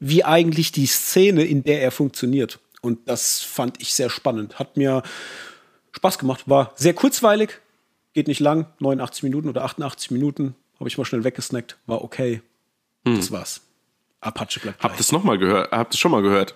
wie 0.00 0.24
eigentlich 0.24 0.72
die 0.72 0.86
Szene, 0.86 1.44
in 1.44 1.62
der 1.62 1.80
er 1.80 1.92
funktioniert. 1.92 2.58
Und 2.80 3.08
das 3.08 3.40
fand 3.40 3.80
ich 3.80 3.94
sehr 3.94 4.10
spannend. 4.10 4.58
Hat 4.58 4.76
mir 4.76 5.02
Spaß 5.92 6.18
gemacht. 6.18 6.48
War 6.48 6.72
sehr 6.74 6.94
kurzweilig, 6.94 7.60
geht 8.12 8.28
nicht 8.28 8.40
lang, 8.40 8.66
89 8.80 9.22
Minuten 9.22 9.48
oder 9.48 9.64
88 9.64 10.10
Minuten. 10.10 10.54
Habe 10.78 10.88
ich 10.88 10.98
mal 10.98 11.04
schnell 11.04 11.24
weggesnackt, 11.24 11.78
war 11.86 12.02
okay. 12.02 12.42
Hm. 13.06 13.16
Das 13.16 13.30
war's. 13.30 13.62
Apache 14.20 14.60
bleibt 14.60 14.82
Habt 14.82 14.98
das 14.98 15.12
noch 15.12 15.24
mal 15.24 15.38
gehört? 15.38 15.72
Habt 15.72 15.92
das 15.92 16.00
schon 16.00 16.12
mal 16.12 16.22
gehört? 16.22 16.54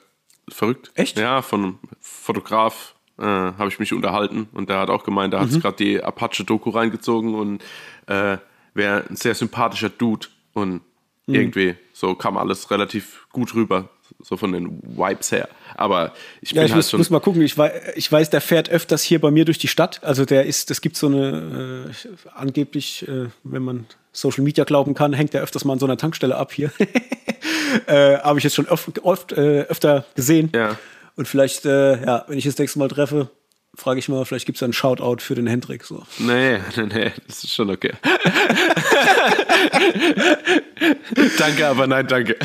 Verrückt. 0.48 0.92
Echt? 0.94 1.18
Ja, 1.18 1.42
von 1.42 1.62
einem 1.62 1.78
Fotograf 2.00 2.94
äh, 3.18 3.22
habe 3.24 3.68
ich 3.68 3.78
mich 3.78 3.92
unterhalten 3.92 4.48
und 4.52 4.68
der 4.68 4.78
hat 4.78 4.90
auch 4.90 5.04
gemeint, 5.04 5.34
da 5.34 5.40
hat 5.40 5.50
mhm. 5.50 5.60
gerade 5.60 5.76
die 5.76 6.02
Apache-Doku 6.02 6.70
reingezogen 6.70 7.34
und 7.34 7.62
äh, 8.06 8.38
wäre 8.74 9.04
ein 9.08 9.16
sehr 9.16 9.34
sympathischer 9.34 9.88
Dude 9.88 10.28
und 10.52 10.82
mhm. 11.26 11.34
irgendwie 11.34 11.74
so 11.92 12.14
kam 12.14 12.36
alles 12.36 12.70
relativ 12.70 13.26
gut 13.32 13.54
rüber 13.54 13.88
so 14.22 14.36
von 14.36 14.52
den 14.52 14.80
Vibes 14.82 15.32
her. 15.32 15.48
Aber 15.74 16.12
ich 16.40 16.50
bin 16.50 16.58
ja, 16.58 16.64
ich 16.64 16.72
halt 16.72 16.78
muss, 16.78 16.90
schon 16.90 16.98
muss 16.98 17.10
mal 17.10 17.20
gucken. 17.20 17.42
Ich 17.42 17.56
weiß, 17.56 17.96
ich 17.96 18.10
weiß, 18.10 18.30
der 18.30 18.40
fährt 18.40 18.70
öfters 18.70 19.02
hier 19.02 19.20
bei 19.20 19.30
mir 19.30 19.44
durch 19.44 19.58
die 19.58 19.68
Stadt. 19.68 20.02
Also 20.02 20.24
der 20.24 20.46
ist, 20.46 20.70
es 20.70 20.80
gibt 20.80 20.96
so 20.96 21.06
eine, 21.06 21.90
äh, 21.90 22.28
angeblich, 22.34 23.06
äh, 23.08 23.26
wenn 23.44 23.62
man 23.62 23.86
Social 24.12 24.42
Media 24.42 24.64
glauben 24.64 24.94
kann, 24.94 25.12
hängt 25.12 25.34
er 25.34 25.42
öfters 25.42 25.64
mal 25.64 25.74
an 25.74 25.78
so 25.78 25.86
einer 25.86 25.98
Tankstelle 25.98 26.36
ab 26.36 26.52
hier. 26.52 26.72
äh, 27.86 28.18
Habe 28.18 28.38
ich 28.38 28.44
jetzt 28.44 28.54
schon 28.54 28.66
oft, 28.66 28.98
oft 29.04 29.32
äh, 29.32 29.62
öfter 29.62 30.04
gesehen. 30.14 30.50
Ja. 30.54 30.78
Und 31.16 31.28
vielleicht, 31.28 31.66
äh, 31.66 32.04
ja, 32.04 32.24
wenn 32.28 32.38
ich 32.38 32.44
das 32.44 32.58
nächste 32.58 32.78
Mal 32.78 32.88
treffe, 32.88 33.30
frage 33.74 33.98
ich 33.98 34.08
mal, 34.08 34.24
vielleicht 34.24 34.46
gibt 34.46 34.56
es 34.56 34.62
einen 34.62 34.72
Shoutout 34.72 35.18
für 35.20 35.34
den 35.34 35.46
Hendrik. 35.46 35.84
So. 35.84 36.06
Nee, 36.18 36.58
nee, 36.76 36.86
nee, 36.86 37.12
das 37.26 37.44
ist 37.44 37.54
schon 37.54 37.70
okay. 37.70 37.92
danke, 41.38 41.66
aber 41.66 41.86
nein, 41.86 42.06
danke. 42.06 42.36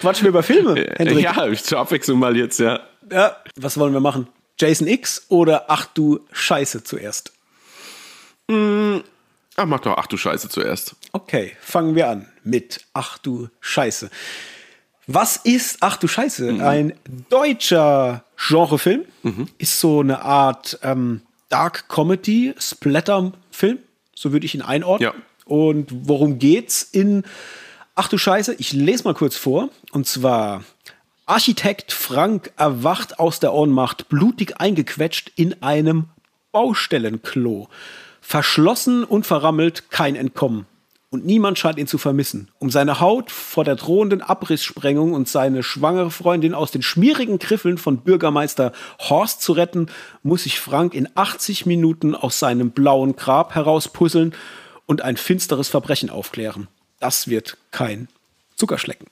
Quatschen 0.00 0.24
wir 0.24 0.30
über 0.30 0.42
Filme, 0.42 0.74
Hendrik? 0.96 1.24
Ja, 1.24 1.52
zur 1.54 1.78
Abwechslung 1.78 2.18
mal 2.18 2.36
jetzt, 2.36 2.58
ja. 2.58 2.80
Ja, 3.10 3.36
was 3.56 3.78
wollen 3.78 3.92
wir 3.92 4.00
machen? 4.00 4.28
Jason 4.58 4.86
X 4.86 5.26
oder 5.28 5.66
Ach 5.68 5.86
du 5.86 6.20
Scheiße 6.32 6.82
zuerst? 6.84 7.32
Mm, 8.48 8.98
ach, 9.56 9.66
mach 9.66 9.80
doch 9.80 9.96
Ach 9.96 10.06
du 10.06 10.16
Scheiße 10.16 10.48
zuerst. 10.48 10.96
Okay, 11.12 11.56
fangen 11.60 11.94
wir 11.94 12.08
an 12.08 12.26
mit 12.42 12.80
Ach 12.94 13.18
du 13.18 13.48
Scheiße. 13.60 14.10
Was 15.06 15.36
ist, 15.36 15.78
ach 15.80 15.96
du 15.98 16.08
Scheiße, 16.08 16.52
mhm. 16.52 16.60
ein 16.60 16.92
deutscher 17.28 18.24
Genrefilm? 18.36 19.04
Mhm. 19.22 19.48
Ist 19.58 19.78
so 19.80 20.00
eine 20.00 20.22
Art 20.22 20.80
ähm, 20.82 21.22
Dark 21.48 21.88
Comedy, 21.88 22.54
Splatter-Film, 22.58 23.78
so 24.14 24.32
würde 24.32 24.46
ich 24.46 24.54
ihn 24.54 24.62
einordnen. 24.62 25.12
Ja. 25.14 25.22
Und 25.44 25.90
worum 26.08 26.40
geht's 26.40 26.82
in, 26.82 27.22
ach 27.96 28.08
du 28.08 28.16
Scheiße, 28.16 28.54
ich 28.58 28.72
lese 28.72 29.04
mal 29.04 29.14
kurz 29.14 29.36
vor. 29.36 29.70
Und 29.90 30.06
zwar, 30.06 30.62
Architekt 31.26 31.92
Frank 31.92 32.52
erwacht 32.56 33.18
aus 33.18 33.40
der 33.40 33.52
Ohnmacht, 33.52 34.08
blutig 34.08 34.60
eingequetscht 34.60 35.32
in 35.34 35.60
einem 35.62 36.04
Baustellenklo. 36.52 37.68
Verschlossen 38.20 39.02
und 39.02 39.26
verrammelt, 39.26 39.90
kein 39.90 40.14
Entkommen 40.14 40.66
und 41.16 41.24
niemand 41.24 41.58
scheint 41.58 41.78
ihn 41.78 41.86
zu 41.86 41.96
vermissen. 41.96 42.48
Um 42.58 42.70
seine 42.70 43.00
Haut 43.00 43.30
vor 43.30 43.64
der 43.64 43.76
drohenden 43.76 44.20
Abrisssprengung 44.20 45.14
und 45.14 45.28
seine 45.28 45.62
schwangere 45.62 46.10
Freundin 46.10 46.52
aus 46.52 46.72
den 46.72 46.82
schmierigen 46.82 47.38
Griffeln 47.38 47.78
von 47.78 47.98
Bürgermeister 47.98 48.72
Horst 48.98 49.40
zu 49.40 49.52
retten, 49.52 49.86
muss 50.22 50.42
sich 50.42 50.60
Frank 50.60 50.92
in 50.94 51.08
80 51.14 51.64
Minuten 51.64 52.14
aus 52.14 52.38
seinem 52.38 52.70
blauen 52.70 53.16
Grab 53.16 53.54
herauspuzzeln 53.54 54.34
und 54.84 55.02
ein 55.02 55.16
finsteres 55.16 55.68
Verbrechen 55.68 56.10
aufklären. 56.10 56.68
Das 57.00 57.28
wird 57.28 57.56
kein 57.70 58.08
Zuckerschlecken. 58.56 59.06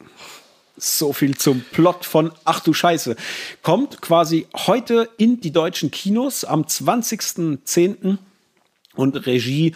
So 0.76 1.12
viel 1.12 1.36
zum 1.36 1.64
Plot 1.72 2.04
von 2.04 2.32
Ach 2.44 2.60
du 2.60 2.72
Scheiße. 2.72 3.14
Kommt 3.62 4.02
quasi 4.02 4.46
heute 4.66 5.08
in 5.18 5.40
die 5.40 5.52
deutschen 5.52 5.90
Kinos 5.90 6.44
am 6.44 6.62
20.10. 6.62 8.18
und 8.94 9.26
Regie 9.26 9.74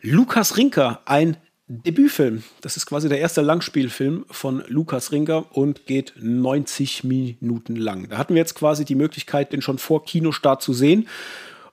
Lukas 0.00 0.56
Rinker, 0.56 1.02
ein 1.04 1.36
Debütfilm. 1.72 2.42
Das 2.62 2.76
ist 2.76 2.86
quasi 2.86 3.08
der 3.08 3.20
erste 3.20 3.42
Langspielfilm 3.42 4.24
von 4.28 4.64
Lukas 4.66 5.12
Ringer 5.12 5.44
und 5.56 5.86
geht 5.86 6.14
90 6.18 7.04
Minuten 7.04 7.76
lang. 7.76 8.08
Da 8.08 8.18
hatten 8.18 8.34
wir 8.34 8.40
jetzt 8.40 8.56
quasi 8.56 8.84
die 8.84 8.96
Möglichkeit, 8.96 9.52
den 9.52 9.62
schon 9.62 9.78
vor 9.78 10.04
Kinostart 10.04 10.62
zu 10.62 10.72
sehen. 10.72 11.06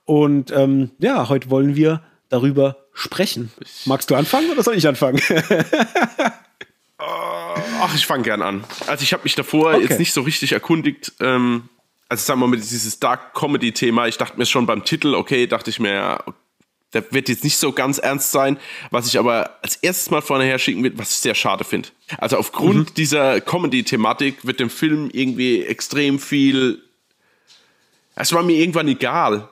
Und 0.04 0.52
ähm, 0.52 0.90
ja, 1.00 1.28
heute 1.28 1.50
wollen 1.50 1.74
wir 1.74 2.02
darüber 2.28 2.76
sprechen. 2.98 3.52
Magst 3.84 4.10
du 4.10 4.14
anfangen 4.14 4.50
oder 4.50 4.62
soll 4.62 4.76
ich 4.76 4.86
anfangen? 4.86 5.20
Ach, 6.98 7.94
ich 7.94 8.06
fange 8.06 8.24
gern 8.24 8.42
an. 8.42 8.64
Also 8.86 9.02
ich 9.02 9.12
habe 9.12 9.22
mich 9.22 9.34
davor 9.34 9.74
okay. 9.74 9.86
jetzt 9.88 9.98
nicht 9.98 10.12
so 10.12 10.22
richtig 10.22 10.52
erkundigt. 10.52 11.12
Ähm, 11.20 11.68
also 12.08 12.24
sagen 12.24 12.40
wir 12.40 12.48
mal, 12.48 12.56
dieses 12.56 12.98
Dark 12.98 13.34
Comedy-Thema. 13.34 14.08
Ich 14.08 14.18
dachte 14.18 14.38
mir 14.38 14.46
schon 14.46 14.66
beim 14.66 14.84
Titel, 14.84 15.14
okay, 15.14 15.46
dachte 15.46 15.70
ich 15.70 15.78
mir, 15.78 15.92
ja, 15.92 16.24
der 16.94 17.12
wird 17.12 17.28
jetzt 17.28 17.44
nicht 17.44 17.58
so 17.58 17.72
ganz 17.72 17.98
ernst 17.98 18.32
sein, 18.32 18.58
was 18.90 19.06
ich 19.06 19.18
aber 19.18 19.58
als 19.62 19.76
erstes 19.76 20.10
mal 20.10 20.22
vorne 20.22 20.44
her 20.44 20.58
schicken 20.58 20.82
will, 20.82 20.92
was 20.96 21.12
ich 21.12 21.18
sehr 21.18 21.34
schade 21.34 21.64
finde. 21.64 21.90
Also 22.16 22.38
aufgrund 22.38 22.90
mhm. 22.90 22.94
dieser 22.94 23.40
Comedy-Thematik 23.40 24.46
wird 24.46 24.58
dem 24.58 24.70
Film 24.70 25.10
irgendwie 25.12 25.64
extrem 25.64 26.18
viel. 26.18 26.82
Es 28.14 28.32
war 28.32 28.42
mir 28.42 28.56
irgendwann 28.56 28.88
egal. 28.88 29.48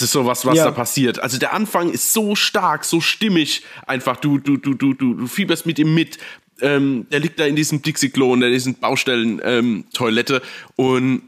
Also 0.00 0.06
sowas, 0.06 0.46
was 0.46 0.56
ja. 0.56 0.64
da 0.64 0.70
passiert. 0.70 1.18
Also 1.18 1.38
der 1.38 1.52
Anfang 1.52 1.90
ist 1.90 2.12
so 2.12 2.34
stark, 2.34 2.84
so 2.84 3.00
stimmig. 3.00 3.62
Einfach 3.86 4.16
du, 4.16 4.38
du, 4.38 4.56
du, 4.56 4.74
du, 4.74 4.94
du, 4.94 5.14
du 5.14 5.26
fieberst 5.26 5.66
mit 5.66 5.78
ihm 5.78 5.94
mit. 5.94 6.18
Ähm, 6.60 7.06
der 7.10 7.20
liegt 7.20 7.40
da 7.40 7.44
in 7.44 7.56
diesem 7.56 7.82
Dixie-Klo, 7.82 8.34
in 8.34 8.40
diesen 8.40 8.74
Baustellen-Toilette 8.76 10.36
ähm, 10.36 10.42
und 10.76 11.22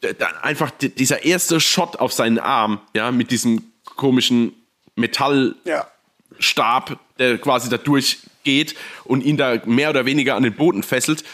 dann 0.00 0.36
einfach 0.42 0.70
dieser 0.80 1.24
erste 1.24 1.60
Shot 1.60 1.96
auf 1.96 2.12
seinen 2.12 2.38
Arm, 2.38 2.80
ja, 2.94 3.12
mit 3.12 3.30
diesem 3.30 3.62
komischen 3.84 4.54
Metallstab, 4.96 6.90
ja. 6.90 6.96
der 7.18 7.38
quasi 7.38 7.68
da 7.68 7.76
durchgeht 7.76 8.74
und 9.04 9.22
ihn 9.24 9.36
da 9.36 9.60
mehr 9.66 9.90
oder 9.90 10.06
weniger 10.06 10.36
an 10.36 10.42
den 10.42 10.54
Boden 10.54 10.82
fesselt. 10.82 11.24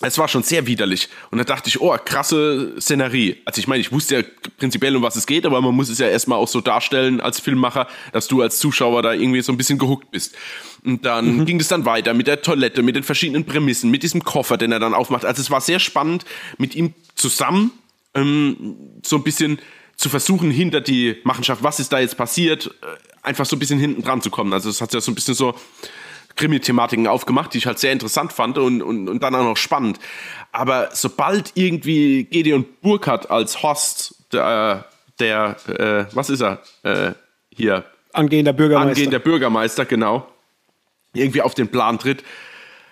Es 0.00 0.16
war 0.16 0.28
schon 0.28 0.44
sehr 0.44 0.66
widerlich. 0.68 1.08
Und 1.32 1.38
da 1.38 1.44
dachte 1.44 1.68
ich, 1.68 1.80
oh, 1.80 1.96
krasse 2.04 2.74
Szenerie. 2.80 3.38
Also 3.44 3.58
ich 3.58 3.66
meine, 3.66 3.80
ich 3.80 3.90
wusste 3.90 4.16
ja 4.16 4.22
prinzipiell, 4.56 4.94
um 4.94 5.02
was 5.02 5.16
es 5.16 5.26
geht, 5.26 5.44
aber 5.44 5.60
man 5.60 5.74
muss 5.74 5.88
es 5.88 5.98
ja 5.98 6.06
erstmal 6.06 6.38
auch 6.38 6.46
so 6.46 6.60
darstellen 6.60 7.20
als 7.20 7.40
Filmmacher, 7.40 7.88
dass 8.12 8.28
du 8.28 8.40
als 8.40 8.60
Zuschauer 8.60 9.02
da 9.02 9.12
irgendwie 9.12 9.42
so 9.42 9.50
ein 9.50 9.56
bisschen 9.56 9.76
gehuckt 9.76 10.12
bist. 10.12 10.36
Und 10.84 11.04
dann 11.04 11.38
mhm. 11.38 11.46
ging 11.46 11.58
es 11.58 11.66
dann 11.66 11.84
weiter 11.84 12.14
mit 12.14 12.28
der 12.28 12.42
Toilette, 12.42 12.82
mit 12.82 12.94
den 12.94 13.02
verschiedenen 13.02 13.44
Prämissen, 13.44 13.90
mit 13.90 14.04
diesem 14.04 14.22
Koffer, 14.22 14.56
den 14.56 14.70
er 14.70 14.78
dann 14.78 14.94
aufmacht. 14.94 15.24
Also 15.24 15.42
es 15.42 15.50
war 15.50 15.60
sehr 15.60 15.80
spannend, 15.80 16.24
mit 16.58 16.76
ihm 16.76 16.94
zusammen 17.16 17.72
ähm, 18.14 18.76
so 19.04 19.16
ein 19.16 19.24
bisschen 19.24 19.58
zu 19.96 20.08
versuchen, 20.08 20.52
hinter 20.52 20.80
die 20.80 21.16
Machenschaft, 21.24 21.64
was 21.64 21.80
ist 21.80 21.92
da 21.92 21.98
jetzt 21.98 22.16
passiert, 22.16 22.66
äh, 22.82 23.26
einfach 23.26 23.46
so 23.46 23.56
ein 23.56 23.58
bisschen 23.58 23.80
hinten 23.80 24.02
dran 24.04 24.22
zu 24.22 24.30
kommen. 24.30 24.52
Also 24.52 24.70
es 24.70 24.80
hat 24.80 24.94
ja 24.94 25.00
so 25.00 25.10
ein 25.10 25.16
bisschen 25.16 25.34
so 25.34 25.56
Krimi-Thematiken 26.38 27.06
aufgemacht, 27.06 27.52
die 27.52 27.58
ich 27.58 27.66
halt 27.66 27.78
sehr 27.78 27.92
interessant 27.92 28.32
fand 28.32 28.56
und, 28.56 28.82
und, 28.82 29.08
und 29.08 29.22
dann 29.22 29.34
auch 29.34 29.44
noch 29.44 29.56
spannend. 29.56 29.98
Aber 30.52 30.88
sobald 30.92 31.52
irgendwie 31.54 32.24
Gedeon 32.24 32.64
Burkhardt 32.80 33.30
als 33.30 33.62
Host, 33.62 34.14
der, 34.32 34.86
der 35.20 35.56
äh, 35.68 36.14
was 36.14 36.30
ist 36.30 36.40
er, 36.40 36.62
äh, 36.82 37.12
hier? 37.54 37.84
Angehender 38.12 38.52
Bürgermeister. 38.54 38.90
Angehender 38.90 39.18
Bürgermeister, 39.18 39.84
genau. 39.84 40.26
Irgendwie 41.12 41.42
auf 41.42 41.54
den 41.54 41.68
Plan 41.68 41.98
tritt. 41.98 42.24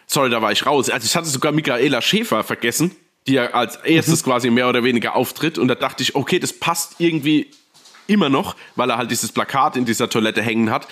Sorry, 0.06 0.30
da 0.30 0.42
war 0.42 0.52
ich 0.52 0.66
raus. 0.66 0.90
Also 0.90 1.06
ich 1.06 1.16
hatte 1.16 1.28
sogar 1.28 1.52
Michaela 1.52 2.02
Schäfer 2.02 2.44
vergessen 2.44 2.94
die 3.26 3.34
ja 3.34 3.50
als 3.50 3.76
erstes 3.76 4.24
mhm. 4.24 4.30
quasi 4.30 4.50
mehr 4.50 4.68
oder 4.68 4.84
weniger 4.84 5.16
auftritt. 5.16 5.58
Und 5.58 5.68
da 5.68 5.74
dachte 5.74 6.02
ich, 6.02 6.14
okay, 6.14 6.38
das 6.38 6.52
passt 6.52 6.96
irgendwie 6.98 7.50
immer 8.06 8.28
noch, 8.28 8.54
weil 8.76 8.90
er 8.90 8.98
halt 8.98 9.10
dieses 9.10 9.32
Plakat 9.32 9.76
in 9.76 9.84
dieser 9.84 10.08
Toilette 10.08 10.42
hängen 10.42 10.70
hat. 10.70 10.86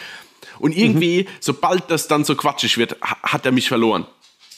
Und 0.59 0.77
irgendwie, 0.77 1.25
mhm. 1.25 1.29
sobald 1.41 1.91
das 1.91 2.09
dann 2.09 2.25
so 2.25 2.35
quatschig 2.35 2.79
wird, 2.79 2.97
hat 3.01 3.45
er 3.47 3.53
mich 3.53 3.69
verloren. 3.69 4.07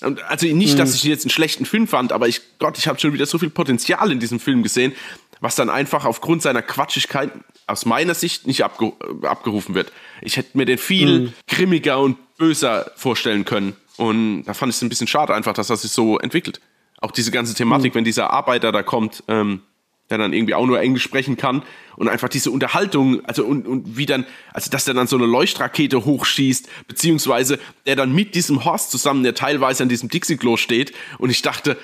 Und 0.03 0.22
also 0.24 0.47
nicht, 0.47 0.74
mhm. 0.74 0.78
dass 0.78 0.95
ich 0.95 1.05
jetzt 1.05 1.24
einen 1.24 1.30
schlechten 1.30 1.64
Film 1.64 1.87
fand, 1.89 2.12
aber 2.12 2.28
ich, 2.28 2.41
Gott, 2.59 2.78
ich 2.78 2.89
habe 2.89 2.99
schon 2.99 3.12
wieder 3.12 3.26
so 3.26 3.39
viel 3.39 3.51
Potenzial 3.51 4.12
in 4.12 4.20
diesem 4.20 4.41
Film 4.41 4.62
gesehen, 4.62 4.93
was 5.41 5.55
dann 5.55 5.70
einfach 5.70 6.05
aufgrund 6.05 6.43
seiner 6.43 6.62
Quatschigkeit 6.62 7.30
aus 7.66 7.87
meiner 7.87 8.14
Sicht 8.14 8.47
nicht 8.47 8.64
abge 8.64 8.93
abgerufen 9.22 9.74
wird. 9.74 9.93
Ich 10.22 10.37
hätte 10.37 10.57
mir 10.57 10.64
den 10.64 10.78
viel 10.78 11.20
mhm. 11.20 11.32
grimmiger 11.49 11.99
und 11.99 12.16
böser 12.37 12.91
vorstellen 12.97 13.45
können. 13.45 13.76
Und 13.97 14.45
da 14.45 14.55
fand 14.55 14.70
ich 14.70 14.76
es 14.76 14.82
ein 14.82 14.89
bisschen 14.89 15.07
schade 15.07 15.34
einfach, 15.34 15.55
dass 15.55 15.68
das 15.68 15.82
sich 15.82 15.91
so 15.91 16.18
entwickelt 16.18 16.61
auch 17.01 17.11
diese 17.11 17.30
ganze 17.30 17.55
Thematik, 17.55 17.95
mhm. 17.95 17.99
wenn 17.99 18.05
dieser 18.05 18.30
Arbeiter 18.30 18.72
da 18.72 18.82
kommt, 18.82 19.22
ähm, 19.28 19.62
der 20.11 20.19
dann 20.19 20.33
irgendwie 20.33 20.55
auch 20.55 20.67
nur 20.67 20.81
Englisch 20.81 21.03
sprechen 21.03 21.37
kann 21.37 21.63
und 21.97 22.09
einfach 22.09 22.29
diese 22.29 22.51
Unterhaltung, 22.51 23.25
also 23.25 23.45
und, 23.45 23.67
und 23.67 23.97
wie 23.97 24.07
dann, 24.07 24.27
also 24.53 24.71
dass 24.71 24.85
der 24.85 24.95
dann 24.95 25.07
so 25.07 25.17
eine 25.17 25.27
Leuchtrakete 25.27 26.05
hochschießt, 26.05 26.69
beziehungsweise 26.87 27.59
der 27.87 27.97
dann 27.97 28.15
mit 28.15 28.35
diesem 28.35 28.65
Horst 28.65 28.91
zusammen, 28.91 29.23
der 29.23 29.35
teilweise 29.35 29.83
an 29.83 29.89
diesem 29.89 30.09
Dixie-Klo 30.09 30.57
steht 30.57 30.93
und 31.19 31.31
ich 31.31 31.43
dachte, 31.43 31.77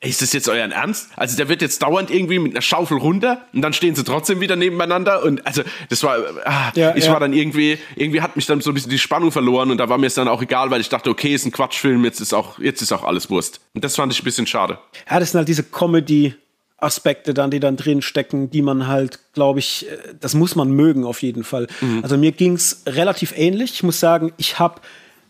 ey, 0.00 0.10
ist 0.10 0.22
das 0.22 0.32
jetzt 0.32 0.48
euer 0.48 0.68
Ernst? 0.68 1.10
Also 1.16 1.36
der 1.36 1.48
wird 1.48 1.60
jetzt 1.60 1.82
dauernd 1.82 2.10
irgendwie 2.10 2.38
mit 2.38 2.52
einer 2.52 2.62
Schaufel 2.62 2.98
runter 2.98 3.46
und 3.52 3.62
dann 3.62 3.72
stehen 3.72 3.96
sie 3.96 4.04
trotzdem 4.04 4.40
wieder 4.40 4.54
nebeneinander 4.54 5.24
und 5.24 5.44
also 5.46 5.62
das 5.88 6.02
war, 6.04 6.18
ah, 6.44 6.70
ja, 6.76 6.94
ich 6.94 7.06
ja. 7.06 7.12
war 7.12 7.20
dann 7.20 7.32
irgendwie, 7.32 7.78
irgendwie 7.96 8.20
hat 8.20 8.36
mich 8.36 8.46
dann 8.46 8.60
so 8.60 8.70
ein 8.70 8.74
bisschen 8.74 8.90
die 8.90 8.98
Spannung 8.98 9.32
verloren 9.32 9.70
und 9.70 9.78
da 9.78 9.88
war 9.88 9.98
mir 9.98 10.06
es 10.06 10.14
dann 10.14 10.28
auch 10.28 10.40
egal, 10.40 10.70
weil 10.70 10.80
ich 10.80 10.88
dachte, 10.88 11.10
okay, 11.10 11.34
ist 11.34 11.44
ein 11.44 11.52
Quatschfilm, 11.52 12.04
jetzt 12.04 12.20
ist 12.20 12.32
auch, 12.32 12.58
jetzt 12.60 12.80
ist 12.80 12.92
auch 12.92 13.02
alles 13.02 13.28
Wurst. 13.28 13.60
Und 13.74 13.82
das 13.82 13.96
fand 13.96 14.12
ich 14.12 14.22
ein 14.22 14.24
bisschen 14.24 14.46
schade. 14.46 14.78
Ja, 15.10 15.18
das 15.18 15.32
sind 15.32 15.38
halt 15.38 15.48
diese 15.48 15.64
Comedy- 15.64 16.34
Aspekte 16.78 17.34
dann, 17.34 17.50
die 17.50 17.60
dann 17.60 17.76
drin 17.76 18.02
stecken, 18.02 18.50
die 18.50 18.62
man 18.62 18.86
halt, 18.86 19.18
glaube 19.32 19.58
ich, 19.58 19.90
äh, 19.90 20.14
das 20.20 20.34
muss 20.34 20.54
man 20.54 20.70
mögen 20.70 21.04
auf 21.04 21.22
jeden 21.22 21.44
Fall. 21.44 21.66
Mhm. 21.80 22.00
Also 22.02 22.16
mir 22.16 22.32
ging 22.32 22.54
es 22.54 22.82
relativ 22.86 23.36
ähnlich. 23.36 23.72
Ich 23.74 23.82
muss 23.82 24.00
sagen, 24.00 24.32
ich 24.36 24.58
habe, 24.58 24.80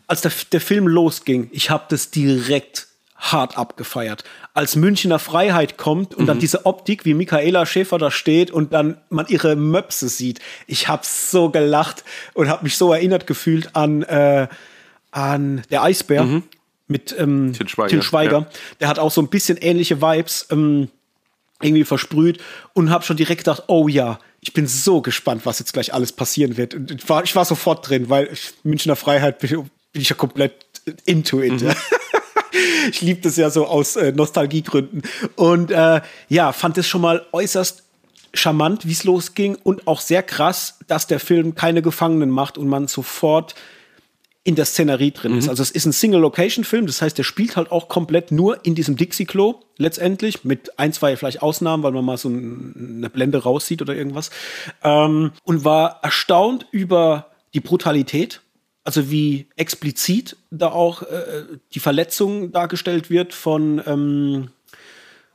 als 0.07 0.21
der, 0.21 0.31
der 0.51 0.61
Film 0.61 0.87
losging, 0.87 1.49
ich 1.51 1.69
habe 1.69 1.85
das 1.89 2.11
direkt 2.11 2.87
hart 3.17 3.57
abgefeiert. 3.57 4.23
Als 4.53 4.75
Münchner 4.75 5.19
Freiheit 5.19 5.77
kommt 5.77 6.15
und 6.15 6.23
mhm. 6.23 6.27
dann 6.27 6.39
diese 6.39 6.65
Optik, 6.65 7.03
wie 7.03 7.13
Michaela 7.13 7.65
Schäfer 7.65 7.97
da 7.97 8.11
steht 8.11 8.49
und 8.49 8.71
dann 8.71 8.97
man 9.09 9.27
ihre 9.27 9.55
Möpse 9.55 10.07
sieht. 10.07 10.39
Ich 10.67 10.87
habe 10.87 11.01
so 11.03 11.49
gelacht 11.49 12.05
und 12.33 12.47
habe 12.47 12.63
mich 12.63 12.77
so 12.77 12.93
erinnert 12.93 13.27
gefühlt 13.27 13.75
an, 13.75 14.03
äh, 14.03 14.47
an 15.11 15.63
der 15.69 15.83
Eisbär 15.83 16.23
mhm. 16.23 16.43
mit 16.87 17.13
ähm, 17.17 17.53
Til 17.53 17.67
Schweiger. 17.67 17.89
Til 17.89 18.03
Schweiger. 18.03 18.39
Ja. 18.39 18.47
Der 18.79 18.87
hat 18.87 18.99
auch 18.99 19.11
so 19.11 19.21
ein 19.21 19.27
bisschen 19.27 19.57
ähnliche 19.57 20.01
Vibes 20.01 20.47
ähm, 20.51 20.87
irgendwie 21.61 21.83
versprüht 21.83 22.39
und 22.73 22.89
habe 22.89 23.03
schon 23.03 23.17
direkt 23.17 23.39
gedacht, 23.39 23.63
oh 23.67 23.87
ja, 23.87 24.19
ich 24.41 24.53
bin 24.53 24.67
so 24.67 25.01
gespannt, 25.01 25.45
was 25.45 25.59
jetzt 25.59 25.73
gleich 25.73 25.93
alles 25.93 26.11
passieren 26.11 26.57
wird. 26.57 26.73
Und 26.73 26.91
ich 26.91 27.09
war, 27.09 27.23
ich 27.23 27.35
war 27.35 27.45
sofort 27.45 27.89
drin, 27.89 28.09
weil 28.09 28.29
Münchner 28.63 28.95
Freiheit 28.95 29.39
bin, 29.39 29.49
bin 29.91 30.01
ich 30.01 30.09
ja 30.09 30.15
komplett 30.15 30.65
into 31.05 31.41
it. 31.41 31.61
Mhm. 31.61 31.73
ich 32.89 33.01
liebe 33.01 33.21
das 33.21 33.35
ja 33.35 33.49
so 33.49 33.65
aus 33.65 33.95
äh, 33.95 34.11
Nostalgiegründen. 34.11 35.01
Und 35.35 35.71
äh, 35.71 36.01
ja, 36.29 36.53
fand 36.53 36.77
es 36.77 36.87
schon 36.87 37.01
mal 37.01 37.25
äußerst 37.31 37.83
charmant, 38.33 38.85
wie 38.85 38.91
es 38.91 39.03
losging 39.03 39.55
und 39.55 39.87
auch 39.87 40.01
sehr 40.01 40.23
krass, 40.23 40.77
dass 40.87 41.07
der 41.07 41.19
Film 41.19 41.55
keine 41.55 41.81
Gefangenen 41.81 42.29
macht 42.29 42.57
und 42.57 42.67
man 42.67 42.87
sofort 42.87 43.55
in 44.43 44.55
der 44.55 44.65
Szenerie 44.65 45.11
drin 45.11 45.37
ist. 45.37 45.45
Mhm. 45.45 45.49
Also 45.49 45.63
es 45.63 45.71
ist 45.71 45.85
ein 45.85 45.91
Single-Location-Film, 45.91 46.87
das 46.87 47.01
heißt, 47.01 47.17
der 47.17 47.23
spielt 47.23 47.55
halt 47.55 47.71
auch 47.71 47.89
komplett 47.89 48.31
nur 48.31 48.65
in 48.65 48.73
diesem 48.73 48.95
Dixie-Klo 48.95 49.59
letztendlich, 49.77 50.43
mit 50.43 50.79
ein, 50.79 50.93
zwei 50.93 51.15
vielleicht 51.17 51.41
Ausnahmen, 51.41 51.83
weil 51.83 51.91
man 51.91 52.05
mal 52.05 52.17
so 52.17 52.29
eine 52.29 53.09
Blende 53.09 53.43
raussieht 53.43 53.81
oder 53.81 53.95
irgendwas. 53.95 54.29
Ähm, 54.83 55.31
und 55.43 55.65
war 55.65 55.99
erstaunt 56.03 56.67
über 56.71 57.27
die 57.53 57.59
Brutalität 57.59 58.41
also 58.89 59.11
wie 59.11 59.45
explizit 59.55 60.35
da 60.49 60.71
auch 60.71 61.03
äh, 61.03 61.43
die 61.73 61.79
Verletzung 61.79 62.51
dargestellt 62.51 63.11
wird 63.11 63.35
von 63.35 63.79
ähm, 63.85 64.47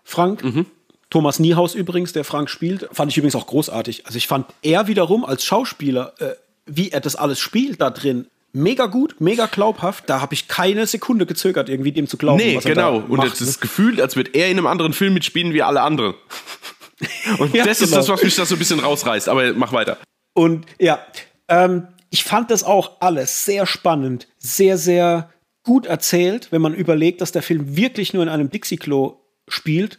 Frank. 0.02 0.42
Mhm. 0.42 0.66
Thomas 1.08 1.38
Niehaus 1.38 1.76
übrigens, 1.76 2.12
der 2.12 2.24
Frank 2.24 2.50
spielt, 2.50 2.88
fand 2.90 3.12
ich 3.12 3.18
übrigens 3.18 3.36
auch 3.36 3.46
großartig. 3.46 4.06
Also 4.06 4.16
ich 4.16 4.26
fand 4.26 4.46
er 4.62 4.88
wiederum 4.88 5.24
als 5.24 5.44
Schauspieler, 5.44 6.14
äh, 6.18 6.34
wie 6.66 6.90
er 6.90 7.00
das 7.00 7.14
alles 7.14 7.38
spielt 7.38 7.80
da 7.80 7.90
drin, 7.90 8.26
mega 8.54 8.86
gut, 8.86 9.20
mega 9.20 9.46
glaubhaft. 9.46 10.04
Da 10.08 10.20
habe 10.20 10.34
ich 10.34 10.48
keine 10.48 10.86
Sekunde 10.86 11.26
gezögert, 11.26 11.68
irgendwie 11.68 11.92
dem 11.92 12.06
zu 12.06 12.16
glauben. 12.16 12.38
Nee, 12.38 12.58
genau. 12.62 12.98
Und 12.98 13.16
macht, 13.16 13.40
das 13.40 13.46
ne? 13.46 13.54
Gefühl, 13.60 14.00
als 14.00 14.16
würde 14.16 14.30
er 14.32 14.48
in 14.48 14.58
einem 14.58 14.66
anderen 14.66 14.92
Film 14.92 15.14
mitspielen 15.14 15.52
wie 15.52 15.62
alle 15.62 15.82
anderen. 15.82 16.14
Und 17.38 17.54
ja, 17.54 17.64
das 17.64 17.80
ist 17.80 17.90
genau. 17.90 17.98
das, 17.98 18.08
was 18.08 18.22
mich 18.22 18.36
da 18.36 18.46
so 18.46 18.54
ein 18.54 18.58
bisschen 18.58 18.80
rausreißt. 18.80 19.28
Aber 19.28 19.52
mach 19.52 19.72
weiter. 19.72 19.98
Und 20.32 20.66
ja, 20.78 21.04
ähm, 21.48 21.88
ich 22.10 22.24
fand 22.24 22.50
das 22.50 22.64
auch 22.64 23.00
alles 23.00 23.44
sehr 23.44 23.66
spannend, 23.66 24.28
sehr, 24.38 24.78
sehr 24.78 25.30
gut 25.64 25.86
erzählt, 25.86 26.48
wenn 26.52 26.62
man 26.62 26.74
überlegt, 26.74 27.20
dass 27.20 27.32
der 27.32 27.42
Film 27.42 27.76
wirklich 27.76 28.14
nur 28.14 28.22
in 28.22 28.28
einem 28.28 28.50
Dixie-Klo 28.50 29.18
spielt. 29.48 29.98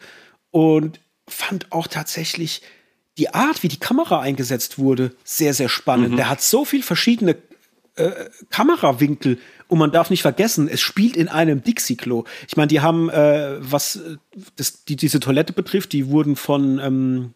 Und 0.51 1.01
fand 1.27 1.71
auch 1.71 1.87
tatsächlich 1.87 2.61
die 3.17 3.33
Art, 3.33 3.63
wie 3.63 3.67
die 3.67 3.79
Kamera 3.79 4.19
eingesetzt 4.19 4.77
wurde, 4.77 5.13
sehr, 5.23 5.53
sehr 5.53 5.69
spannend. 5.69 6.11
Mhm. 6.11 6.17
Der 6.17 6.29
hat 6.29 6.41
so 6.41 6.65
viel 6.65 6.83
verschiedene 6.83 7.35
äh, 7.95 8.11
Kamerawinkel 8.49 9.39
und 9.67 9.79
man 9.79 9.91
darf 9.91 10.09
nicht 10.09 10.21
vergessen, 10.21 10.67
es 10.67 10.81
spielt 10.81 11.15
in 11.15 11.27
einem 11.27 11.63
Dixie-Klo. 11.63 12.25
Ich 12.47 12.57
meine, 12.57 12.67
die 12.67 12.81
haben, 12.81 13.09
äh, 13.09 13.55
was 13.59 13.97
äh, 13.97 14.17
das, 14.55 14.85
die, 14.85 14.95
diese 14.95 15.19
Toilette 15.19 15.53
betrifft, 15.53 15.93
die 15.93 16.09
wurden 16.09 16.35
von, 16.35 16.79
ähm, 16.79 17.33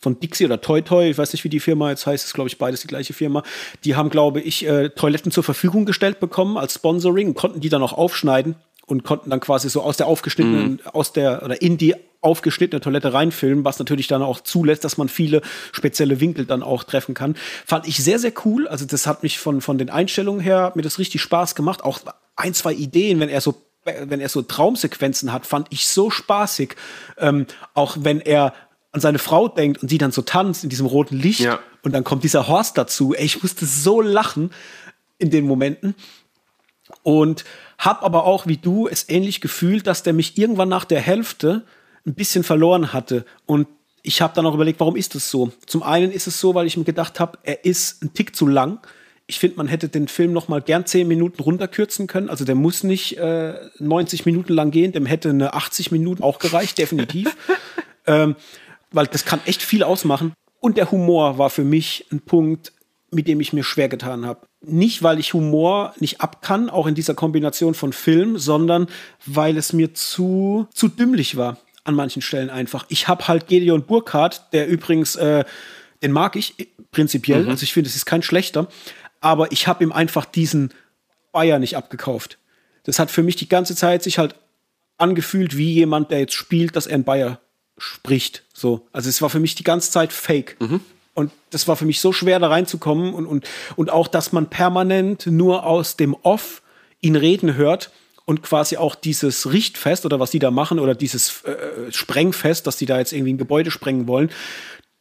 von 0.00 0.20
Dixie 0.20 0.44
oder 0.44 0.60
Toy 0.60 0.82
Toy, 0.82 1.10
ich 1.10 1.18
weiß 1.18 1.32
nicht, 1.32 1.44
wie 1.44 1.48
die 1.48 1.60
Firma 1.60 1.90
jetzt 1.90 2.06
heißt, 2.06 2.24
ist 2.24 2.34
glaube 2.34 2.48
ich 2.48 2.58
beides 2.58 2.80
die 2.82 2.88
gleiche 2.88 3.12
Firma. 3.12 3.42
Die 3.84 3.94
haben, 3.94 4.10
glaube 4.10 4.40
ich, 4.40 4.66
äh, 4.66 4.90
Toiletten 4.90 5.32
zur 5.32 5.44
Verfügung 5.44 5.84
gestellt 5.84 6.20
bekommen 6.20 6.56
als 6.56 6.74
Sponsoring, 6.74 7.34
konnten 7.34 7.60
die 7.60 7.68
dann 7.68 7.82
auch 7.82 7.92
aufschneiden 7.92 8.56
und 8.86 9.04
konnten 9.04 9.30
dann 9.30 9.40
quasi 9.40 9.68
so 9.68 9.82
aus 9.82 9.96
der 9.96 10.06
aufgeschnittenen, 10.06 10.72
mhm. 10.72 10.80
aus 10.92 11.12
der 11.12 11.42
oder 11.44 11.60
in 11.60 11.76
die 11.76 11.94
aufgeschnittene 12.20 12.80
Toilette 12.80 13.12
reinfilmen, 13.12 13.64
was 13.64 13.78
natürlich 13.78 14.08
dann 14.08 14.22
auch 14.22 14.40
zulässt, 14.40 14.84
dass 14.84 14.96
man 14.96 15.08
viele 15.08 15.42
spezielle 15.72 16.20
Winkel 16.20 16.44
dann 16.44 16.62
auch 16.62 16.84
treffen 16.84 17.14
kann. 17.14 17.36
Fand 17.64 17.86
ich 17.86 18.02
sehr, 18.02 18.18
sehr 18.18 18.32
cool. 18.44 18.66
Also 18.66 18.84
das 18.84 19.06
hat 19.06 19.22
mich 19.22 19.38
von, 19.38 19.60
von 19.60 19.78
den 19.78 19.90
Einstellungen 19.90 20.40
her, 20.40 20.62
hat 20.62 20.76
mir 20.76 20.82
das 20.82 20.98
richtig 20.98 21.20
Spaß 21.20 21.54
gemacht. 21.54 21.84
Auch 21.84 22.00
ein, 22.34 22.54
zwei 22.54 22.72
Ideen, 22.72 23.20
wenn 23.20 23.28
er 23.28 23.40
so 23.40 23.62
wenn 23.84 24.20
er 24.20 24.28
so 24.28 24.42
Traumsequenzen 24.42 25.32
hat, 25.32 25.46
fand 25.46 25.68
ich 25.70 25.86
so 25.86 26.10
spaßig. 26.10 26.74
Ähm, 27.18 27.46
auch 27.72 27.96
wenn 28.00 28.20
er 28.20 28.52
an 28.90 29.00
seine 29.00 29.18
Frau 29.18 29.46
denkt 29.46 29.82
und 29.82 29.88
sie 29.88 29.98
dann 29.98 30.10
so 30.10 30.22
tanzt 30.22 30.64
in 30.64 30.70
diesem 30.70 30.86
roten 30.86 31.16
Licht 31.16 31.40
ja. 31.40 31.60
und 31.82 31.92
dann 31.92 32.02
kommt 32.02 32.24
dieser 32.24 32.48
Horst 32.48 32.76
dazu. 32.78 33.14
Ey, 33.14 33.24
ich 33.24 33.42
musste 33.42 33.64
so 33.64 34.00
lachen 34.00 34.50
in 35.18 35.30
den 35.30 35.46
Momenten. 35.46 35.94
Und 37.02 37.44
hab 37.78 38.02
aber 38.02 38.24
auch 38.24 38.46
wie 38.46 38.56
du 38.56 38.88
es 38.88 39.08
ähnlich 39.08 39.40
gefühlt, 39.40 39.86
dass 39.86 40.02
der 40.02 40.12
mich 40.12 40.38
irgendwann 40.38 40.68
nach 40.68 40.84
der 40.84 41.00
Hälfte 41.00 41.64
ein 42.06 42.14
bisschen 42.14 42.44
verloren 42.44 42.92
hatte. 42.92 43.24
Und 43.44 43.66
ich 44.02 44.22
habe 44.22 44.34
dann 44.34 44.46
auch 44.46 44.54
überlegt, 44.54 44.78
warum 44.78 44.96
ist 44.96 45.14
das 45.14 45.30
so? 45.30 45.50
Zum 45.66 45.82
einen 45.82 46.12
ist 46.12 46.28
es 46.28 46.38
so, 46.38 46.54
weil 46.54 46.66
ich 46.66 46.76
mir 46.76 46.84
gedacht 46.84 47.18
habe, 47.18 47.38
er 47.42 47.64
ist 47.64 48.02
ein 48.02 48.14
Tick 48.14 48.36
zu 48.36 48.46
lang. 48.46 48.78
Ich 49.26 49.40
finde, 49.40 49.56
man 49.56 49.66
hätte 49.66 49.88
den 49.88 50.06
Film 50.06 50.32
noch 50.32 50.46
mal 50.46 50.62
gern 50.62 50.86
10 50.86 51.08
Minuten 51.08 51.42
runterkürzen 51.42 52.06
können. 52.06 52.30
Also 52.30 52.44
der 52.44 52.54
muss 52.54 52.84
nicht 52.84 53.18
äh, 53.18 53.54
90 53.80 54.24
Minuten 54.24 54.52
lang 54.52 54.70
gehen, 54.70 54.92
dem 54.92 55.06
hätte 55.06 55.30
eine 55.30 55.54
80 55.54 55.90
Minuten 55.90 56.22
auch 56.22 56.38
gereicht, 56.38 56.78
definitiv. 56.78 57.36
ähm, 58.06 58.36
weil 58.92 59.08
das 59.08 59.24
kann 59.24 59.40
echt 59.46 59.62
viel 59.62 59.82
ausmachen. 59.82 60.32
Und 60.60 60.76
der 60.76 60.92
Humor 60.92 61.38
war 61.38 61.50
für 61.50 61.64
mich 61.64 62.06
ein 62.12 62.20
Punkt, 62.20 62.72
mit 63.10 63.26
dem 63.26 63.40
ich 63.40 63.52
mir 63.52 63.64
schwer 63.64 63.88
getan 63.88 64.24
habe. 64.24 64.46
Nicht, 64.68 65.02
weil 65.02 65.20
ich 65.20 65.32
Humor 65.32 65.94
nicht 66.00 66.20
ab 66.20 66.42
kann, 66.42 66.68
auch 66.68 66.86
in 66.86 66.94
dieser 66.94 67.14
Kombination 67.14 67.74
von 67.74 67.92
Film, 67.92 68.38
sondern 68.38 68.88
weil 69.24 69.56
es 69.56 69.72
mir 69.72 69.94
zu, 69.94 70.66
zu 70.74 70.88
dümmlich 70.88 71.36
war 71.36 71.58
an 71.84 71.94
manchen 71.94 72.20
Stellen 72.20 72.50
einfach. 72.50 72.84
Ich 72.88 73.06
habe 73.06 73.28
halt 73.28 73.46
Gedeon 73.46 73.84
Burkhardt, 73.84 74.52
der 74.52 74.66
übrigens, 74.66 75.14
äh, 75.16 75.44
den 76.02 76.12
mag 76.12 76.34
ich 76.34 76.68
prinzipiell, 76.90 77.44
mhm. 77.44 77.50
also 77.50 77.62
ich 77.62 77.72
finde, 77.72 77.88
es 77.88 77.96
ist 77.96 78.06
kein 78.06 78.22
schlechter, 78.22 78.66
aber 79.20 79.52
ich 79.52 79.68
habe 79.68 79.84
ihm 79.84 79.92
einfach 79.92 80.24
diesen 80.24 80.72
Bayer 81.32 81.58
nicht 81.58 81.76
abgekauft. 81.76 82.38
Das 82.84 82.98
hat 82.98 83.10
für 83.10 83.22
mich 83.22 83.36
die 83.36 83.48
ganze 83.48 83.76
Zeit 83.76 84.02
sich 84.02 84.18
halt 84.18 84.34
angefühlt 84.98 85.56
wie 85.56 85.72
jemand, 85.72 86.10
der 86.10 86.20
jetzt 86.20 86.34
spielt, 86.34 86.76
dass 86.76 86.86
er 86.86 86.94
ein 86.94 87.04
Bayer 87.04 87.40
spricht. 87.78 88.44
So. 88.52 88.86
Also 88.92 89.08
es 89.08 89.20
war 89.22 89.30
für 89.30 89.40
mich 89.40 89.54
die 89.54 89.64
ganze 89.64 89.90
Zeit 89.90 90.12
fake. 90.12 90.56
Mhm. 90.60 90.80
Und 91.16 91.32
das 91.48 91.66
war 91.66 91.76
für 91.76 91.86
mich 91.86 92.00
so 92.00 92.12
schwer, 92.12 92.38
da 92.38 92.48
reinzukommen 92.48 93.14
und, 93.14 93.24
und, 93.24 93.46
und 93.74 93.90
auch, 93.90 94.06
dass 94.06 94.32
man 94.32 94.50
permanent 94.50 95.26
nur 95.26 95.64
aus 95.64 95.96
dem 95.96 96.14
Off 96.14 96.60
ihn 97.00 97.16
reden 97.16 97.54
hört 97.54 97.90
und 98.26 98.42
quasi 98.42 98.76
auch 98.76 98.94
dieses 98.94 99.50
Richtfest 99.50 100.04
oder 100.04 100.20
was 100.20 100.30
die 100.30 100.40
da 100.40 100.50
machen 100.50 100.78
oder 100.78 100.94
dieses 100.94 101.42
äh, 101.44 101.90
Sprengfest, 101.90 102.66
dass 102.66 102.76
die 102.76 102.84
da 102.84 102.98
jetzt 102.98 103.14
irgendwie 103.14 103.32
ein 103.32 103.38
Gebäude 103.38 103.70
sprengen 103.70 104.06
wollen. 104.06 104.30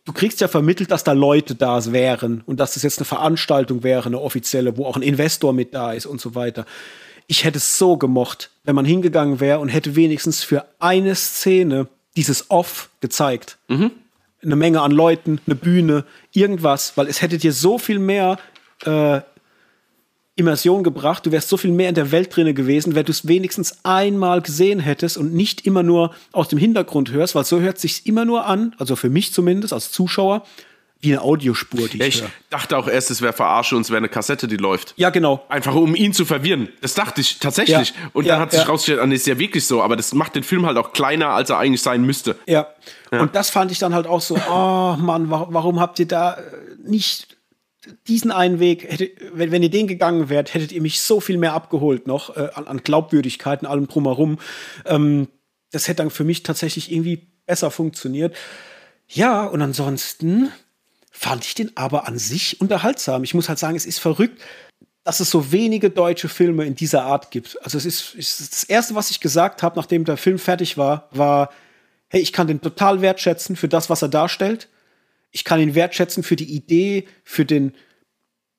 Du 0.05 0.13
kriegst 0.13 0.39
ja 0.39 0.47
vermittelt, 0.47 0.89
dass 0.89 1.03
da 1.03 1.11
Leute 1.11 1.53
da 1.53 1.83
wären 1.91 2.43
und 2.45 2.61
dass 2.61 2.75
das 2.75 2.83
jetzt 2.83 2.99
eine 2.99 3.05
Veranstaltung 3.05 3.83
wäre, 3.83 4.05
eine 4.05 4.21
offizielle, 4.21 4.77
wo 4.77 4.85
auch 4.85 4.95
ein 4.95 5.01
Investor 5.01 5.51
mit 5.51 5.73
da 5.73 5.91
ist 5.91 6.05
und 6.05 6.21
so 6.21 6.33
weiter. 6.33 6.65
Ich 7.27 7.43
hätte 7.43 7.57
es 7.57 7.77
so 7.77 7.97
gemocht, 7.97 8.51
wenn 8.63 8.75
man 8.75 8.85
hingegangen 8.85 9.41
wäre 9.41 9.59
und 9.59 9.67
hätte 9.67 9.97
wenigstens 9.97 10.43
für 10.43 10.65
eine 10.79 11.15
Szene 11.15 11.87
dieses 12.15 12.49
Off 12.49 12.89
gezeigt. 13.01 13.57
Mhm. 13.67 13.91
Eine 14.43 14.55
Menge 14.55 14.81
an 14.81 14.91
Leuten, 14.91 15.39
eine 15.45 15.55
Bühne, 15.55 16.05
irgendwas, 16.31 16.97
weil 16.97 17.07
es 17.07 17.21
hätte 17.21 17.37
dir 17.37 17.51
so 17.51 17.77
viel 17.77 17.99
mehr 17.99 18.37
äh, 18.85 19.21
Immersion 20.35 20.83
gebracht. 20.83 21.25
Du 21.25 21.31
wärst 21.31 21.49
so 21.49 21.57
viel 21.57 21.71
mehr 21.71 21.89
in 21.89 21.95
der 21.95 22.11
Welt 22.11 22.35
drinne 22.35 22.53
gewesen, 22.53 22.93
wenn 22.93 23.05
du 23.05 23.11
es 23.11 23.27
wenigstens 23.27 23.79
einmal 23.83 24.41
gesehen 24.41 24.79
hättest 24.79 25.17
und 25.17 25.33
nicht 25.33 25.65
immer 25.65 25.81
nur 25.81 26.13
aus 26.33 26.49
dem 26.49 26.59
Hintergrund 26.59 27.11
hörst, 27.11 27.35
weil 27.35 27.45
so 27.45 27.61
hört 27.61 27.79
sich 27.79 28.05
immer 28.05 28.25
nur 28.25 28.45
an, 28.45 28.75
also 28.77 28.95
für 28.95 29.09
mich 29.09 29.33
zumindest 29.33 29.73
als 29.73 29.91
Zuschauer, 29.91 30.45
wie 31.05 31.13
eine 31.13 31.21
Audiospur, 31.21 31.87
die 31.87 31.97
ja, 31.97 32.05
ich, 32.05 32.21
ich 32.21 32.29
dachte 32.49 32.77
auch 32.77 32.87
erst, 32.87 33.11
es 33.11 33.21
wäre 33.21 33.33
Verarsche 33.33 33.75
und 33.75 33.81
es 33.81 33.89
wäre 33.89 33.97
eine 33.97 34.09
Kassette, 34.09 34.47
die 34.47 34.57
läuft. 34.57 34.93
Ja, 34.97 35.09
genau. 35.09 35.45
Einfach 35.47 35.73
um 35.75 35.95
ihn 35.95 36.13
zu 36.13 36.25
verwirren. 36.25 36.69
Das 36.81 36.93
dachte 36.93 37.21
ich 37.21 37.39
tatsächlich. 37.39 37.89
Ja, 37.89 38.09
und 38.13 38.27
dann 38.27 38.37
ja, 38.37 38.41
hat 38.41 38.51
sich 38.51 38.67
rausgestellt, 38.67 38.99
das 38.99 39.09
ah, 39.09 39.13
ist 39.13 39.27
ja 39.27 39.39
wirklich 39.39 39.65
so, 39.65 39.81
aber 39.81 39.95
das 39.95 40.13
macht 40.13 40.35
den 40.35 40.43
Film 40.43 40.65
halt 40.65 40.77
auch 40.77 40.91
kleiner, 40.93 41.29
als 41.29 41.49
er 41.49 41.59
eigentlich 41.59 41.81
sein 41.81 42.03
müsste. 42.03 42.35
Ja. 42.47 42.67
Und 43.11 43.35
das 43.35 43.49
fand 43.49 43.71
ich 43.71 43.79
dann 43.79 43.93
halt 43.93 44.07
auch 44.07 44.21
so, 44.21 44.35
oh 44.35 44.97
Mann, 44.97 45.29
warum 45.29 45.79
habt 45.79 45.99
ihr 45.99 46.07
da 46.07 46.37
nicht 46.83 47.35
diesen 48.07 48.31
einen 48.31 48.59
Weg, 48.59 48.83
hätte, 48.89 49.11
wenn, 49.33 49.51
wenn 49.51 49.63
ihr 49.63 49.69
den 49.69 49.87
gegangen 49.87 50.29
wärt, 50.29 50.53
hättet 50.53 50.71
ihr 50.71 50.81
mich 50.81 51.01
so 51.01 51.19
viel 51.19 51.37
mehr 51.37 51.53
abgeholt 51.53 52.07
noch 52.07 52.35
äh, 52.35 52.49
an, 52.53 52.67
an 52.67 52.77
Glaubwürdigkeit 52.83 53.61
und 53.61 53.67
allem 53.67 53.87
drumherum. 53.87 54.39
Ähm, 54.85 55.27
das 55.71 55.87
hätte 55.87 55.97
dann 55.97 56.09
für 56.09 56.23
mich 56.23 56.43
tatsächlich 56.43 56.91
irgendwie 56.91 57.27
besser 57.45 57.71
funktioniert. 57.71 58.35
Ja, 59.07 59.45
und 59.45 59.61
ansonsten 59.61 60.51
fand 61.17 61.45
ich 61.45 61.55
den 61.55 61.75
aber 61.75 62.07
an 62.07 62.17
sich 62.17 62.59
unterhaltsam. 62.61 63.23
Ich 63.23 63.33
muss 63.33 63.49
halt 63.49 63.59
sagen, 63.59 63.75
es 63.75 63.85
ist 63.85 63.99
verrückt, 63.99 64.41
dass 65.03 65.19
es 65.19 65.29
so 65.29 65.51
wenige 65.51 65.89
deutsche 65.89 66.29
Filme 66.29 66.65
in 66.65 66.75
dieser 66.75 67.03
Art 67.03 67.31
gibt. 67.31 67.57
Also 67.63 67.77
es 67.77 67.85
ist, 67.85 68.15
ist 68.15 68.51
das 68.51 68.63
erste, 68.63 68.95
was 68.95 69.11
ich 69.11 69.19
gesagt 69.19 69.63
habe, 69.63 69.77
nachdem 69.77 70.03
der 70.03 70.17
Film 70.17 70.39
fertig 70.39 70.77
war, 70.77 71.09
war, 71.11 71.51
hey, 72.09 72.21
ich 72.21 72.33
kann 72.33 72.47
den 72.47 72.61
total 72.61 73.01
wertschätzen 73.01 73.55
für 73.55 73.67
das, 73.67 73.89
was 73.89 74.01
er 74.01 74.09
darstellt 74.09 74.67
ich 75.35 75.43
kann 75.43 75.59
ihn 75.59 75.75
wertschätzen 75.75 76.23
für 76.23 76.37
die 76.37 76.55
Idee, 76.55 77.09
für 77.25 77.43
den 77.43 77.73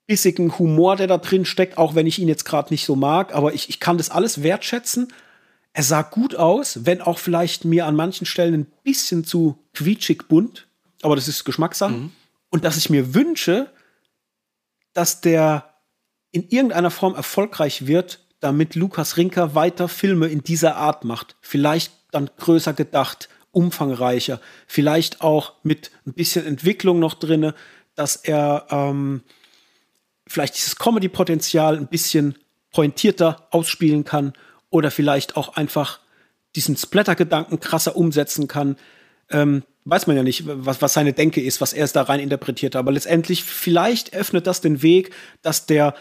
bissigen 0.07 0.59
Humor, 0.59 0.96
der 0.96 1.07
da 1.07 1.16
drin 1.16 1.46
steckt, 1.46 1.78
auch 1.78 1.94
wenn 1.94 2.07
ich 2.07 2.18
ihn 2.18 2.28
jetzt 2.28 2.44
gerade 2.44 2.70
nicht 2.70 2.84
so 2.84 2.94
mag. 2.94 3.34
Aber 3.34 3.54
ich, 3.54 3.70
ich 3.70 3.80
kann 3.80 3.96
das 3.96 4.11
alles 4.11 4.42
wertschätzen. 4.42 5.11
Er 5.72 5.82
sah 5.82 6.02
gut 6.02 6.36
aus, 6.36 6.84
wenn 6.84 7.00
auch 7.00 7.18
vielleicht 7.18 7.64
mir 7.64 7.86
an 7.86 7.96
manchen 7.96 8.26
Stellen 8.26 8.52
ein 8.52 8.66
bisschen 8.82 9.24
zu 9.24 9.57
quietschig 9.72 10.28
bunt. 10.28 10.66
Aber 11.00 11.16
das 11.16 11.28
ist 11.28 11.44
Geschmackssache. 11.44 11.92
Mhm. 11.92 12.12
Und 12.57 12.64
dass 12.64 12.78
ich 12.78 12.88
mir 12.88 13.12
wünsche, 13.12 13.70
dass 14.94 15.20
der 15.20 15.74
in 16.32 16.48
irgendeiner 16.48 16.90
Form 16.90 17.14
erfolgreich 17.14 17.86
wird, 17.86 18.26
damit 18.40 18.74
Lukas 18.76 19.18
Rinker 19.18 19.54
weiter 19.54 19.88
Filme 19.88 20.28
in 20.28 20.42
dieser 20.42 20.76
Art 20.76 21.04
macht. 21.04 21.36
Vielleicht 21.42 21.92
dann 22.12 22.30
größer 22.38 22.72
gedacht, 22.72 23.28
umfangreicher, 23.50 24.40
vielleicht 24.66 25.20
auch 25.20 25.52
mit 25.64 25.90
ein 26.07 26.14
bisschen 26.14 26.46
Entwicklung 26.46 26.98
noch 26.98 27.12
drin, 27.12 27.52
dass 27.94 28.16
er 28.16 28.66
ähm, 28.70 29.22
vielleicht 30.26 30.57
dieses 30.57 30.76
Comedy-Potenzial 30.76 31.76
ein 31.76 31.88
bisschen 31.88 32.38
pointierter 32.72 33.48
ausspielen 33.50 34.04
kann 34.04 34.32
oder 34.70 34.90
vielleicht 34.90 35.36
auch 35.36 35.57
einfach 35.57 36.00
diesen 36.54 36.78
Splatter-Gedanken 36.78 37.61
krasser 37.61 37.96
umsetzen 37.96 38.48
kann. 38.48 38.76
Ähm, 39.28 39.62
weiß 39.87 40.07
man 40.09 40.16
ja 40.16 40.22
nicht, 40.22 40.43
was, 40.47 40.82
was 40.82 40.93
seine 40.93 41.12
Denke 41.12 41.41
ist, 41.41 41.61
was 41.61 41.72
er 41.72 41.84
es 41.84 41.93
da 41.93 42.03
rein 42.03 42.20
interpretiert 42.20 42.74
hat. 42.74 42.80
Aber 42.80 42.93
letztendlich, 42.93 43.45
vielleicht 43.45 44.14
öffnet 44.14 44.47
das 44.47 44.61
den 44.61 44.82
Weg, 44.82 45.14
dass 45.43 45.66
der 45.66 45.95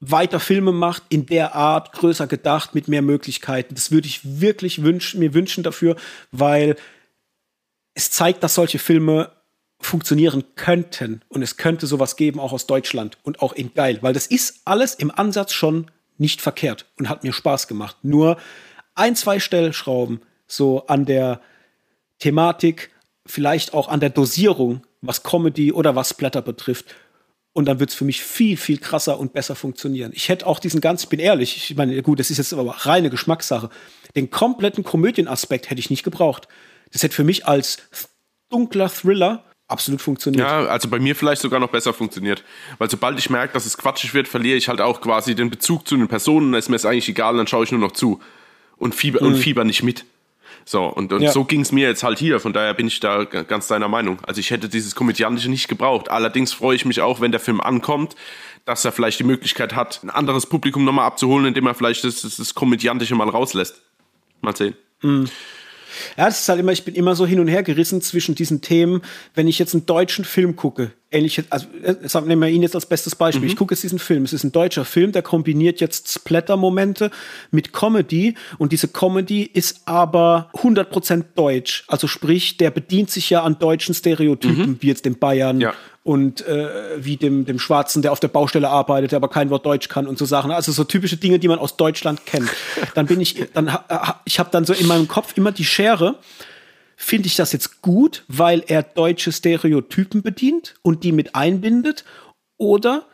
weiter 0.00 0.38
Filme 0.38 0.70
macht, 0.70 1.02
in 1.08 1.26
der 1.26 1.56
Art, 1.56 1.92
größer 1.92 2.28
gedacht, 2.28 2.76
mit 2.76 2.86
mehr 2.86 3.02
Möglichkeiten. 3.02 3.74
Das 3.74 3.90
würde 3.90 4.06
ich 4.06 4.40
wirklich 4.40 4.84
wünsch, 4.84 5.16
mir 5.16 5.34
wünschen 5.34 5.64
dafür, 5.64 5.96
weil 6.30 6.76
es 7.94 8.12
zeigt, 8.12 8.44
dass 8.44 8.54
solche 8.54 8.78
Filme 8.78 9.32
funktionieren 9.80 10.44
könnten. 10.54 11.22
Und 11.28 11.42
es 11.42 11.56
könnte 11.56 11.88
sowas 11.88 12.14
geben, 12.14 12.38
auch 12.38 12.52
aus 12.52 12.68
Deutschland 12.68 13.18
und 13.24 13.42
auch 13.42 13.52
in 13.52 13.74
geil, 13.74 13.98
weil 14.02 14.12
das 14.14 14.26
ist 14.26 14.60
alles 14.64 14.94
im 14.94 15.10
Ansatz 15.10 15.52
schon 15.52 15.90
nicht 16.16 16.40
verkehrt 16.40 16.86
und 16.96 17.08
hat 17.08 17.24
mir 17.24 17.32
Spaß 17.32 17.66
gemacht. 17.66 17.96
Nur 18.02 18.38
ein, 18.94 19.16
zwei 19.16 19.40
Stellschrauben 19.40 20.20
so 20.46 20.86
an 20.86 21.06
der 21.06 21.40
Thematik, 22.18 22.90
vielleicht 23.26 23.74
auch 23.74 23.88
an 23.88 24.00
der 24.00 24.10
Dosierung, 24.10 24.82
was 25.00 25.22
Comedy 25.22 25.72
oder 25.72 25.94
was 25.94 26.10
Splatter 26.10 26.42
betrifft. 26.42 26.94
Und 27.52 27.66
dann 27.66 27.80
wird 27.80 27.90
es 27.90 27.96
für 27.96 28.04
mich 28.04 28.22
viel, 28.22 28.56
viel 28.56 28.78
krasser 28.78 29.18
und 29.18 29.32
besser 29.32 29.56
funktionieren. 29.56 30.12
Ich 30.14 30.28
hätte 30.28 30.46
auch 30.46 30.60
diesen 30.60 30.80
ganz, 30.80 31.04
ich 31.04 31.08
bin 31.08 31.18
ehrlich, 31.18 31.56
ich 31.56 31.76
meine, 31.76 32.00
gut, 32.02 32.20
das 32.20 32.30
ist 32.30 32.38
jetzt 32.38 32.52
aber 32.52 32.70
reine 32.70 33.10
Geschmackssache. 33.10 33.70
Den 34.14 34.30
kompletten 34.30 34.84
Komödienaspekt 34.84 35.70
hätte 35.70 35.80
ich 35.80 35.90
nicht 35.90 36.04
gebraucht. 36.04 36.46
Das 36.92 37.02
hätte 37.02 37.14
für 37.14 37.24
mich 37.24 37.46
als 37.46 37.78
dunkler 38.48 38.88
Thriller 38.88 39.44
absolut 39.66 40.00
funktioniert. 40.00 40.46
Ja, 40.46 40.66
also 40.66 40.88
bei 40.88 40.98
mir 40.98 41.14
vielleicht 41.14 41.42
sogar 41.42 41.60
noch 41.60 41.70
besser 41.70 41.92
funktioniert. 41.92 42.42
Weil 42.78 42.90
sobald 42.90 43.18
ich 43.18 43.28
merke, 43.30 43.52
dass 43.52 43.66
es 43.66 43.76
quatschig 43.76 44.14
wird, 44.14 44.28
verliere 44.28 44.56
ich 44.56 44.68
halt 44.68 44.80
auch 44.80 45.00
quasi 45.00 45.34
den 45.34 45.50
Bezug 45.50 45.86
zu 45.86 45.96
den 45.96 46.08
Personen. 46.08 46.52
Da 46.52 46.58
ist 46.58 46.68
mir 46.68 46.76
es 46.76 46.86
eigentlich 46.86 47.08
egal, 47.08 47.36
dann 47.36 47.46
schaue 47.46 47.64
ich 47.64 47.72
nur 47.72 47.80
noch 47.80 47.92
zu. 47.92 48.20
Und 48.76 48.94
fieber, 48.94 49.20
mhm. 49.20 49.28
und 49.28 49.36
fieber 49.36 49.64
nicht 49.64 49.82
mit. 49.82 50.04
So, 50.68 50.84
und, 50.84 51.10
und 51.14 51.22
ja. 51.22 51.32
so 51.32 51.44
ging 51.44 51.62
es 51.62 51.72
mir 51.72 51.88
jetzt 51.88 52.02
halt 52.02 52.18
hier. 52.18 52.40
Von 52.40 52.52
daher 52.52 52.74
bin 52.74 52.88
ich 52.88 53.00
da 53.00 53.24
ganz 53.24 53.68
deiner 53.68 53.88
Meinung. 53.88 54.18
Also 54.26 54.38
ich 54.40 54.50
hätte 54.50 54.68
dieses 54.68 54.94
Komödiantische 54.94 55.48
nicht 55.48 55.66
gebraucht. 55.66 56.10
Allerdings 56.10 56.52
freue 56.52 56.76
ich 56.76 56.84
mich 56.84 57.00
auch, 57.00 57.22
wenn 57.22 57.30
der 57.30 57.40
Film 57.40 57.62
ankommt, 57.62 58.16
dass 58.66 58.84
er 58.84 58.92
vielleicht 58.92 59.18
die 59.18 59.24
Möglichkeit 59.24 59.74
hat, 59.74 60.00
ein 60.02 60.10
anderes 60.10 60.44
Publikum 60.44 60.84
nochmal 60.84 61.06
abzuholen, 61.06 61.46
indem 61.46 61.66
er 61.66 61.74
vielleicht 61.74 62.04
das, 62.04 62.20
das, 62.20 62.36
das 62.36 62.54
Komödiantische 62.54 63.14
mal 63.14 63.30
rauslässt. 63.30 63.80
Mal 64.42 64.54
sehen. 64.54 64.76
Mhm. 65.00 65.30
Ja, 66.16 66.26
das 66.26 66.40
ist 66.40 66.48
halt 66.48 66.60
immer, 66.60 66.72
ich 66.72 66.84
bin 66.84 66.94
immer 66.94 67.14
so 67.14 67.26
hin 67.26 67.40
und 67.40 67.48
her 67.48 67.62
gerissen 67.62 68.00
zwischen 68.00 68.34
diesen 68.34 68.60
Themen. 68.60 69.02
Wenn 69.34 69.48
ich 69.48 69.58
jetzt 69.58 69.74
einen 69.74 69.86
deutschen 69.86 70.24
Film 70.24 70.56
gucke, 70.56 70.92
ähnlich, 71.10 71.42
also 71.50 71.66
äh, 71.82 72.20
nehmen 72.26 72.42
wir 72.42 72.48
ihn 72.48 72.62
jetzt 72.62 72.74
als 72.74 72.86
bestes 72.86 73.14
Beispiel. 73.14 73.42
Mhm. 73.42 73.48
Ich 73.48 73.56
gucke 73.56 73.74
jetzt 73.74 73.82
diesen 73.82 73.98
Film. 73.98 74.24
Es 74.24 74.32
ist 74.32 74.44
ein 74.44 74.52
deutscher 74.52 74.84
Film, 74.84 75.12
der 75.12 75.22
kombiniert 75.22 75.80
jetzt 75.80 76.08
Splatter-Momente 76.08 77.10
mit 77.50 77.72
Comedy 77.72 78.34
und 78.58 78.72
diese 78.72 78.88
Comedy 78.88 79.42
ist 79.42 79.82
aber 79.86 80.50
100% 80.54 81.24
deutsch. 81.34 81.84
Also 81.88 82.06
sprich, 82.06 82.56
der 82.56 82.70
bedient 82.70 83.10
sich 83.10 83.30
ja 83.30 83.42
an 83.42 83.58
deutschen 83.58 83.94
Stereotypen, 83.94 84.70
mhm. 84.70 84.76
wie 84.80 84.88
jetzt 84.88 85.04
den 85.04 85.18
Bayern 85.18 85.60
ja. 85.60 85.74
Und 86.08 86.40
äh, 86.46 87.04
wie 87.04 87.18
dem, 87.18 87.44
dem 87.44 87.58
Schwarzen, 87.58 88.00
der 88.00 88.12
auf 88.12 88.20
der 88.20 88.28
Baustelle 88.28 88.70
arbeitet, 88.70 89.12
der 89.12 89.18
aber 89.18 89.28
kein 89.28 89.50
Wort 89.50 89.66
Deutsch 89.66 89.88
kann 89.88 90.06
und 90.06 90.16
so 90.16 90.24
Sachen. 90.24 90.50
Also 90.50 90.72
so 90.72 90.84
typische 90.84 91.18
Dinge, 91.18 91.38
die 91.38 91.48
man 91.48 91.58
aus 91.58 91.76
Deutschland 91.76 92.24
kennt. 92.24 92.48
Dann 92.94 93.04
bin 93.04 93.20
ich, 93.20 93.36
dann, 93.52 93.76
ich 94.24 94.38
habe 94.38 94.48
dann 94.50 94.64
so 94.64 94.72
in 94.72 94.86
meinem 94.86 95.06
Kopf 95.06 95.36
immer 95.36 95.52
die 95.52 95.66
Schere 95.66 96.14
finde 96.96 97.28
ich 97.28 97.36
das 97.36 97.52
jetzt 97.52 97.82
gut, 97.82 98.24
weil 98.26 98.64
er 98.66 98.82
deutsche 98.82 99.32
Stereotypen 99.32 100.22
bedient 100.22 100.76
und 100.82 101.04
die 101.04 101.12
mit 101.12 101.34
einbindet? 101.34 102.04
Oder 102.56 103.04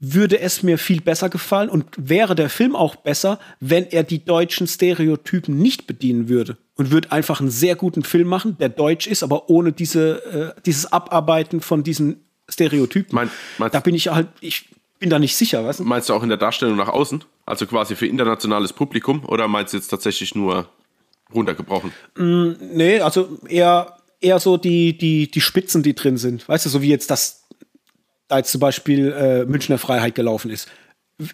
würde 0.00 0.40
es 0.40 0.62
mir 0.62 0.78
viel 0.78 1.02
besser 1.02 1.28
gefallen 1.28 1.68
und 1.68 1.84
wäre 1.96 2.34
der 2.34 2.48
Film 2.48 2.74
auch 2.74 2.96
besser, 2.96 3.38
wenn 3.60 3.84
er 3.84 4.04
die 4.04 4.24
deutschen 4.24 4.66
Stereotypen 4.66 5.58
nicht 5.58 5.86
bedienen 5.86 6.28
würde 6.28 6.56
und 6.76 6.90
würde 6.90 7.12
einfach 7.12 7.40
einen 7.40 7.50
sehr 7.50 7.76
guten 7.76 8.04
Film 8.04 8.26
machen, 8.26 8.56
der 8.58 8.70
deutsch 8.70 9.06
ist, 9.06 9.22
aber 9.22 9.50
ohne 9.50 9.72
diese, 9.72 10.54
äh, 10.56 10.60
dieses 10.64 10.90
Abarbeiten 10.90 11.60
von 11.60 11.82
diesen 11.82 12.24
Stereotypen. 12.48 13.14
Mein, 13.14 13.30
da 13.70 13.80
bin 13.80 13.94
ich 13.94 14.08
halt, 14.08 14.28
ich 14.40 14.68
bin 14.98 15.10
da 15.10 15.18
nicht 15.18 15.36
sicher. 15.36 15.64
Weißt 15.64 15.80
du? 15.80 15.84
Meinst 15.84 16.08
du 16.08 16.14
auch 16.14 16.22
in 16.22 16.28
der 16.28 16.38
Darstellung 16.38 16.76
nach 16.76 16.88
außen? 16.88 17.24
Also 17.46 17.66
quasi 17.66 17.96
für 17.96 18.06
internationales 18.06 18.72
Publikum 18.72 19.24
oder 19.24 19.48
meinst 19.48 19.72
du 19.72 19.76
jetzt 19.76 19.88
tatsächlich 19.88 20.34
nur 20.34 20.68
runtergebrochen. 21.34 21.92
Mm, 22.16 22.52
nee, 22.72 23.00
also 23.00 23.38
eher, 23.48 23.96
eher 24.20 24.38
so 24.40 24.56
die, 24.56 24.96
die, 24.96 25.30
die 25.30 25.40
Spitzen, 25.40 25.82
die 25.82 25.94
drin 25.94 26.16
sind. 26.16 26.48
Weißt 26.48 26.66
du, 26.66 26.70
so 26.70 26.82
wie 26.82 26.88
jetzt 26.88 27.10
das, 27.10 27.44
da 28.28 28.38
jetzt 28.38 28.50
zum 28.50 28.60
Beispiel 28.60 29.12
äh, 29.12 29.44
Münchner 29.44 29.78
Freiheit 29.78 30.14
gelaufen 30.14 30.50
ist. 30.50 30.68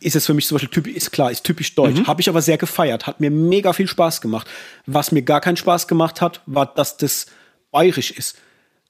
Ist 0.00 0.16
es 0.16 0.24
für 0.24 0.34
mich 0.34 0.46
zum 0.46 0.56
Beispiel 0.56 0.70
typisch, 0.70 0.94
ist 0.94 1.10
klar, 1.10 1.30
ist 1.30 1.44
typisch 1.44 1.74
deutsch. 1.74 2.00
Mhm. 2.00 2.06
Habe 2.06 2.22
ich 2.22 2.28
aber 2.28 2.40
sehr 2.40 2.56
gefeiert, 2.56 3.06
hat 3.06 3.20
mir 3.20 3.30
mega 3.30 3.72
viel 3.72 3.86
Spaß 3.86 4.20
gemacht. 4.20 4.48
Was 4.86 5.12
mir 5.12 5.22
gar 5.22 5.40
keinen 5.40 5.58
Spaß 5.58 5.88
gemacht 5.88 6.20
hat, 6.20 6.40
war, 6.46 6.66
dass 6.66 6.96
das 6.96 7.26
bayerisch 7.70 8.10
ist. 8.10 8.38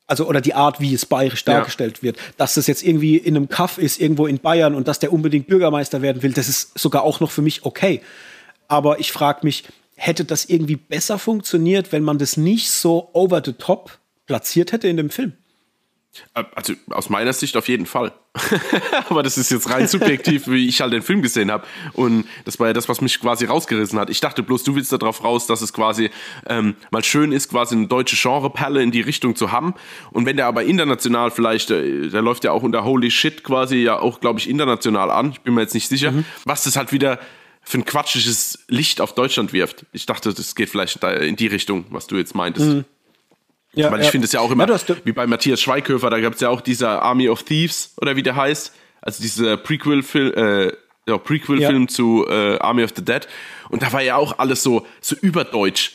Also, 0.07 0.27
oder 0.27 0.41
die 0.43 0.55
Art, 0.55 0.81
wie 0.81 0.93
es 0.93 1.07
bayerisch 1.07 1.45
dargestellt 1.45 1.99
ja. 1.99 2.03
wird. 2.03 2.19
Dass 2.37 2.55
das 2.55 2.67
jetzt 2.67 2.83
irgendwie 2.83 3.17
in 3.17 3.37
einem 3.37 3.49
Kaff 3.49 3.79
ist, 3.79 4.01
irgendwo 4.01 4.27
in 4.27 4.39
Bayern 4.39 4.75
und 4.75 4.87
dass 4.87 4.99
der 4.99 5.13
unbedingt 5.13 5.47
Bürgermeister 5.47 6.03
werden 6.03 6.23
will, 6.23 6.33
das 6.33 6.49
ist 6.49 6.79
sogar 6.79 7.05
auch 7.05 7.21
noch 7.21 7.31
für 7.31 7.43
mich 7.43 7.65
okay. 7.65 8.03
Aber 8.69 9.01
ich 9.01 9.13
frage 9.13 9.41
mich, 9.45 9.65
hätte 9.97 10.25
das 10.25 10.45
irgendwie 10.45 10.77
besser 10.77 11.19
funktioniert, 11.19 11.93
wenn 11.93 12.03
man 12.03 12.19
das 12.19 12.37
nicht 12.37 12.71
so 12.71 13.09
over 13.13 13.43
the 13.45 13.53
top 13.53 13.99
platziert 14.27 14.73
hätte 14.73 14.89
in 14.89 14.97
dem 14.97 15.11
Film. 15.11 15.35
Äh, 16.35 16.45
also 16.55 16.75
aus 16.91 17.11
meiner 17.11 17.33
Sicht 17.33 17.57
auf 17.57 17.69
jeden 17.69 17.87
Fall. 17.87 18.13
Aber 19.09 19.23
das 19.23 19.39
ist 19.39 19.51
jetzt 19.51 19.71
rein 19.71 19.87
subjektiv, 19.87 20.47
wie 20.49 20.69
ich 20.69 20.81
halt 20.81 20.93
den 20.93 21.03
Film 21.03 21.23
gesehen 21.23 21.51
habe. 21.51 21.67
Und 21.93 22.27
das 22.45 22.59
war 22.59 22.69
ja 22.69 22.73
das, 22.73 22.89
was 22.89 23.01
mich 23.01 23.21
quasi 23.21 23.45
rausgerissen 23.45 23.99
hat. 23.99 24.11
Ich 24.11 24.21
dachte 24.21 24.43
bloß, 24.43 24.65
du 24.65 24.75
willst 24.75 24.93
darauf 24.93 25.23
raus, 25.23 25.47
dass 25.47 25.63
es 25.63 25.73
quasi 25.73 26.11
ähm, 26.47 26.75
mal 26.91 27.05
schön 27.05 27.33
ist, 27.33 27.51
quasi 27.51 27.77
eine 27.77 27.87
deutsche 27.87 28.17
Genreperle 28.17 28.83
in 28.83 28.91
die 28.91 29.01
Richtung 29.01 29.37
zu 29.37 29.53
haben. 29.53 29.75
Und 30.11 30.27
wenn 30.27 30.37
der 30.37 30.47
aber 30.47 30.65
international 30.65 31.31
vielleicht, 31.31 31.71
äh, 31.71 32.09
der 32.09 32.23
läuft 32.23 32.45
ja 32.45 32.53
auch 32.53 32.63
unter 32.63 32.85
Holy 32.85 33.11
Shit 33.11 33.45
quasi 33.45 33.77
ja 33.77 33.99
auch, 33.99 34.21
glaube 34.21 34.41
ich, 34.41 34.49
international 34.49 35.11
an. 35.11 35.31
Ich 35.31 35.41
bin 35.41 35.55
mir 35.55 35.63
jetzt 35.63 35.75
nicht 35.75 35.89
sicher, 35.89 36.13
mhm. 36.13 36.25
was 36.45 36.65
das 36.65 36.77
halt 36.77 36.93
wieder 36.93 37.21
für 37.63 37.79
ein 37.79 37.85
quatschiges 37.85 38.65
Licht 38.69 39.01
auf 39.01 39.15
Deutschland 39.15 39.53
wirft. 39.53 39.87
Ich 39.93 40.07
dachte, 40.07 40.35
das 40.35 40.55
geht 40.55 40.69
vielleicht 40.69 41.03
in 41.03 41.37
die 41.37 41.47
Richtung, 41.47 41.87
was 41.89 42.07
du 42.07 42.17
jetzt 42.17 42.35
meintest. 42.35 42.67
Mhm. 42.67 42.85
Ja, 43.75 43.91
Weil 43.91 44.01
ich 44.01 44.07
ja. 44.07 44.11
finde 44.11 44.27
es 44.27 44.33
ja 44.33 44.41
auch 44.41 44.51
immer, 44.51 44.69
ja, 44.69 44.79
wie 45.05 45.13
bei 45.13 45.27
Matthias 45.27 45.61
Schweighöfer, 45.61 46.11
da 46.11 46.21
gab 46.21 46.35
es 46.35 46.41
ja 46.41 46.49
auch 46.49 46.61
dieser 46.61 47.03
Army 47.03 47.29
of 47.29 47.43
Thieves 47.43 47.93
oder 48.01 48.17
wie 48.17 48.23
der 48.23 48.37
heißt. 48.37 48.73
Also 49.03 49.23
dieser 49.23 49.57
Prequel-Film, 49.57 50.33
äh, 50.35 50.73
ja, 51.07 51.19
Prequel-Film 51.19 51.89
zu 51.89 52.27
äh, 52.29 52.59
Army 52.59 52.85
of 52.85 52.93
the 52.97 53.05
Dead. 53.05 53.27
Und 53.69 53.83
da 53.83 53.93
war 53.93 54.03
ja 54.03 54.17
auch 54.17 54.39
alles 54.39 54.63
so, 54.63 54.87
so 55.01 55.17
überdeutsch. 55.21 55.93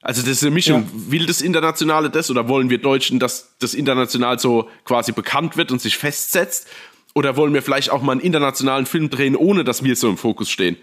Also 0.00 0.22
das 0.22 0.30
ist 0.30 0.42
eine 0.42 0.52
Mischung. 0.52 0.82
Ja. 0.82 1.12
Will 1.12 1.26
das 1.26 1.40
Internationale 1.40 2.10
das 2.10 2.30
oder 2.30 2.48
wollen 2.48 2.70
wir 2.70 2.78
Deutschen, 2.78 3.18
dass 3.18 3.54
das 3.58 3.74
international 3.74 4.38
so 4.38 4.68
quasi 4.84 5.12
bekannt 5.12 5.56
wird 5.56 5.70
und 5.70 5.80
sich 5.80 5.96
festsetzt? 5.96 6.68
Oder 7.14 7.36
wollen 7.36 7.52
wir 7.52 7.62
vielleicht 7.62 7.90
auch 7.90 8.02
mal 8.02 8.12
einen 8.12 8.20
internationalen 8.20 8.86
Film 8.86 9.10
drehen, 9.10 9.34
ohne 9.34 9.64
dass 9.64 9.82
wir 9.82 9.96
so 9.96 10.08
im 10.08 10.16
Fokus 10.16 10.50
stehen? 10.50 10.76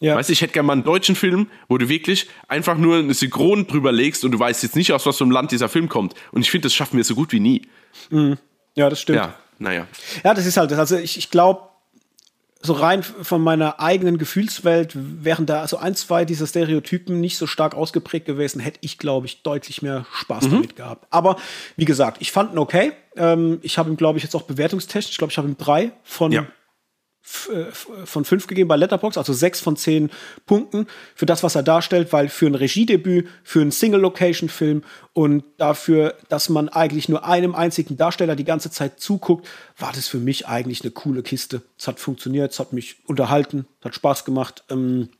Ja. 0.00 0.16
Weißt 0.16 0.28
du, 0.28 0.32
ich 0.32 0.40
hätte 0.40 0.52
gerne 0.52 0.66
mal 0.66 0.74
einen 0.74 0.84
deutschen 0.84 1.16
Film, 1.16 1.48
wo 1.68 1.76
du 1.78 1.88
wirklich 1.88 2.28
einfach 2.46 2.76
nur 2.76 2.98
eine 2.98 3.14
Synchron 3.14 3.66
drüber 3.66 3.92
legst 3.92 4.24
und 4.24 4.30
du 4.30 4.38
weißt 4.38 4.62
jetzt 4.62 4.76
nicht, 4.76 4.92
aus 4.92 5.06
was 5.06 5.18
für 5.18 5.24
einem 5.24 5.32
Land 5.32 5.50
dieser 5.50 5.68
Film 5.68 5.88
kommt. 5.88 6.14
Und 6.32 6.42
ich 6.42 6.50
finde, 6.50 6.66
das 6.66 6.74
schaffen 6.74 6.96
wir 6.96 7.04
so 7.04 7.14
gut 7.14 7.32
wie 7.32 7.40
nie. 7.40 7.62
Mhm. 8.10 8.38
Ja, 8.74 8.88
das 8.88 9.00
stimmt. 9.00 9.16
Ja, 9.16 9.34
naja. 9.58 9.86
Ja, 10.22 10.34
das 10.34 10.46
ist 10.46 10.56
halt 10.56 10.70
das. 10.70 10.78
Also 10.78 10.96
ich, 10.96 11.18
ich 11.18 11.30
glaube, 11.30 11.62
so 12.60 12.72
rein 12.72 13.02
von 13.02 13.40
meiner 13.40 13.80
eigenen 13.80 14.18
Gefühlswelt 14.18 14.92
wären 14.94 15.46
da 15.46 15.66
so 15.68 15.76
ein, 15.76 15.94
zwei 15.94 16.24
dieser 16.24 16.46
Stereotypen 16.46 17.20
nicht 17.20 17.38
so 17.38 17.46
stark 17.46 17.74
ausgeprägt 17.74 18.26
gewesen, 18.26 18.60
hätte 18.60 18.78
ich, 18.82 18.98
glaube 18.98 19.26
ich, 19.26 19.42
deutlich 19.42 19.80
mehr 19.82 20.06
Spaß 20.12 20.44
mhm. 20.44 20.50
damit 20.50 20.76
gehabt. 20.76 21.06
Aber 21.10 21.36
wie 21.76 21.84
gesagt, 21.84 22.18
ich 22.20 22.32
fand 22.32 22.52
ihn 22.52 22.58
okay. 22.58 22.92
Ähm, 23.16 23.58
ich 23.62 23.78
habe 23.78 23.90
ihm, 23.90 23.96
glaube 23.96 24.18
ich, 24.18 24.24
jetzt 24.24 24.34
auch 24.34 24.42
bewertungstechnisch, 24.42 25.12
ich 25.12 25.18
glaube, 25.18 25.30
ich 25.30 25.38
habe 25.38 25.48
ihm 25.48 25.56
drei 25.56 25.92
von 26.02 26.32
ja. 26.32 26.46
Äh, 27.52 27.72
von 28.04 28.24
fünf 28.24 28.46
gegeben 28.46 28.68
bei 28.68 28.76
Letterbox, 28.76 29.18
also 29.18 29.32
sechs 29.32 29.60
von 29.60 29.76
zehn 29.76 30.10
Punkten 30.46 30.86
für 31.14 31.26
das, 31.26 31.42
was 31.42 31.54
er 31.54 31.62
darstellt, 31.62 32.12
weil 32.12 32.28
für 32.28 32.46
ein 32.46 32.54
Regiedebüt, 32.54 33.28
für 33.42 33.60
einen 33.60 33.70
Single-Location-Film 33.70 34.82
und 35.12 35.44
dafür, 35.58 36.14
dass 36.28 36.48
man 36.48 36.68
eigentlich 36.68 37.08
nur 37.08 37.26
einem 37.26 37.54
einzigen 37.54 37.96
Darsteller 37.96 38.36
die 38.36 38.44
ganze 38.44 38.70
Zeit 38.70 39.00
zuguckt, 39.00 39.46
war 39.76 39.92
das 39.92 40.08
für 40.08 40.18
mich 40.18 40.46
eigentlich 40.46 40.82
eine 40.82 40.90
coole 40.90 41.22
Kiste. 41.22 41.62
Es 41.78 41.86
hat 41.86 42.00
funktioniert, 42.00 42.52
es 42.52 42.60
hat 42.60 42.72
mich 42.72 42.96
unterhalten, 43.06 43.66
hat 43.82 43.94
Spaß 43.94 44.24
gemacht 44.24 44.64
ähm, 44.70 45.10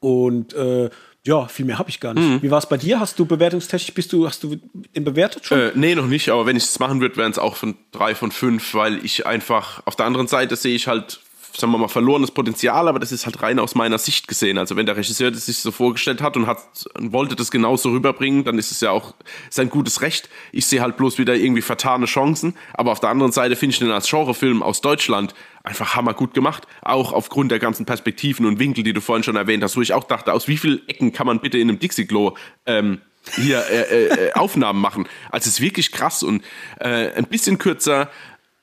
und 0.00 0.54
äh, 0.54 0.90
ja, 1.26 1.46
viel 1.46 1.66
mehr 1.66 1.78
habe 1.78 1.90
ich 1.90 2.00
gar 2.00 2.14
nicht. 2.14 2.26
Mhm. 2.26 2.42
Wie 2.42 2.50
war 2.50 2.58
es 2.58 2.68
bei 2.68 2.76
dir? 2.76 3.00
Hast 3.00 3.18
du 3.18 3.26
bewertungstechnisch, 3.26 3.94
bist 3.94 4.12
du, 4.12 4.26
hast 4.26 4.42
du 4.42 4.56
den 4.94 5.04
bewertet 5.04 5.44
schon? 5.44 5.58
Äh, 5.58 5.72
nee, 5.74 5.94
noch 5.94 6.06
nicht, 6.06 6.28
aber 6.30 6.46
wenn 6.46 6.56
ich 6.56 6.64
es 6.64 6.78
machen 6.78 7.00
würde, 7.00 7.16
wären 7.16 7.30
es 7.30 7.38
auch 7.38 7.56
von 7.56 7.76
drei 7.92 8.14
von 8.14 8.30
fünf, 8.30 8.74
weil 8.74 9.04
ich 9.04 9.26
einfach 9.26 9.82
auf 9.84 9.96
der 9.96 10.06
anderen 10.06 10.26
Seite 10.26 10.56
sehe 10.56 10.74
ich 10.74 10.86
halt 10.86 11.20
sagen 11.58 11.72
wir 11.72 11.78
mal, 11.78 11.88
verlorenes 11.88 12.30
Potenzial, 12.30 12.88
aber 12.88 12.98
das 12.98 13.12
ist 13.12 13.26
halt 13.26 13.42
rein 13.42 13.58
aus 13.58 13.74
meiner 13.74 13.98
Sicht 13.98 14.28
gesehen. 14.28 14.58
Also 14.58 14.76
wenn 14.76 14.86
der 14.86 14.96
Regisseur 14.96 15.30
das 15.30 15.46
sich 15.46 15.58
so 15.58 15.70
vorgestellt 15.70 16.22
hat 16.22 16.36
und 16.36 16.46
hat 16.46 16.58
wollte 16.98 17.36
das 17.36 17.50
genauso 17.50 17.90
rüberbringen, 17.90 18.44
dann 18.44 18.58
ist 18.58 18.70
es 18.70 18.80
ja 18.80 18.90
auch 18.90 19.14
sein 19.50 19.70
gutes 19.70 20.02
Recht. 20.02 20.28
Ich 20.52 20.66
sehe 20.66 20.80
halt 20.80 20.96
bloß 20.96 21.18
wieder 21.18 21.34
irgendwie 21.34 21.62
vertane 21.62 22.06
Chancen. 22.06 22.54
Aber 22.74 22.92
auf 22.92 23.00
der 23.00 23.10
anderen 23.10 23.32
Seite 23.32 23.56
finde 23.56 23.72
ich 23.72 23.78
den 23.78 23.90
als 23.90 24.08
Genrefilm 24.08 24.62
aus 24.62 24.80
Deutschland 24.80 25.34
einfach 25.64 25.94
hammergut 25.94 26.34
gemacht. 26.34 26.66
Auch 26.82 27.12
aufgrund 27.12 27.50
der 27.50 27.58
ganzen 27.58 27.86
Perspektiven 27.86 28.46
und 28.46 28.58
Winkel, 28.58 28.84
die 28.84 28.92
du 28.92 29.00
vorhin 29.00 29.22
schon 29.22 29.36
erwähnt 29.36 29.62
hast, 29.62 29.76
wo 29.76 29.82
ich 29.82 29.92
auch 29.92 30.04
dachte, 30.04 30.32
aus 30.32 30.48
wie 30.48 30.56
vielen 30.56 30.86
Ecken 30.88 31.12
kann 31.12 31.26
man 31.26 31.40
bitte 31.40 31.58
in 31.58 31.68
einem 31.68 31.78
Dixie-Klo 31.78 32.36
ähm, 32.66 33.00
hier 33.34 33.64
äh, 33.70 33.82
äh, 33.82 34.26
äh 34.28 34.32
Aufnahmen 34.34 34.80
machen. 34.80 35.08
Also 35.30 35.48
es 35.48 35.54
ist 35.54 35.60
wirklich 35.60 35.92
krass 35.92 36.22
und 36.22 36.42
äh, 36.80 37.12
ein 37.12 37.26
bisschen 37.26 37.58
kürzer, 37.58 38.10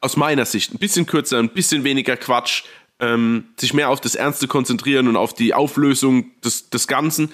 aus 0.02 0.18
meiner 0.18 0.46
Sicht, 0.46 0.74
ein 0.74 0.78
bisschen 0.78 1.08
kürzer, 1.08 1.40
ein 1.40 1.50
bisschen 1.50 1.84
weniger 1.84 2.16
Quatsch, 2.16 2.64
ähm, 3.00 3.46
sich 3.58 3.74
mehr 3.74 3.90
auf 3.90 4.02
das 4.02 4.16
Ernste 4.16 4.48
konzentrieren 4.48 5.08
und 5.08 5.16
auf 5.16 5.34
die 5.34 5.54
Auflösung 5.54 6.32
des, 6.42 6.70
des 6.70 6.88
Ganzen, 6.88 7.32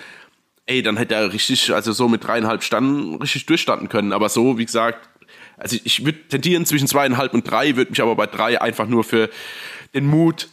ey, 0.66 0.82
dann 0.82 0.98
hätte 0.98 1.16
er 1.16 1.34
richtig, 1.34 1.74
also 1.74 1.92
so 1.92 2.08
mit 2.08 2.24
dreieinhalb 2.24 2.64
Stunden 2.64 3.16
richtig 3.16 3.46
durchstanden 3.46 3.90
können. 3.90 4.14
Aber 4.14 4.30
so, 4.30 4.58
wie 4.58 4.66
gesagt, 4.66 5.10
also 5.58 5.78
ich 5.84 6.06
würde 6.06 6.28
tendieren 6.28 6.66
zwischen 6.66 6.88
zweieinhalb 6.88 7.34
und 7.34 7.50
drei, 7.50 7.76
würde 7.76 7.92
mich 7.92 8.02
aber 8.02 8.16
bei 8.16 8.26
drei 8.26 8.60
einfach 8.60 8.88
nur 8.88 9.04
für 9.04 9.30
den 9.94 10.06
Mut 10.06 10.50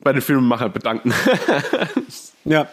bei 0.00 0.12
den 0.12 0.22
Filmemachern 0.22 0.72
bedanken. 0.72 1.12
Ja, 2.46 2.68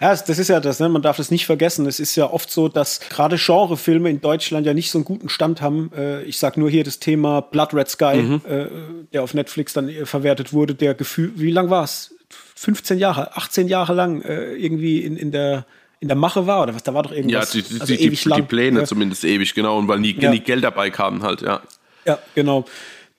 ja 0.00 0.16
das 0.16 0.38
ist 0.38 0.48
ja 0.48 0.60
das, 0.60 0.80
ne? 0.80 0.88
man 0.88 1.02
darf 1.02 1.16
das 1.16 1.30
nicht 1.30 1.46
vergessen. 1.46 1.86
Es 1.86 1.98
ist 1.98 2.14
ja 2.14 2.30
oft 2.30 2.50
so, 2.50 2.68
dass 2.68 3.00
gerade 3.00 3.36
Genrefilme 3.36 4.10
in 4.10 4.20
Deutschland 4.20 4.66
ja 4.66 4.74
nicht 4.74 4.90
so 4.90 4.98
einen 4.98 5.04
guten 5.04 5.28
Stand 5.28 5.60
haben. 5.60 5.90
Äh, 5.96 6.22
ich 6.24 6.38
sag 6.38 6.56
nur 6.56 6.70
hier 6.70 6.84
das 6.84 6.98
Thema 6.98 7.40
Blood 7.40 7.74
Red 7.74 7.88
Sky, 7.88 8.16
mhm. 8.16 8.42
äh, 8.48 8.66
der 9.12 9.22
auf 9.22 9.34
Netflix 9.34 9.72
dann 9.72 9.88
äh, 9.88 10.06
verwertet 10.06 10.52
wurde, 10.52 10.74
der 10.74 10.94
Gefühl, 10.94 11.32
wie 11.36 11.50
lang 11.50 11.70
war 11.70 11.84
es? 11.84 12.14
15 12.56 12.98
Jahre, 12.98 13.36
18 13.36 13.68
Jahre 13.68 13.94
lang 13.94 14.22
irgendwie 14.22 15.00
in, 15.00 15.16
in 15.16 15.30
der 15.30 15.66
in 16.00 16.08
der 16.08 16.16
Mache 16.16 16.46
war 16.46 16.62
oder 16.62 16.74
was, 16.74 16.82
da 16.82 16.92
war 16.92 17.02
doch 17.02 17.12
irgendwas. 17.12 17.54
Ja, 17.54 17.62
die, 17.62 17.68
die, 17.68 17.80
also 17.80 17.94
die, 17.94 18.10
die 18.10 18.42
Pläne 18.42 18.80
ja. 18.80 18.86
zumindest 18.86 19.24
ewig, 19.24 19.54
genau, 19.54 19.78
und 19.78 19.88
weil 19.88 20.00
nie, 20.00 20.14
ja. 20.18 20.30
nie 20.30 20.40
Geld 20.40 20.62
dabei 20.62 20.90
kam 20.90 21.22
halt, 21.22 21.40
ja. 21.42 21.62
Ja, 22.04 22.18
genau. 22.34 22.64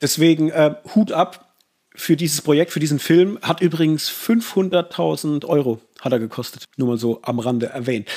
Deswegen 0.01 0.49
äh, 0.49 0.75
Hut 0.93 1.11
ab 1.11 1.44
für 1.95 2.15
dieses 2.15 2.41
Projekt, 2.41 2.71
für 2.71 2.79
diesen 2.79 2.99
Film. 2.99 3.39
Hat 3.41 3.61
übrigens 3.61 4.09
500.000 4.09 5.45
Euro 5.45 5.79
hat 6.01 6.11
er 6.11 6.19
gekostet. 6.19 6.65
Nur 6.77 6.89
mal 6.89 6.97
so 6.97 7.19
am 7.23 7.39
Rande 7.39 7.67
erwähnt. 7.67 8.09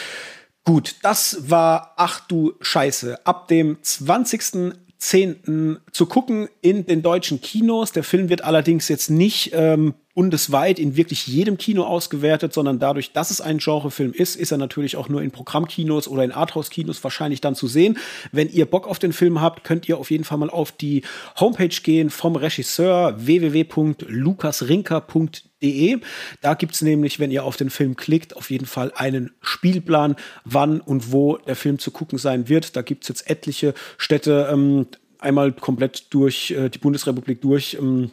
Gut, 0.64 0.96
das 1.02 1.48
war 1.48 1.94
Ach 1.96 2.20
du 2.20 2.54
Scheiße. 2.60 3.26
Ab 3.26 3.48
dem 3.48 3.78
20.10. 3.78 5.78
zu 5.92 6.06
gucken 6.06 6.48
in 6.60 6.84
den 6.84 7.02
deutschen 7.02 7.40
Kinos. 7.40 7.92
Der 7.92 8.04
Film 8.04 8.28
wird 8.28 8.44
allerdings 8.44 8.88
jetzt 8.88 9.10
nicht 9.10 9.52
ähm, 9.54 9.94
bundesweit 10.18 10.80
in 10.80 10.96
wirklich 10.96 11.28
jedem 11.28 11.58
Kino 11.58 11.84
ausgewertet, 11.84 12.52
sondern 12.52 12.80
dadurch, 12.80 13.12
dass 13.12 13.30
es 13.30 13.40
ein 13.40 13.58
Genrefilm 13.58 14.12
ist, 14.12 14.34
ist 14.34 14.50
er 14.50 14.58
natürlich 14.58 14.96
auch 14.96 15.08
nur 15.08 15.22
in 15.22 15.30
Programmkinos 15.30 16.08
oder 16.08 16.24
in 16.24 16.32
Arthouse-Kinos 16.32 17.04
wahrscheinlich 17.04 17.40
dann 17.40 17.54
zu 17.54 17.68
sehen. 17.68 17.98
Wenn 18.32 18.48
ihr 18.48 18.66
Bock 18.66 18.88
auf 18.88 18.98
den 18.98 19.12
Film 19.12 19.40
habt, 19.40 19.62
könnt 19.62 19.88
ihr 19.88 19.96
auf 19.96 20.10
jeden 20.10 20.24
Fall 20.24 20.38
mal 20.38 20.50
auf 20.50 20.72
die 20.72 21.02
Homepage 21.38 21.68
gehen 21.68 22.10
vom 22.10 22.34
Regisseur 22.34 23.14
www.lukasrinker.de. 23.16 25.98
Da 26.40 26.54
gibt 26.54 26.74
es 26.74 26.82
nämlich, 26.82 27.20
wenn 27.20 27.30
ihr 27.30 27.44
auf 27.44 27.56
den 27.56 27.70
Film 27.70 27.94
klickt, 27.94 28.36
auf 28.36 28.50
jeden 28.50 28.66
Fall 28.66 28.90
einen 28.96 29.30
Spielplan, 29.40 30.16
wann 30.44 30.80
und 30.80 31.12
wo 31.12 31.36
der 31.36 31.54
Film 31.54 31.78
zu 31.78 31.92
gucken 31.92 32.18
sein 32.18 32.48
wird. 32.48 32.74
Da 32.74 32.82
gibt 32.82 33.04
es 33.04 33.08
jetzt 33.08 33.30
etliche 33.30 33.72
Städte, 33.98 34.48
ähm, 34.50 34.88
einmal 35.20 35.52
komplett 35.52 36.12
durch 36.12 36.50
äh, 36.50 36.70
die 36.70 36.78
Bundesrepublik 36.78 37.40
durch. 37.40 37.78
Ähm, 37.80 38.10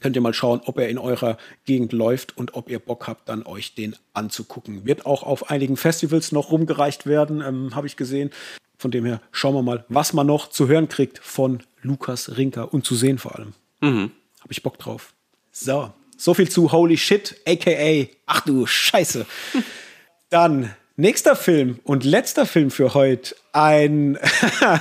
könnt 0.00 0.16
ihr 0.16 0.22
mal 0.22 0.34
schauen, 0.34 0.60
ob 0.64 0.78
er 0.78 0.88
in 0.88 0.98
eurer 0.98 1.38
Gegend 1.64 1.92
läuft 1.92 2.36
und 2.36 2.54
ob 2.54 2.70
ihr 2.70 2.78
Bock 2.78 3.06
habt, 3.06 3.28
dann 3.28 3.44
euch 3.44 3.74
den 3.74 3.96
anzugucken. 4.12 4.84
Wird 4.84 5.06
auch 5.06 5.22
auf 5.22 5.50
einigen 5.50 5.76
Festivals 5.76 6.32
noch 6.32 6.50
rumgereicht 6.50 7.06
werden, 7.06 7.40
ähm, 7.40 7.74
habe 7.74 7.86
ich 7.86 7.96
gesehen. 7.96 8.30
Von 8.78 8.90
dem 8.90 9.04
her 9.04 9.20
schauen 9.32 9.54
wir 9.54 9.62
mal, 9.62 9.84
was 9.88 10.12
man 10.12 10.26
noch 10.26 10.50
zu 10.50 10.68
hören 10.68 10.88
kriegt 10.88 11.18
von 11.18 11.62
Lukas 11.82 12.36
Rinker 12.36 12.72
und 12.72 12.84
zu 12.84 12.94
sehen 12.94 13.18
vor 13.18 13.36
allem. 13.36 13.54
Mhm. 13.80 14.12
Habe 14.40 14.52
ich 14.52 14.62
Bock 14.62 14.78
drauf. 14.78 15.12
So, 15.50 15.92
so 16.16 16.34
viel 16.34 16.48
zu 16.48 16.70
Holy 16.70 16.96
Shit, 16.96 17.40
aka 17.46 18.06
Ach 18.26 18.40
du 18.42 18.66
Scheiße. 18.66 19.26
Dann 20.30 20.74
Nächster 21.00 21.36
Film 21.36 21.78
und 21.84 22.02
letzter 22.02 22.44
Film 22.44 22.72
für 22.72 22.92
heute. 22.92 23.36
Ein 23.52 24.18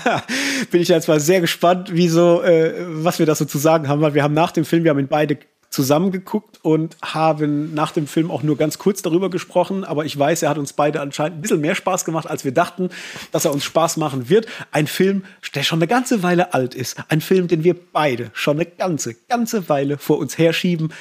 bin 0.71 0.81
ich 0.81 0.87
jetzt 0.87 1.07
mal 1.07 1.19
sehr 1.19 1.41
gespannt, 1.41 1.93
wie 1.93 2.07
äh, 2.07 2.73
was 2.87 3.19
wir 3.19 3.27
da 3.27 3.35
so 3.35 3.45
zu 3.45 3.59
sagen 3.59 3.87
haben, 3.87 4.01
weil 4.01 4.15
wir 4.15 4.23
haben 4.23 4.33
nach 4.33 4.51
dem 4.51 4.65
Film, 4.65 4.83
wir 4.83 4.89
haben 4.89 4.97
ihn 4.97 5.09
beide 5.09 5.37
zusammengeguckt 5.69 6.57
und 6.63 6.97
haben 7.03 7.75
nach 7.75 7.91
dem 7.91 8.07
Film 8.07 8.31
auch 8.31 8.41
nur 8.41 8.57
ganz 8.57 8.79
kurz 8.79 9.03
darüber 9.03 9.29
gesprochen, 9.29 9.83
aber 9.83 10.05
ich 10.05 10.17
weiß, 10.17 10.41
er 10.41 10.49
hat 10.49 10.57
uns 10.57 10.73
beide 10.73 11.01
anscheinend 11.01 11.37
ein 11.37 11.41
bisschen 11.41 11.61
mehr 11.61 11.75
Spaß 11.75 12.03
gemacht, 12.03 12.27
als 12.27 12.43
wir 12.43 12.51
dachten, 12.51 12.89
dass 13.31 13.45
er 13.45 13.53
uns 13.53 13.63
Spaß 13.63 13.97
machen 13.97 14.27
wird. 14.27 14.47
Ein 14.71 14.87
Film, 14.87 15.23
der 15.53 15.61
schon 15.61 15.77
eine 15.77 15.87
ganze 15.87 16.23
Weile 16.23 16.55
alt 16.55 16.73
ist. 16.73 16.97
Ein 17.09 17.21
Film, 17.21 17.47
den 17.47 17.63
wir 17.63 17.75
beide 17.75 18.31
schon 18.33 18.57
eine 18.57 18.65
ganze, 18.65 19.13
ganze 19.13 19.69
Weile 19.69 19.99
vor 19.99 20.17
uns 20.17 20.35
herschieben. 20.39 20.91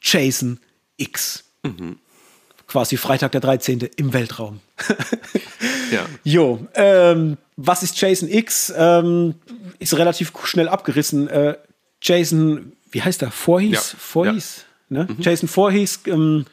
Jason 0.00 0.58
X. 0.96 1.44
Mhm 1.64 1.98
quasi 2.74 2.96
Freitag 2.96 3.30
der 3.30 3.40
13. 3.40 3.88
im 3.94 4.12
Weltraum. 4.12 4.58
ja. 5.92 6.04
Jo, 6.24 6.66
ähm, 6.74 7.36
was 7.56 7.84
ist 7.84 8.00
Jason 8.00 8.28
X? 8.28 8.74
Ähm, 8.76 9.36
ist 9.78 9.96
relativ 9.96 10.32
schnell 10.42 10.68
abgerissen. 10.68 11.28
Äh, 11.28 11.54
Jason, 12.02 12.72
wie 12.90 13.00
heißt 13.00 13.22
er? 13.22 13.30
Vorhies? 13.30 13.92
Ja. 13.92 13.98
Vorhies? 14.00 14.64
Ja. 14.88 15.04
Ne? 15.04 15.08
Mhm. 15.08 15.16
Jason 15.20 15.48
Vorhies 15.48 16.00
ähm, 16.06 16.46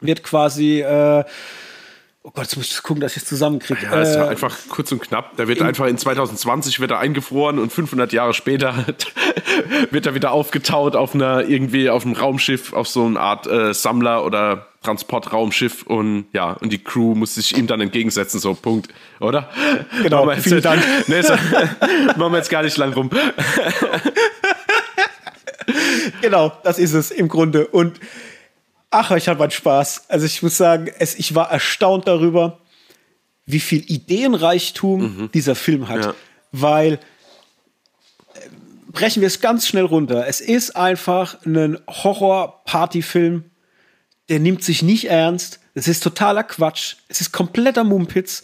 wird 0.00 0.22
quasi 0.22 0.80
äh, 0.80 1.24
Oh 2.26 2.30
Gott, 2.30 2.44
jetzt 2.44 2.56
muss 2.56 2.70
ich 2.70 2.82
gucken, 2.82 3.02
dass 3.02 3.18
ich 3.18 3.22
es 3.22 3.28
zusammenkriege. 3.28 3.84
Ja, 3.84 4.00
ist 4.00 4.16
äh, 4.16 4.20
einfach 4.20 4.56
kurz 4.70 4.90
und 4.92 5.02
knapp. 5.02 5.36
Der 5.36 5.46
wird 5.46 5.58
in, 5.58 5.66
einfach 5.66 5.84
in 5.84 5.98
2020 5.98 6.80
wird 6.80 6.90
er 6.90 6.98
eingefroren 6.98 7.58
und 7.58 7.70
500 7.70 8.14
Jahre 8.14 8.32
später 8.32 8.86
wird 9.90 10.06
er 10.06 10.14
wieder 10.14 10.32
aufgetaut 10.32 10.96
auf 10.96 11.14
einer 11.14 11.46
irgendwie 11.46 11.90
auf 11.90 12.06
einem 12.06 12.14
Raumschiff, 12.14 12.72
auf 12.72 12.88
so 12.88 13.04
eine 13.04 13.20
Art 13.20 13.46
äh, 13.46 13.74
Sammler 13.74 14.24
oder 14.24 14.68
Transportraumschiff 14.84 15.84
und 15.84 16.26
ja, 16.32 16.52
und 16.52 16.72
die 16.72 16.82
Crew 16.82 17.14
muss 17.14 17.34
sich 17.34 17.56
ihm 17.56 17.66
dann 17.66 17.80
entgegensetzen, 17.80 18.38
so 18.38 18.54
Punkt, 18.54 18.92
oder? 19.20 19.50
Genau, 20.02 20.30
jetzt, 20.30 20.44
vielen 20.44 20.62
Dank. 20.62 20.82
Nee, 21.06 21.22
so, 21.22 21.32
machen 22.16 22.32
wir 22.32 22.36
jetzt 22.36 22.50
gar 22.50 22.62
nicht 22.62 22.76
lang 22.76 22.92
rum. 22.92 23.10
genau, 26.20 26.52
das 26.62 26.78
ist 26.78 26.92
es 26.92 27.10
im 27.10 27.28
Grunde. 27.28 27.66
Und 27.66 27.98
ach, 28.90 29.10
ich 29.12 29.28
hatte 29.28 29.38
meinen 29.38 29.50
Spaß. 29.50 30.04
Also 30.08 30.26
ich 30.26 30.42
muss 30.42 30.56
sagen, 30.56 30.90
es, 30.98 31.14
ich 31.14 31.34
war 31.34 31.50
erstaunt 31.50 32.06
darüber, 32.06 32.60
wie 33.46 33.60
viel 33.60 33.82
Ideenreichtum 33.86 35.00
mhm. 35.00 35.30
dieser 35.32 35.54
Film 35.54 35.88
hat. 35.88 36.04
Ja. 36.04 36.14
Weil 36.52 36.92
äh, 36.92 36.98
brechen 38.92 39.22
wir 39.22 39.28
es 39.28 39.40
ganz 39.40 39.66
schnell 39.66 39.84
runter. 39.84 40.26
Es 40.26 40.40
ist 40.40 40.76
einfach 40.76 41.44
ein 41.44 41.78
Horror-Party-Film, 41.88 43.50
der 44.28 44.40
nimmt 44.40 44.64
sich 44.64 44.82
nicht 44.82 45.06
ernst. 45.06 45.60
Es 45.74 45.88
ist 45.88 46.02
totaler 46.02 46.44
Quatsch. 46.44 46.96
Es 47.08 47.20
ist 47.20 47.32
kompletter 47.32 47.84
Mumpitz. 47.84 48.42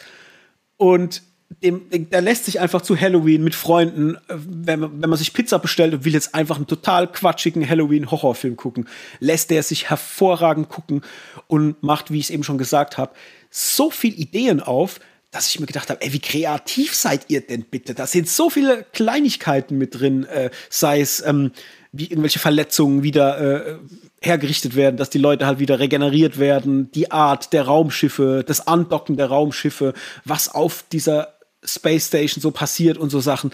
Und 0.76 1.22
dem, 1.62 1.82
der 1.90 2.20
lässt 2.20 2.44
sich 2.44 2.60
einfach 2.60 2.80
zu 2.80 2.98
Halloween 2.98 3.42
mit 3.42 3.54
Freunden, 3.54 4.14
äh, 4.14 4.18
wenn 4.28 4.80
man, 4.80 5.02
wenn 5.02 5.10
man 5.10 5.18
sich 5.18 5.32
Pizza 5.32 5.58
bestellt 5.58 5.92
und 5.92 6.04
will 6.04 6.12
jetzt 6.12 6.34
einfach 6.34 6.56
einen 6.56 6.66
total 6.66 7.10
quatschigen 7.10 7.68
Halloween-Horrorfilm 7.68 8.56
gucken, 8.56 8.88
lässt 9.18 9.50
der 9.50 9.62
sich 9.62 9.90
hervorragend 9.90 10.68
gucken 10.68 11.02
und 11.48 11.82
macht, 11.82 12.10
wie 12.10 12.18
ich 12.18 12.26
es 12.26 12.30
eben 12.30 12.44
schon 12.44 12.58
gesagt 12.58 12.98
habe, 12.98 13.14
so 13.50 13.90
viel 13.90 14.18
Ideen 14.18 14.60
auf, 14.60 15.00
dass 15.32 15.48
ich 15.48 15.60
mir 15.60 15.66
gedacht 15.66 15.90
habe, 15.90 16.02
ey, 16.02 16.12
wie 16.12 16.20
kreativ 16.20 16.94
seid 16.94 17.26
ihr 17.28 17.40
denn 17.40 17.64
bitte? 17.64 17.94
Da 17.94 18.06
sind 18.06 18.28
so 18.28 18.50
viele 18.50 18.84
Kleinigkeiten 18.92 19.78
mit 19.78 19.98
drin, 19.98 20.24
äh, 20.24 20.50
sei 20.68 21.00
es 21.00 21.20
ähm, 21.24 21.52
wie 21.92 22.06
irgendwelche 22.06 22.38
Verletzungen 22.38 23.02
wieder 23.02 23.38
äh, 23.38 23.78
hergerichtet 24.20 24.76
werden, 24.76 24.96
dass 24.96 25.10
die 25.10 25.18
Leute 25.18 25.46
halt 25.46 25.58
wieder 25.58 25.78
regeneriert 25.78 26.38
werden, 26.38 26.90
die 26.92 27.10
Art 27.10 27.52
der 27.52 27.64
Raumschiffe, 27.64 28.44
das 28.46 28.66
Andocken 28.66 29.16
der 29.16 29.26
Raumschiffe, 29.26 29.94
was 30.24 30.54
auf 30.54 30.84
dieser 30.92 31.34
Space 31.64 32.08
Station 32.08 32.42
so 32.42 32.50
passiert 32.50 32.98
und 32.98 33.10
so 33.10 33.20
Sachen. 33.20 33.50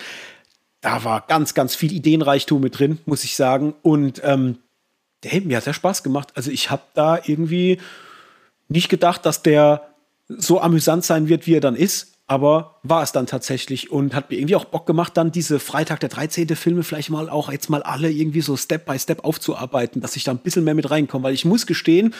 Da 0.81 1.05
war 1.05 1.25
ganz, 1.27 1.55
ganz 1.55 1.75
viel 1.75 1.93
Ideenreichtum 1.93 2.61
mit 2.61 2.79
drin, 2.79 2.99
muss 3.07 3.25
ich 3.25 3.37
sagen. 3.37 3.75
Und 3.83 4.21
ähm, 4.25 4.59
hey, 5.25 5.41
mir 5.41 5.57
hat 5.57 5.67
ja 5.67 5.73
Spaß 5.73 6.03
gemacht. 6.03 6.33
Also 6.35 6.51
ich 6.51 6.71
habe 6.71 6.83
da 6.95 7.21
irgendwie 7.25 7.79
nicht 8.69 8.89
gedacht, 8.89 9.25
dass 9.25 9.43
der 9.43 9.95
so 10.29 10.61
amüsant 10.61 11.05
sein 11.05 11.29
wird, 11.29 11.47
wie 11.47 11.55
er 11.55 11.61
dann 11.61 11.77
ist. 11.77 12.16
Aber 12.29 12.81
war 12.83 13.05
es 13.05 13.13
dann 13.13 13.27
tatsächlich 13.27 13.93
und 13.93 14.13
hat 14.13 14.31
mir 14.31 14.39
irgendwie 14.39 14.57
auch 14.57 14.65
Bock 14.65 14.85
gemacht, 14.85 15.17
dann 15.17 15.31
diese 15.31 15.61
Freitag 15.61 16.01
der 16.01 16.09
13. 16.09 16.49
Filme 16.57 16.83
vielleicht 16.83 17.11
mal 17.11 17.31
auch 17.31 17.53
jetzt 17.53 17.71
mal 17.71 17.85
alle 17.85 18.11
irgendwie 18.11 18.41
so 18.41 18.57
Step 18.57 18.85
by 18.85 18.99
Step 18.99 19.25
aufzuarbeiten, 19.25 20.03
dass 20.03 20.17
ich 20.17 20.25
da 20.25 20.33
ein 20.33 20.39
bisschen 20.39 20.65
mehr 20.65 20.75
mit 20.75 20.91
reinkomme. 20.91 21.23
Weil 21.23 21.35
ich 21.35 21.45
muss 21.45 21.67
gestehen, 21.67 22.15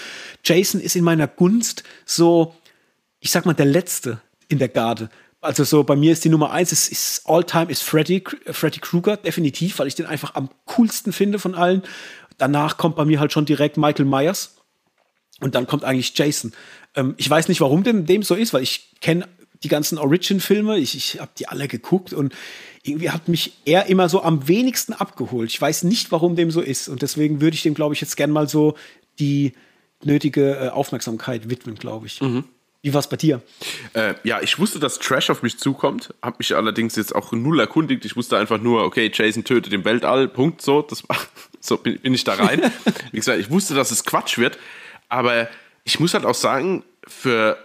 Jason 0.45 0.81
ist 0.81 0.95
in 0.95 1.03
meiner 1.03 1.27
Gunst 1.27 1.83
so, 2.05 2.55
ich 3.19 3.33
sag 3.33 3.47
mal, 3.47 3.55
der 3.55 3.67
Letzte 3.67 4.21
in 4.49 4.61
der 4.61 4.69
Garde. 4.69 5.11
Also 5.41 5.65
so 5.65 5.83
bei 5.83 5.97
mir 5.97 6.13
ist 6.13 6.25
die 6.25 6.29
Nummer 6.29 6.53
eins, 6.53 6.71
ist, 6.71 6.91
ist 6.91 7.23
All-Time 7.27 7.71
ist 7.71 7.83
Freddy, 7.83 8.23
Freddy 8.47 8.81
Krueger, 8.81 9.17
definitiv, 9.17 9.81
weil 9.81 9.89
ich 9.89 9.97
den 9.97 10.07
einfach 10.07 10.35
am 10.37 10.51
coolsten 10.67 11.13
finde 11.13 11.41
von 11.41 11.57
allen. 11.57 11.83
Danach 12.39 12.77
kommt 12.77 12.95
bei 12.95 13.05
mir 13.05 13.19
halt 13.19 13.33
schon 13.33 13.45
direkt 13.45 13.77
Michael 13.77 14.07
Myers 14.07 14.57
und 15.41 15.55
dann 15.57 15.67
kommt 15.67 15.85
eigentlich 15.85 16.17
Jason. 16.17 16.53
Ähm, 16.95 17.15
ich 17.17 17.29
weiß 17.29 17.49
nicht, 17.49 17.61
warum 17.61 17.83
dem, 17.83 18.07
dem 18.07 18.23
so 18.23 18.35
ist, 18.35 18.55
weil 18.55 18.63
ich 18.63 18.95
kenne 19.01 19.29
die 19.63 19.69
ganzen 19.69 19.99
Origin-Filme, 19.99 20.79
ich, 20.79 20.97
ich 20.97 21.21
habe 21.21 21.31
die 21.39 21.49
alle 21.49 21.69
geguckt 21.69 22.13
und 22.13 22.35
irgendwie 22.83 23.11
hat 23.11 23.29
mich 23.29 23.55
er 23.65 23.87
immer 23.87 24.09
so 24.09 24.23
am 24.23 24.49
wenigsten 24.49 24.93
abgeholt. 24.93 25.51
Ich 25.51 25.61
weiß 25.61 25.85
nicht, 25.85 26.13
warum 26.13 26.37
dem 26.37 26.51
so 26.51 26.61
ist 26.61 26.89
und 26.89 27.03
deswegen 27.03 27.41
würde 27.41 27.55
ich 27.55 27.63
dem, 27.63 27.75
glaube 27.75 27.95
ich, 27.95 28.01
jetzt 28.01 28.17
gern 28.17 28.31
mal 28.31 28.49
so 28.49 28.75
die 29.19 29.55
nötige 30.05 30.57
äh, 30.57 30.69
Aufmerksamkeit 30.69 31.49
widmen, 31.49 31.77
glaube 31.77 32.07
ich. 32.07 32.21
Mhm. 32.21 32.45
Wie 32.83 32.95
war 32.95 33.01
es 33.01 33.09
bei 33.09 33.17
dir? 33.17 33.43
Äh, 33.95 34.15
ja, 34.23 34.41
ich 34.43 34.61
wusste, 34.61 34.79
dass 34.79 35.01
Trash 35.01 35.31
auf 35.31 35.43
mich 35.43 35.59
zukommt, 35.59 36.15
habe 36.23 36.37
mich 36.39 36.55
allerdings 36.55 36.95
jetzt 36.95 37.17
auch 37.17 37.33
null 37.33 37.59
erkundigt. 37.59 38.05
Ich 38.05 38.15
wusste 38.15 38.39
einfach 38.39 38.61
nur, 38.61 38.85
okay, 38.85 39.11
Jason 39.13 39.43
tötet 39.43 39.73
im 39.73 39.85
Weltall, 39.85 40.29
Punkt, 40.29 40.63
so, 40.63 40.83
das 40.83 41.09
war, 41.09 41.17
so 41.61 41.79
bin, 41.79 41.99
bin 41.99 42.15
ich 42.15 42.23
da 42.23 42.35
rein. 42.35 42.63
Wie 43.11 43.17
gesagt, 43.17 43.41
ich 43.41 43.51
wusste, 43.51 43.75
dass 43.75 43.91
es 43.91 44.05
Quatsch 44.05 44.39
wird, 44.39 44.59
aber 45.09 45.49
ich 45.83 45.99
muss 45.99 46.15
halt 46.15 46.25
auch 46.25 46.35
sagen, 46.35 46.85
für 47.09 47.59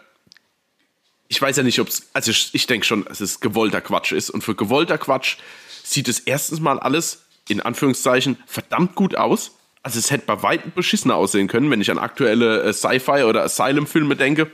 ich 1.32 1.42
weiß 1.42 1.56
ja 1.56 1.64
nicht, 1.64 1.80
ob 1.80 1.88
es, 1.88 2.10
also 2.12 2.30
ich, 2.30 2.50
ich 2.52 2.68
denke 2.68 2.86
schon, 2.86 3.06
dass 3.06 3.22
es 3.22 3.40
gewollter 3.40 3.80
Quatsch 3.80 4.12
ist. 4.12 4.30
Und 4.30 4.44
für 4.44 4.54
gewollter 4.54 4.98
Quatsch 4.98 5.38
sieht 5.82 6.10
es 6.10 6.20
erstens 6.20 6.60
mal 6.60 6.78
alles, 6.78 7.24
in 7.48 7.62
Anführungszeichen, 7.62 8.38
verdammt 8.46 8.96
gut 8.96 9.16
aus. 9.16 9.52
Also 9.82 9.98
es 9.98 10.12
hätte 10.12 10.26
bei 10.26 10.44
weitem 10.44 10.74
beschissener 10.76 11.16
aussehen 11.16 11.48
können, 11.48 11.72
wenn 11.72 11.80
ich 11.80 11.90
an 11.90 12.00
aktuelle 12.00 12.64
äh, 12.64 12.74
Sci-Fi 12.74 13.24
oder 13.24 13.44
Asylum-Filme 13.44 14.18
denke, 14.18 14.52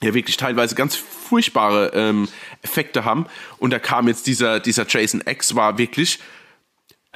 ja 0.00 0.14
wirklich 0.14 0.36
teilweise 0.36 0.76
ganz 0.76 0.94
furchtbare 0.94 1.90
ähm, 1.92 2.28
Effekte 2.62 3.04
haben. 3.04 3.26
Und 3.58 3.72
da 3.72 3.80
kam 3.80 4.06
jetzt 4.06 4.28
dieser, 4.28 4.60
dieser 4.60 4.86
Jason 4.88 5.24
X, 5.26 5.56
war 5.56 5.78
wirklich, 5.78 6.20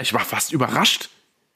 ich 0.01 0.13
war 0.13 0.25
fast 0.25 0.53
überrascht, 0.53 1.09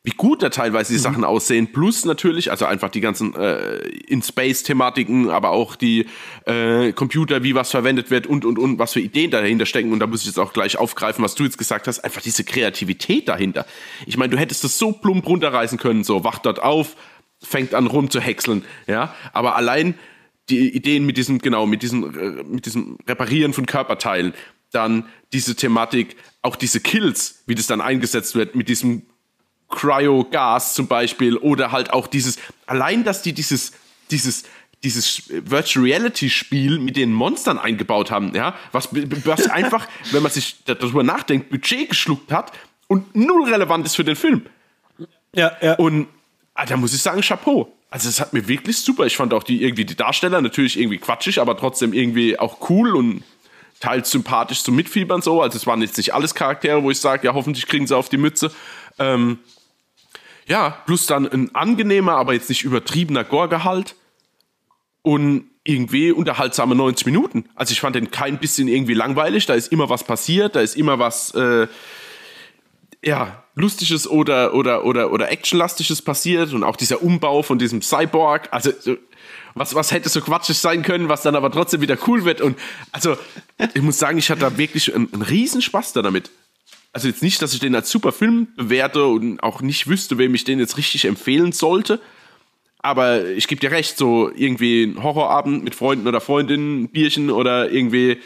wie 0.07 0.13
gut 0.13 0.41
da 0.41 0.51
teilweise 0.51 0.93
die 0.93 1.01
mhm. 1.01 1.03
Sachen 1.03 1.25
aussehen. 1.25 1.73
Plus 1.73 2.05
natürlich, 2.05 2.53
also 2.53 2.65
einfach 2.65 2.91
die 2.91 3.01
ganzen 3.01 3.35
äh, 3.35 3.79
In-Space-Thematiken, 4.07 5.31
aber 5.31 5.51
auch 5.51 5.75
die 5.75 6.07
äh, 6.45 6.93
Computer, 6.93 7.43
wie 7.43 7.57
was 7.57 7.73
verwendet 7.73 8.13
wird 8.13 8.29
und, 8.29 8.45
und, 8.45 8.57
und, 8.57 8.79
was 8.79 8.93
für 8.93 9.01
Ideen 9.01 9.33
dahinter 9.33 9.67
stecken. 9.67 9.93
Und 9.93 9.99
da 9.99 10.07
muss 10.07 10.21
ich 10.21 10.29
jetzt 10.29 10.39
auch 10.39 10.53
gleich 10.53 10.79
aufgreifen, 10.79 11.25
was 11.25 11.35
du 11.35 11.43
jetzt 11.43 11.59
gesagt 11.59 11.89
hast. 11.89 12.05
Einfach 12.05 12.23
diese 12.23 12.45
Kreativität 12.45 13.27
dahinter. 13.27 13.67
Ich 14.07 14.17
meine, 14.17 14.31
du 14.31 14.39
hättest 14.39 14.63
das 14.63 14.79
so 14.79 14.93
plump 14.93 15.27
runterreißen 15.27 15.77
können, 15.77 16.05
so, 16.05 16.23
wacht 16.23 16.47
dort 16.47 16.63
auf, 16.63 16.95
fängt 17.43 17.75
an 17.75 17.89
rumzuhäckseln, 17.89 18.65
ja. 18.87 19.13
Aber 19.33 19.57
allein 19.57 19.95
die 20.51 20.69
Ideen 20.69 21.05
mit 21.05 21.17
diesem, 21.17 21.41
genau, 21.41 21.67
mit 21.67 21.83
diesem, 21.83 22.17
äh, 22.17 22.45
mit 22.45 22.67
diesem 22.67 22.97
Reparieren 23.09 23.53
von 23.53 23.67
Körperteilen, 23.67 24.35
dann 24.71 25.07
diese 25.33 25.57
Thematik, 25.57 26.15
auch 26.43 26.55
diese 26.55 26.79
Kills, 26.79 27.43
wie 27.47 27.57
das 27.57 27.67
dann 27.67 27.81
eingesetzt 27.81 28.37
wird, 28.37 28.55
mit 28.55 28.69
diesem 28.69 29.03
Cryo-Gas 29.71 30.75
zum 30.75 30.87
Beispiel 30.87 31.37
oder 31.37 31.73
halt 31.73 31.93
auch 31.93 32.07
dieses, 32.07 32.39
allein, 32.67 33.05
dass 33.05 33.23
die 33.23 33.33
dieses, 33.33 33.73
dieses, 34.11 34.45
dieses 34.85 35.25
Virtual 35.29 35.85
Reality 35.85 36.31
Spiel 36.31 36.79
mit 36.79 36.97
den 36.97 37.13
Monstern 37.13 37.59
eingebaut 37.59 38.11
haben, 38.11 38.35
ja, 38.35 38.55
was, 38.73 38.89
was 38.93 39.47
einfach, 39.51 39.89
wenn 40.13 40.23
man 40.23 40.31
sich 40.31 40.57
darüber 40.65 41.03
nachdenkt, 41.03 41.51
Budget 41.51 41.91
geschluckt 41.91 42.31
hat 42.31 42.53
und 42.87 43.17
null 43.17 43.51
relevant 43.51 43.87
ist 43.87 43.97
für 43.97 44.05
den 44.05 44.17
Film. 44.17 44.47
Ja, 45.35 45.57
ja. 45.61 45.75
Und 45.75 46.09
ah, 46.55 46.67
da 46.67 46.77
muss 46.77 46.95
ich 46.95 47.03
sagen, 47.03 47.21
Chapeau. 47.21 47.73
Also 47.91 48.09
es 48.09 48.21
hat 48.21 48.33
mir 48.33 48.49
wirklich 48.49 48.79
super. 48.79 49.07
Ich 49.07 49.17
fand 49.17 49.33
auch 49.33 49.43
die 49.43 49.63
irgendwie 49.63 49.85
die 49.85 49.97
Darsteller 49.97 50.41
natürlich 50.41 50.79
irgendwie 50.79 50.99
quatschig, 50.99 51.41
aber 51.41 51.57
trotzdem 51.57 51.93
irgendwie 51.93 52.39
auch 52.39 52.71
cool 52.71 52.95
und 52.97 53.23
teils 53.81 54.11
sympathisch 54.11 54.63
zum 54.63 54.75
Mitfiebern 54.77 55.23
so. 55.23 55.43
Also 55.43 55.57
es 55.57 55.67
waren 55.67 55.83
jetzt 55.83 55.97
nicht 55.97 56.15
alles 56.15 56.35
Charaktere, 56.35 56.83
wo 56.83 56.91
ich 56.91 57.01
sage, 57.01 57.27
ja 57.27 57.35
hoffentlich 57.35 57.67
kriegen 57.67 57.87
sie 57.87 57.97
auf 57.97 58.09
die 58.09 58.17
Mütze. 58.17 58.51
Ähm, 58.99 59.39
ja, 60.47 60.71
plus 60.87 61.07
dann 61.07 61.27
ein 61.27 61.55
angenehmer, 61.55 62.13
aber 62.13 62.33
jetzt 62.33 62.49
nicht 62.49 62.65
übertriebener 62.65 63.25
Gorgehalt 63.25 63.95
und 65.03 65.51
irgendwie 65.65 66.13
unterhaltsame 66.13 66.75
90 66.75 67.07
Minuten. 67.07 67.49
Also 67.55 67.73
ich 67.73 67.81
fand 67.81 67.97
den 67.97 68.11
kein 68.11 68.39
bisschen 68.39 68.69
irgendwie 68.69 68.95
langweilig, 68.95 69.47
da 69.47 69.55
ist 69.55 69.73
immer 69.73 69.89
was 69.91 70.05
passiert, 70.05 70.55
da 70.55 70.61
ist 70.61 70.77
immer 70.77 70.99
was, 70.99 71.35
äh, 71.35 71.67
ja, 73.05 73.45
lustiges 73.55 74.09
oder, 74.09 74.55
oder, 74.55 74.85
oder, 74.85 75.13
oder 75.13 75.31
actionlastiges 75.31 76.03
passiert 76.03 76.53
und 76.53 76.63
auch 76.63 76.77
dieser 76.77 77.03
Umbau 77.03 77.43
von 77.43 77.59
diesem 77.59 77.83
Cyborg, 77.83 78.49
also 78.53 78.71
was, 79.55 79.75
was 79.75 79.93
hätte 79.93 80.09
so 80.09 80.21
quatschig 80.21 80.59
sein 80.59 80.83
können, 80.83 81.09
was 81.09 81.23
dann 81.23 81.35
aber 81.35 81.51
trotzdem 81.51 81.81
wieder 81.81 81.97
cool 82.07 82.25
wird 82.25 82.41
und 82.41 82.59
also 82.93 83.17
ich 83.75 83.83
muss 83.83 83.99
sagen, 83.99 84.19
ich 84.19 84.31
hatte 84.31 84.41
da 84.41 84.59
wirklich 84.59 84.95
einen, 84.95 85.13
einen 85.13 85.23
riesen 85.23 85.63
Spaß 85.63 85.95
da 85.95 86.03
damit 86.03 86.31
also 86.97 87.09
jetzt 87.09 87.23
nicht, 87.23 87.43
dass 87.43 87.53
ich 87.53 87.61
den 87.61 87.75
als 87.75 87.91
super 87.91 88.11
Film 88.11 88.49
bewerte 88.57 89.05
und 89.05 89.43
auch 89.43 89.61
nicht 89.61 89.87
wüsste, 89.87 90.17
wem 90.17 90.35
ich 90.35 90.45
den 90.45 90.59
jetzt 90.59 90.79
richtig 90.79 91.05
empfehlen 91.05 91.53
sollte. 91.53 92.01
Aber 92.79 93.27
ich 93.27 93.49
gebe 93.49 93.61
dir 93.61 93.71
recht, 93.71 93.99
so 93.99 94.31
irgendwie 94.35 94.85
ein 94.85 95.03
Horrorabend 95.03 95.63
mit 95.63 95.75
Freunden 95.75 96.09
oder 96.09 96.23
Freundinnen, 96.23 96.85
ein 96.85 96.89
Bierchen 96.89 97.31
oder 97.31 97.71
irgendwie 97.71 98.17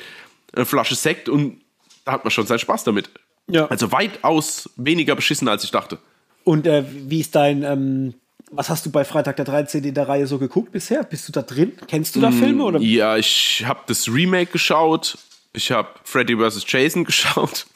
eine 0.52 0.66
Flasche 0.66 0.94
Sekt 0.94 1.28
und 1.28 1.60
da 2.04 2.12
hat 2.12 2.22
man 2.22 2.30
schon 2.30 2.46
seinen 2.46 2.60
Spaß 2.60 2.84
damit. 2.84 3.10
Ja. 3.48 3.66
Also 3.66 3.90
weitaus 3.90 4.70
weniger 4.76 5.16
beschissen, 5.16 5.48
als 5.48 5.64
ich 5.64 5.72
dachte. 5.72 5.98
Und 6.44 6.68
äh, 6.68 6.84
wie 6.88 7.18
ist 7.18 7.34
dein, 7.34 7.64
ähm, 7.64 8.14
was 8.52 8.70
hast 8.70 8.86
du 8.86 8.90
bei 8.92 9.04
Freitag 9.04 9.34
der 9.34 9.46
13. 9.46 9.82
in 9.82 9.94
der 9.94 10.06
Reihe 10.06 10.28
so 10.28 10.38
geguckt 10.38 10.70
bisher? 10.70 11.02
Bist 11.02 11.26
du 11.26 11.32
da 11.32 11.42
drin? 11.42 11.72
Kennst 11.88 12.14
du 12.14 12.20
da 12.20 12.30
mm, 12.30 12.34
Filme? 12.34 12.62
Oder? 12.62 12.78
Ja, 12.78 13.16
ich 13.16 13.64
habe 13.66 13.80
das 13.88 14.06
Remake 14.06 14.52
geschaut. 14.52 15.18
Ich 15.54 15.72
habe 15.72 15.88
Freddy 16.04 16.36
vs. 16.36 16.64
Jason 16.68 17.02
geschaut. 17.04 17.66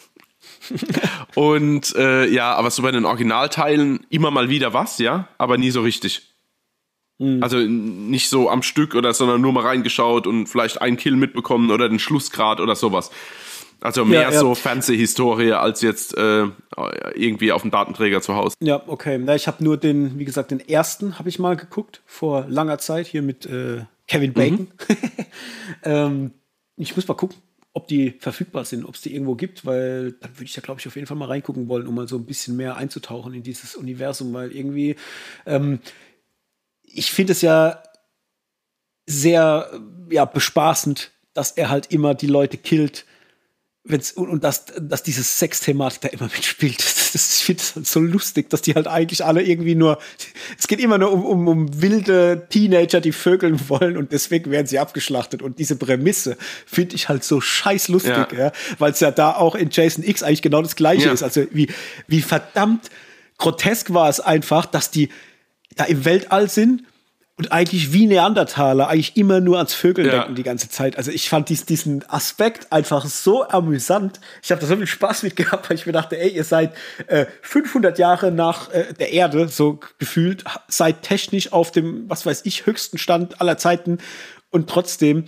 und 1.35 1.95
äh, 1.97 2.27
ja, 2.29 2.55
aber 2.55 2.71
so 2.71 2.83
bei 2.83 2.91
den 2.91 3.05
Originalteilen 3.05 4.07
immer 4.11 4.31
mal 4.31 4.49
wieder 4.49 4.73
was, 4.73 4.99
ja, 4.99 5.29
aber 5.39 5.59
nie 5.59 5.71
so 5.71 5.83
richtig. 5.83 6.35
Mhm. 7.19 7.43
Also 7.43 7.59
nicht 7.59 8.29
so 8.29 8.51
am 8.51 8.63
Stück 8.63 8.95
oder 8.95 9.15
sondern 9.15 9.41
nur 9.41 9.53
mal 9.53 9.65
reingeschaut 9.65 10.27
und 10.27 10.47
vielleicht 10.47 10.81
einen 10.81 10.97
Kill 10.97 11.17
mitbekommen 11.17 11.71
oder 11.71 11.89
den 11.89 11.99
Schlussgrad 11.99 12.61
oder 12.61 12.75
sowas. 12.75 13.11
Also 13.81 14.05
mehr 14.07 14.23
ja, 14.23 14.31
ja. 14.31 14.41
so 14.41 14.55
Fernsehhistorie 14.55 15.53
als 15.53 15.83
jetzt 15.83 16.17
äh, 16.17 16.47
irgendwie 17.15 17.53
auf 17.53 17.63
dem 17.63 17.71
Datenträger 17.71 18.23
zu 18.23 18.35
Hause. 18.35 18.57
Ja, 18.61 18.83
okay. 18.87 19.21
Na, 19.23 19.35
ich 19.35 19.47
habe 19.47 19.63
nur 19.63 19.77
den, 19.77 20.19
wie 20.19 20.25
gesagt, 20.25 20.51
den 20.51 20.61
ersten 20.61 21.19
habe 21.19 21.29
ich 21.29 21.39
mal 21.39 21.55
geguckt 21.55 22.01
vor 22.07 22.47
langer 22.49 22.79
Zeit 22.79 23.07
hier 23.07 23.21
mit 23.21 23.45
äh, 23.45 23.83
Kevin 24.09 24.33
Bacon. 24.33 24.69
Mhm. 24.89 24.97
ähm, 25.85 26.31
ich 26.77 26.97
muss 26.97 27.07
mal 27.07 27.15
gucken, 27.15 27.37
ob 27.75 27.89
die 27.89 28.15
verfügbar 28.21 28.65
sind, 28.65 28.85
ob 28.85 28.95
es 28.95 29.01
die 29.01 29.13
irgendwo 29.13 29.35
gibt, 29.35 29.67
weil 29.67 30.13
dann 30.13 30.37
würde 30.37 30.45
ich 30.45 30.55
da, 30.55 30.61
glaube 30.61 30.81
ich, 30.81 30.87
auf 30.87 30.95
jeden 30.95 31.09
Fall 31.09 31.17
mal 31.17 31.27
reingucken 31.27 31.69
wollen, 31.69 31.89
um 31.89 31.97
mal 31.97 32.07
so 32.09 32.17
ein 32.17 32.25
bisschen 32.25 32.57
mehr 32.57 32.77
einzutauchen 32.77 33.35
in 33.35 33.43
dieses 33.43 33.75
Universum, 33.75 34.33
weil 34.33 34.53
irgendwie, 34.53 34.95
ähm, 35.45 35.81
ich 36.83 37.11
finde 37.11 37.33
es 37.33 37.43
ja 37.43 37.83
sehr 39.07 39.69
ja, 40.09 40.25
bespaßend, 40.25 41.11
dass 41.35 41.51
er 41.51 41.69
halt 41.69 41.91
immer 41.91 42.15
die 42.15 42.29
Leute 42.29 42.59
killt, 42.59 43.07
wenn's, 43.83 44.13
und, 44.13 44.29
und 44.29 44.45
dass, 44.45 44.67
dass 44.67 45.03
diese 45.03 45.25
Sexthematik 45.25 46.01
da 46.01 46.09
immer 46.09 46.31
mitspielt. 46.35 46.81
Das, 47.15 47.39
ich 47.39 47.45
finde 47.45 47.63
es 47.63 47.75
halt 47.77 47.87
so 47.87 48.01
lustig, 48.01 48.51
dass 48.51 48.61
die 48.63 48.75
halt 48.75 48.87
eigentlich 48.87 49.25
alle 49.25 49.43
irgendwie 49.43 49.75
nur, 49.75 49.99
es 50.59 50.67
geht 50.67 50.81
immer 50.81 50.99
nur 50.99 51.13
um, 51.13 51.25
um, 51.25 51.49
um 51.49 51.83
wilde 51.83 52.47
Teenager, 52.51 53.01
die 53.01 53.13
vögeln 53.13 53.69
wollen 53.69 53.97
und 53.97 54.13
deswegen 54.13 54.51
werden 54.51 54.67
sie 54.67 54.79
abgeschlachtet. 54.79 55.41
Und 55.41 55.59
diese 55.59 55.77
Prämisse 55.77 56.37
finde 56.67 56.97
ich 56.97 57.09
halt 57.09 57.25
so 57.25 57.41
scheiß 57.41 57.89
lustig, 57.89 58.33
ja. 58.33 58.47
ja 58.47 58.53
weil 58.79 58.93
es 58.93 59.01
ja 59.01 59.11
da 59.11 59.35
auch 59.35 59.55
in 59.55 59.71
Jason 59.71 60.05
X 60.05 60.23
eigentlich 60.23 60.43
genau 60.43 60.61
das 60.61 60.77
Gleiche 60.77 61.07
ja. 61.07 61.13
ist. 61.13 61.23
Also 61.23 61.47
wie, 61.53 61.69
wie 62.09 62.21
verdammt 62.21 62.91
grotesk 63.39 63.95
war 63.95 64.09
es 64.09 64.21
einfach, 64.21 64.67
dass 64.67 64.91
die 64.91 65.09
da 65.77 65.85
im 65.85 66.05
Weltall 66.05 66.49
sind 66.49 66.83
und 67.37 67.51
eigentlich 67.51 67.93
wie 67.93 68.07
Neandertaler 68.07 68.89
eigentlich 68.89 69.17
immer 69.17 69.41
nur 69.41 69.57
ans 69.57 69.75
Vögeln 69.75 70.07
ja. 70.07 70.19
denken 70.19 70.37
die 70.37 70.45
ganze 70.45 70.69
Zeit. 70.69 70.97
Also 70.97 71.11
ich 71.11 71.29
fand 71.29 71.49
dies, 71.49 71.65
diesen 71.65 72.09
Aspekt 72.09 72.73
einfach 72.73 73.05
so 73.07 73.49
amüsant. 73.49 74.21
Ich 74.41 74.53
habe 74.53 74.61
da 74.61 74.69
so 74.69 74.77
viel 74.77 74.87
Spaß 74.87 75.25
mit 75.25 75.35
gehabt, 75.35 75.69
weil 75.69 75.77
ich 75.77 75.85
mir 75.85 75.93
dachte, 75.93 76.17
ey, 76.17 76.29
ihr 76.29 76.45
seid 76.45 76.75
äh, 77.09 77.27
500 77.43 77.99
Jahre 77.99 78.31
nach 78.31 78.71
äh, 78.71 78.93
der 78.95 79.13
Erde 79.13 79.49
so 79.49 79.81
gefühlt, 79.99 80.45
seid 80.69 81.03
technisch 81.03 81.53
auf 81.53 81.73
dem, 81.73 82.09
was 82.09 82.25
weiß 82.25 82.43
ich, 82.45 82.67
höchsten 82.67 82.99
Stand 82.99 83.41
aller 83.41 83.59
Zeiten 83.59 83.99
und 84.51 84.71
trotzdem 84.71 85.25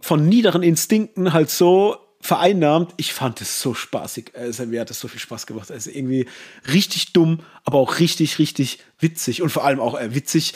von 0.00 0.28
niederen 0.28 0.62
Instinkten 0.62 1.32
halt 1.32 1.48
so 1.48 1.96
vereinnahmt. 2.20 2.92
Ich 2.98 3.14
fand 3.14 3.40
es 3.40 3.62
so 3.62 3.72
spaßig. 3.72 4.32
Also 4.34 4.66
mir 4.66 4.82
hat 4.82 4.90
es 4.90 5.00
so 5.00 5.08
viel 5.08 5.20
Spaß 5.20 5.46
gemacht. 5.46 5.70
Also 5.70 5.88
irgendwie 5.88 6.26
richtig 6.70 7.14
dumm, 7.14 7.40
aber 7.64 7.78
auch 7.78 7.98
richtig, 7.98 8.38
richtig 8.38 8.80
witzig 8.98 9.40
und 9.40 9.48
vor 9.48 9.64
allem 9.64 9.80
auch 9.80 9.98
äh, 9.98 10.14
witzig 10.14 10.52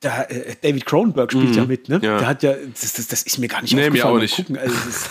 da, 0.00 0.22
äh, 0.24 0.56
David 0.62 0.86
Cronenberg 0.86 1.30
spielt 1.30 1.50
mhm. 1.50 1.54
ja 1.54 1.64
mit, 1.66 1.88
ne? 1.88 2.00
Ja. 2.02 2.18
Der 2.18 2.26
hat 2.26 2.42
ja, 2.42 2.54
das, 2.54 2.94
das, 2.94 3.06
das 3.06 3.22
ist 3.22 3.38
mir 3.38 3.48
gar 3.48 3.60
nicht 3.60 3.74
nee, 3.74 3.86
aufgefallen. 3.86 4.14
Mir 4.14 4.18
auch 4.18 4.22
nicht. 4.22 4.36
Gucken. 4.36 4.56
Also, 4.56 4.74
ist, 4.88 5.10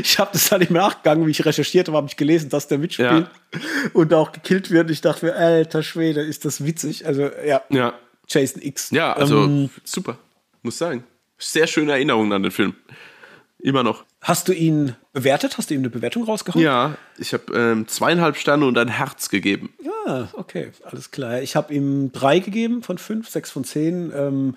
ich 0.02 0.18
habe 0.18 0.30
das 0.32 0.48
dann 0.48 0.62
im 0.62 0.72
Nachgang, 0.72 1.26
wie 1.26 1.30
ich 1.32 1.44
recherchiert 1.44 1.88
habe, 1.88 1.96
habe 1.96 2.06
ich 2.06 2.16
gelesen, 2.16 2.48
dass 2.48 2.68
der 2.68 2.78
mitspielt 2.78 3.10
ja. 3.10 3.60
und 3.92 4.14
auch 4.14 4.30
gekillt 4.30 4.70
wird. 4.70 4.90
Ich 4.90 5.00
dachte 5.00 5.26
mir, 5.26 5.34
alter 5.34 5.82
Schwede, 5.82 6.20
ist 6.20 6.44
das 6.44 6.64
witzig. 6.64 7.06
Also 7.06 7.28
ja, 7.44 7.62
ja. 7.70 7.94
Jason 8.28 8.62
X. 8.62 8.90
Ja, 8.90 9.12
also 9.12 9.44
ähm, 9.44 9.70
super, 9.82 10.16
muss 10.62 10.78
sagen. 10.78 11.04
Sehr 11.38 11.66
schöne 11.66 11.92
Erinnerungen 11.92 12.32
an 12.32 12.42
den 12.44 12.52
Film. 12.52 12.74
Immer 13.58 13.82
noch. 13.82 14.04
Hast 14.20 14.48
du 14.48 14.52
ihn 14.52 14.94
bewertet? 15.12 15.58
Hast 15.58 15.70
du 15.70 15.74
ihm 15.74 15.80
eine 15.80 15.90
Bewertung 15.90 16.24
rausgehauen? 16.24 16.62
Ja, 16.62 16.96
ich 17.18 17.32
habe 17.32 17.52
ähm, 17.54 17.88
zweieinhalb 17.88 18.36
Sterne 18.36 18.66
und 18.66 18.78
ein 18.78 18.88
Herz 18.88 19.28
gegeben. 19.28 19.72
Ja, 19.82 19.90
okay, 20.34 20.72
alles 20.84 21.10
klar. 21.10 21.40
Ich 21.42 21.56
habe 21.56 21.72
ihm 21.72 22.12
drei 22.12 22.38
gegeben 22.38 22.82
von 22.82 22.98
fünf, 22.98 23.28
sechs 23.28 23.50
von 23.50 23.64
zehn, 23.64 24.12
ähm, 24.14 24.56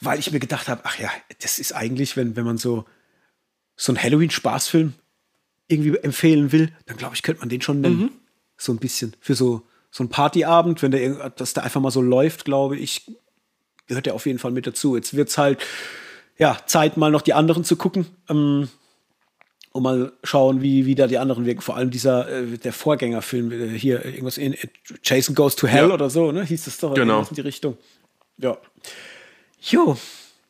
weil 0.00 0.18
ich 0.18 0.32
mir 0.32 0.40
gedacht 0.40 0.68
habe, 0.68 0.82
ach 0.84 0.98
ja, 0.98 1.10
das 1.42 1.58
ist 1.58 1.72
eigentlich, 1.72 2.16
wenn, 2.16 2.36
wenn 2.36 2.44
man 2.44 2.58
so, 2.58 2.84
so 3.76 3.92
einen 3.92 4.02
Halloween-Spaßfilm 4.02 4.94
irgendwie 5.68 5.96
empfehlen 5.98 6.52
will, 6.52 6.72
dann 6.86 6.96
glaube 6.96 7.14
ich, 7.14 7.22
könnte 7.22 7.40
man 7.40 7.48
den 7.48 7.60
schon 7.60 7.80
nennen. 7.80 8.00
Mhm. 8.00 8.10
So 8.56 8.72
ein 8.72 8.78
bisschen. 8.78 9.14
Für 9.20 9.34
so, 9.34 9.62
so 9.90 10.02
einen 10.02 10.10
Partyabend, 10.10 10.82
wenn 10.82 10.90
der, 10.90 11.30
dass 11.30 11.54
der 11.54 11.64
einfach 11.64 11.80
mal 11.80 11.90
so 11.90 12.02
läuft, 12.02 12.44
glaube 12.44 12.76
ich, 12.76 13.10
gehört 13.86 14.06
der 14.06 14.14
auf 14.14 14.26
jeden 14.26 14.38
Fall 14.38 14.52
mit 14.52 14.66
dazu. 14.66 14.96
Jetzt 14.96 15.14
wird 15.14 15.28
es 15.28 15.38
halt 15.38 15.60
ja, 16.40 16.56
Zeit, 16.64 16.96
mal 16.96 17.10
noch 17.10 17.22
die 17.22 17.34
anderen 17.34 17.64
zu 17.64 17.76
gucken. 17.76 18.06
Ähm, 18.28 18.68
und 19.72 19.82
mal 19.82 20.12
schauen, 20.24 20.62
wie, 20.62 20.86
wie 20.86 20.94
da 20.94 21.06
die 21.06 21.18
anderen 21.18 21.46
wirken. 21.46 21.60
Vor 21.60 21.76
allem 21.76 21.90
dieser, 21.90 22.28
äh, 22.28 22.58
der 22.58 22.72
Vorgängerfilm, 22.72 23.52
äh, 23.52 23.78
hier, 23.78 24.04
irgendwas 24.04 24.38
in 24.38 24.54
äh, 24.54 24.58
Jason 25.02 25.34
Goes 25.34 25.56
to 25.56 25.66
Hell 25.66 25.88
ja. 25.88 25.94
oder 25.94 26.10
so, 26.10 26.32
ne? 26.32 26.44
Hieß 26.44 26.64
das 26.64 26.78
doch 26.78 26.94
genau. 26.94 27.20
in 27.20 27.34
die 27.34 27.40
Richtung. 27.40 27.76
Ja. 28.38 28.56
Jo. 29.60 29.96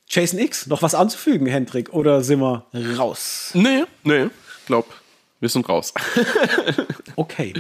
Jason 0.09 0.41
X, 0.41 0.67
noch 0.67 0.83
was 0.83 0.95
anzufügen, 0.95 1.47
Hendrik? 1.47 1.93
Oder 1.93 2.23
sind 2.23 2.41
wir 2.41 2.67
raus? 2.99 3.51
Nee, 3.55 3.85
nee, 4.03 4.27
glaub, 4.67 4.87
wir 5.39 5.49
sind 5.49 5.69
raus. 5.69 5.95
okay. 7.17 7.55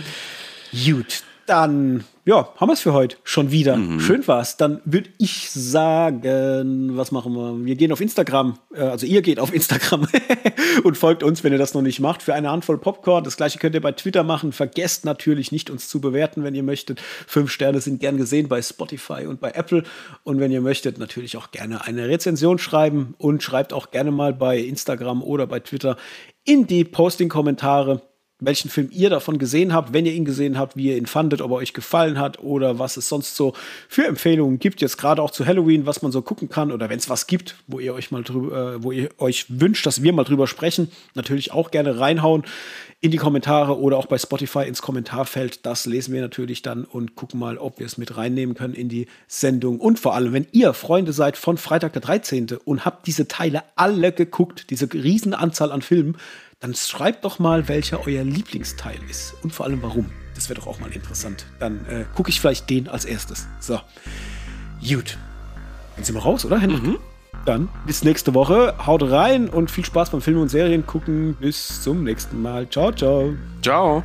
Gut, 0.72 1.22
dann 1.50 2.04
ja, 2.26 2.48
haben 2.56 2.68
wir 2.68 2.74
es 2.74 2.80
für 2.80 2.92
heute 2.92 3.16
schon 3.24 3.50
wieder. 3.50 3.76
Mhm. 3.76 3.98
Schön 3.98 4.28
war's. 4.28 4.56
Dann 4.56 4.80
würde 4.84 5.08
ich 5.18 5.50
sagen, 5.50 6.96
was 6.96 7.10
machen 7.10 7.32
wir? 7.32 7.64
Wir 7.64 7.74
gehen 7.74 7.90
auf 7.90 8.00
Instagram, 8.00 8.56
äh, 8.72 8.82
also 8.82 9.04
ihr 9.04 9.20
geht 9.20 9.40
auf 9.40 9.52
Instagram 9.52 10.06
und 10.84 10.96
folgt 10.96 11.24
uns, 11.24 11.42
wenn 11.42 11.52
ihr 11.52 11.58
das 11.58 11.74
noch 11.74 11.82
nicht 11.82 11.98
macht, 11.98 12.22
für 12.22 12.32
eine 12.32 12.50
Handvoll 12.50 12.78
Popcorn. 12.78 13.24
Das 13.24 13.36
gleiche 13.36 13.58
könnt 13.58 13.74
ihr 13.74 13.80
bei 13.80 13.90
Twitter 13.92 14.22
machen. 14.22 14.52
Vergesst 14.52 15.04
natürlich 15.04 15.50
nicht, 15.50 15.70
uns 15.70 15.88
zu 15.88 16.00
bewerten, 16.00 16.44
wenn 16.44 16.54
ihr 16.54 16.62
möchtet. 16.62 17.00
Fünf 17.26 17.50
Sterne 17.50 17.80
sind 17.80 17.98
gern 17.98 18.16
gesehen 18.16 18.48
bei 18.48 18.62
Spotify 18.62 19.26
und 19.26 19.40
bei 19.40 19.50
Apple. 19.50 19.82
Und 20.22 20.38
wenn 20.38 20.52
ihr 20.52 20.60
möchtet, 20.60 20.98
natürlich 20.98 21.36
auch 21.36 21.50
gerne 21.50 21.84
eine 21.84 22.06
Rezension 22.06 22.58
schreiben 22.58 23.14
und 23.18 23.42
schreibt 23.42 23.72
auch 23.72 23.90
gerne 23.90 24.12
mal 24.12 24.32
bei 24.34 24.58
Instagram 24.58 25.22
oder 25.24 25.48
bei 25.48 25.58
Twitter 25.58 25.96
in 26.44 26.66
die 26.66 26.84
Posting-Kommentare 26.84 28.02
welchen 28.40 28.70
Film 28.70 28.88
ihr 28.90 29.10
davon 29.10 29.38
gesehen 29.38 29.72
habt, 29.72 29.92
wenn 29.92 30.06
ihr 30.06 30.12
ihn 30.12 30.24
gesehen 30.24 30.58
habt, 30.58 30.76
wie 30.76 30.88
ihr 30.88 30.96
ihn 30.96 31.06
fandet, 31.06 31.42
ob 31.42 31.50
er 31.50 31.56
euch 31.56 31.72
gefallen 31.72 32.18
hat 32.18 32.40
oder 32.40 32.78
was 32.78 32.96
es 32.96 33.08
sonst 33.08 33.36
so 33.36 33.54
für 33.88 34.06
Empfehlungen 34.06 34.58
gibt, 34.58 34.80
jetzt 34.80 34.98
gerade 34.98 35.22
auch 35.22 35.30
zu 35.30 35.46
Halloween, 35.46 35.86
was 35.86 36.02
man 36.02 36.12
so 36.12 36.22
gucken 36.22 36.48
kann 36.48 36.72
oder 36.72 36.88
wenn 36.88 36.98
es 36.98 37.08
was 37.08 37.26
gibt, 37.26 37.56
wo 37.66 37.78
ihr 37.80 37.94
euch 37.94 38.10
mal 38.10 38.22
drüber, 38.22 38.74
äh, 38.74 38.82
wo 38.82 38.92
ihr 38.92 39.10
euch 39.18 39.46
wünscht, 39.48 39.86
dass 39.86 40.02
wir 40.02 40.12
mal 40.12 40.24
drüber 40.24 40.46
sprechen, 40.46 40.90
natürlich 41.14 41.52
auch 41.52 41.70
gerne 41.70 42.00
reinhauen 42.00 42.44
in 43.02 43.10
die 43.10 43.16
Kommentare 43.16 43.78
oder 43.78 43.96
auch 43.96 44.06
bei 44.06 44.18
Spotify 44.18 44.64
ins 44.66 44.82
Kommentarfeld. 44.82 45.64
Das 45.64 45.86
lesen 45.86 46.12
wir 46.12 46.20
natürlich 46.20 46.60
dann 46.60 46.84
und 46.84 47.14
gucken 47.14 47.40
mal, 47.40 47.56
ob 47.56 47.78
wir 47.78 47.86
es 47.86 47.96
mit 47.96 48.16
reinnehmen 48.16 48.54
können 48.54 48.74
in 48.74 48.90
die 48.90 49.06
Sendung. 49.26 49.80
Und 49.80 49.98
vor 49.98 50.14
allem, 50.14 50.34
wenn 50.34 50.46
ihr 50.52 50.74
Freunde 50.74 51.14
seid 51.14 51.38
von 51.38 51.56
Freitag 51.56 51.94
der 51.94 52.02
13. 52.02 52.58
und 52.64 52.84
habt 52.84 53.06
diese 53.06 53.26
Teile 53.26 53.62
alle 53.74 54.12
geguckt, 54.12 54.66
diese 54.68 54.92
Riesenanzahl 54.92 55.72
an 55.72 55.80
Filmen, 55.80 56.16
dann 56.60 56.74
schreibt 56.74 57.24
doch 57.24 57.38
mal, 57.38 57.68
welcher 57.68 58.06
euer 58.06 58.22
Lieblingsteil 58.22 58.98
ist 59.08 59.34
und 59.42 59.52
vor 59.52 59.66
allem 59.66 59.82
warum. 59.82 60.10
Das 60.34 60.48
wäre 60.48 60.60
doch 60.60 60.66
auch 60.66 60.78
mal 60.78 60.92
interessant. 60.92 61.46
Dann 61.58 61.84
äh, 61.86 62.04
gucke 62.14 62.30
ich 62.30 62.40
vielleicht 62.40 62.68
den 62.70 62.88
als 62.88 63.04
erstes. 63.04 63.46
So. 63.58 63.80
Gut. 64.86 65.18
Dann 65.96 66.04
sind 66.04 66.14
wir 66.14 66.22
raus, 66.22 66.44
oder, 66.44 66.58
Henrik? 66.58 66.82
Mhm. 66.82 66.98
Dann 67.46 67.68
bis 67.86 68.04
nächste 68.04 68.34
Woche. 68.34 68.74
Haut 68.86 69.02
rein 69.02 69.48
und 69.48 69.70
viel 69.70 69.84
Spaß 69.84 70.10
beim 70.10 70.20
Film 70.20 70.40
und 70.40 70.48
Serien 70.48 70.86
gucken. 70.86 71.34
Bis 71.40 71.82
zum 71.82 72.04
nächsten 72.04 72.40
Mal. 72.42 72.68
Ciao, 72.68 72.92
ciao. 72.92 73.34
Ciao. 73.62 74.04